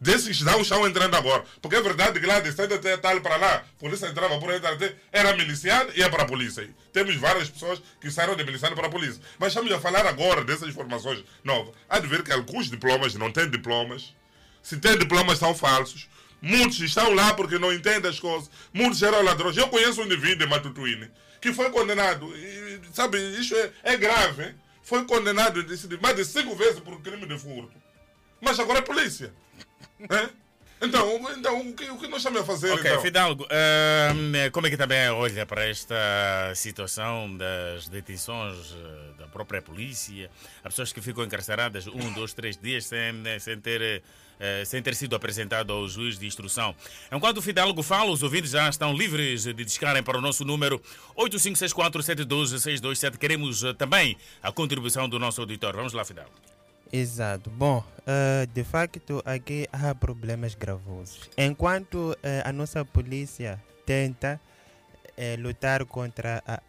desses 0.01 0.41
não 0.43 0.61
estão 0.61 0.87
entrando 0.87 1.15
agora. 1.17 1.45
Porque 1.61 1.77
é 1.77 1.83
verdade 1.83 2.21
que 2.21 2.27
lá 2.27 2.41
de 2.41 2.53
centro 2.53 2.77
até 2.77 2.97
tal 2.97 3.21
para 3.21 3.37
lá, 3.37 3.55
a 3.57 3.81
polícia 3.81 4.07
entrava 4.07 4.39
por 4.39 4.53
até, 4.53 4.95
era 5.13 5.37
miliciano 5.37 5.91
e 5.95 6.01
ia 6.01 6.11
para 6.11 6.23
a 6.23 6.27
polícia. 6.27 6.69
Temos 6.93 7.17
várias 7.17 7.49
pessoas 7.49 7.83
que 8.01 8.11
saíram 8.11 8.37
de 8.37 8.45
miliciano 8.45 8.77
para 8.77 8.87
a 8.87 8.91
polícia. 8.91 9.21
Mas 9.39 9.49
estamos 9.49 9.71
a 9.73 9.81
falar 9.81 10.07
agora 10.07 10.45
dessas 10.45 10.69
informações 10.69 11.25
novas. 11.43 11.75
Há 11.89 11.99
de 11.99 12.07
ver 12.07 12.23
que 12.23 12.33
alguns 12.33 12.71
diplomas 12.71 13.15
não 13.15 13.33
têm 13.33 13.51
diplomas. 13.51 14.15
Se 14.63 14.77
têm 14.79 14.99
diplomas, 14.99 15.39
são 15.39 15.55
falsos. 15.55 16.09
Muitos 16.41 16.79
estão 16.81 17.13
lá 17.15 17.35
porque 17.35 17.59
não 17.59 17.73
entendem 17.73 18.11
as 18.11 18.21
coisas. 18.21 18.51
Muitos 18.73 19.03
eram 19.03 19.23
ladrões. 19.23 19.57
Eu 19.57 19.69
conheço 19.69 20.01
um 20.01 20.05
indivíduo 20.05 20.39
de 20.39 20.47
Matutuíne 20.47 21.11
que 21.41 21.53
foi 21.53 21.71
condenado. 21.71 22.33
E, 22.37 22.81
sabe, 22.93 23.19
isso 23.39 23.55
é, 23.57 23.71
é 23.83 23.97
grave. 23.97 24.45
hein? 24.45 24.55
Foi 24.89 25.05
condenado 25.05 25.63
de, 25.63 25.99
mais 25.99 26.17
de 26.17 26.25
cinco 26.25 26.57
vezes 26.57 26.81
por 26.81 26.99
crime 27.03 27.27
de 27.27 27.39
furto. 27.39 27.77
Mas 28.41 28.59
agora 28.59 28.79
é 28.79 28.83
polícia. 28.83 29.33
Hein? 30.01 30.31
Então, 30.81 31.21
então 31.37 31.61
o, 31.61 31.75
que, 31.75 31.91
o 31.91 31.99
que 31.99 32.07
nós 32.07 32.19
estamos 32.19 32.41
a 32.41 32.45
fazer? 32.45 32.71
Ok, 32.71 32.89
então? 32.89 33.03
Fidalgo, 33.03 33.49
ahm, 33.51 34.49
como 34.53 34.69
é 34.69 34.71
que 34.71 34.77
também 34.77 35.11
olha 35.11 35.45
para 35.45 35.69
esta 35.69 36.53
situação 36.55 37.37
das 37.37 37.89
detenções 37.89 38.77
eh, 38.77 39.19
da 39.19 39.27
própria 39.27 39.61
polícia? 39.61 40.31
Há 40.63 40.69
pessoas 40.69 40.93
que 40.93 41.01
ficam 41.01 41.25
encarceradas 41.25 41.89
um, 41.89 42.13
dois, 42.13 42.33
três 42.33 42.57
dias 42.57 42.87
sem, 42.87 43.13
sem, 43.41 43.61
ter, 43.61 44.05
eh, 44.41 44.65
sem 44.65 44.83
ter 44.83 44.95
sido 44.95 45.17
apresentado 45.17 45.73
ao 45.73 45.89
juiz 45.89 46.19
de 46.19 46.27
instrução. 46.27 46.75
Enquanto 47.13 47.39
o 47.39 47.43
Fidalgo 47.43 47.83
fala, 47.83 48.11
os 48.11 48.23
ouvintes 48.23 48.51
já 48.51 48.69
estão 48.69 48.95
livres 48.95 49.45
de 49.45 49.65
discarem 49.65 50.03
para 50.03 50.19
o 50.19 50.21
nosso 50.21 50.45
número 50.45 50.83
8564-712-627. 51.17 53.17
Queremos 53.17 53.65
eh, 53.65 53.73
também 53.73 54.17
a 54.43 54.53
contribuição 54.53 55.09
do 55.09 55.19
nosso 55.19 55.41
auditório. 55.41 55.79
Vamos 55.79 55.93
lá, 55.93 56.05
Fidalgo. 56.05 56.33
Exato. 56.93 57.51
Bom, 57.51 57.85
eh, 58.07 58.47
de 58.53 58.65
facto, 58.65 59.23
aqui 59.25 59.69
há 59.73 59.95
problemas 59.95 60.55
gravosos. 60.55 61.29
Enquanto 61.37 62.17
eh, 62.23 62.43
a 62.45 62.53
nossa 62.53 62.85
polícia 62.85 63.63
tenta 63.85 64.41
eh, 65.17 65.37
lutar 65.37 65.85
contra 65.85 66.43
a, 66.47 66.63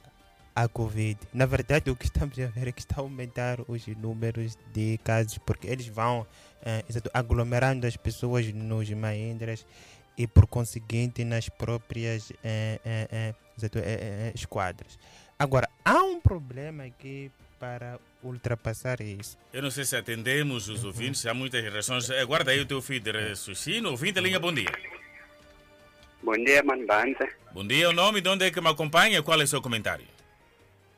a 0.56 0.68
Covid, 0.68 1.18
na 1.34 1.46
verdade, 1.46 1.90
o 1.90 1.96
que 1.96 2.06
estamos 2.06 2.38
a 2.38 2.48
ver 2.48 2.68
é 2.68 2.72
que 2.72 2.82
está 2.82 2.96
a 2.98 3.00
aumentar 3.00 3.60
os 3.68 3.88
números 3.88 4.58
de 4.74 5.00
casos, 5.04 5.38
porque 5.38 5.68
eles 5.68 5.88
vão 5.88 6.28
eh, 6.66 6.84
exato, 6.90 7.10
aglomerando 7.14 7.88
as 7.88 7.98
pessoas 7.98 8.52
nos 8.54 8.90
Mahindras 8.90 9.66
e, 10.18 10.28
por 10.28 10.48
conseguinte, 10.48 11.24
nas 11.24 11.50
próprias 11.50 12.32
eh, 12.44 12.80
eh, 12.86 13.08
eh, 13.12 13.34
exato, 13.58 13.80
eh, 13.80 13.84
eh, 13.86 14.32
esquadras. 14.36 15.00
Agora, 15.38 15.70
há 15.86 16.04
um 16.04 16.20
problema 16.20 16.84
aqui 16.84 17.32
para 17.60 18.00
ultrapassar 18.24 19.02
isso. 19.02 19.38
Eu 19.54 19.62
não 19.62 19.72
sei 19.72 19.86
se 19.86 19.96
atendemos 19.96 20.68
os 20.68 20.84
ouvintes, 20.84 21.26
há 21.26 21.34
muitas 21.34 21.62
reações. 21.64 22.10
Aguarda 22.10 22.52
aí 22.52 22.60
o 22.60 22.66
teu 22.66 22.82
feed 22.82 23.04
de 23.04 23.12
raciocínio. 23.12 23.92
Ouvinte, 23.92 24.20
linha, 24.20 24.40
bom 24.40 24.54
dia. 24.54 24.72
Bom 26.22 26.34
dia, 26.34 26.62
Mano 26.64 26.86
Banza. 26.86 27.28
Bom 27.54 27.66
dia, 27.66 27.90
o 27.90 27.94
nome, 27.94 28.20
de 28.20 28.28
onde 28.30 28.46
é 28.46 28.52
que 28.52 28.60
me 28.60 28.68
acompanha? 28.68 29.24
Qual 29.24 29.40
é 29.40 29.44
o 29.44 29.48
seu 29.48 29.62
comentário? 29.62 30.06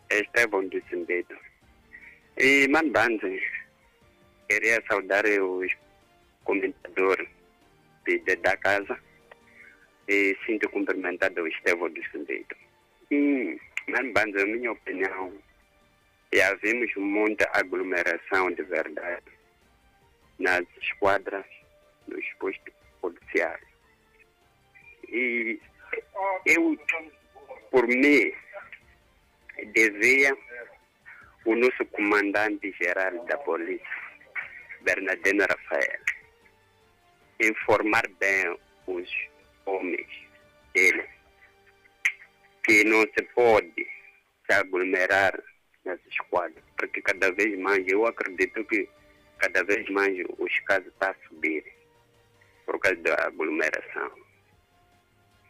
Estevão 0.09 0.67
Simbeto. 0.89 1.35
E, 2.37 2.67
Mano 2.67 2.91
Banza, 2.91 3.27
queria 4.51 4.83
saudar 4.87 5.23
os 5.25 5.71
comentadores 6.43 7.27
de, 8.05 8.19
de- 8.19 8.35
da 8.37 8.57
casa 8.57 8.99
e 10.09 10.35
sinto 10.45 10.69
cumprimentado 10.69 11.41
o 11.41 11.47
Estevão 11.47 11.89
do 11.89 12.03
Simbeto. 12.11 12.55
E, 13.09 13.57
Mano 13.87 14.11
Banza, 14.11 14.45
minha 14.45 14.71
opinião, 14.73 15.33
já 16.33 16.53
vimos 16.55 16.93
muita 16.97 17.49
aglomeração 17.53 18.51
de 18.51 18.63
verdade 18.63 19.23
nas 20.39 20.63
esquadras, 20.81 21.45
nos 22.07 22.25
postos 22.39 22.73
policiais. 22.99 23.63
E 25.07 25.59
eu, 26.45 26.77
por 27.69 27.87
mim, 27.87 28.33
devia 29.73 30.35
o 31.45 31.55
nosso 31.55 31.85
comandante-geral 31.91 33.25
da 33.25 33.37
polícia, 33.39 33.85
Bernardino 34.83 35.45
Rafael, 35.49 35.99
informar 37.39 38.07
bem 38.19 38.57
os 38.87 39.09
homens 39.65 40.07
dele 40.73 41.07
que 42.63 42.83
não 42.83 43.01
se 43.01 43.23
pode 43.33 43.87
se 44.45 44.53
aglomerar 44.53 45.37
nas 45.83 45.99
escolas, 46.09 46.53
porque 46.77 47.01
cada 47.01 47.31
vez 47.31 47.57
mais, 47.59 47.85
eu 47.87 48.05
acredito 48.05 48.63
que 48.65 48.87
cada 49.39 49.63
vez 49.63 49.89
mais 49.89 50.15
os 50.37 50.59
casos 50.61 50.87
estão 50.87 51.09
a 51.09 51.15
subir 51.27 51.63
por 52.65 52.79
causa 52.79 52.97
da 53.01 53.15
aglomeração. 53.25 54.11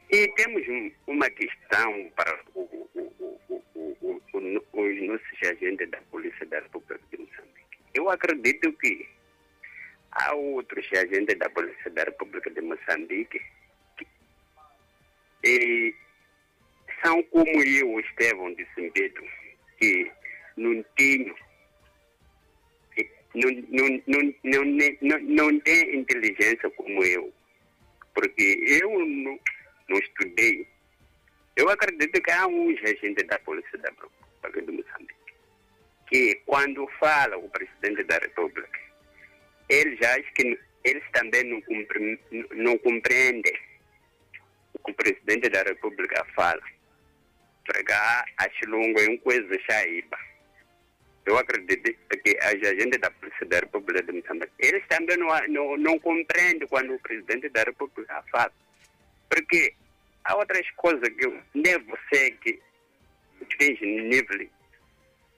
E 0.09 0.27
temos 0.35 0.63
uma 1.07 1.29
questão 1.29 2.11
para 2.15 2.39
o, 2.55 2.61
o, 2.95 3.61
o, 4.01 4.21
os 4.73 5.01
nossos 5.03 5.43
agentes 5.43 5.89
da 5.89 6.01
Polícia 6.09 6.45
da 6.47 6.59
República 6.59 6.99
de 7.11 7.17
Moçambique. 7.17 7.79
Eu 7.93 8.09
acredito 8.09 8.71
que 8.73 9.07
há 10.11 10.33
outros 10.33 10.85
agentes 10.93 11.37
da 11.37 11.49
Polícia 11.49 11.89
da 11.91 12.03
República 12.03 12.49
de 12.49 12.61
Moçambique 12.61 13.41
e 15.43 15.95
são 17.03 17.21
como 17.23 17.63
eu, 17.63 17.99
Estevão 17.99 18.53
de 18.53 18.67
Simbeto, 18.75 19.23
que 19.79 20.11
não 20.57 20.83
tenho 20.95 21.35
não, 23.33 23.49
não, 23.69 24.03
não, 24.07 24.33
não, 24.43 24.97
não, 25.01 25.19
não 25.19 25.59
tem 25.61 25.95
inteligência 25.95 26.69
como 26.71 27.03
eu. 27.03 27.33
Porque 28.13 28.59
eu 28.81 28.89
não, 28.89 29.39
não 29.87 29.97
estudei. 29.97 30.67
Eu 31.55 31.69
acredito 31.69 32.21
que 32.21 32.31
há 32.31 32.45
uns 32.45 32.77
agentes 32.83 33.25
da 33.27 33.39
Polícia 33.39 33.77
da 33.77 33.89
República 33.89 34.61
de 34.61 34.71
Moçambique 34.71 35.21
que 36.11 36.35
quando 36.45 36.85
fala 36.99 37.37
o 37.37 37.49
presidente 37.49 38.03
da 38.03 38.17
República, 38.17 38.79
eles 39.71 39.99
acham 40.01 40.33
que 40.35 40.59
eles 40.83 41.03
também 41.13 41.43
não, 41.45 41.61
compre, 41.61 42.19
não 42.51 42.77
compreendem 42.79 43.53
o 44.73 44.79
que 44.83 44.91
o 44.91 44.95
presidente 44.95 45.49
da 45.49 45.63
República 45.63 46.25
fala. 46.35 46.61
Porque 47.65 47.91
há 47.91 48.25
as 48.37 48.51
longas 48.67 49.07
em 49.07 49.17
coisa 49.19 49.59
chaiba. 49.69 50.17
Eu 51.25 51.37
acredito 51.37 51.93
que 52.23 52.37
as 52.41 52.55
agentes 52.55 52.99
da 52.99 53.11
Polícia 53.11 53.45
da 53.45 53.59
República 53.59 54.03
de 54.03 54.11
Moçambique, 54.11 54.51
eles 54.59 54.83
também 54.89 55.15
não, 55.17 55.29
não, 55.47 55.77
não 55.77 55.99
compreendem 55.99 56.67
quando 56.67 56.95
o 56.95 56.99
presidente 56.99 57.47
da 57.49 57.63
República 57.63 58.23
fala. 58.31 58.51
Porque 59.29 59.73
há 60.25 60.35
outras 60.35 60.69
coisas 60.71 61.07
que 61.07 61.41
nem 61.53 61.77
você 61.85 62.31
que 62.31 62.59
fez 63.57 63.79
nível 63.79 64.49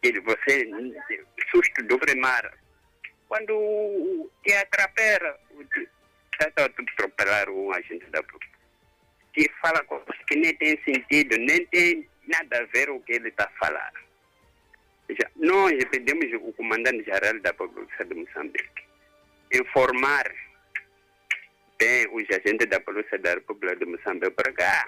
que 0.01 0.19
você 0.22 0.69
susto 1.51 1.84
do 1.84 1.99
primário. 1.99 2.62
Quando 3.34 4.30
que 4.43 4.53
atrapalha, 4.53 5.35
já 6.39 6.47
está 6.47 6.69
tudo 6.69 6.88
atropelar 6.93 7.49
um 7.49 7.73
agente 7.73 8.05
da 8.11 8.22
polícia. 8.22 8.53
Que 9.34 9.49
fala 9.60 9.84
coisas 9.85 10.15
que 10.27 10.35
nem 10.35 10.55
tem 10.57 10.80
sentido, 10.84 11.35
nem 11.39 11.65
tem 11.65 12.07
nada 12.27 12.60
a 12.60 12.65
ver 12.65 12.89
com 12.89 12.97
o 12.97 13.01
que 13.01 13.14
ele 13.14 13.30
está 13.30 13.49
falando. 13.60 13.97
Já, 15.19 15.27
nós 15.35 15.73
pedimos 15.85 16.31
o 16.43 16.53
comandante-geral 16.53 17.39
da 17.39 17.51
Polícia 17.55 18.05
de 18.05 18.14
Moçambique 18.14 18.84
informar 19.51 20.31
bem 21.80 22.07
os 22.14 22.30
agentes 22.30 22.69
da 22.69 22.80
Polícia 22.81 23.18
da 23.18 23.34
República 23.34 23.77
de 23.77 23.85
Moçambique 23.85 24.30
para 24.30 24.53
cá. 24.53 24.85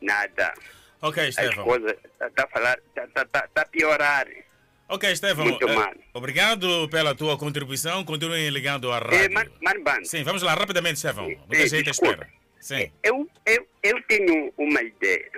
Nada. 0.00 0.54
Ok, 1.02 1.28
As 1.28 1.54
coisas 1.56 1.94
está 2.22 2.48
falar, 2.48 2.78
está 2.88 3.06
tá, 3.08 3.24
tá, 3.26 3.48
tá 3.48 3.60
a 3.60 3.66
piorar. 3.66 4.45
Ok, 4.88 5.10
Estevão. 5.10 5.46
Muito 5.46 5.68
eh, 5.68 5.74
mal. 5.74 5.92
obrigado 6.14 6.88
pela 6.88 7.14
tua 7.14 7.36
contribuição. 7.36 8.04
Continuem 8.04 8.48
ligando 8.50 8.92
à 8.92 8.98
rádio. 8.98 9.18
Eh, 9.18 9.28
Man- 9.28 9.50
Manban, 9.60 10.04
Sim, 10.04 10.22
vamos 10.22 10.42
lá, 10.42 10.54
rapidamente, 10.54 10.96
Estevão. 10.96 11.26
Muita 11.26 11.56
eh, 11.64 11.66
gente 11.68 11.90
espera. 11.90 12.28
Sim. 12.60 12.90
eu, 13.02 13.28
eu, 13.46 13.66
eu 13.82 14.02
tenho 14.04 14.52
uma 14.56 14.82
ideia. 14.82 15.30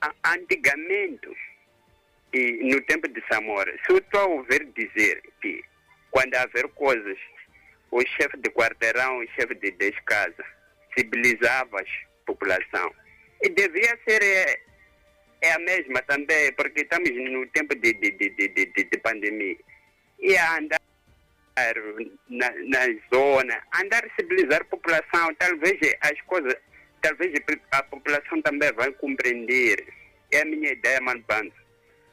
A- 0.00 0.14
Antigamente, 0.34 1.28
e 2.32 2.72
no 2.74 2.80
tempo 2.82 3.08
de 3.08 3.22
Samora, 3.30 3.72
se 3.84 3.92
eu 3.92 3.98
estou 3.98 4.20
a 4.20 4.26
ouvir 4.26 4.66
dizer 4.74 5.22
que 5.42 5.62
quando 6.10 6.34
haver 6.36 6.68
coisas 6.68 7.18
o 7.90 8.00
chefe 8.06 8.36
de 8.38 8.48
quarteirão, 8.50 9.18
o 9.18 9.26
chefe 9.34 9.54
de 9.56 9.70
10 9.72 9.94
casas, 10.06 10.46
civilizava 10.96 11.78
a 11.80 11.84
população. 12.24 12.90
E 13.42 13.48
devia 13.50 13.98
ser 14.08 14.60
é, 15.42 15.52
a 15.52 15.58
mesma 15.58 16.02
também, 16.02 16.52
porque 16.52 16.82
estamos 16.82 17.10
no 17.10 17.46
tempo 17.48 17.74
de, 17.74 17.92
de, 17.94 18.10
de, 18.12 18.28
de, 18.30 18.48
de, 18.48 18.84
de 18.84 18.98
pandemia. 18.98 19.56
E 20.20 20.36
a 20.36 20.58
andar 20.58 20.80
na, 22.28 22.50
na 22.50 22.80
zona, 23.12 23.62
andar 23.82 24.04
a 24.04 24.10
civilizar 24.16 24.60
a 24.62 24.64
população, 24.64 25.34
talvez 25.38 25.78
as 26.00 26.20
coisas, 26.22 26.54
talvez 27.02 27.32
a 27.72 27.82
população 27.82 28.40
também 28.42 28.72
vai 28.72 28.90
compreender. 28.92 29.86
É 30.32 30.42
a 30.42 30.44
minha 30.44 30.70
ideia, 30.72 31.00
mano 31.00 31.22
Bando. 31.26 31.52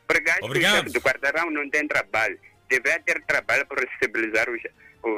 Porque 0.08 0.30
acho 0.30 0.40
que 0.40 0.46
o 0.46 0.48
Obrigado. 0.48 0.76
chefe 0.78 0.92
do 0.94 1.02
quarteirão 1.02 1.52
não 1.52 1.70
tem 1.70 1.88
trabalho. 1.88 2.40
Deveria 2.70 3.00
ter 3.02 3.22
trabalho 3.24 3.66
para 3.66 3.86
civilizar 4.02 4.50
os- 4.50 4.62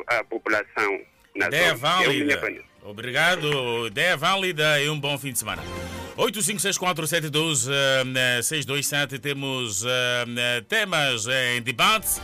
a 0.07 0.23
população 0.23 1.01
na 1.35 1.47
Ideia 1.47 1.75
zona. 1.75 2.01
É 2.01 2.03
válida. 2.05 2.63
Obrigado. 2.83 3.87
Ideia 3.87 4.17
válida 4.17 4.81
e 4.81 4.89
um 4.89 4.99
bom 4.99 5.17
fim 5.17 5.31
de 5.31 5.39
semana. 5.39 5.61
856472-627. 6.19 9.19
Temos 9.21 9.85
eh, 9.85 10.25
temas 10.67 11.25
em 11.27 11.61
debate. 11.61 12.19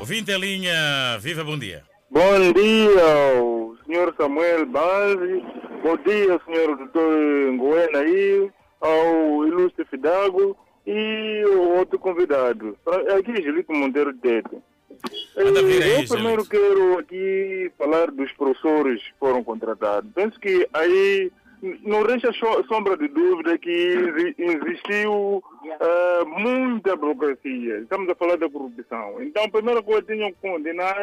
Ouvinte 0.00 0.30
em 0.32 0.38
linha, 0.38 1.18
viva, 1.20 1.44
bom 1.44 1.56
dia. 1.58 1.82
Bom 2.10 2.52
dia, 2.52 3.76
senhor 3.86 4.12
Samuel 4.16 4.66
Banzi. 4.66 5.42
Bom 5.82 5.96
dia, 5.98 6.40
senhor 6.44 6.76
doutor 6.76 7.52
Ngoena 7.52 7.98
aí, 8.00 8.50
ao 8.80 9.46
ilustre 9.46 9.84
Fidago 9.88 10.56
e 10.86 11.44
o 11.46 11.76
outro 11.78 11.98
convidado. 11.98 12.76
Pra- 12.84 13.16
Aqui, 13.16 13.40
Gelito 13.42 13.72
Monteiro 13.72 14.12
Tete. 14.14 14.56
Eu 15.36 16.08
primeiro 16.08 16.44
quero 16.46 16.98
aqui 16.98 17.70
falar 17.78 18.10
dos 18.10 18.30
professores 18.32 19.02
que 19.02 19.14
foram 19.18 19.42
contratados. 19.44 20.10
Penso 20.14 20.38
que 20.40 20.66
aí 20.72 21.30
não 21.82 22.02
so- 22.32 22.64
sombra 22.68 22.96
de 22.96 23.08
dúvida 23.08 23.58
que 23.58 23.70
exi- 23.70 24.34
existiu 24.38 25.42
ah, 25.80 26.24
muita 26.26 26.96
burocracia. 26.96 27.78
Estamos 27.78 28.08
a 28.08 28.14
falar 28.14 28.36
da 28.36 28.48
corrupção. 28.48 29.22
Então, 29.22 29.44
a 29.44 29.50
primeira 29.50 29.82
coisa 29.82 30.02
que 30.02 30.14
tinham 30.14 30.32
que 30.32 30.40
condenar 30.40 30.96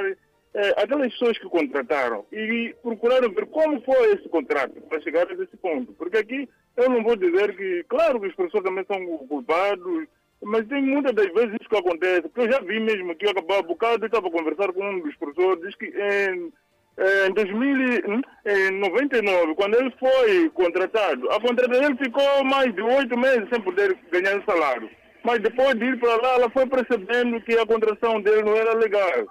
eh, 0.55 0.73
aquelas 0.77 1.11
pessoas 1.13 1.37
que 1.37 1.49
contrataram 1.49 2.25
e 2.31 2.75
procuraram 2.83 3.29
ver 3.31 3.47
como 3.47 3.81
foi 3.81 4.13
esse 4.13 4.29
contrato 4.29 4.79
para 4.81 5.01
chegar 5.01 5.27
a 5.27 5.33
esse 5.33 5.57
ponto. 5.57 5.91
Porque 5.93 6.17
aqui 6.17 6.47
eu 6.77 6.89
não 6.89 7.03
vou 7.03 7.15
dizer 7.15 7.55
que, 7.55 7.83
claro 7.89 8.19
que 8.19 8.27
os 8.27 8.35
professores 8.35 8.65
também 8.65 8.85
são 8.85 9.17
culpados, 9.27 10.05
mas 10.45 10.67
tem 10.67 10.81
muitas 10.81 11.13
das 11.13 11.31
vezes 11.33 11.55
isso 11.59 11.69
que 11.69 11.77
acontece. 11.77 12.21
Porque 12.23 12.41
eu 12.41 12.51
já 12.51 12.59
vi 12.59 12.77
mesmo 12.79 13.15
que 13.15 13.27
acabava 13.27 13.61
um 13.61 13.67
bocado, 13.67 14.03
eu 14.03 14.07
estava 14.07 14.27
a 14.27 14.31
conversar 14.31 14.73
com 14.73 14.83
um 14.83 14.99
dos 14.99 15.15
professores, 15.15 15.63
diz 15.63 15.75
que 15.75 15.85
em, 15.85 16.51
em 17.27 17.33
2099, 17.33 19.55
quando 19.55 19.75
ele 19.75 19.93
foi 19.99 20.49
contratado, 20.49 21.31
a 21.31 21.39
contratação 21.39 21.81
dele 21.81 21.97
ficou 21.97 22.43
mais 22.43 22.73
de 22.73 22.81
oito 22.81 23.17
meses 23.17 23.47
sem 23.49 23.61
poder 23.61 23.97
ganhar 24.11 24.43
salário. 24.45 24.89
Mas 25.23 25.39
depois 25.39 25.73
de 25.75 25.85
ir 25.85 25.97
para 25.99 26.17
lá, 26.17 26.33
ela 26.35 26.49
foi 26.49 26.67
percebendo 26.67 27.39
que 27.41 27.57
a 27.57 27.65
contratação 27.65 28.21
dele 28.21 28.43
não 28.43 28.55
era 28.55 28.75
legal. 28.75 29.25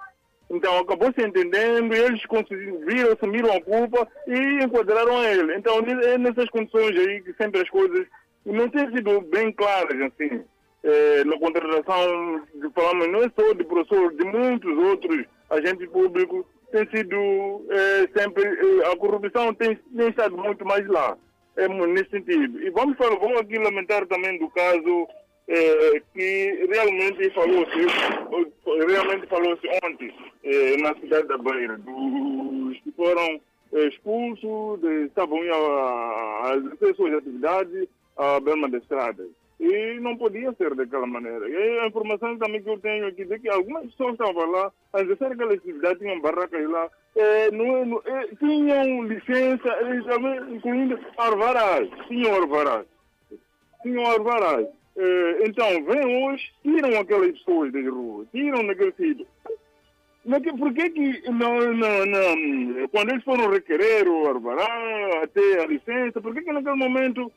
Então 0.49 0.79
acabou 0.79 1.13
se 1.13 1.25
entendendo 1.25 1.95
e 1.95 1.99
eles 1.99 2.25
conseguiram, 2.25 3.13
assumiram 3.13 3.53
a 3.53 3.61
culpa 3.61 4.05
e 4.27 4.63
enquadraram 4.63 5.23
ele. 5.23 5.55
Então 5.55 5.79
é 5.79 6.17
nessas 6.17 6.49
condições 6.49 6.97
aí 6.97 7.21
que 7.21 7.33
sempre 7.33 7.61
as 7.61 7.69
coisas 7.69 8.05
não 8.45 8.67
têm 8.69 8.91
sido 8.91 9.21
bem 9.21 9.51
claras 9.51 9.99
assim. 10.01 10.43
Eh, 10.83 11.23
na 11.23 11.39
contratação, 11.39 12.41
de, 12.55 12.69
falamos 12.71 13.07
não 13.07 13.21
só 13.21 13.53
de 13.53 13.63
professor, 13.63 14.13
de 14.15 14.25
muitos 14.25 14.77
outros 14.77 15.25
agentes 15.49 15.89
públicos, 15.89 16.45
tem 16.71 16.85
sido 16.89 17.65
eh, 17.69 18.09
sempre, 18.13 18.43
eh, 18.43 18.91
a 18.91 18.97
corrupção 18.97 19.53
tem, 19.53 19.75
tem 19.95 20.09
estado 20.09 20.35
muito 20.35 20.65
mais 20.65 20.85
lá, 20.87 21.17
é, 21.55 21.67
nesse 21.69 22.09
sentido. 22.09 22.61
E 22.61 22.69
vamos, 22.71 22.97
falar, 22.97 23.15
vamos 23.17 23.39
aqui 23.39 23.57
lamentar 23.57 24.05
também 24.07 24.37
do 24.39 24.49
caso 24.49 25.07
eh, 25.47 26.01
que 26.13 26.67
realmente 26.69 27.29
falou-se, 27.31 28.87
realmente 28.87 29.27
falou-se 29.27 29.67
ontem 29.85 30.13
eh, 30.43 30.77
na 30.77 30.95
cidade 30.95 31.27
da 31.27 31.37
Beira, 31.37 31.77
dos 31.77 32.77
que 32.81 32.91
foram 32.95 33.39
eh, 33.73 33.87
expulsos, 33.87 34.81
de, 34.81 35.05
estavam 35.05 35.43
indo 35.43 35.53
a, 35.53 36.49
a 36.49 36.55
exercer 36.55 36.95
suas 36.95 37.13
atividades 37.13 37.87
à 38.17 38.39
Belma 38.39 38.69
da 38.69 38.77
Estrada. 38.77 39.25
E 39.59 39.99
não 39.99 40.17
podia 40.17 40.51
ser 40.53 40.75
daquela 40.75 41.07
maneira. 41.07 41.47
E 41.47 41.79
a 41.79 41.87
informação 41.87 42.37
também 42.37 42.61
que 42.61 42.69
eu 42.69 42.79
tenho 42.79 43.07
aqui 43.07 43.23
de 43.23 43.39
que 43.39 43.49
algumas 43.49 43.85
pessoas 43.85 44.13
estavam 44.13 44.51
lá 44.51 44.71
a 44.93 45.01
exercer 45.01 45.31
aquela 45.31 45.53
atividade, 45.53 45.99
tinham 45.99 46.19
barracas 46.19 46.69
lá, 46.69 46.89
eh, 47.15 47.51
não, 47.51 47.85
não, 47.85 48.01
eh, 48.05 48.27
tinham 48.39 49.03
licença, 49.03 49.69
eles 49.81 50.05
também, 50.05 50.55
incluindo 50.55 50.99
alvarás, 51.17 51.87
tinham 52.07 52.35
alvarás 52.35 52.85
tinham 53.83 54.05
alvarás. 54.05 54.65
Eh, 54.95 55.43
então, 55.45 55.83
vêm 55.85 56.25
hoje, 56.25 56.51
tiram 56.63 56.99
aquelas 56.99 57.31
pessoas 57.33 57.71
das 57.71 57.85
ruas, 57.85 58.27
tiram 58.31 58.65
daquele 58.65 58.93
sítio. 58.93 59.27
Por 60.57 60.73
que 60.73 60.89
que 60.89 61.29
não, 61.29 61.73
não, 61.73 62.05
não, 62.05 62.87
quando 62.87 63.09
eles 63.09 63.23
foram 63.25 63.49
requerer 63.49 64.07
o 64.07 64.25
alvará, 64.25 65.21
até 65.21 65.61
a 65.61 65.67
licença, 65.67 66.21
por 66.21 66.33
que 66.33 66.43
que 66.43 66.51
naquele 66.53 66.77
momento 66.77 67.29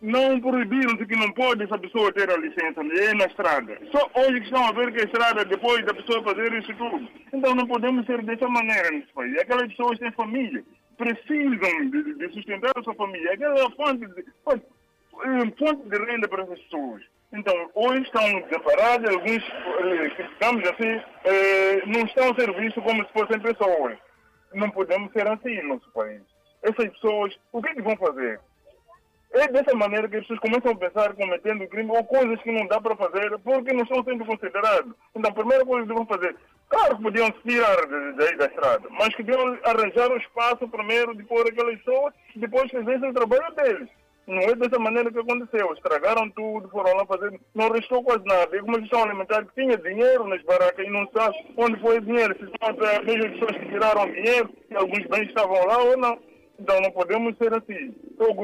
não 0.00 0.40
proibiram 0.40 0.94
de 0.94 1.06
que 1.06 1.16
não 1.16 1.30
pode 1.32 1.64
essa 1.64 1.78
pessoa 1.78 2.12
ter 2.12 2.30
a 2.30 2.36
licença 2.36 2.80
é 2.80 3.14
na 3.14 3.26
estrada? 3.26 3.78
Só 3.90 4.10
hoje 4.14 4.40
que 4.40 4.46
estão 4.46 4.66
a 4.66 4.72
ver 4.72 4.92
que 4.92 5.00
a 5.00 5.04
estrada, 5.04 5.44
depois 5.44 5.84
da 5.84 5.94
pessoa 5.94 6.22
fazer 6.22 6.52
isso 6.54 6.72
tudo. 6.74 7.08
Então 7.32 7.54
não 7.54 7.66
podemos 7.66 8.06
ser 8.06 8.22
dessa 8.22 8.48
maneira 8.48 8.90
nesse 8.90 9.12
país. 9.12 9.36
Aquelas 9.38 9.68
pessoas 9.68 9.98
têm 9.98 10.12
família, 10.12 10.64
precisam 10.96 11.90
de, 11.90 12.14
de 12.14 12.32
sustentar 12.32 12.72
a 12.76 12.82
sua 12.82 12.94
família. 12.94 13.32
Aquela 13.32 13.58
é 13.58 13.66
a 13.66 13.70
fonte 13.70 14.06
de, 14.06 14.24
eh, 14.50 15.52
fonte 15.58 15.88
de 15.88 16.04
renda 16.04 16.28
para 16.28 16.44
essas 16.44 16.60
pessoas. 16.60 17.02
Então, 17.32 17.70
hoje 17.74 18.02
estão 18.02 18.40
desamparados, 18.40 19.10
alguns, 19.10 19.42
eh, 19.44 20.28
digamos 20.40 20.68
assim, 20.68 21.02
eh, 21.24 21.82
não 21.86 22.00
estão 22.02 22.30
a 22.30 22.34
ser 22.34 22.52
vistos 22.54 22.82
como 22.82 23.04
se 23.04 23.12
fossem 23.12 23.40
pessoas. 23.40 23.98
Não 24.54 24.70
podemos 24.70 25.12
ser 25.12 25.28
assim 25.28 25.60
no 25.62 25.74
nosso 25.74 25.90
país. 25.92 26.22
Essas 26.62 26.88
pessoas, 26.88 27.38
o 27.52 27.62
que, 27.62 27.68
é 27.68 27.74
que 27.74 27.82
vão 27.82 27.96
fazer? 27.96 28.40
É 29.32 29.46
dessa 29.48 29.76
maneira 29.76 30.08
que 30.08 30.16
as 30.16 30.22
pessoas 30.22 30.40
começam 30.40 30.72
a 30.72 30.76
pensar 30.76 31.14
cometendo 31.14 31.68
crime 31.68 31.90
ou 31.90 32.02
coisas 32.04 32.40
que 32.42 32.50
não 32.50 32.66
dá 32.66 32.80
para 32.80 32.96
fazer 32.96 33.38
porque 33.40 33.74
não 33.74 33.82
estão 33.82 34.02
sendo 34.02 34.24
considerados. 34.24 34.94
Então, 35.14 35.30
a 35.30 35.34
primeira 35.34 35.64
coisa 35.66 35.86
que 35.86 35.94
vão 35.94 36.06
fazer, 36.06 36.34
claro 36.68 36.96
que 36.96 37.02
podiam 37.02 37.26
se 37.26 37.48
tirar 37.48 37.76
daí 38.16 38.36
da 38.36 38.46
estrada, 38.46 38.88
mas 38.90 39.14
que 39.14 39.22
deviam 39.22 39.58
arranjar 39.64 40.10
um 40.10 40.16
espaço 40.16 40.66
primeiro 40.68 41.14
de 41.14 41.24
pôr 41.24 41.46
aquelas 41.46 41.78
pessoas 41.78 42.14
e 42.34 42.38
depois 42.38 42.70
fizessem 42.70 43.10
o 43.10 43.14
trabalho 43.14 43.54
deles. 43.54 43.88
Não 44.28 44.42
é 44.42 44.54
dessa 44.54 44.78
maneira 44.78 45.10
que 45.10 45.18
aconteceu. 45.18 45.72
Estragaram 45.72 46.28
tudo, 46.30 46.68
foram 46.68 46.94
lá 46.94 47.06
fazer. 47.06 47.40
Não 47.54 47.70
restou 47.70 48.04
quase 48.04 48.22
nada. 48.26 48.54
E 48.54 48.60
como 48.60 48.76
eles 48.76 48.92
alimentar 48.92 49.42
que 49.46 49.54
tinha 49.54 49.74
dinheiro 49.78 50.26
nas 50.26 50.42
barracas 50.42 50.86
e 50.86 50.90
não 50.90 51.08
sabe 51.16 51.34
onde 51.56 51.80
foi 51.80 51.96
o 51.96 52.02
dinheiro. 52.02 52.36
Se 52.38 52.44
são 52.44 52.68
até 52.68 53.02
mesmo 53.04 53.32
pessoas 53.32 53.52
que 53.52 53.70
tiraram 53.70 54.12
dinheiro 54.12 54.50
e 54.70 54.76
alguns 54.76 55.06
bens 55.06 55.28
estavam 55.28 55.64
lá 55.64 55.78
ou 55.78 55.96
não. 55.96 56.18
Então 56.58 56.80
não 56.80 56.90
podemos 56.90 57.36
ser 57.38 57.54
assim. 57.54 57.94
Eu, 58.18 58.34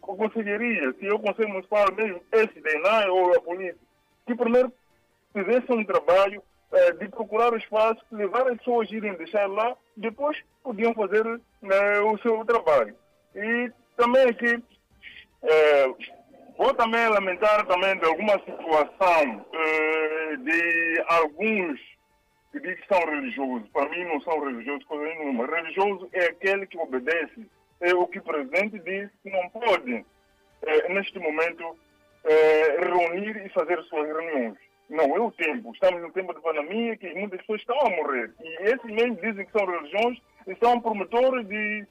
conseguiria, 0.00 0.92
se 0.94 1.06
eu 1.06 1.18
conselho 1.18 1.50
municipal 1.50 1.86
mesmo, 1.92 2.20
esse 2.32 2.60
DENAI 2.60 3.08
ou 3.08 3.34
a 3.34 3.40
polícia, 3.40 3.76
que 4.26 4.34
primeiro 4.34 4.72
fizesse 5.32 5.72
um 5.72 5.84
trabalho 5.84 6.42
eh, 6.72 6.92
de 6.92 7.08
procurar 7.08 7.52
o 7.52 7.56
espaço, 7.56 8.00
levar 8.10 8.48
as 8.48 8.58
pessoas 8.58 8.90
irem 8.90 9.14
deixar 9.14 9.46
lá, 9.46 9.76
depois 9.96 10.36
podiam 10.62 10.92
fazer 10.94 11.24
eh, 11.26 12.00
o 12.00 12.18
seu 12.18 12.44
trabalho. 12.44 12.94
E 13.34 13.70
também 13.96 14.24
aqui, 14.24 14.62
eh, 15.42 15.94
vou 16.58 16.74
também 16.74 17.08
lamentar 17.08 17.66
também 17.66 17.96
de 17.98 18.04
alguma 18.04 18.38
situação 18.40 19.46
eh, 19.52 20.36
de 20.38 21.04
alguns 21.08 21.80
que 22.54 22.60
dizem 22.60 22.76
que 22.76 22.86
são 22.86 23.04
religiosos. 23.04 23.68
Para 23.70 23.88
mim 23.88 24.04
não 24.04 24.20
são 24.20 24.38
religiosos, 24.40 24.84
coisa 24.84 25.04
nenhuma. 25.04 25.46
Religioso 25.46 26.08
é 26.12 26.26
aquele 26.26 26.66
que 26.66 26.78
obedece. 26.78 27.46
É 27.80 27.92
o 27.92 28.06
que 28.06 28.18
o 28.18 28.22
presidente 28.22 28.78
diz 28.78 29.10
que 29.22 29.30
não 29.30 29.50
pode, 29.50 30.04
eh, 30.62 30.88
neste 30.94 31.18
momento, 31.18 31.76
eh, 32.24 32.76
reunir 32.80 33.44
e 33.44 33.48
fazer 33.50 33.82
suas 33.82 34.06
reuniões. 34.06 34.56
Não 34.88 35.16
é 35.16 35.20
o 35.20 35.30
tempo. 35.32 35.72
Estamos 35.72 36.00
no 36.00 36.12
tempo 36.12 36.32
de 36.32 36.40
pandemia 36.40 36.96
que 36.96 37.12
muitas 37.14 37.40
pessoas 37.40 37.60
estão 37.60 37.78
a 37.80 37.90
morrer. 37.90 38.32
E 38.40 38.62
esses 38.62 38.84
mesmos 38.84 39.20
dizem 39.20 39.44
que 39.44 39.52
são 39.52 39.66
religiões 39.66 40.18
e 40.46 40.56
são 40.56 40.80
promotores 40.80 41.46
de, 41.48 41.86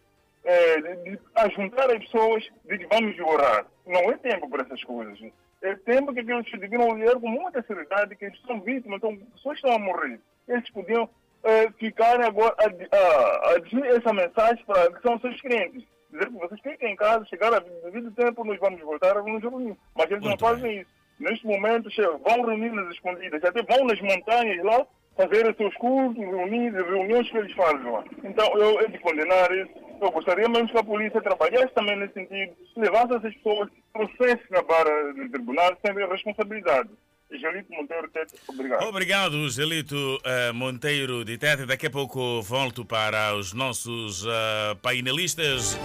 eh, 0.45 0.81
de, 0.81 1.11
de 1.11 1.19
ajuntar 1.35 1.91
as 1.91 1.99
pessoas 1.99 2.43
de 2.65 2.77
que 2.77 2.87
vamos 2.87 3.19
orar. 3.19 3.65
Não 3.85 4.09
é 4.09 4.17
tempo 4.17 4.49
para 4.49 4.63
essas 4.63 4.83
coisas. 4.85 5.19
É 5.63 5.75
tempo 5.77 6.13
que 6.13 6.19
eles 6.19 6.51
deviam 6.59 6.89
olhar 6.89 7.15
com 7.15 7.29
muita 7.29 7.63
seriedade 7.63 8.17
que 8.17 8.25
eles 8.25 8.39
são 8.45 8.59
vítimas, 8.59 8.97
então 8.97 9.15
pessoas 9.33 9.55
estão 9.55 9.71
a 9.71 9.79
morrer. 9.79 10.19
Eles 10.45 10.69
podiam 10.71 11.09
eh, 11.41 11.71
ficar 11.79 12.21
agora 12.21 12.53
a, 12.59 12.97
a, 12.97 13.53
a 13.53 13.59
dizer 13.59 13.85
essa 13.85 14.11
mensagem 14.11 14.63
para 14.65 14.91
que 14.91 15.01
são 15.01 15.17
seus 15.21 15.39
clientes. 15.39 15.85
Dizer 16.11 16.25
que 16.25 16.37
vocês 16.37 16.59
fiquem 16.59 16.91
em 16.91 16.95
casa, 16.97 17.25
chegar 17.25 17.53
a 17.53 17.59
devido 17.59 18.11
tempo, 18.11 18.43
nós 18.43 18.59
vamos 18.59 18.81
voltar 18.81 19.17
a 19.17 19.23
nos 19.23 19.41
reunir. 19.41 19.77
Mas 19.95 20.11
eles 20.11 20.23
não 20.23 20.37
fazem 20.37 20.81
isso. 20.81 20.91
Neste 21.17 21.47
momento, 21.47 21.89
vão 22.23 22.45
reunir 22.45 22.71
nas 22.71 22.93
escondidas, 22.93 23.41
até 23.41 23.63
vão 23.63 23.85
nas 23.85 24.01
montanhas 24.01 24.61
lá 24.65 24.85
fazer 25.15 25.47
os 25.49 25.55
seus 25.57 25.73
cultos, 25.75 26.17
reuniões, 26.17 26.73
reuniões 26.73 27.29
que 27.29 27.37
eles 27.37 27.53
fazem 27.53 27.91
lá. 27.91 28.03
Então, 28.23 28.57
eu, 28.57 28.81
eu 28.81 28.89
de 28.89 28.97
condenar 28.99 29.51
isso, 29.51 29.71
eu 30.01 30.11
gostaria 30.11 30.49
mesmo 30.49 30.69
que 30.69 30.77
a 30.77 30.83
polícia 30.83 31.21
trabalhasse 31.21 31.73
também 31.73 31.97
nesse 31.97 32.13
sentido, 32.13 32.53
levasse 32.75 33.15
essas 33.15 33.33
pessoas, 33.35 33.69
processe 33.91 34.43
na 34.49 34.61
barra 34.61 35.13
do 35.13 35.29
tribunal 35.29 35.77
sem 35.85 35.93
responsabilidade. 36.07 36.89
Gelito 37.31 37.71
Monteiro 37.73 38.09
Tete, 38.09 38.35
obrigado. 38.47 38.83
Obrigado, 38.83 39.49
Gelito 39.49 39.95
uh, 39.95 40.53
Monteiro 40.53 41.25
de 41.25 41.37
Tete. 41.37 41.65
Daqui 41.65 41.87
a 41.87 41.89
pouco 41.89 42.41
volto 42.43 42.85
para 42.85 43.35
os 43.35 43.53
nossos 43.53 44.23
uh, 44.23 44.75
painelistas. 44.81 45.75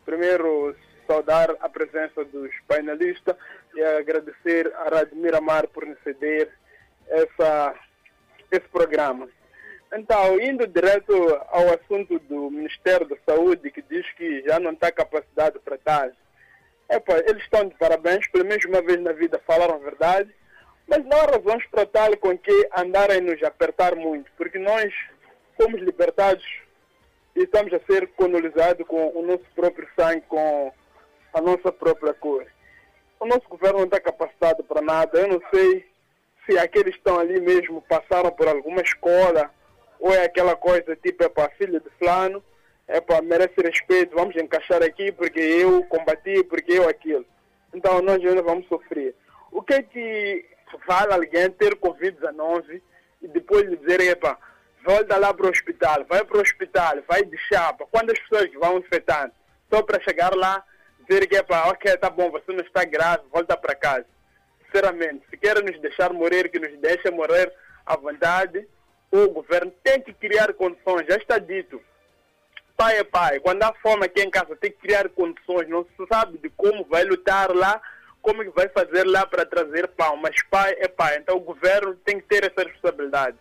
Primeiro, 0.05 0.75
saudar 1.07 1.51
a 1.61 1.69
presença 1.69 2.25
dos 2.25 2.51
painelistas 2.67 3.37
e 3.75 3.83
agradecer 3.83 4.73
a 4.75 4.89
Rádio 4.89 5.17
Miramar 5.17 5.67
por 5.69 5.87
nos 5.87 5.99
ceder 6.03 6.51
essa, 7.09 7.75
esse 8.51 8.69
programa. 8.69 9.29
Então, 9.95 10.41
indo 10.41 10.67
direto 10.67 11.13
ao 11.51 11.69
assunto 11.75 12.19
do 12.21 12.51
Ministério 12.51 13.07
da 13.07 13.17
Saúde, 13.27 13.71
que 13.71 13.83
diz 13.83 14.11
que 14.15 14.43
já 14.43 14.59
não 14.59 14.73
está 14.73 14.91
capacidade 14.91 15.59
para. 15.59 16.13
Epa, 16.89 17.19
eles 17.27 17.43
estão 17.43 17.69
de 17.69 17.75
parabéns, 17.75 18.27
pelo 18.29 18.45
menos 18.45 18.65
uma 18.65 18.83
vez 18.83 19.01
na 19.01 19.13
vida 19.13 19.41
falaram 19.47 19.75
a 19.75 19.79
verdade, 19.79 20.31
mas 20.93 21.07
não 21.07 21.19
há 21.21 21.39
razões 21.39 21.67
para 21.71 21.87
tal 21.87 22.15
com 22.19 22.37
que 22.37 22.69
andarem 22.77 23.23
nos 23.23 23.43
apertar 23.43 23.97
muito, 23.97 24.31
porque 24.37 24.59
nós 24.59 24.93
fomos 25.59 25.81
libertados 25.81 26.45
e 27.35 27.45
estamos 27.45 27.73
a 27.73 27.81
ser 27.91 28.09
colonizados 28.09 28.87
com 28.87 29.09
o 29.19 29.23
nosso 29.23 29.47
próprio 29.55 29.89
sangue, 29.99 30.23
com 30.29 30.71
a 31.33 31.41
nossa 31.41 31.73
própria 31.73 32.13
cor. 32.13 32.47
O 33.19 33.25
nosso 33.25 33.49
governo 33.49 33.79
não 33.79 33.85
está 33.87 33.99
capacitado 34.01 34.63
para 34.65 34.83
nada. 34.83 35.19
Eu 35.19 35.29
não 35.29 35.41
sei 35.51 35.89
se 36.45 36.59
aqueles 36.59 36.93
que 36.93 36.99
estão 36.99 37.19
ali 37.19 37.41
mesmo 37.41 37.81
passaram 37.89 38.31
por 38.31 38.47
alguma 38.47 38.83
escola 38.83 39.51
ou 39.99 40.13
é 40.13 40.27
aquela 40.27 40.55
coisa 40.55 40.95
tipo, 40.97 41.25
é 41.25 41.29
para 41.31 41.49
filho 41.53 41.81
de 41.81 41.89
fulano, 41.99 42.45
é 42.87 43.01
para 43.01 43.23
merece 43.23 43.55
respeito, 43.63 44.15
vamos 44.15 44.37
encaixar 44.37 44.83
aqui 44.83 45.11
porque 45.11 45.41
eu 45.41 45.85
combati, 45.85 46.45
porque 46.45 46.73
eu 46.73 46.87
aquilo. 46.87 47.25
Então 47.73 48.03
nós 48.03 48.23
ainda 48.23 48.43
vamos 48.43 48.67
sofrer. 48.69 49.15
O 49.51 49.63
que 49.63 49.75
é 49.75 49.83
que 49.83 50.53
vale 50.87 51.13
alguém 51.13 51.51
ter 51.51 51.77
Covid-19 51.77 52.81
e 53.23 53.29
depois 53.29 53.69
lhe 53.69 53.77
dizer, 53.77 54.01
epa, 54.01 54.39
volta 54.85 55.17
lá 55.17 55.33
para 55.33 55.47
o 55.47 55.51
hospital, 55.51 56.05
vai 56.09 56.25
para 56.25 56.39
o 56.39 56.41
hospital, 56.41 56.95
vai 57.09 57.25
de 57.25 57.39
chapa. 57.39 57.87
Quantas 57.91 58.19
pessoas 58.21 58.53
vão 58.55 58.79
infectando? 58.79 59.33
Só 59.73 59.83
para 59.83 60.03
chegar 60.03 60.35
lá, 60.35 60.63
dizer 61.07 61.27
que, 61.27 61.37
epa, 61.37 61.69
ok, 61.69 61.97
tá 61.97 62.11
bom, 62.11 62.31
você 62.31 62.53
não 62.53 62.65
está 62.65 62.85
grave, 62.85 63.23
volta 63.33 63.57
para 63.57 63.75
casa. 63.75 64.07
Sinceramente, 64.65 65.25
se 65.29 65.37
querem 65.37 65.65
nos 65.65 65.81
deixar 65.81 66.13
morrer, 66.13 66.49
que 66.49 66.59
nos 66.59 66.77
deixem 66.81 67.13
morrer 67.13 67.53
à 67.87 67.97
vontade, 67.97 68.67
o 69.11 69.29
governo 69.29 69.73
tem 69.85 70.01
que 70.01 70.13
criar 70.15 70.53
condições, 70.55 71.07
já 71.07 71.17
está 71.17 71.39
dito. 71.39 71.81
Pai 72.77 72.99
é 72.99 73.05
pai, 73.05 73.39
quando 73.41 73.63
há 73.63 73.73
fome 73.75 74.07
aqui 74.07 74.23
em 74.23 74.31
casa, 74.31 74.57
tem 74.57 74.71
que 74.71 74.79
criar 74.79 75.09
condições, 75.11 75.69
não 75.69 75.85
se 75.85 76.07
sabe 76.11 76.39
de 76.39 76.49
como 76.51 76.85
vai 76.85 77.05
lutar 77.05 77.55
lá, 77.55 77.81
como 78.23 78.45
que 78.45 78.51
vai 78.51 78.69
fazer 78.69 79.05
lá 79.05 79.27
para 79.27 79.45
trazer 79.45 79.89
pão, 79.89 80.17
mas 80.17 80.41
pai 80.45 80.75
é 80.79 80.89
pai, 80.89 81.19
então 81.19 81.37
o 81.37 81.41
governo 81.41 81.95
tem 82.05 82.21
que 82.21 82.27
ter 82.27 82.45
essa 82.45 82.67
responsabilidade 82.67 83.37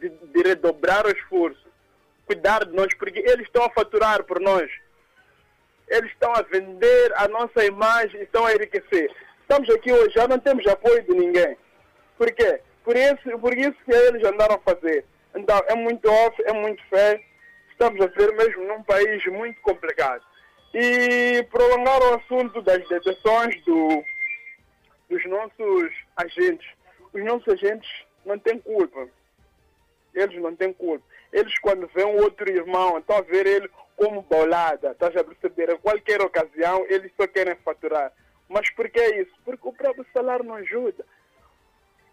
de, 0.00 0.08
de 0.08 0.48
redobrar 0.48 1.06
o 1.06 1.10
esforço, 1.10 1.68
cuidar 2.26 2.64
de 2.64 2.74
nós, 2.74 2.92
porque 2.94 3.18
eles 3.20 3.46
estão 3.46 3.64
a 3.64 3.70
faturar 3.70 4.24
por 4.24 4.40
nós. 4.40 4.70
Eles 5.86 6.10
estão 6.10 6.32
a 6.34 6.40
vender 6.42 7.12
a 7.16 7.28
nossa 7.28 7.62
imagem 7.64 8.20
e 8.20 8.24
estão 8.24 8.46
a 8.46 8.54
enriquecer. 8.54 9.14
Estamos 9.42 9.68
aqui 9.68 9.92
hoje, 9.92 10.14
já 10.14 10.26
não 10.26 10.38
temos 10.38 10.66
apoio 10.66 11.02
de 11.02 11.12
ninguém. 11.12 11.56
Por 12.16 12.32
quê? 12.32 12.60
Por 12.82 12.96
isso, 12.96 13.38
por 13.38 13.56
isso 13.56 13.76
que 13.84 13.92
eles 13.92 14.24
andaram 14.24 14.54
a 14.54 14.58
fazer. 14.60 15.04
Então, 15.34 15.60
é 15.66 15.74
muito 15.74 16.10
óbvio, 16.10 16.44
é 16.46 16.52
muito 16.52 16.82
fé. 16.88 17.20
Estamos 17.70 18.00
a 18.00 18.06
ver 18.06 18.32
mesmo 18.34 18.66
num 18.66 18.82
país 18.82 19.24
muito 19.26 19.60
complicado. 19.60 20.22
E 20.74 21.46
prolongar 21.50 22.00
o 22.00 22.14
assunto 22.14 22.62
das 22.62 22.86
detenções 22.88 23.62
do, 23.64 24.02
dos 25.12 25.24
nossos 25.26 25.92
agentes. 26.16 26.66
Os 27.12 27.22
nossos 27.24 27.48
agentes 27.48 27.90
não 28.24 28.38
têm 28.38 28.58
culpa. 28.58 29.08
Eles 30.14 30.40
não 30.40 30.56
têm 30.56 30.72
culpa. 30.72 31.04
Eles, 31.32 31.58
quando 31.58 31.86
vêem 31.88 32.20
outro 32.20 32.50
irmão, 32.50 32.98
estão 32.98 33.16
a 33.16 33.20
ver 33.20 33.46
ele 33.46 33.70
como 33.94 34.22
bolada, 34.22 34.92
estás 34.92 35.14
a 35.16 35.24
perceber? 35.24 35.70
A 35.70 35.78
qualquer 35.78 36.20
ocasião, 36.22 36.84
eles 36.88 37.12
só 37.16 37.26
querem 37.26 37.54
faturar. 37.56 38.12
Mas 38.48 38.70
por 38.70 38.88
que 38.88 39.00
isso? 39.16 39.32
Porque 39.44 39.68
o 39.68 39.72
próprio 39.72 40.06
salário 40.12 40.44
não 40.44 40.54
ajuda. 40.54 41.04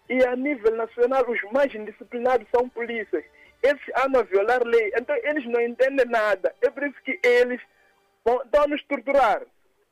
E 0.10 0.24
a 0.26 0.36
nível 0.36 0.76
nacional, 0.76 1.30
os 1.30 1.42
mais 1.52 1.74
indisciplinados 1.74 2.48
são 2.54 2.68
polícias. 2.70 3.24
Eles 3.62 3.82
andam 4.06 4.22
a 4.22 4.24
violar 4.24 4.64
lei. 4.64 4.92
Então, 4.98 5.16
eles 5.24 5.46
não 5.46 5.62
entendem 5.62 6.06
nada. 6.06 6.54
É 6.62 6.70
por 6.70 6.84
isso 6.84 7.02
que 7.04 7.20
eles 7.24 7.62
vão, 8.26 8.42
a 8.42 8.68
nos 8.68 8.84
torturar. 8.86 9.44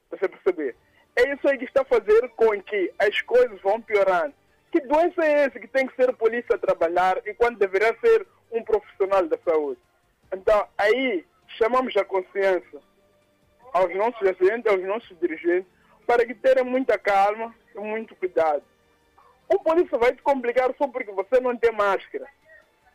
Você 0.09 0.27
perceber? 0.27 0.75
É 1.17 1.33
isso 1.33 1.47
aí 1.47 1.57
que 1.57 1.65
está 1.65 1.83
fazer 1.83 2.29
com 2.35 2.61
que 2.61 2.93
as 2.99 3.19
coisas 3.21 3.59
vão 3.61 3.81
piorando. 3.81 4.35
Que 4.71 4.79
doença 4.81 5.25
é 5.25 5.45
essa 5.45 5.59
que 5.59 5.67
tem 5.67 5.87
que 5.87 5.95
ser 5.95 6.15
polícia 6.15 6.55
a 6.55 6.59
trabalhar 6.59 7.19
enquanto 7.25 7.57
deveria 7.57 7.97
ser 7.99 8.27
um 8.51 8.63
profissional 8.63 9.25
da 9.27 9.37
saúde? 9.43 9.81
Então, 10.31 10.67
aí, 10.77 11.25
chamamos 11.57 11.97
a 11.97 12.05
consciência 12.05 12.79
aos 13.73 13.95
nossos 13.95 14.21
agentes, 14.21 14.71
aos 14.71 14.83
nossos 14.83 15.19
dirigentes, 15.19 15.67
para 16.05 16.23
que 16.23 16.35
tenham 16.35 16.65
muita 16.65 16.99
calma 16.99 17.55
e 17.75 17.79
muito 17.79 18.15
cuidado. 18.15 18.63
Um 19.51 19.57
polícia 19.57 19.97
vai 19.97 20.13
te 20.13 20.21
complicar 20.21 20.71
só 20.77 20.87
porque 20.87 21.11
você 21.11 21.39
não 21.41 21.57
tem 21.57 21.71
máscara. 21.71 22.27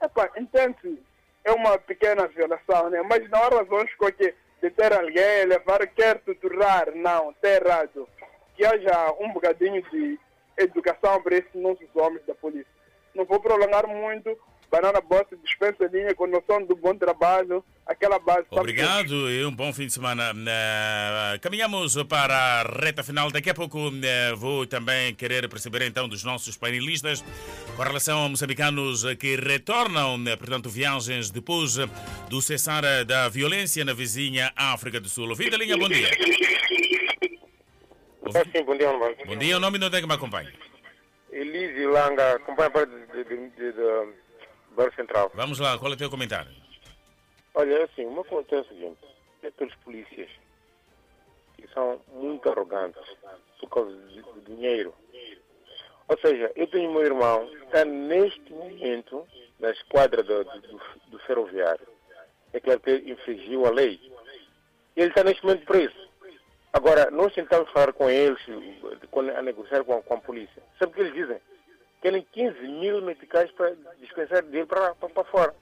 Epa, 0.01 0.31
entende 0.37 1.03
é 1.45 1.51
uma 1.51 1.77
pequena 1.77 2.29
violação, 2.29 2.89
né? 2.91 3.03
Mas 3.03 3.29
não 3.31 3.43
há 3.43 3.49
razões 3.49 3.93
com 3.97 4.13
que 4.13 4.33
deter 4.63 4.93
alguém, 4.93 5.45
levar, 5.47 5.85
quer 5.89 6.21
torturar, 6.21 6.95
não, 6.95 7.33
está 7.33 7.49
errado. 7.49 8.09
Que 8.55 8.65
haja 8.65 9.13
um 9.19 9.33
bocadinho 9.33 9.83
de 9.91 10.19
educação 10.57 11.21
para 11.21 11.37
esses 11.37 11.55
nossos 11.55 11.89
homens 11.97 12.25
da 12.25 12.35
polícia. 12.35 12.71
Não 13.13 13.25
vou 13.25 13.41
prolongar 13.41 13.87
muito. 13.89 14.39
Banana 14.73 15.03
Boss 15.03 15.27
dispensa 15.45 15.85
linha 15.93 16.15
com 16.15 16.27
noção 16.27 16.65
do 16.65 16.75
bom 16.75 16.95
trabalho, 16.97 17.63
aquela 17.87 18.19
base. 18.19 18.47
Obrigado 18.51 19.31
e 19.31 19.45
um 19.45 19.55
bom 19.55 19.71
fim 19.71 19.87
de 19.87 19.93
semana. 19.93 20.33
Uh, 20.33 21.39
caminhamos 21.43 22.03
para 22.05 22.35
a 22.35 22.63
reta 22.63 23.03
final. 23.03 23.31
Daqui 23.31 23.51
a 23.51 23.55
pouco 23.55 23.79
uh, 23.79 23.93
vou 24.35 24.67
também 24.67 25.15
querer 25.15 25.47
perceber 25.47 25.83
então 25.83 26.09
dos 26.09 26.25
nossos 26.25 26.57
painelistas 26.57 27.23
com 27.77 27.83
relação 27.83 28.25
a 28.25 28.29
moçambicanos 28.31 29.05
que 29.17 29.37
retornam, 29.37 30.15
uh, 30.15 30.39
portanto, 30.39 30.71
viagens 30.71 31.29
depois 31.29 31.77
do 32.31 32.41
cessar 32.41 33.05
da 33.05 33.29
violência 33.29 33.85
na 33.85 33.93
vizinha 33.93 34.55
África 34.57 34.99
do 34.99 35.09
Sul. 35.11 35.29
Ouvinte 35.29 35.51
da 35.51 35.59
linha, 35.59 35.77
bom 35.77 35.91
dia. 35.91 36.09
Sim, 38.55 38.65
bom 38.65 38.75
dia. 38.75 38.89
Bom 39.27 39.37
dia, 39.37 39.55
o 39.59 39.61
nome 39.61 39.77
não 39.77 39.91
tem 39.91 40.01
que 40.01 40.07
me 40.07 40.15
acompanhe. 40.15 40.49
Elise 41.31 41.85
Langa, 41.85 42.37
acompanha 42.37 42.71
parte 42.71 42.91
de, 42.91 43.25
de, 43.25 43.51
de, 43.51 43.73
de 43.73 44.23
Central. 44.95 45.31
Vamos 45.35 45.59
lá, 45.59 45.79
qual 45.79 45.91
é 45.93 45.95
o 45.95 45.99
teu 45.99 46.11
comentário? 46.11 46.51
Olha, 47.55 47.85
assim, 47.85 48.07
uma 48.07 48.25
coisa 48.25 48.49
é 48.57 48.61
o 48.61 48.65
seguinte, 48.65 49.05
é 49.43 49.51
pelos 49.51 49.75
polícias 49.77 50.31
que 51.57 51.69
são 51.73 52.01
muito 52.13 52.49
arrogantes 52.49 53.03
por 53.61 53.69
causa 53.69 53.95
de 53.95 54.41
dinheiro. 54.47 54.95
Ou 56.09 56.19
seja, 56.19 56.51
eu 56.57 56.67
tenho 56.67 56.93
meu 56.93 57.03
irmão 57.03 57.47
que 57.47 57.65
está 57.65 57.85
neste 57.85 58.53
momento 58.53 59.27
na 59.61 59.71
esquadra 59.71 60.23
do, 60.23 60.45
do, 60.45 60.81
do 61.09 61.19
ferroviário. 61.21 61.87
É 62.53 62.59
aquele 62.59 62.79
que 62.81 63.11
infringiu 63.11 63.65
a 63.67 63.71
lei. 63.71 64.01
Ele 64.97 65.09
está 65.09 65.25
neste 65.25 65.45
momento 65.45 65.65
preso. 65.65 66.03
Agora, 66.73 67.11
nós 67.11 67.33
tentamos 67.35 67.71
falar 67.71 67.93
com 67.93 68.11
eles, 68.11 68.41
a 69.37 69.43
negociar 69.43 69.85
com, 69.85 70.03
com 70.03 70.15
a 70.15 70.21
polícia. 70.21 70.63
Sabe 70.79 70.93
o 70.93 70.95
que 70.95 71.01
eles 71.03 71.15
dizem? 71.15 71.41
Querem 72.03 72.27
15 72.33 72.61
mil 72.67 73.01
meticais 73.01 73.51
para 73.53 73.75
dispensar 74.01 74.43
dele 74.43 74.67
para, 74.67 74.93
para, 74.97 75.09
para 75.09 75.25
fora. 75.25 75.55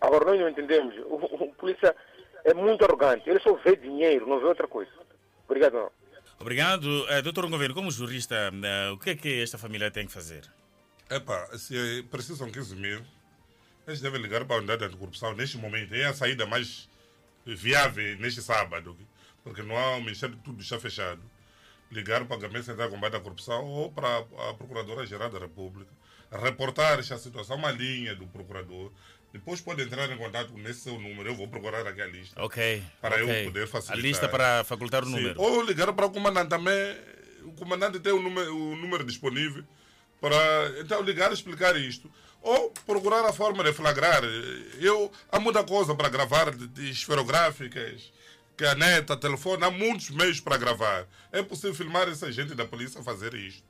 Agora, 0.00 0.24
nós 0.24 0.40
não 0.40 0.48
entendemos. 0.48 0.96
O, 1.06 1.44
o, 1.44 1.54
polícia 1.54 1.94
é 2.44 2.54
muito 2.54 2.82
arrogante. 2.82 3.28
Ele 3.28 3.38
só 3.40 3.52
vê 3.56 3.76
dinheiro, 3.76 4.26
não 4.26 4.40
vê 4.40 4.46
outra 4.46 4.66
coisa. 4.66 4.90
Obrigado. 5.44 5.74
Não. 5.74 5.90
Obrigado. 6.40 6.86
Uh, 6.86 7.22
doutor 7.22 7.48
Governo, 7.48 7.74
como 7.74 7.90
jurista, 7.90 8.50
uh, 8.50 8.94
o 8.94 8.98
que 8.98 9.10
é 9.10 9.14
que 9.14 9.42
esta 9.42 9.58
família 9.58 9.90
tem 9.90 10.06
que 10.06 10.12
fazer? 10.12 10.50
Epa, 11.10 11.46
se 11.58 12.02
precisam 12.10 12.50
15 12.50 12.74
mil, 12.74 13.02
eles 13.86 14.00
devem 14.00 14.20
ligar 14.20 14.46
para 14.46 14.56
a 14.56 14.58
unidade 14.60 14.88
de 14.88 14.96
corrupção 14.96 15.34
neste 15.34 15.58
momento. 15.58 15.94
É 15.94 16.06
a 16.06 16.14
saída 16.14 16.46
mais 16.46 16.88
viável 17.44 18.16
neste 18.18 18.40
sábado, 18.40 18.96
porque 19.44 19.62
não 19.62 19.76
há 19.76 19.96
o 19.96 20.00
Ministério 20.00 20.34
de 20.34 20.42
tudo 20.42 20.62
está 20.62 20.80
fechado 20.80 21.20
ligar 21.92 22.24
para 22.24 22.36
a 22.36 22.40
Gabinete 22.40 22.66
Central 22.66 22.88
de 22.88 22.94
Combate 22.94 23.16
à 23.16 23.20
Corrupção 23.20 23.64
ou 23.64 23.92
para 23.92 24.18
a 24.18 24.54
Procuradora-Geral 24.54 25.30
da 25.30 25.38
República, 25.38 25.92
reportar 26.30 26.98
esta 26.98 27.18
situação, 27.18 27.56
uma 27.56 27.70
linha 27.70 28.14
do 28.14 28.26
procurador 28.26 28.90
depois 29.32 29.62
pode 29.62 29.82
entrar 29.82 30.10
em 30.10 30.18
contato 30.18 30.52
nesse 30.58 30.80
seu 30.80 31.00
número. 31.00 31.30
Eu 31.30 31.34
vou 31.34 31.48
procurar 31.48 31.86
aqui 31.86 32.02
a 32.02 32.06
lista. 32.06 32.42
Ok. 32.42 32.82
Para 33.00 33.16
ok. 33.16 33.40
eu 33.40 33.44
poder 33.46 33.66
facilitar. 33.66 33.98
A 33.98 34.02
lista 34.02 34.28
para 34.28 34.62
facultar 34.64 35.02
o 35.02 35.06
Sim. 35.06 35.12
número. 35.12 35.40
Ou 35.40 35.62
ligar 35.62 35.90
para 35.94 36.04
o 36.04 36.10
comandante 36.10 36.50
também. 36.50 36.96
O 37.44 37.52
comandante 37.52 37.98
tem 37.98 38.12
o 38.12 38.20
número, 38.20 38.54
o 38.54 38.76
número 38.76 39.04
disponível 39.04 39.64
para 40.20 40.80
então 40.80 41.02
ligar 41.02 41.30
e 41.30 41.34
explicar 41.34 41.74
isto. 41.76 42.10
Ou 42.42 42.70
procurar 42.86 43.24
a 43.24 43.32
forma 43.32 43.64
de 43.64 43.72
flagrar. 43.72 44.22
Eu, 44.78 45.10
há 45.30 45.40
muita 45.40 45.64
coisa 45.64 45.94
para 45.94 46.08
gravar 46.08 46.50
de 46.52 46.90
esferográficas, 46.90 48.12
caneta, 48.56 49.16
telefone, 49.16 49.64
há 49.64 49.70
muitos 49.70 50.10
meios 50.10 50.40
para 50.40 50.56
gravar. 50.56 51.06
É 51.30 51.42
possível 51.42 51.74
filmar 51.74 52.08
essa 52.08 52.30
gente 52.30 52.54
da 52.54 52.64
polícia 52.64 53.02
fazer 53.02 53.34
isto. 53.34 53.62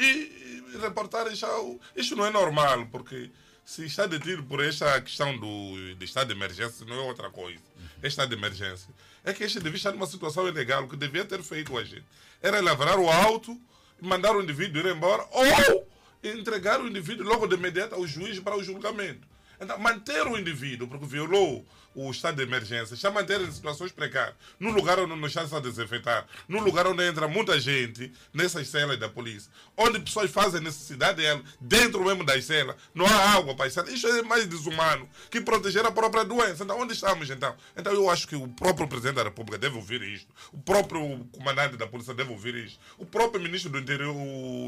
E, 0.00 0.72
e 0.74 0.78
reportar 0.80 1.32
isso, 1.32 1.46
isto 1.94 2.16
não 2.16 2.26
é 2.26 2.30
normal, 2.30 2.86
porque 2.86 3.30
se 3.64 3.86
está 3.86 4.06
detido 4.06 4.42
por 4.42 4.62
esta 4.62 5.00
questão 5.00 5.36
do, 5.38 5.94
de 5.94 6.04
estado 6.04 6.28
de 6.28 6.34
emergência, 6.34 6.84
não 6.84 6.96
é 6.96 7.00
outra 7.00 7.30
coisa. 7.30 7.62
É 8.02 8.08
estado 8.08 8.28
de 8.28 8.36
emergência. 8.36 8.88
É 9.24 9.32
que 9.32 9.44
este 9.44 9.58
devia 9.58 9.76
estar 9.76 9.92
numa 9.92 10.06
situação 10.06 10.46
ilegal, 10.46 10.84
o 10.84 10.88
que 10.88 10.96
devia 10.96 11.24
ter 11.24 11.42
feito 11.42 11.76
a 11.78 11.84
gente. 11.84 12.04
Era 12.42 12.60
lavrar 12.60 12.98
o 12.98 13.08
auto, 13.08 13.58
mandar 14.00 14.36
o 14.36 14.42
indivíduo 14.42 14.82
ir 14.82 14.94
embora, 14.94 15.26
ou 15.30 15.88
entregar 16.22 16.80
o 16.80 16.88
indivíduo 16.88 17.26
logo 17.26 17.46
de 17.46 17.54
imediato 17.54 17.94
ao 17.94 18.06
juiz 18.06 18.38
para 18.40 18.56
o 18.56 18.62
julgamento. 18.62 19.26
Então, 19.58 19.78
manter 19.78 20.26
o 20.26 20.36
indivíduo, 20.38 20.88
porque 20.88 21.06
violou 21.06 21.66
o 21.94 22.10
estado 22.10 22.36
de 22.36 22.42
emergência, 22.42 22.94
está 22.94 23.08
a 23.08 23.12
manter 23.12 23.40
em 23.40 23.50
situações 23.50 23.92
precárias, 23.92 24.34
num 24.58 24.70
lugar 24.70 24.98
onde 24.98 25.14
não 25.14 25.26
está 25.26 25.42
a 25.42 25.60
desinfetar, 25.60 26.26
num 26.48 26.60
lugar 26.60 26.86
onde 26.86 27.04
entra 27.04 27.28
muita 27.28 27.58
gente 27.60 28.12
nessas 28.32 28.68
celas 28.68 28.98
da 28.98 29.08
polícia, 29.08 29.50
onde 29.76 30.00
pessoas 30.00 30.30
fazem 30.30 30.60
necessidade 30.60 31.22
dela, 31.22 31.42
dentro 31.60 32.04
mesmo 32.04 32.24
das 32.24 32.44
celas, 32.44 32.76
não 32.94 33.06
há 33.06 33.34
água 33.36 33.54
para 33.54 33.66
as 33.66 33.72
celas. 33.72 33.92
Isso 33.92 34.06
é 34.08 34.22
mais 34.22 34.46
desumano 34.46 35.08
que 35.30 35.40
proteger 35.40 35.84
a 35.84 35.90
própria 35.90 36.24
doença. 36.24 36.64
Então, 36.64 36.80
onde 36.80 36.94
estamos 36.94 37.28
então? 37.30 37.54
Então, 37.76 37.92
eu 37.92 38.10
acho 38.10 38.26
que 38.26 38.36
o 38.36 38.48
próprio 38.48 38.88
presidente 38.88 39.16
da 39.16 39.24
República 39.24 39.58
deve 39.58 39.76
ouvir 39.76 40.02
isto, 40.02 40.32
o 40.52 40.58
próprio 40.58 41.24
comandante 41.32 41.76
da 41.76 41.86
polícia 41.86 42.14
deve 42.14 42.32
ouvir 42.32 42.54
isto, 42.56 42.78
o 42.98 43.06
próprio 43.06 43.40
ministro 43.40 43.70
do 43.70 43.78
interior, 43.78 44.14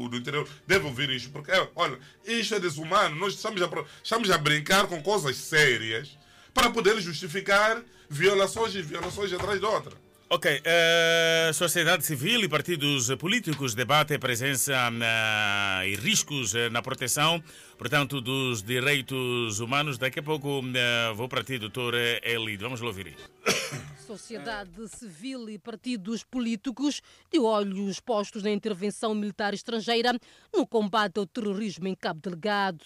do 0.09 0.15
interior 0.15 0.47
deve 0.65 0.85
ouvir 0.85 1.09
isto, 1.09 1.29
porque, 1.31 1.51
olha, 1.75 1.99
isto 2.25 2.55
é 2.55 2.59
desumano. 2.59 3.15
Nós 3.15 3.33
estamos 3.33 3.61
a, 3.61 3.69
estamos 4.03 4.29
a 4.31 4.37
brincar 4.37 4.87
com 4.87 5.01
coisas 5.01 5.35
sérias 5.37 6.17
para 6.57 6.71
poder 6.71 6.99
justificar 6.99 7.83
violações 8.09 8.73
e 8.73 8.81
violações 8.81 9.31
atrás 9.31 9.59
de 9.59 9.65
outra. 9.65 9.93
Ok, 10.29 10.61
eh, 10.65 11.51
sociedade 11.53 12.05
civil 12.05 12.41
e 12.43 12.49
partidos 12.49 13.13
políticos 13.15 13.73
debatem 13.73 14.17
a 14.17 14.19
presença 14.19 14.91
na- 14.91 15.83
e 15.85 15.95
riscos 15.95 16.53
eh, 16.53 16.69
na 16.69 16.81
proteção, 16.81 17.41
portanto, 17.77 18.19
dos 18.19 18.61
direitos 18.61 19.61
humanos. 19.61 19.97
Daqui 19.97 20.19
a 20.19 20.23
pouco 20.23 20.61
eh, 20.75 21.13
vou 21.15 21.29
para 21.29 21.43
ti, 21.45 21.57
doutor 21.57 21.93
Eli. 22.23 22.57
Vamos 22.57 22.81
lá 22.81 22.87
ouvir 22.87 23.07
isso. 23.15 23.29
Sociedade 24.05 24.87
civil 24.89 25.49
e 25.49 25.57
partidos 25.57 26.23
políticos 26.25 27.01
de 27.31 27.39
olhos 27.39 27.99
postos 28.01 28.43
na 28.43 28.49
intervenção 28.51 29.13
militar 29.15 29.53
estrangeira 29.53 30.17
no 30.53 30.65
combate 30.67 31.19
ao 31.19 31.25
terrorismo 31.25 31.87
em 31.87 31.95
Cabo 31.95 32.19
Delgado. 32.21 32.83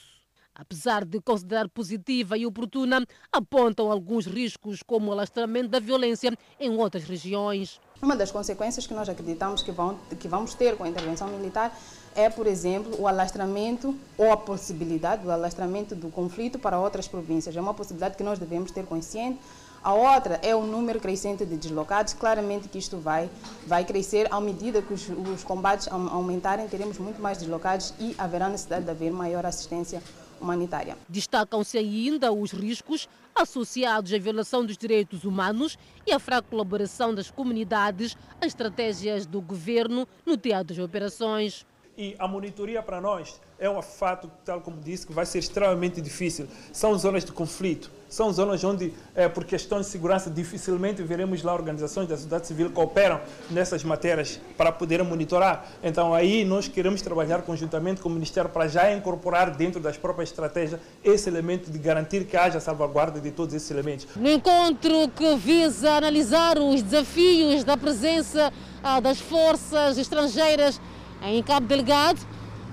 Apesar 0.53 1.05
de 1.05 1.21
considerar 1.21 1.69
positiva 1.69 2.37
e 2.37 2.45
oportuna, 2.45 3.05
apontam 3.31 3.89
alguns 3.89 4.25
riscos, 4.25 4.83
como 4.83 5.09
o 5.09 5.13
alastramento 5.13 5.69
da 5.69 5.79
violência 5.79 6.37
em 6.59 6.69
outras 6.77 7.05
regiões. 7.05 7.79
Uma 8.01 8.17
das 8.17 8.31
consequências 8.31 8.85
que 8.85 8.93
nós 8.93 9.07
acreditamos 9.07 9.63
que, 9.63 9.71
vão, 9.71 9.97
que 10.19 10.27
vamos 10.27 10.53
ter 10.53 10.75
com 10.75 10.83
a 10.83 10.89
intervenção 10.89 11.29
militar 11.29 11.73
é, 12.13 12.29
por 12.29 12.47
exemplo, 12.47 12.99
o 12.99 13.07
alastramento 13.07 13.95
ou 14.17 14.31
a 14.31 14.37
possibilidade 14.37 15.23
do 15.23 15.31
alastramento 15.31 15.95
do 15.95 16.09
conflito 16.09 16.59
para 16.59 16.77
outras 16.77 17.07
províncias. 17.07 17.55
É 17.55 17.61
uma 17.61 17.73
possibilidade 17.73 18.17
que 18.17 18.23
nós 18.23 18.37
devemos 18.37 18.71
ter 18.71 18.85
consciente. 18.85 19.39
A 19.83 19.93
outra 19.93 20.39
é 20.43 20.55
o 20.55 20.63
número 20.63 20.99
crescente 20.99 21.45
de 21.45 21.55
deslocados. 21.55 22.13
Claramente 22.13 22.67
que 22.67 22.77
isto 22.77 22.97
vai, 22.97 23.29
vai 23.65 23.85
crescer 23.85 24.27
à 24.31 24.39
medida 24.41 24.81
que 24.81 24.93
os, 24.93 25.07
os 25.09 25.43
combates 25.43 25.87
aumentarem, 25.87 26.67
teremos 26.67 26.97
muito 26.97 27.21
mais 27.21 27.37
deslocados 27.37 27.93
e 27.99 28.13
haverá 28.17 28.49
necessidade 28.49 28.85
de 28.85 28.91
haver 28.91 29.11
maior 29.11 29.45
assistência 29.45 30.03
humanitária. 30.41 30.97
Destacam-se 31.07 31.77
ainda 31.77 32.31
os 32.31 32.51
riscos 32.51 33.07
associados 33.33 34.13
à 34.13 34.17
violação 34.17 34.65
dos 34.65 34.77
direitos 34.77 35.23
humanos 35.23 35.77
e 36.05 36.11
à 36.11 36.19
fraca 36.19 36.47
colaboração 36.49 37.13
das 37.13 37.31
comunidades 37.31 38.17
às 38.39 38.47
estratégias 38.47 39.25
do 39.25 39.41
governo 39.41 40.07
no 40.25 40.35
teatro 40.35 40.75
das 40.75 40.83
operações. 40.83 41.65
E 41.97 42.15
a 42.17 42.27
monitoria 42.27 42.81
para 42.81 43.01
nós 43.01 43.39
é 43.59 43.69
um 43.69 43.81
fato, 43.81 44.31
tal 44.45 44.61
como 44.61 44.81
disse, 44.81 45.05
que 45.05 45.13
vai 45.13 45.25
ser 45.25 45.39
extremamente 45.39 46.01
difícil. 46.01 46.47
São 46.71 46.97
zonas 46.97 47.23
de 47.23 47.31
conflito, 47.31 47.91
são 48.09 48.31
zonas 48.33 48.63
onde, 48.63 48.93
eh, 49.13 49.27
por 49.27 49.43
questões 49.43 49.85
de 49.85 49.91
segurança, 49.91 50.29
dificilmente 50.29 51.03
veremos 51.03 51.43
lá 51.43 51.53
organizações 51.53 52.07
da 52.07 52.15
sociedade 52.15 52.47
civil 52.47 52.69
que 52.69 52.73
cooperam 52.73 53.19
nessas 53.49 53.83
matérias 53.83 54.39
para 54.57 54.71
poder 54.71 55.03
monitorar. 55.03 55.65
Então, 55.83 56.13
aí 56.13 56.43
nós 56.43 56.67
queremos 56.67 57.01
trabalhar 57.01 57.43
conjuntamente 57.43 58.01
com 58.01 58.09
o 58.09 58.11
Ministério 58.11 58.49
para 58.49 58.67
já 58.67 58.91
incorporar 58.91 59.51
dentro 59.51 59.79
das 59.79 59.95
próprias 59.95 60.29
estratégias 60.29 60.79
esse 61.03 61.29
elemento 61.29 61.69
de 61.69 61.77
garantir 61.77 62.25
que 62.25 62.35
haja 62.35 62.59
salvaguarda 62.59 63.19
de 63.19 63.31
todos 63.31 63.53
esses 63.53 63.69
elementos. 63.69 64.07
No 64.15 64.29
encontro 64.29 65.09
que 65.15 65.35
visa 65.35 65.91
analisar 65.91 66.57
os 66.57 66.81
desafios 66.81 67.63
da 67.63 67.77
presença 67.77 68.51
ah, 68.83 68.99
das 68.99 69.19
forças 69.19 69.97
estrangeiras 69.97 70.81
em 71.23 71.43
Cabo 71.43 71.67
Delgado, 71.67 72.19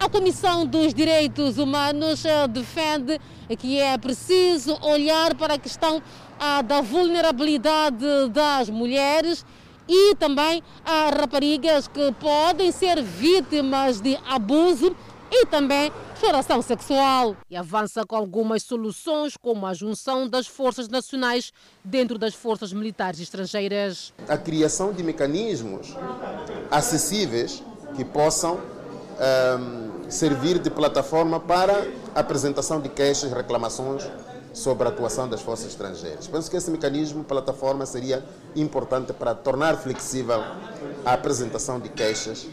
a 0.01 0.09
Comissão 0.09 0.65
dos 0.65 0.95
Direitos 0.95 1.59
Humanos 1.59 2.25
ah, 2.25 2.47
defende 2.47 3.21
que 3.59 3.79
é 3.79 3.97
preciso 3.99 4.79
olhar 4.83 5.35
para 5.35 5.55
a 5.55 5.59
questão 5.59 6.03
ah, 6.39 6.63
da 6.63 6.81
vulnerabilidade 6.81 8.29
das 8.31 8.71
mulheres 8.71 9.45
e 9.89 10.15
também 10.15 10.63
a 10.85 11.11
raparigas 11.11 11.89
que 11.89 12.13
podem 12.13 12.71
ser 12.71 13.03
vítimas 13.03 14.01
de 14.01 14.17
abuso 14.29 14.95
e 15.31 15.47
também 15.47 15.91
exploração 16.15 16.63
sexual. 16.63 17.37
E 17.51 17.57
avança 17.57 18.05
com 18.05 18.17
algumas 18.17 18.63
soluções, 18.63 19.37
como 19.37 19.67
a 19.67 19.75
junção 19.75 20.29
das 20.29 20.47
forças 20.47 20.89
nacionais 20.89 21.53
dentro 21.85 22.19
das 22.19 22.35
forças 22.35 22.73
militares 22.73 23.21
estrangeiras. 23.21 24.13
a 24.29 24.37
criação 24.37 24.93
de 24.93 25.03
mecanismos 25.03 25.95
acessíveis 26.71 27.63
que 27.99 28.05
possam 28.05 28.61
ehm, 29.19 30.09
servir 30.09 30.61
de 30.61 30.71
plataforma 30.71 31.41
para 31.41 31.85
a 32.15 32.21
apresentação 32.21 32.81
de 32.81 32.89
queixas 32.89 33.33
reclamações 33.33 34.09
sobre 34.55 34.87
a 34.87 34.91
atuação 34.91 35.29
das 35.29 35.41
forças 35.43 35.67
estrangeiras. 35.67 36.29
Penso 36.29 36.49
que 36.49 36.57
esse 36.57 36.71
mecanismo, 36.71 37.25
plataforma, 37.25 37.85
seria 37.85 38.25
importante 38.55 39.13
para 39.13 39.35
tornar 39.35 39.77
flexível 39.77 40.41
a 41.05 41.13
apresentação 41.13 41.81
de 41.81 41.89
queixas 41.89 42.47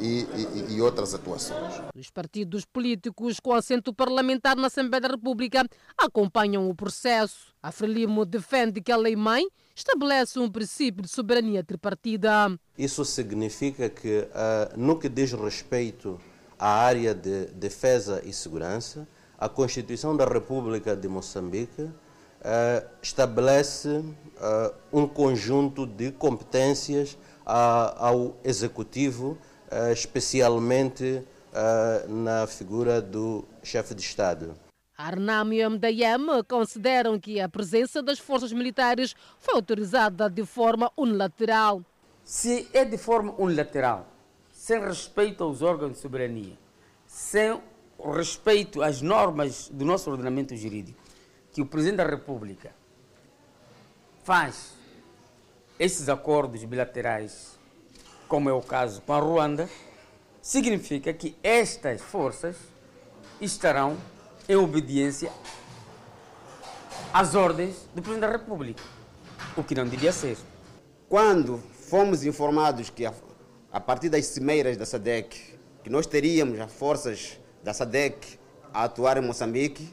e, 0.00 0.26
e- 0.34 0.74
e 0.74 0.80
outras 0.82 1.14
atuações. 1.14 1.80
Os 1.96 2.10
partidos 2.10 2.64
políticos 2.64 3.38
com 3.40 3.52
assento 3.52 3.92
parlamentar 3.94 4.56
na 4.56 4.66
Assembleia 4.66 5.02
da 5.02 5.08
República 5.08 5.64
acompanham 5.96 6.68
o 6.68 6.74
processo. 6.74 7.54
A 7.62 7.70
Frelimo 7.70 8.24
defende 8.24 8.80
que 8.80 8.90
a 8.90 8.96
lei-mãe 8.96 9.46
estabelece 9.80 10.38
um 10.38 10.50
princípio 10.50 11.02
de 11.02 11.08
soberania 11.08 11.64
tripartida. 11.64 12.58
Isso 12.76 13.04
significa 13.04 13.88
que, 13.88 14.28
ah, 14.34 14.72
no 14.76 14.98
que 14.98 15.08
diz 15.08 15.32
respeito 15.32 16.20
à 16.58 16.68
área 16.68 17.14
de 17.14 17.46
defesa 17.46 18.22
e 18.24 18.32
segurança, 18.32 19.08
a 19.38 19.48
Constituição 19.48 20.16
da 20.16 20.26
República 20.26 20.94
de 20.94 21.08
Moçambique 21.08 21.88
ah, 22.42 22.84
estabelece 23.02 24.04
ah, 24.38 24.72
um 24.92 25.06
conjunto 25.06 25.86
de 25.86 26.12
competências 26.12 27.16
ao 27.44 28.36
Executivo, 28.44 29.36
especialmente 29.92 31.24
na 32.08 32.46
figura 32.46 33.00
do 33.00 33.44
chefe 33.60 33.92
de 33.92 34.02
Estado. 34.02 34.54
Arnam 35.00 35.52
e 35.52 35.66
MDM 35.66 36.44
consideram 36.46 37.18
que 37.18 37.40
a 37.40 37.48
presença 37.48 38.02
das 38.02 38.18
forças 38.18 38.52
militares 38.52 39.14
foi 39.38 39.54
autorizada 39.54 40.28
de 40.28 40.44
forma 40.44 40.92
unilateral. 40.96 41.82
Se 42.22 42.68
é 42.72 42.84
de 42.84 42.98
forma 42.98 43.34
unilateral, 43.38 44.06
sem 44.52 44.78
respeito 44.78 45.42
aos 45.42 45.62
órgãos 45.62 45.92
de 45.92 45.98
soberania, 45.98 46.58
sem 47.06 47.58
respeito 48.14 48.82
às 48.82 49.00
normas 49.00 49.70
do 49.72 49.84
nosso 49.84 50.10
ordenamento 50.10 50.54
jurídico, 50.54 51.00
que 51.50 51.62
o 51.62 51.66
Presidente 51.66 51.96
da 51.96 52.06
República 52.06 52.74
faz 54.22 54.74
esses 55.78 56.10
acordos 56.10 56.62
bilaterais, 56.64 57.58
como 58.28 58.50
é 58.50 58.52
o 58.52 58.60
caso 58.60 59.00
com 59.00 59.14
a 59.14 59.18
Ruanda, 59.18 59.68
significa 60.42 61.12
que 61.12 61.34
estas 61.42 62.02
forças 62.02 62.56
estarão 63.40 63.96
em 64.50 64.56
obediência 64.56 65.30
às 67.14 67.36
ordens 67.36 67.88
do 67.94 68.02
Presidente 68.02 68.28
da 68.28 68.32
República, 68.32 68.82
o 69.56 69.62
que 69.62 69.76
não 69.76 69.86
devia 69.86 70.10
ser. 70.10 70.36
Quando 71.08 71.58
fomos 71.88 72.24
informados 72.24 72.90
que 72.90 73.06
a, 73.06 73.14
a 73.70 73.78
partir 73.78 74.08
das 74.08 74.26
cimeiras 74.26 74.76
da 74.76 74.84
SADEC, 74.84 75.56
que 75.84 75.88
nós 75.88 76.04
teríamos 76.04 76.58
as 76.58 76.72
forças 76.72 77.38
da 77.62 77.72
SADEC 77.72 78.40
a 78.74 78.82
atuar 78.84 79.18
em 79.18 79.20
Moçambique, 79.20 79.88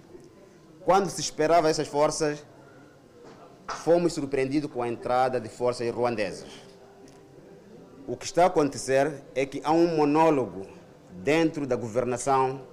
quando 0.84 1.08
se 1.12 1.22
esperava 1.22 1.70
essas 1.70 1.88
forças, 1.88 2.44
fomos 3.68 4.14
surpreendidos 4.14 4.72
com 4.72 4.82
a 4.82 4.88
entrada 4.88 5.40
de 5.40 5.50
forças 5.50 5.88
ruandesas. 5.94 6.50
O 8.08 8.18
que 8.18 8.26
está 8.26 8.46
a 8.46 8.48
acontecer 8.48 9.24
é 9.36 9.46
que 9.46 9.62
há 9.64 9.72
um 9.72 9.96
monólogo 9.96 10.66
dentro 11.12 11.68
da 11.68 11.76
governação 11.76 12.66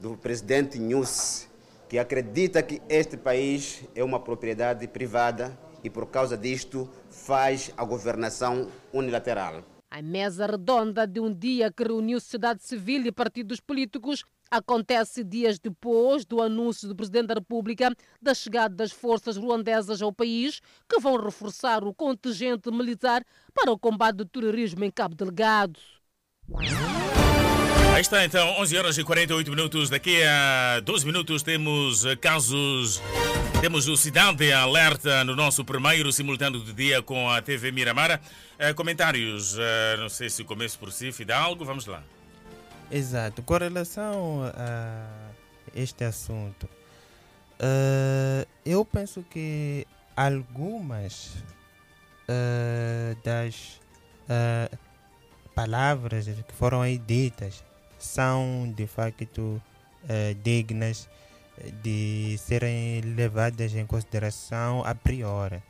do 0.00 0.16
presidente 0.16 0.78
Nussi, 0.78 1.48
que 1.88 1.98
acredita 1.98 2.62
que 2.62 2.80
este 2.88 3.16
país 3.16 3.84
é 3.94 4.02
uma 4.02 4.18
propriedade 4.18 4.88
privada 4.88 5.56
e, 5.84 5.90
por 5.90 6.06
causa 6.06 6.36
disto, 6.36 6.88
faz 7.10 7.70
a 7.76 7.84
governação 7.84 8.68
unilateral. 8.92 9.62
A 9.90 10.00
mesa 10.00 10.46
redonda 10.46 11.06
de 11.06 11.18
um 11.18 11.34
dia 11.34 11.70
que 11.70 11.82
reuniu 11.82 12.20
sociedade 12.20 12.62
civil 12.62 13.04
e 13.04 13.12
partidos 13.12 13.60
políticos 13.60 14.24
acontece 14.48 15.24
dias 15.24 15.58
depois 15.58 16.24
do 16.24 16.40
anúncio 16.40 16.88
do 16.88 16.94
Presidente 16.94 17.26
da 17.26 17.34
República 17.34 17.92
da 18.22 18.32
chegada 18.32 18.74
das 18.74 18.92
forças 18.92 19.36
ruandesas 19.36 20.00
ao 20.00 20.12
país, 20.12 20.60
que 20.88 21.00
vão 21.00 21.16
reforçar 21.16 21.84
o 21.84 21.92
contingente 21.92 22.70
militar 22.70 23.24
para 23.52 23.72
o 23.72 23.78
combate 23.78 24.16
do 24.16 24.24
terrorismo 24.24 24.84
em 24.84 24.90
Cabo 24.90 25.14
Delgado. 25.16 25.78
Aí 28.00 28.02
está 28.02 28.24
então, 28.24 28.58
11 28.58 28.78
horas 28.78 28.96
e 28.96 29.04
48 29.04 29.50
minutos. 29.50 29.90
Daqui 29.90 30.22
a 30.22 30.80
12 30.80 31.04
minutos 31.04 31.42
temos 31.42 32.06
eh, 32.06 32.16
casos. 32.16 32.98
Temos 33.60 33.88
o 33.88 33.94
Cidade 33.94 34.50
Alerta 34.50 35.22
no 35.22 35.36
nosso 35.36 35.62
primeiro 35.66 36.10
simultâneo 36.10 36.60
do 36.60 36.72
dia 36.72 37.02
com 37.02 37.28
a 37.28 37.42
TV 37.42 37.70
Miramara. 37.70 38.18
Eh, 38.58 38.72
comentários, 38.72 39.54
eh, 39.58 39.98
não 39.98 40.08
sei 40.08 40.30
se 40.30 40.42
começo 40.44 40.78
por 40.78 40.90
si, 40.90 41.12
Fidalgo, 41.12 41.62
vamos 41.62 41.84
lá. 41.84 42.02
Exato. 42.90 43.42
Com 43.42 43.58
relação 43.58 44.50
a 44.56 45.04
este 45.76 46.02
assunto, 46.02 46.66
eu 48.64 48.82
penso 48.82 49.22
que 49.28 49.86
algumas 50.16 51.32
das 53.22 53.78
palavras 55.54 56.24
que 56.24 56.54
foram 56.54 56.80
aí 56.80 56.96
ditas 56.96 57.62
são 58.04 58.72
de 58.74 58.86
facto 58.86 59.60
dignas 60.42 61.08
de 61.82 62.36
serem 62.38 63.00
levadas 63.02 63.74
em 63.74 63.84
consideração 63.86 64.82
a 64.84 64.94
priori. 64.94 65.62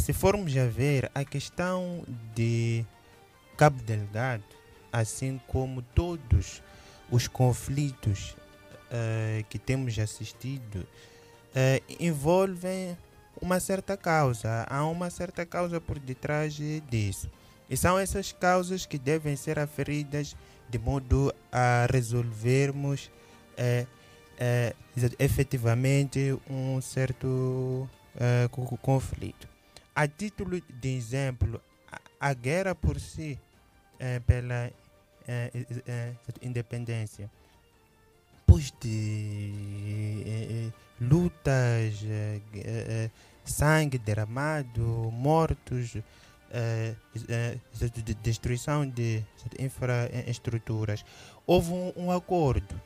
se 0.00 0.12
formos 0.12 0.56
a 0.56 0.66
ver 0.66 1.10
a 1.14 1.24
questão 1.24 2.04
de 2.34 2.84
Cabo 3.56 3.80
Delgado, 3.82 4.42
assim 4.92 5.40
como 5.46 5.82
todos 5.82 6.62
os 7.10 7.28
conflitos 7.28 8.34
uh, 8.90 9.44
que 9.48 9.58
temos 9.58 9.98
assistido 9.98 10.76
uh, 10.78 11.94
envolvem 12.00 12.96
uma 13.40 13.60
certa 13.60 13.96
causa, 13.96 14.66
há 14.68 14.84
uma 14.86 15.10
certa 15.10 15.44
causa 15.44 15.80
por 15.80 15.98
detrás 15.98 16.54
disso. 16.90 17.30
E 17.72 17.76
são 17.76 17.98
essas 17.98 18.32
causas 18.32 18.84
que 18.84 18.98
devem 18.98 19.34
ser 19.34 19.58
aferidas 19.58 20.36
de 20.68 20.78
modo 20.78 21.34
a 21.50 21.86
resolvermos 21.90 23.10
uh, 23.56 23.86
uh, 23.86 25.14
efetivamente 25.18 26.38
um 26.50 26.82
certo 26.82 27.26
uh, 27.26 28.76
conflito. 28.76 29.48
A 29.94 30.06
título 30.06 30.60
de 30.60 30.88
exemplo, 30.94 31.62
a, 31.90 32.28
a 32.28 32.34
guerra 32.34 32.74
por 32.74 33.00
si, 33.00 33.38
pela 34.26 34.70
independência, 36.42 37.30
pois 38.46 38.70
de 38.82 40.72
lutas, 41.00 42.04
sangue 43.44 43.96
derramado, 43.96 44.82
mortos, 45.12 45.96
de 48.02 48.14
destruição 48.14 48.86
de 48.86 49.24
infraestruturas. 49.58 51.04
Houve 51.46 51.72
um, 51.72 51.92
um 51.96 52.10
acordo. 52.10 52.80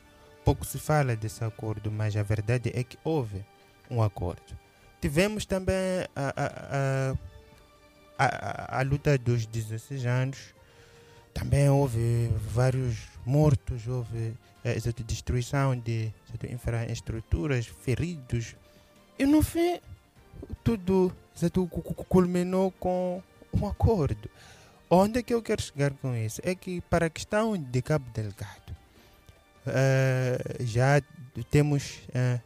Pouco 0.45 0.65
se 0.65 0.79
fala 0.79 1.15
desse 1.15 1.43
acordo, 1.43 1.91
mas 1.91 2.15
a 2.15 2.23
verdade 2.23 2.71
é 2.73 2.83
que 2.83 2.97
houve 3.03 3.45
um 3.91 4.01
acordo. 4.01 4.57
Tivemos 5.01 5.45
também 5.45 5.75
a, 6.15 6.33
a, 6.35 7.17
a, 8.17 8.79
a, 8.79 8.81
luta 8.81 9.17
dos 9.17 9.45
16 9.45 10.05
anos, 10.05 10.37
também 11.33 11.69
houve 11.69 12.31
vários 12.51 12.97
mortos, 13.25 13.87
houve 13.87 14.33
é, 14.63 14.75
destruição 15.05 15.77
de 15.77 16.11
infraestruturas, 16.49 17.67
feridos. 17.67 18.55
E 19.19 19.25
no 19.25 19.43
fim, 19.43 19.79
tudo 20.63 21.13
culminou 22.09 22.71
com 22.71 23.21
um 23.61 23.67
acordo. 23.67 24.29
Onde 24.89 25.19
é 25.19 25.23
que 25.23 25.33
eu 25.33 25.41
quero 25.41 25.61
chegar 25.61 25.91
com 25.91 26.15
isso? 26.15 26.41
É 26.43 26.55
que 26.55 26.79
para 26.81 27.07
a 27.07 27.09
questão 27.09 27.57
de 27.57 27.81
Cabo 27.81 28.09
Delgado, 28.11 28.71
uh, 29.67 30.63
já 30.63 31.01
temos 31.51 31.99
uh, 32.09 32.41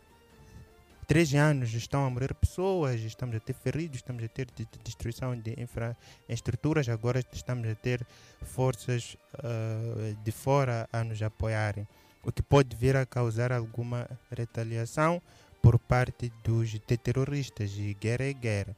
três 1.08 1.34
anos, 1.36 1.74
estão 1.74 2.06
a 2.06 2.10
morrer 2.10 2.34
pessoas, 2.34 3.02
estamos 3.02 3.36
a 3.36 3.40
ter 3.40 3.54
feridos, 3.54 3.98
estamos 3.98 4.24
a 4.24 4.28
ter 4.28 4.48
de, 4.56 4.66
de 4.66 4.80
destruição 4.84 5.38
de 5.38 5.56
infraestruturas, 5.62 6.90
agora 6.90 7.24
estamos 7.32 7.68
a 7.70 7.76
ter 7.76 8.06
forças 8.42 9.18
uh, 9.36 10.16
de 10.24 10.32
fora 10.32 10.90
a 10.92 11.04
nos 11.04 11.22
apoiarem, 11.22 11.88
o 12.24 12.32
que 12.32 12.42
pode 12.42 12.76
vir 12.76 12.96
a 12.96 13.06
causar 13.06 13.52
alguma 13.52 14.10
retaliação 14.36 15.22
por 15.62 15.78
parte 15.78 16.32
dos 16.44 16.80
terroristas 17.04 17.72
e 17.78 17.94
guerra 17.94 18.26
é 18.26 18.34
guerra. 18.34 18.76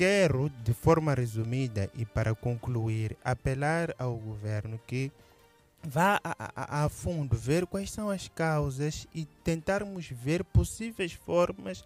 Quero, 0.00 0.48
de 0.64 0.72
forma 0.72 1.12
resumida 1.12 1.90
e 1.94 2.06
para 2.06 2.34
concluir, 2.34 3.18
apelar 3.22 3.94
ao 3.98 4.16
governo 4.16 4.80
que 4.86 5.12
vá 5.82 6.18
a, 6.24 6.34
a, 6.56 6.84
a, 6.84 6.88
fundo 6.88 7.36
ver 7.36 7.66
quais 7.66 7.90
são 7.90 8.08
as 8.08 8.26
causas 8.26 9.06
e 9.14 9.26
tentarmos 9.44 10.08
ver 10.08 10.42
possíveis 10.42 11.12
formas 11.12 11.84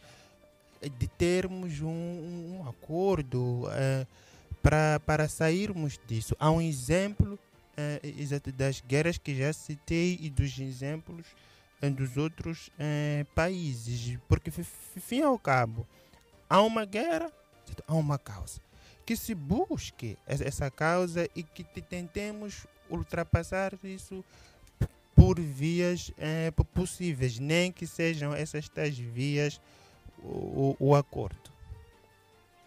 de 0.97 1.09
termos 1.09 1.81
um, 1.81 1.89
um 1.89 2.69
acordo 2.69 3.65
uh, 3.65 4.07
para, 4.63 5.01
para 5.01 5.29
sairmos 5.29 5.99
disso. 6.07 6.37
Há 6.39 6.53
um 6.53 6.63
exemplo 6.63 7.37
uh, 7.37 8.53
das 8.53 8.81
guerras 8.81 9.19
que 9.19 9.35
já 9.35 9.53
citei 9.53 10.21
e 10.23 10.31
dos 10.31 10.57
exemplos 10.57 11.27
uh, 11.83 11.91
dos 11.91 12.17
outros 12.17 12.71
países, 13.35 14.17
porque, 14.29 14.53
fim 14.53 15.23
ao 15.23 15.37
cabo, 15.37 15.85
há 16.49 16.63
uma 16.63 16.85
guerra, 16.85 17.29
há 17.87 17.95
uma 17.95 18.19
causa. 18.19 18.61
Que 19.07 19.17
se 19.17 19.35
busque 19.35 20.17
essa 20.27 20.71
causa 20.71 21.29
e 21.35 21.43
que 21.43 21.65
tentemos 21.83 22.67
ultrapassar 22.89 23.73
isso 23.83 24.25
por 25.15 25.39
vias 25.39 26.11
é, 26.19 26.51
possíveis, 26.73 27.39
nem 27.39 27.71
que 27.71 27.87
sejam 27.87 28.35
essas 28.35 28.69
tais 28.69 28.99
vias 28.99 29.61
o, 30.23 30.77
o 30.79 30.95
acordo. 30.95 31.55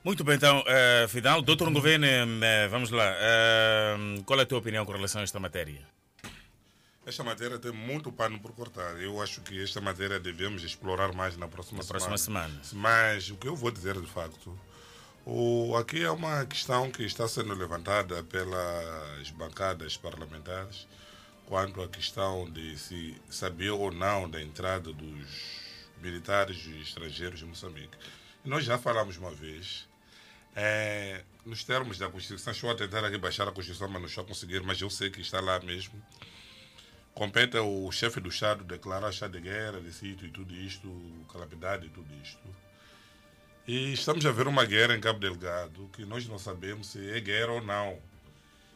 Muito 0.04 0.24
bem, 0.24 0.36
então, 0.36 0.62
uh, 0.62 1.08
Fidal, 1.10 1.42
doutor 1.42 1.70
Governo, 1.70 2.08
uh, 2.08 2.70
vamos 2.70 2.92
lá. 2.92 3.12
Uh, 3.12 4.24
qual 4.24 4.40
é 4.40 4.44
a 4.44 4.46
tua 4.46 4.60
opinião 4.60 4.86
com 4.86 4.94
relação 4.94 5.20
a 5.20 5.24
esta 5.24 5.40
matéria? 5.40 5.82
Esta 7.06 7.24
matéria 7.24 7.58
tem 7.60 7.72
muito 7.72 8.12
pano 8.12 8.40
por 8.40 8.54
cortar. 8.54 9.02
Eu 9.02 9.22
acho 9.22 9.42
que 9.42 9.62
esta 9.62 9.82
matéria 9.82 10.20
devemos 10.20 10.64
explorar 10.64 11.14
mais 11.14 11.36
na 11.36 11.48
próxima, 11.48 11.80
na 11.80 11.86
próxima 11.86 12.18
semana. 12.18 12.54
Mas 12.74 13.30
o 13.30 13.36
que 13.36 13.48
eu 13.48 13.56
vou 13.56 13.72
dizer 13.72 14.00
de 14.00 14.08
facto 14.08 14.58
o, 15.30 15.76
aqui 15.76 16.04
é 16.04 16.10
uma 16.10 16.46
questão 16.46 16.90
que 16.90 17.04
está 17.04 17.28
sendo 17.28 17.54
levantada 17.54 18.24
pelas 18.24 19.30
bancadas 19.32 19.98
parlamentares 19.98 20.88
quanto 21.46 21.82
à 21.82 21.88
questão 21.90 22.50
de 22.50 22.78
se 22.78 23.14
saber 23.30 23.72
ou 23.72 23.92
não 23.92 24.30
da 24.30 24.42
entrada 24.42 24.94
dos 24.94 25.60
militares 26.02 26.66
estrangeiros 26.82 27.42
em 27.42 27.46
Moçambique. 27.46 27.98
nós 28.46 28.64
já 28.64 28.78
falamos 28.78 29.18
uma 29.18 29.32
vez, 29.32 29.86
é, 30.56 31.26
nos 31.46 31.62
termos 31.66 31.98
da 31.98 32.10
Constituição, 32.10 32.54
estou 32.54 32.72
a 32.72 32.76
tentar 32.76 33.04
aqui 33.04 33.18
baixar 33.18 33.50
a 33.50 33.52
Constituição, 33.52 33.90
mas 33.90 34.02
não 34.02 34.08
estou 34.08 34.24
a 34.24 34.28
conseguir, 34.28 34.64
mas 34.64 34.80
eu 34.80 34.90
sei 34.90 35.10
que 35.10 35.20
está 35.20 35.42
lá 35.42 35.60
mesmo. 35.60 36.02
Compete 37.14 37.58
ao 37.58 37.92
chefe 37.92 38.22
do 38.22 38.30
Estado 38.30 38.64
declarar 38.64 39.10
estado 39.10 39.34
de 39.34 39.42
guerra, 39.42 39.82
de 39.82 39.92
sítio 39.92 40.26
e 40.26 40.32
tudo 40.32 40.56
isto, 40.56 40.90
calamidade 41.30 41.88
e 41.88 41.90
tudo 41.90 42.08
isto. 42.24 42.67
E 43.68 43.92
estamos 43.92 44.26
a 44.26 44.32
ver 44.32 44.48
uma 44.48 44.64
guerra 44.64 44.96
em 44.96 45.02
Cabo 45.02 45.20
Delgado 45.20 45.90
que 45.92 46.06
nós 46.06 46.26
não 46.26 46.40
sabemos 46.40 46.88
se 46.88 47.12
é 47.12 47.20
guerra 47.20 47.52
ou 47.52 47.62
não. 47.62 48.00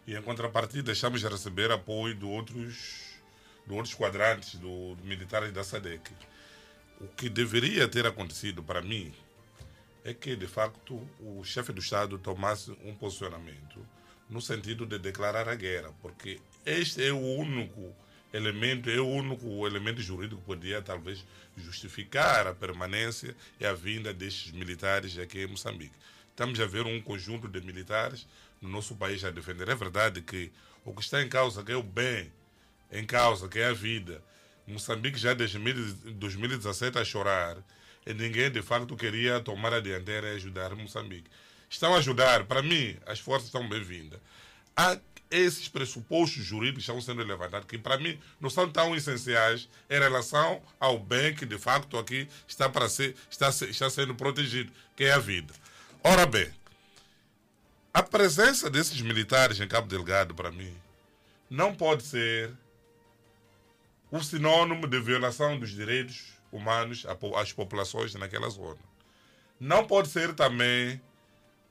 E 0.05 0.13
em 0.13 0.21
contrapartida 0.21 0.91
estamos 0.91 1.23
a 1.23 1.29
receber 1.29 1.71
apoio 1.71 2.13
de 2.13 2.25
outros, 2.25 3.15
de 3.65 3.73
outros 3.73 3.93
quadrantes, 3.95 4.55
do, 4.55 4.95
do 4.95 5.05
militares 5.05 5.53
da 5.53 5.63
SADEC. 5.63 6.11
O 6.99 7.07
que 7.07 7.29
deveria 7.29 7.87
ter 7.87 8.05
acontecido 8.05 8.61
para 8.61 8.81
mim 8.81 9.13
é 10.03 10.13
que, 10.13 10.35
de 10.35 10.45
facto, 10.45 11.01
o 11.21 11.41
chefe 11.45 11.71
do 11.71 11.79
Estado 11.79 12.17
tomasse 12.17 12.71
um 12.83 12.93
posicionamento 12.93 13.79
no 14.29 14.41
sentido 14.41 14.85
de 14.85 14.99
declarar 14.99 15.47
a 15.47 15.55
guerra, 15.55 15.93
porque 16.01 16.41
este 16.65 17.07
é 17.07 17.13
o 17.13 17.37
único 17.37 17.95
elemento, 18.33 18.89
é 18.89 18.99
o 18.99 19.07
único 19.07 19.67
elemento 19.67 20.01
jurídico 20.01 20.41
que 20.41 20.47
podia 20.47 20.81
talvez 20.81 21.25
justificar 21.57 22.47
a 22.47 22.53
permanência 22.53 23.35
e 23.59 23.65
a 23.65 23.73
vinda 23.73 24.13
destes 24.13 24.51
militares 24.51 25.17
aqui 25.17 25.43
em 25.43 25.47
Moçambique. 25.47 25.95
Estamos 26.29 26.59
a 26.59 26.65
ver 26.65 26.85
um 26.85 27.01
conjunto 27.01 27.47
de 27.47 27.61
militares 27.61 28.25
no 28.61 28.69
nosso 28.69 28.95
país 28.95 29.23
a 29.23 29.31
defender. 29.31 29.67
É 29.69 29.75
verdade 29.75 30.21
que 30.21 30.51
o 30.85 30.93
que 30.93 31.01
está 31.01 31.21
em 31.21 31.27
causa, 31.27 31.63
que 31.63 31.71
é 31.71 31.75
o 31.75 31.83
bem 31.83 32.31
em 32.91 33.05
causa, 33.05 33.47
que 33.47 33.59
é 33.59 33.67
a 33.67 33.73
vida. 33.73 34.23
Moçambique 34.65 35.19
já 35.19 35.33
desde 35.33 35.59
2017 35.59 36.97
a 36.97 37.03
chorar 37.03 37.57
e 38.05 38.13
ninguém 38.13 38.49
de 38.49 38.61
facto 38.61 38.95
queria 38.95 39.39
tomar 39.39 39.73
a 39.73 39.79
dianteira 39.79 40.31
e 40.31 40.35
ajudar 40.35 40.75
Moçambique. 40.75 41.29
Estão 41.69 41.93
a 41.93 41.97
ajudar, 41.97 42.45
para 42.45 42.61
mim, 42.61 42.97
as 43.05 43.19
forças 43.19 43.47
estão 43.47 43.67
bem-vindas. 43.67 44.19
Há 44.75 44.97
esses 45.31 45.69
pressupostos 45.69 46.43
jurídicos 46.43 46.83
estão 46.83 46.99
sendo 46.99 47.23
levantados, 47.23 47.67
que 47.67 47.77
para 47.77 47.97
mim 47.97 48.19
não 48.39 48.49
são 48.49 48.69
tão 48.69 48.93
essenciais 48.93 49.69
em 49.89 49.97
relação 49.97 50.61
ao 50.77 50.99
bem 50.99 51.33
que 51.33 51.45
de 51.45 51.57
facto 51.57 51.97
aqui 51.97 52.27
está, 52.45 52.67
para 52.67 52.89
ser, 52.89 53.15
está, 53.29 53.49
está 53.49 53.89
sendo 53.89 54.13
protegido, 54.13 54.71
que 54.95 55.05
é 55.05 55.13
a 55.13 55.19
vida. 55.19 55.53
Ora 56.03 56.25
bem, 56.25 56.51
a 57.93 58.03
presença 58.03 58.69
desses 58.69 58.99
militares 59.01 59.59
em 59.59 59.67
Cabo 59.67 59.87
Delgado, 59.87 60.35
para 60.35 60.51
mim, 60.51 60.73
não 61.49 61.73
pode 61.73 62.03
ser 62.03 62.51
o 64.09 64.21
sinônimo 64.21 64.85
de 64.87 64.99
violação 64.99 65.57
dos 65.57 65.69
direitos 65.69 66.33
humanos 66.51 67.05
às 67.37 67.53
populações 67.53 68.13
naquela 68.15 68.49
zona. 68.49 68.79
Não 69.59 69.85
pode 69.87 70.09
ser 70.09 70.33
também 70.33 71.01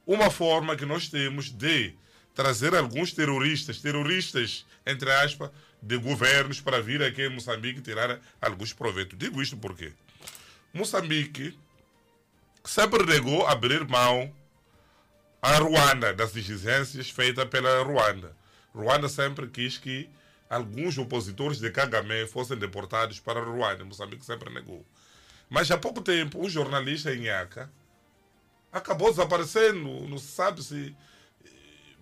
uma 0.07 0.31
forma 0.31 0.77
que 0.77 0.87
nós 0.87 1.09
temos 1.09 1.51
de 1.51 1.95
trazer 2.41 2.75
alguns 2.75 3.13
terroristas, 3.13 3.81
terroristas, 3.81 4.65
entre 4.87 5.13
aspas, 5.13 5.51
de 5.83 5.99
governos 5.99 6.59
para 6.59 6.81
vir 6.81 7.03
aqui 7.03 7.27
em 7.27 7.29
Moçambique 7.29 7.83
tirar 7.83 8.19
alguns 8.41 8.73
proveitos. 8.73 9.19
Digo 9.19 9.43
isto 9.43 9.59
porque 9.59 9.93
Moçambique 10.73 11.55
sempre 12.65 13.05
negou 13.05 13.47
abrir 13.47 13.87
mão 13.87 14.35
à 15.43 15.59
Ruanda, 15.59 16.15
das 16.15 16.35
exigências 16.35 17.11
feitas 17.11 17.45
pela 17.45 17.83
Ruanda. 17.83 18.35
Ruanda 18.75 19.11
sempre 19.11 19.47
quis 19.47 19.77
que 19.77 20.09
alguns 20.49 20.97
opositores 20.97 21.59
de 21.59 21.71
Kagame 21.71 22.27
fossem 22.27 22.57
deportados 22.57 23.21
para 23.21 23.39
Ruanda. 23.45 23.85
Moçambique 23.85 24.25
sempre 24.25 24.49
negou. 24.49 24.83
Mas 25.51 25.71
há 25.71 25.77
pouco 25.77 26.01
tempo, 26.01 26.43
um 26.43 26.49
jornalista 26.49 27.15
em 27.15 27.25
Iaca 27.25 27.71
acabou 28.73 29.11
desaparecendo, 29.11 30.09
não 30.09 30.17
se 30.17 30.29
sabe 30.29 30.63
se. 30.63 30.97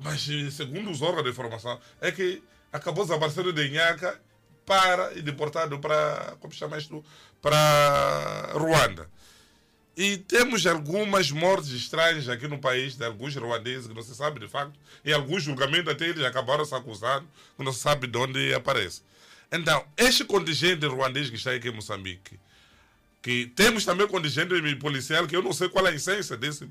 Mas, 0.00 0.22
segundo 0.52 0.90
os 0.90 1.02
órgãos 1.02 1.24
de 1.24 1.30
informação, 1.30 1.80
é 2.00 2.12
que 2.12 2.42
acabou 2.72 3.04
desaparecendo 3.04 3.52
de 3.52 3.66
Inhaca 3.68 4.20
para 4.64 5.14
e 5.14 5.22
deportado 5.22 5.78
para. 5.78 6.36
Como 6.40 6.52
chama 6.52 6.78
isto? 6.78 7.04
Para 7.40 8.52
Ruanda. 8.52 9.08
E 9.96 10.18
temos 10.18 10.64
algumas 10.64 11.32
mortes 11.32 11.70
estranhas 11.70 12.28
aqui 12.28 12.46
no 12.46 12.58
país 12.60 12.94
de 12.94 13.04
alguns 13.04 13.34
ruandeses 13.34 13.88
que 13.88 13.94
não 13.94 14.02
se 14.02 14.14
sabe 14.14 14.38
de 14.38 14.46
facto. 14.46 14.78
E 15.04 15.12
alguns 15.12 15.42
julgamentos 15.42 15.92
até 15.92 16.06
eles 16.06 16.24
acabaram 16.24 16.64
se 16.64 16.72
acusando, 16.72 17.26
que 17.56 17.64
não 17.64 17.72
se 17.72 17.80
sabe 17.80 18.06
de 18.06 18.16
onde 18.16 18.54
aparece. 18.54 19.02
Então, 19.50 19.84
este 19.96 20.24
contingente 20.24 20.86
ruandês 20.86 21.30
que 21.30 21.36
está 21.36 21.50
aqui 21.50 21.68
em 21.68 21.72
Moçambique, 21.72 22.38
que 23.20 23.46
temos 23.56 23.84
também 23.84 24.06
contingente 24.06 24.76
policial, 24.76 25.26
que 25.26 25.34
eu 25.34 25.42
não 25.42 25.52
sei 25.52 25.68
qual 25.68 25.84
é 25.86 25.90
a 25.90 25.94
essência 25.94 26.36
desse 26.36 26.68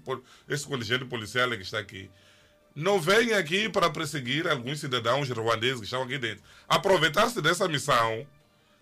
esse 0.48 0.66
contingente 0.66 1.04
policial 1.04 1.50
que 1.50 1.64
está 1.64 1.80
aqui, 1.80 2.10
não 2.78 3.02
vem 3.02 3.34
aqui 3.34 3.68
para 3.68 3.90
perseguir 3.90 4.48
alguns 4.48 4.80
cidadãos 4.80 5.28
ruandeses 5.32 5.80
que 5.80 5.86
estão 5.86 6.04
aqui 6.04 6.20
dentro. 6.20 6.44
Aproveitar-se 6.70 7.42
dessa 7.42 7.68
missão 7.68 8.24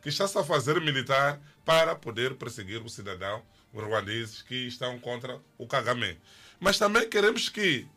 que 0.01 0.09
está-se 0.09 0.37
a 0.37 0.43
fazer 0.43 0.81
militar 0.81 1.39
para 1.63 1.95
poder 1.95 2.35
perseguir 2.35 2.81
o 2.81 2.89
cidadão 2.89 3.41
ruandeses 3.73 4.41
que 4.41 4.67
estão 4.67 4.99
contra 4.99 5.39
o 5.57 5.65
Kagame. 5.65 6.19
Mas 6.59 6.77
também 6.77 7.07
queremos 7.07 7.47
que 7.47 7.87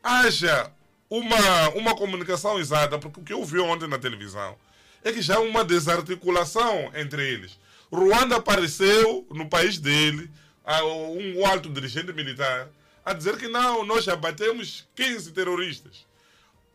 haja 0.00 0.70
uma, 1.10 1.70
uma 1.70 1.96
comunicação 1.96 2.60
exata, 2.60 2.96
porque 2.96 3.18
o 3.18 3.24
que 3.24 3.32
eu 3.32 3.44
vi 3.44 3.58
ontem 3.58 3.88
na 3.88 3.98
televisão 3.98 4.56
é 5.02 5.10
que 5.10 5.20
já 5.20 5.38
há 5.38 5.62
desarticulação 5.64 6.92
entre 6.94 7.28
eles. 7.28 7.58
Ruanda 7.92 8.36
apareceu 8.36 9.26
no 9.28 9.48
país 9.48 9.76
dele, 9.78 10.30
um 11.34 11.44
alto 11.44 11.68
dirigente 11.68 12.12
militar, 12.12 12.68
a 13.04 13.12
dizer 13.12 13.36
que 13.38 13.48
não, 13.48 13.84
nós 13.84 14.04
já 14.04 14.16
batemos 14.16 14.88
15 14.94 15.32
terroristas. 15.32 16.06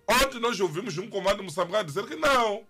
Ontem 0.08 0.40
nós 0.40 0.60
ouvimos 0.60 0.98
um 0.98 1.10
comando 1.10 1.44
moçambicano 1.44 1.86
dizer 1.86 2.06
que 2.06 2.16
não, 2.16 2.66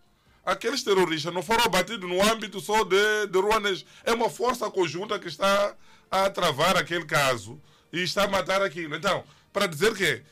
aqueles 0.45 0.83
terroristas 0.83 1.33
não 1.33 1.41
foram 1.41 1.63
abatidos 1.65 2.09
no 2.09 2.21
âmbito 2.21 2.59
só 2.59 2.83
de, 2.83 3.27
de 3.27 3.39
Ruanês. 3.39 3.85
É 4.03 4.13
uma 4.13 4.29
força 4.29 4.69
conjunta 4.69 5.17
que 5.19 5.27
está 5.27 5.75
a 6.11 6.29
travar 6.29 6.77
aquele 6.77 7.05
caso 7.05 7.61
e 7.91 8.03
está 8.03 8.23
a 8.23 8.27
matar 8.27 8.61
aquilo. 8.61 8.95
Então, 8.95 9.23
para 9.51 9.67
dizer 9.67 9.95
que 9.95 10.23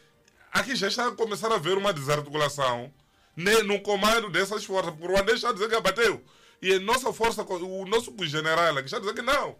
aqui 0.51 0.75
já 0.75 0.87
está 0.87 1.07
a 1.07 1.11
começar 1.11 1.51
a 1.51 1.55
haver 1.55 1.77
uma 1.77 1.93
desarticulação 1.93 2.91
no 3.35 3.81
comando 3.81 4.29
dessas 4.29 4.63
forças. 4.63 4.91
Porque 4.91 5.07
o 5.07 5.15
Ruandês 5.15 5.37
está 5.37 5.49
a 5.49 5.53
dizer 5.53 5.69
que 5.69 5.75
abateu. 5.75 6.23
E 6.61 6.73
a 6.73 6.79
nossa 6.79 7.11
força, 7.11 7.41
o 7.43 7.85
nosso 7.85 8.13
general 8.23 8.77
está 8.79 8.97
a 8.97 8.99
dizer 8.99 9.13
que 9.13 9.21
não. 9.21 9.55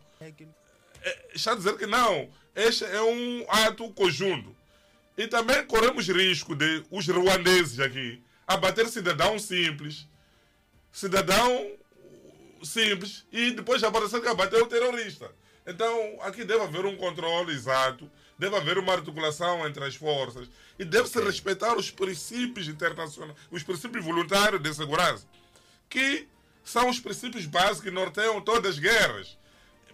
É, 1.02 1.28
está 1.34 1.54
a 1.54 1.56
dizer 1.56 1.78
que 1.78 1.88
não. 1.88 2.30
Este 2.56 2.86
é 2.86 3.02
um 3.02 3.46
ato 3.48 3.90
conjunto. 3.94 4.56
E 5.18 5.28
também 5.28 5.66
corremos 5.66 6.08
risco 6.08 6.56
de 6.56 6.84
os 6.90 7.08
ruandeses 7.08 7.80
aqui 7.80 8.22
abater 8.48 8.88
cidadão 8.88 9.40
simples, 9.40 10.08
cidadão 10.92 11.72
simples, 12.64 13.26
e 13.32 13.52
depois 13.52 13.84
aparecer 13.84 14.22
que 14.22 14.28
abateu 14.28 14.64
o 14.64 14.68
terrorista. 14.68 15.32
Então, 15.66 16.18
aqui 16.22 16.44
deve 16.44 16.64
haver 16.64 16.86
um 16.86 16.98
controle 16.98 17.54
exato, 17.54 18.10
deve 18.38 18.56
haver 18.56 18.78
uma 18.78 18.94
articulação 18.94 19.66
entre 19.68 19.84
as 19.84 19.96
forças 19.96 20.50
e 20.78 20.84
deve-se 20.84 21.18
okay. 21.18 21.30
respeitar 21.30 21.78
os 21.78 21.92
princípios 21.92 22.68
internacionais, 22.68 23.38
os 23.50 23.64
princípios 23.64 24.04
voluntários 24.04 24.62
de 24.62 24.74
segurança, 24.74 25.26
que 25.88 26.28
são 26.64 26.90
os 26.90 27.00
princípios 27.00 27.46
básicos 27.46 27.82
que 27.82 27.92
norteiam 27.92 28.42
todas 28.42 28.72
as 28.72 28.80
guerras. 28.80 29.38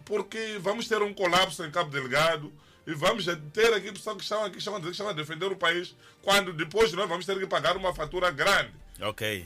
Porque 0.07 0.57
vamos 0.61 0.87
ter 0.87 1.01
um 1.01 1.13
colapso 1.13 1.65
em 1.65 1.69
Cabo 1.69 1.91
Delgado 1.91 2.51
e 2.87 2.93
vamos 2.93 3.25
ter 3.51 3.73
aqui 3.73 3.91
pessoas 3.91 4.15
que 4.15 4.23
estão 4.23 4.41
aqui 4.45 4.53
que 4.53 4.87
estão 4.87 5.09
a 5.09 5.13
defender 5.13 5.51
o 5.51 5.57
país, 5.57 5.93
quando 6.21 6.53
depois 6.53 6.93
nós 6.93 7.09
vamos 7.09 7.25
ter 7.25 7.37
que 7.37 7.45
pagar 7.45 7.75
uma 7.75 7.93
fatura 7.93 8.31
grande. 8.31 8.71
Ok. 9.01 9.45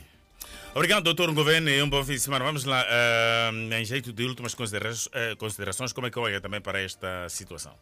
Obrigado, 0.75 1.03
doutor 1.03 1.33
Governo, 1.33 1.69
e 1.69 1.81
um 1.81 1.89
bom 1.89 2.03
fim 2.03 2.13
de 2.13 2.19
semana. 2.19 2.45
Vamos 2.45 2.63
lá, 2.63 2.85
uh, 2.85 3.73
em 3.73 3.83
jeito 3.83 4.13
de 4.13 4.23
últimas 4.23 4.55
eh, 5.11 5.35
considerações, 5.35 5.91
como 5.91 6.07
é 6.07 6.11
que 6.11 6.19
olha 6.19 6.39
também 6.39 6.61
para 6.61 6.79
esta 6.79 7.27
situação? 7.27 7.75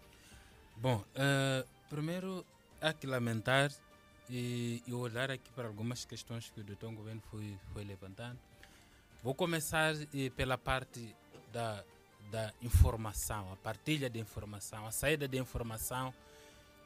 Bom, 0.77 0.95
uh, 0.95 1.68
primeiro 1.89 2.45
há 2.81 2.93
que 2.93 3.06
lamentar 3.06 3.69
e, 4.30 4.81
e, 4.88 4.93
olhar 4.93 5.30
aqui 5.30 5.51
para 5.51 5.68
algumas 5.68 6.06
questões 6.06 6.49
que 6.49 6.61
o 6.61 6.64
doutor 6.64 6.91
Governo 6.93 7.22
foi, 7.30 7.57
foi 7.73 7.84
levantando. 7.84 8.39
Vou 9.22 9.35
começar 9.35 9.93
pela 10.38 10.57
parte 10.57 11.14
da, 11.51 11.84
da 12.31 12.53
informação, 12.61 13.51
a 13.51 13.56
partilha 13.56 14.10
de 14.10 14.19
informação, 14.19 14.85
a 14.85 14.91
saída 14.91 15.27
de 15.27 15.38
informação, 15.38 16.14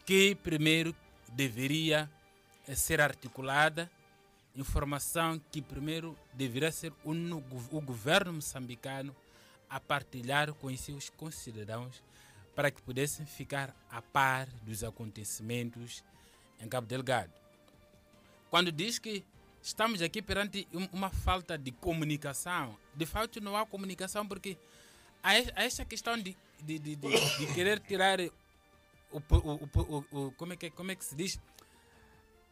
que 0.05 0.35
primeiro 0.35 0.95
deveria 1.29 2.09
ser 2.75 3.01
articulada 3.01 3.89
informação 4.55 5.41
que 5.51 5.61
primeiro 5.61 6.17
deveria 6.33 6.71
ser 6.71 6.93
o, 7.03 7.11
o 7.71 7.81
governo 7.81 8.33
moçambicano 8.33 9.15
a 9.69 9.79
partilhar 9.79 10.53
com 10.53 10.67
os 10.67 10.79
seus 10.79 11.09
concidadãos 11.09 12.03
para 12.55 12.69
que 12.69 12.81
pudessem 12.81 13.25
ficar 13.25 13.75
a 13.89 14.01
par 14.01 14.47
dos 14.61 14.83
acontecimentos 14.83 16.03
em 16.59 16.67
Cabo 16.67 16.85
Delgado. 16.85 17.33
Quando 18.51 18.71
diz 18.71 18.99
que 18.99 19.25
estamos 19.61 20.03
aqui 20.03 20.21
perante 20.21 20.67
uma 20.91 21.09
falta 21.09 21.57
de 21.57 21.71
comunicação, 21.71 22.77
de 22.93 23.07
fato 23.07 23.41
não 23.41 23.57
há 23.57 23.65
comunicação 23.65 24.27
porque 24.27 24.55
a 25.23 25.63
esta 25.63 25.85
questão 25.85 26.17
de, 26.17 26.35
de, 26.61 26.77
de, 26.77 26.95
de 26.95 27.53
querer 27.53 27.79
tirar 27.79 28.19
o, 28.19 29.17
o, 29.31 30.03
o, 30.11 30.31
como, 30.33 30.53
é 30.53 30.57
que, 30.57 30.69
como 30.69 30.91
é 30.91 30.95
que 30.95 31.05
se 31.05 31.15
diz 31.15 31.39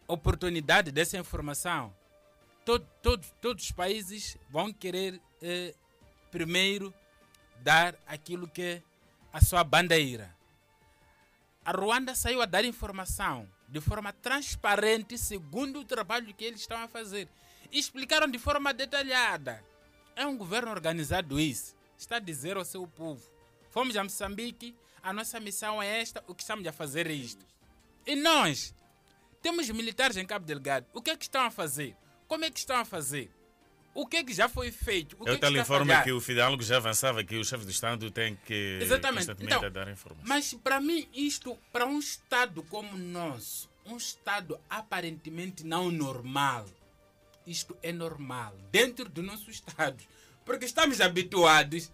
oportunidade 0.07 0.91
dessa 0.91 1.17
informação, 1.17 1.93
todo, 2.65 2.87
todo, 3.01 3.25
todos 3.41 3.65
os 3.65 3.71
países 3.71 4.37
vão 4.49 4.71
querer 4.71 5.19
eh, 5.41 5.73
primeiro 6.31 6.93
dar 7.61 7.95
aquilo 8.07 8.47
que 8.47 8.61
é 8.61 8.81
a 9.33 9.41
sua 9.41 9.63
bandeira. 9.63 10.33
A 11.63 11.71
Ruanda 11.71 12.15
saiu 12.15 12.41
a 12.41 12.45
dar 12.45 12.65
informação 12.65 13.47
de 13.67 13.79
forma 13.79 14.11
transparente, 14.11 15.17
segundo 15.17 15.79
o 15.79 15.85
trabalho 15.85 16.33
que 16.33 16.43
eles 16.43 16.61
estão 16.61 16.77
a 16.77 16.87
fazer. 16.87 17.27
Explicaram 17.71 18.27
de 18.27 18.37
forma 18.37 18.73
detalhada. 18.73 19.63
É 20.15 20.25
um 20.25 20.37
governo 20.37 20.71
organizado 20.71 21.39
isso. 21.39 21.75
Está 22.01 22.15
a 22.15 22.19
dizer 22.19 22.57
ao 22.57 22.65
seu 22.65 22.85
povo: 22.87 23.21
fomos 23.69 23.95
a 23.95 24.03
Moçambique, 24.03 24.75
a 25.03 25.13
nossa 25.13 25.39
missão 25.39 25.81
é 25.81 26.01
esta, 26.01 26.23
o 26.27 26.33
que 26.33 26.41
estamos 26.41 26.65
a 26.67 26.71
fazer 26.71 27.05
é 27.07 27.13
isto. 27.13 27.45
E 28.07 28.15
nós 28.15 28.73
temos 29.41 29.69
militares 29.69 30.17
em 30.17 30.25
Cabo 30.25 30.43
Delgado. 30.45 30.87
O 30.93 31.01
que 31.01 31.11
é 31.11 31.15
que 31.15 31.23
estão 31.25 31.43
a 31.43 31.51
fazer? 31.51 31.95
Como 32.27 32.43
é 32.43 32.49
que 32.49 32.59
estão 32.59 32.75
a 32.77 32.85
fazer? 32.85 33.31
o 33.93 34.07
que 34.07 34.15
é 34.17 34.23
que 34.23 34.33
já 34.33 34.47
foi 34.47 34.71
feito? 34.71 35.17
O 35.19 35.25
que 35.25 35.31
Eu 35.31 35.33
é 35.33 35.35
que 35.35 35.41
tal 35.41 35.49
está 35.49 35.59
a 35.59 35.63
informe 35.63 35.87
falhar? 35.87 36.03
que 36.05 36.11
o 36.13 36.21
Fidalgo 36.21 36.63
já 36.63 36.77
avançava 36.77 37.25
que 37.25 37.35
o 37.35 37.43
chefe 37.43 37.65
do 37.65 37.71
Estado 37.71 38.09
tem 38.09 38.37
que 38.45 38.79
Exatamente. 38.81 39.25
constantemente 39.27 39.57
Então, 39.57 39.69
dar 39.71 39.91
informações. 39.91 40.29
mas 40.29 40.53
para 40.53 40.79
mim, 40.79 41.09
isto, 41.13 41.57
para 41.73 41.85
um 41.85 41.99
Estado 41.99 42.63
como 42.63 42.93
o 42.93 42.97
nosso, 42.97 43.69
um 43.85 43.97
Estado 43.97 44.57
aparentemente 44.69 45.65
não 45.65 45.91
normal, 45.91 46.65
isto 47.45 47.77
é 47.83 47.91
normal, 47.91 48.55
dentro 48.71 49.09
do 49.09 49.21
nosso 49.21 49.51
Estado. 49.51 50.01
Porque 50.51 50.65
estamos 50.65 50.99
habituados 50.99 51.89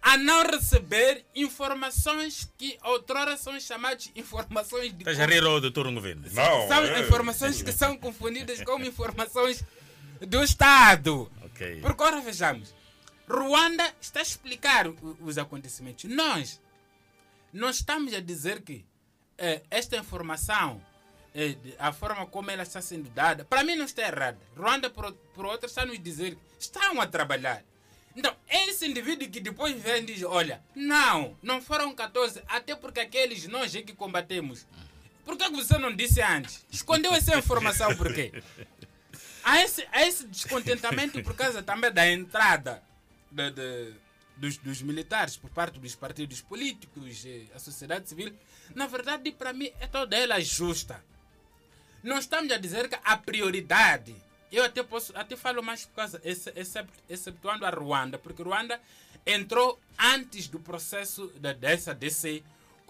a 0.00 0.16
não 0.16 0.46
receber 0.46 1.26
informações 1.34 2.48
que 2.56 2.78
outrora 2.84 3.36
são 3.36 3.58
chamadas 3.58 4.12
informações 4.14 4.92
de 4.92 4.98
Estás 4.98 5.18
a 5.18 5.26
rir 5.26 5.42
ao 5.42 5.60
doutor 5.60 5.92
governo? 5.92 6.30
são 6.30 6.84
é. 6.84 7.00
informações 7.00 7.60
que 7.60 7.72
são 7.72 7.96
confundidas 7.98 8.62
como 8.62 8.84
informações 8.84 9.64
do 10.20 10.40
Estado. 10.44 11.28
Ok. 11.42 11.80
Porque 11.80 12.04
agora 12.04 12.20
vejamos, 12.20 12.72
Ruanda 13.28 13.92
está 14.00 14.20
a 14.20 14.22
explicar 14.22 14.86
os 15.20 15.36
acontecimentos. 15.36 16.04
Nós 16.04 16.60
não 17.52 17.70
estamos 17.70 18.14
a 18.14 18.20
dizer 18.20 18.62
que 18.62 18.86
eh, 19.36 19.62
esta 19.68 19.96
informação, 19.96 20.80
eh, 21.34 21.56
a 21.76 21.92
forma 21.92 22.24
como 22.26 22.52
ela 22.52 22.62
está 22.62 22.80
sendo 22.80 23.10
dada, 23.10 23.44
para 23.44 23.64
mim 23.64 23.74
não 23.74 23.84
está 23.84 24.02
errada. 24.02 24.38
Ruanda, 24.56 24.88
por, 24.88 25.12
por 25.34 25.44
outra, 25.44 25.66
está 25.66 25.82
a 25.82 25.86
nos 25.86 26.00
dizer 26.00 26.36
que 26.56 26.62
estão 26.62 27.00
a 27.00 27.06
trabalhar. 27.08 27.64
Então, 28.16 28.34
esse 28.48 28.86
indivíduo 28.86 29.28
que 29.30 29.40
depois 29.40 29.80
vem 29.80 30.04
diz: 30.04 30.22
olha, 30.22 30.62
não, 30.74 31.36
não 31.42 31.60
foram 31.62 31.94
14, 31.94 32.42
até 32.48 32.74
porque 32.74 33.00
aqueles 33.00 33.46
nós 33.46 33.74
é 33.74 33.82
que 33.82 33.92
combatemos. 33.94 34.66
Por 35.24 35.36
que 35.36 35.48
você 35.50 35.78
não 35.78 35.94
disse 35.94 36.20
antes? 36.20 36.64
Escondeu 36.72 37.12
essa 37.14 37.36
informação 37.38 37.94
por 37.96 38.12
quê? 38.12 38.32
Há 39.44 39.62
esse, 39.62 39.86
há 39.92 40.06
esse 40.06 40.26
descontentamento 40.26 41.22
por 41.22 41.34
causa 41.34 41.62
também 41.62 41.92
da 41.92 42.06
entrada 42.10 42.82
de- 43.30 43.50
de- 43.52 43.94
dos, 44.36 44.56
dos 44.56 44.82
militares 44.82 45.36
por 45.36 45.50
parte 45.50 45.78
dos 45.78 45.94
partidos 45.94 46.40
políticos, 46.40 47.24
a 47.54 47.58
sociedade 47.58 48.08
civil. 48.08 48.34
Na 48.74 48.86
verdade, 48.86 49.30
para 49.30 49.52
mim, 49.52 49.70
é 49.78 49.86
toda 49.86 50.16
ela 50.16 50.40
justa. 50.40 51.02
Não 52.02 52.18
estamos 52.18 52.50
a 52.50 52.56
dizer 52.56 52.88
que 52.88 52.98
a 53.04 53.16
prioridade. 53.16 54.16
Eu 54.50 54.64
até 54.64 54.82
posso, 54.82 55.16
até 55.16 55.36
falo 55.36 55.62
mais 55.62 55.84
por 55.86 55.94
causa, 55.96 56.20
ex- 56.24 56.48
excep- 56.56 56.90
exceptuando 57.08 57.64
a 57.64 57.70
Ruanda, 57.70 58.18
porque 58.18 58.42
Ruanda 58.42 58.80
entrou 59.26 59.78
antes 59.98 60.48
do 60.48 60.58
processo 60.58 61.28
da, 61.38 61.52
dessa 61.52 61.94
DC 61.94 62.42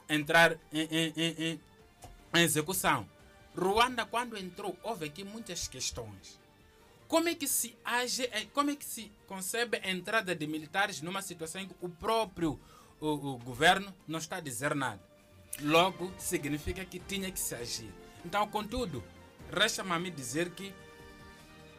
entrar 0.09 0.53
em, 0.73 0.81
em- 0.91 1.13
em- 1.17 1.35
em- 1.39 1.61
em 2.35 2.43
execução. 2.43 3.07
Ruanda, 3.57 4.07
quando 4.07 4.37
entrou, 4.39 4.77
houve 4.83 5.07
aqui 5.07 5.25
muitas 5.25 5.67
questões. 5.69 6.39
Como 7.09 7.29
é 7.29 7.35
que 7.35 7.49
se 7.49 7.77
age, 7.85 8.25
eh, 8.33 8.47
como 8.55 8.71
é 8.71 8.77
que 8.77 8.85
se 8.85 9.11
concebe 9.27 9.81
a 9.83 9.91
entrada 9.91 10.35
de 10.35 10.47
militares 10.47 11.01
numa 11.03 11.21
situação 11.21 11.61
em 11.61 11.67
que 11.69 11.75
o 11.81 11.89
próprio 11.89 12.59
o, 13.01 13.09
o 13.09 13.39
governo 13.39 13.93
não 14.07 14.19
está 14.21 14.37
a 14.37 14.41
dizer 14.41 14.75
nada? 14.77 15.01
Logo, 15.61 16.13
significa 16.19 16.85
que 16.85 17.01
tinha 17.01 17.31
que 17.31 17.41
se 17.41 17.55
agir. 17.55 17.93
Então, 18.25 18.47
contudo, 18.47 19.03
resta-me 19.53 19.91
a 19.93 19.99
me 19.99 20.11
dizer 20.11 20.51
que 20.51 20.73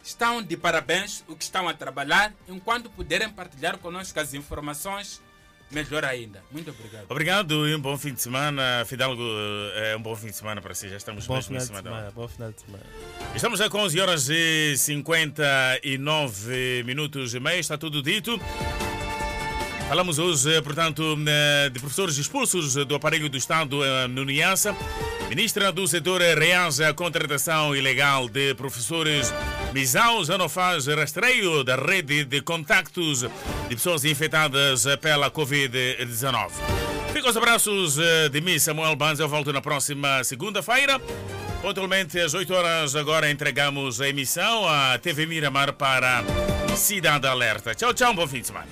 estão 0.04 0.42
de 0.42 0.58
parabéns 0.58 1.24
o 1.28 1.36
que 1.36 1.44
estão 1.44 1.68
a 1.70 1.74
trabalhar. 1.74 2.34
Enquanto 2.48 2.90
puderem 2.90 3.30
partilhar 3.30 3.78
conosco 3.78 4.20
as 4.20 4.34
informações, 4.34 5.22
melhor 5.72 6.04
ainda. 6.04 6.44
Muito 6.52 6.72
obrigado. 6.72 7.06
Obrigado 7.10 7.68
e 7.68 7.76
um 7.76 7.80
bom 7.80 7.98
fim 7.98 8.14
de 8.14 8.22
semana. 8.22 8.84
Fidalgo, 8.86 9.22
é 9.76 9.96
um 9.96 10.02
bom 10.02 10.16
fim 10.16 10.28
de 10.28 10.36
semana 10.36 10.62
para 10.62 10.74
si. 10.74 10.90
Já 10.90 10.98
estamos 10.98 11.26
Bom 11.28 11.36
mesmo 11.36 11.56
em 11.56 11.60
de 11.60 11.66
cima 11.66 11.82
da 11.82 11.90
semana. 11.90 12.06
hora. 12.08 12.12
Bom 12.14 12.28
final 12.28 12.52
de 12.52 12.62
semana. 12.62 12.84
Estamos 13.36 13.60
já 13.60 13.70
com 13.70 13.80
11 13.80 14.02
horas 14.02 14.30
e 14.30 14.76
59 14.78 16.84
minutos 16.84 17.34
e 17.34 17.40
meio. 17.40 17.60
Está 17.60 17.78
tudo 17.78 18.02
dito. 18.02 18.40
Falamos 19.88 20.20
hoje, 20.20 20.56
eh, 20.56 20.62
portanto, 20.62 21.04
eh, 21.28 21.70
de 21.70 21.78
professores 21.80 22.18
expulsos 22.18 22.76
do 22.86 22.96
aparelho 22.96 23.30
do 23.30 23.36
Estado 23.36 23.84
eh, 23.84 24.08
no 24.08 24.24
Niassa. 24.24 24.74
Ministra 25.32 25.72
do 25.72 25.88
setor 25.88 26.20
reage 26.20 26.84
à 26.84 26.94
contratação 26.94 27.74
ilegal 27.74 28.28
de 28.28 28.54
professores. 28.54 29.34
Misão 29.72 30.26
já 30.26 30.38
não 30.38 30.50
faz 30.50 30.88
rastreio 30.88 31.64
da 31.64 31.78
rede 31.78 32.26
de 32.26 32.42
contactos 32.42 33.22
de 33.22 33.30
pessoas 33.74 34.04
infectadas 34.04 34.84
pela 35.00 35.32
Covid-19. 35.32 36.50
Fica 37.14 37.30
os 37.30 37.38
abraços 37.38 37.98
eh, 37.98 38.28
de 38.28 38.42
mim, 38.42 38.60
Samuel 38.60 38.94
Banz. 38.98 39.22
Eu 39.22 39.30
volto 39.30 39.54
na 39.54 39.62
próxima 39.62 40.22
segunda-feira. 40.26 41.00
Pontualmente 41.62 42.20
às 42.20 42.34
8 42.34 42.54
horas, 42.54 42.94
agora 42.98 43.32
entregamos 43.32 44.02
a 44.02 44.10
emissão 44.10 44.68
à 44.68 45.00
TV 45.00 45.26
Miramar 45.26 45.72
para 45.72 46.26
Cidade 46.76 47.26
Alerta. 47.26 47.74
Tchau, 47.74 47.94
tchau, 47.94 48.14
bom 48.14 48.28
fim 48.28 48.42
de 48.42 48.48
semana. 48.48 48.68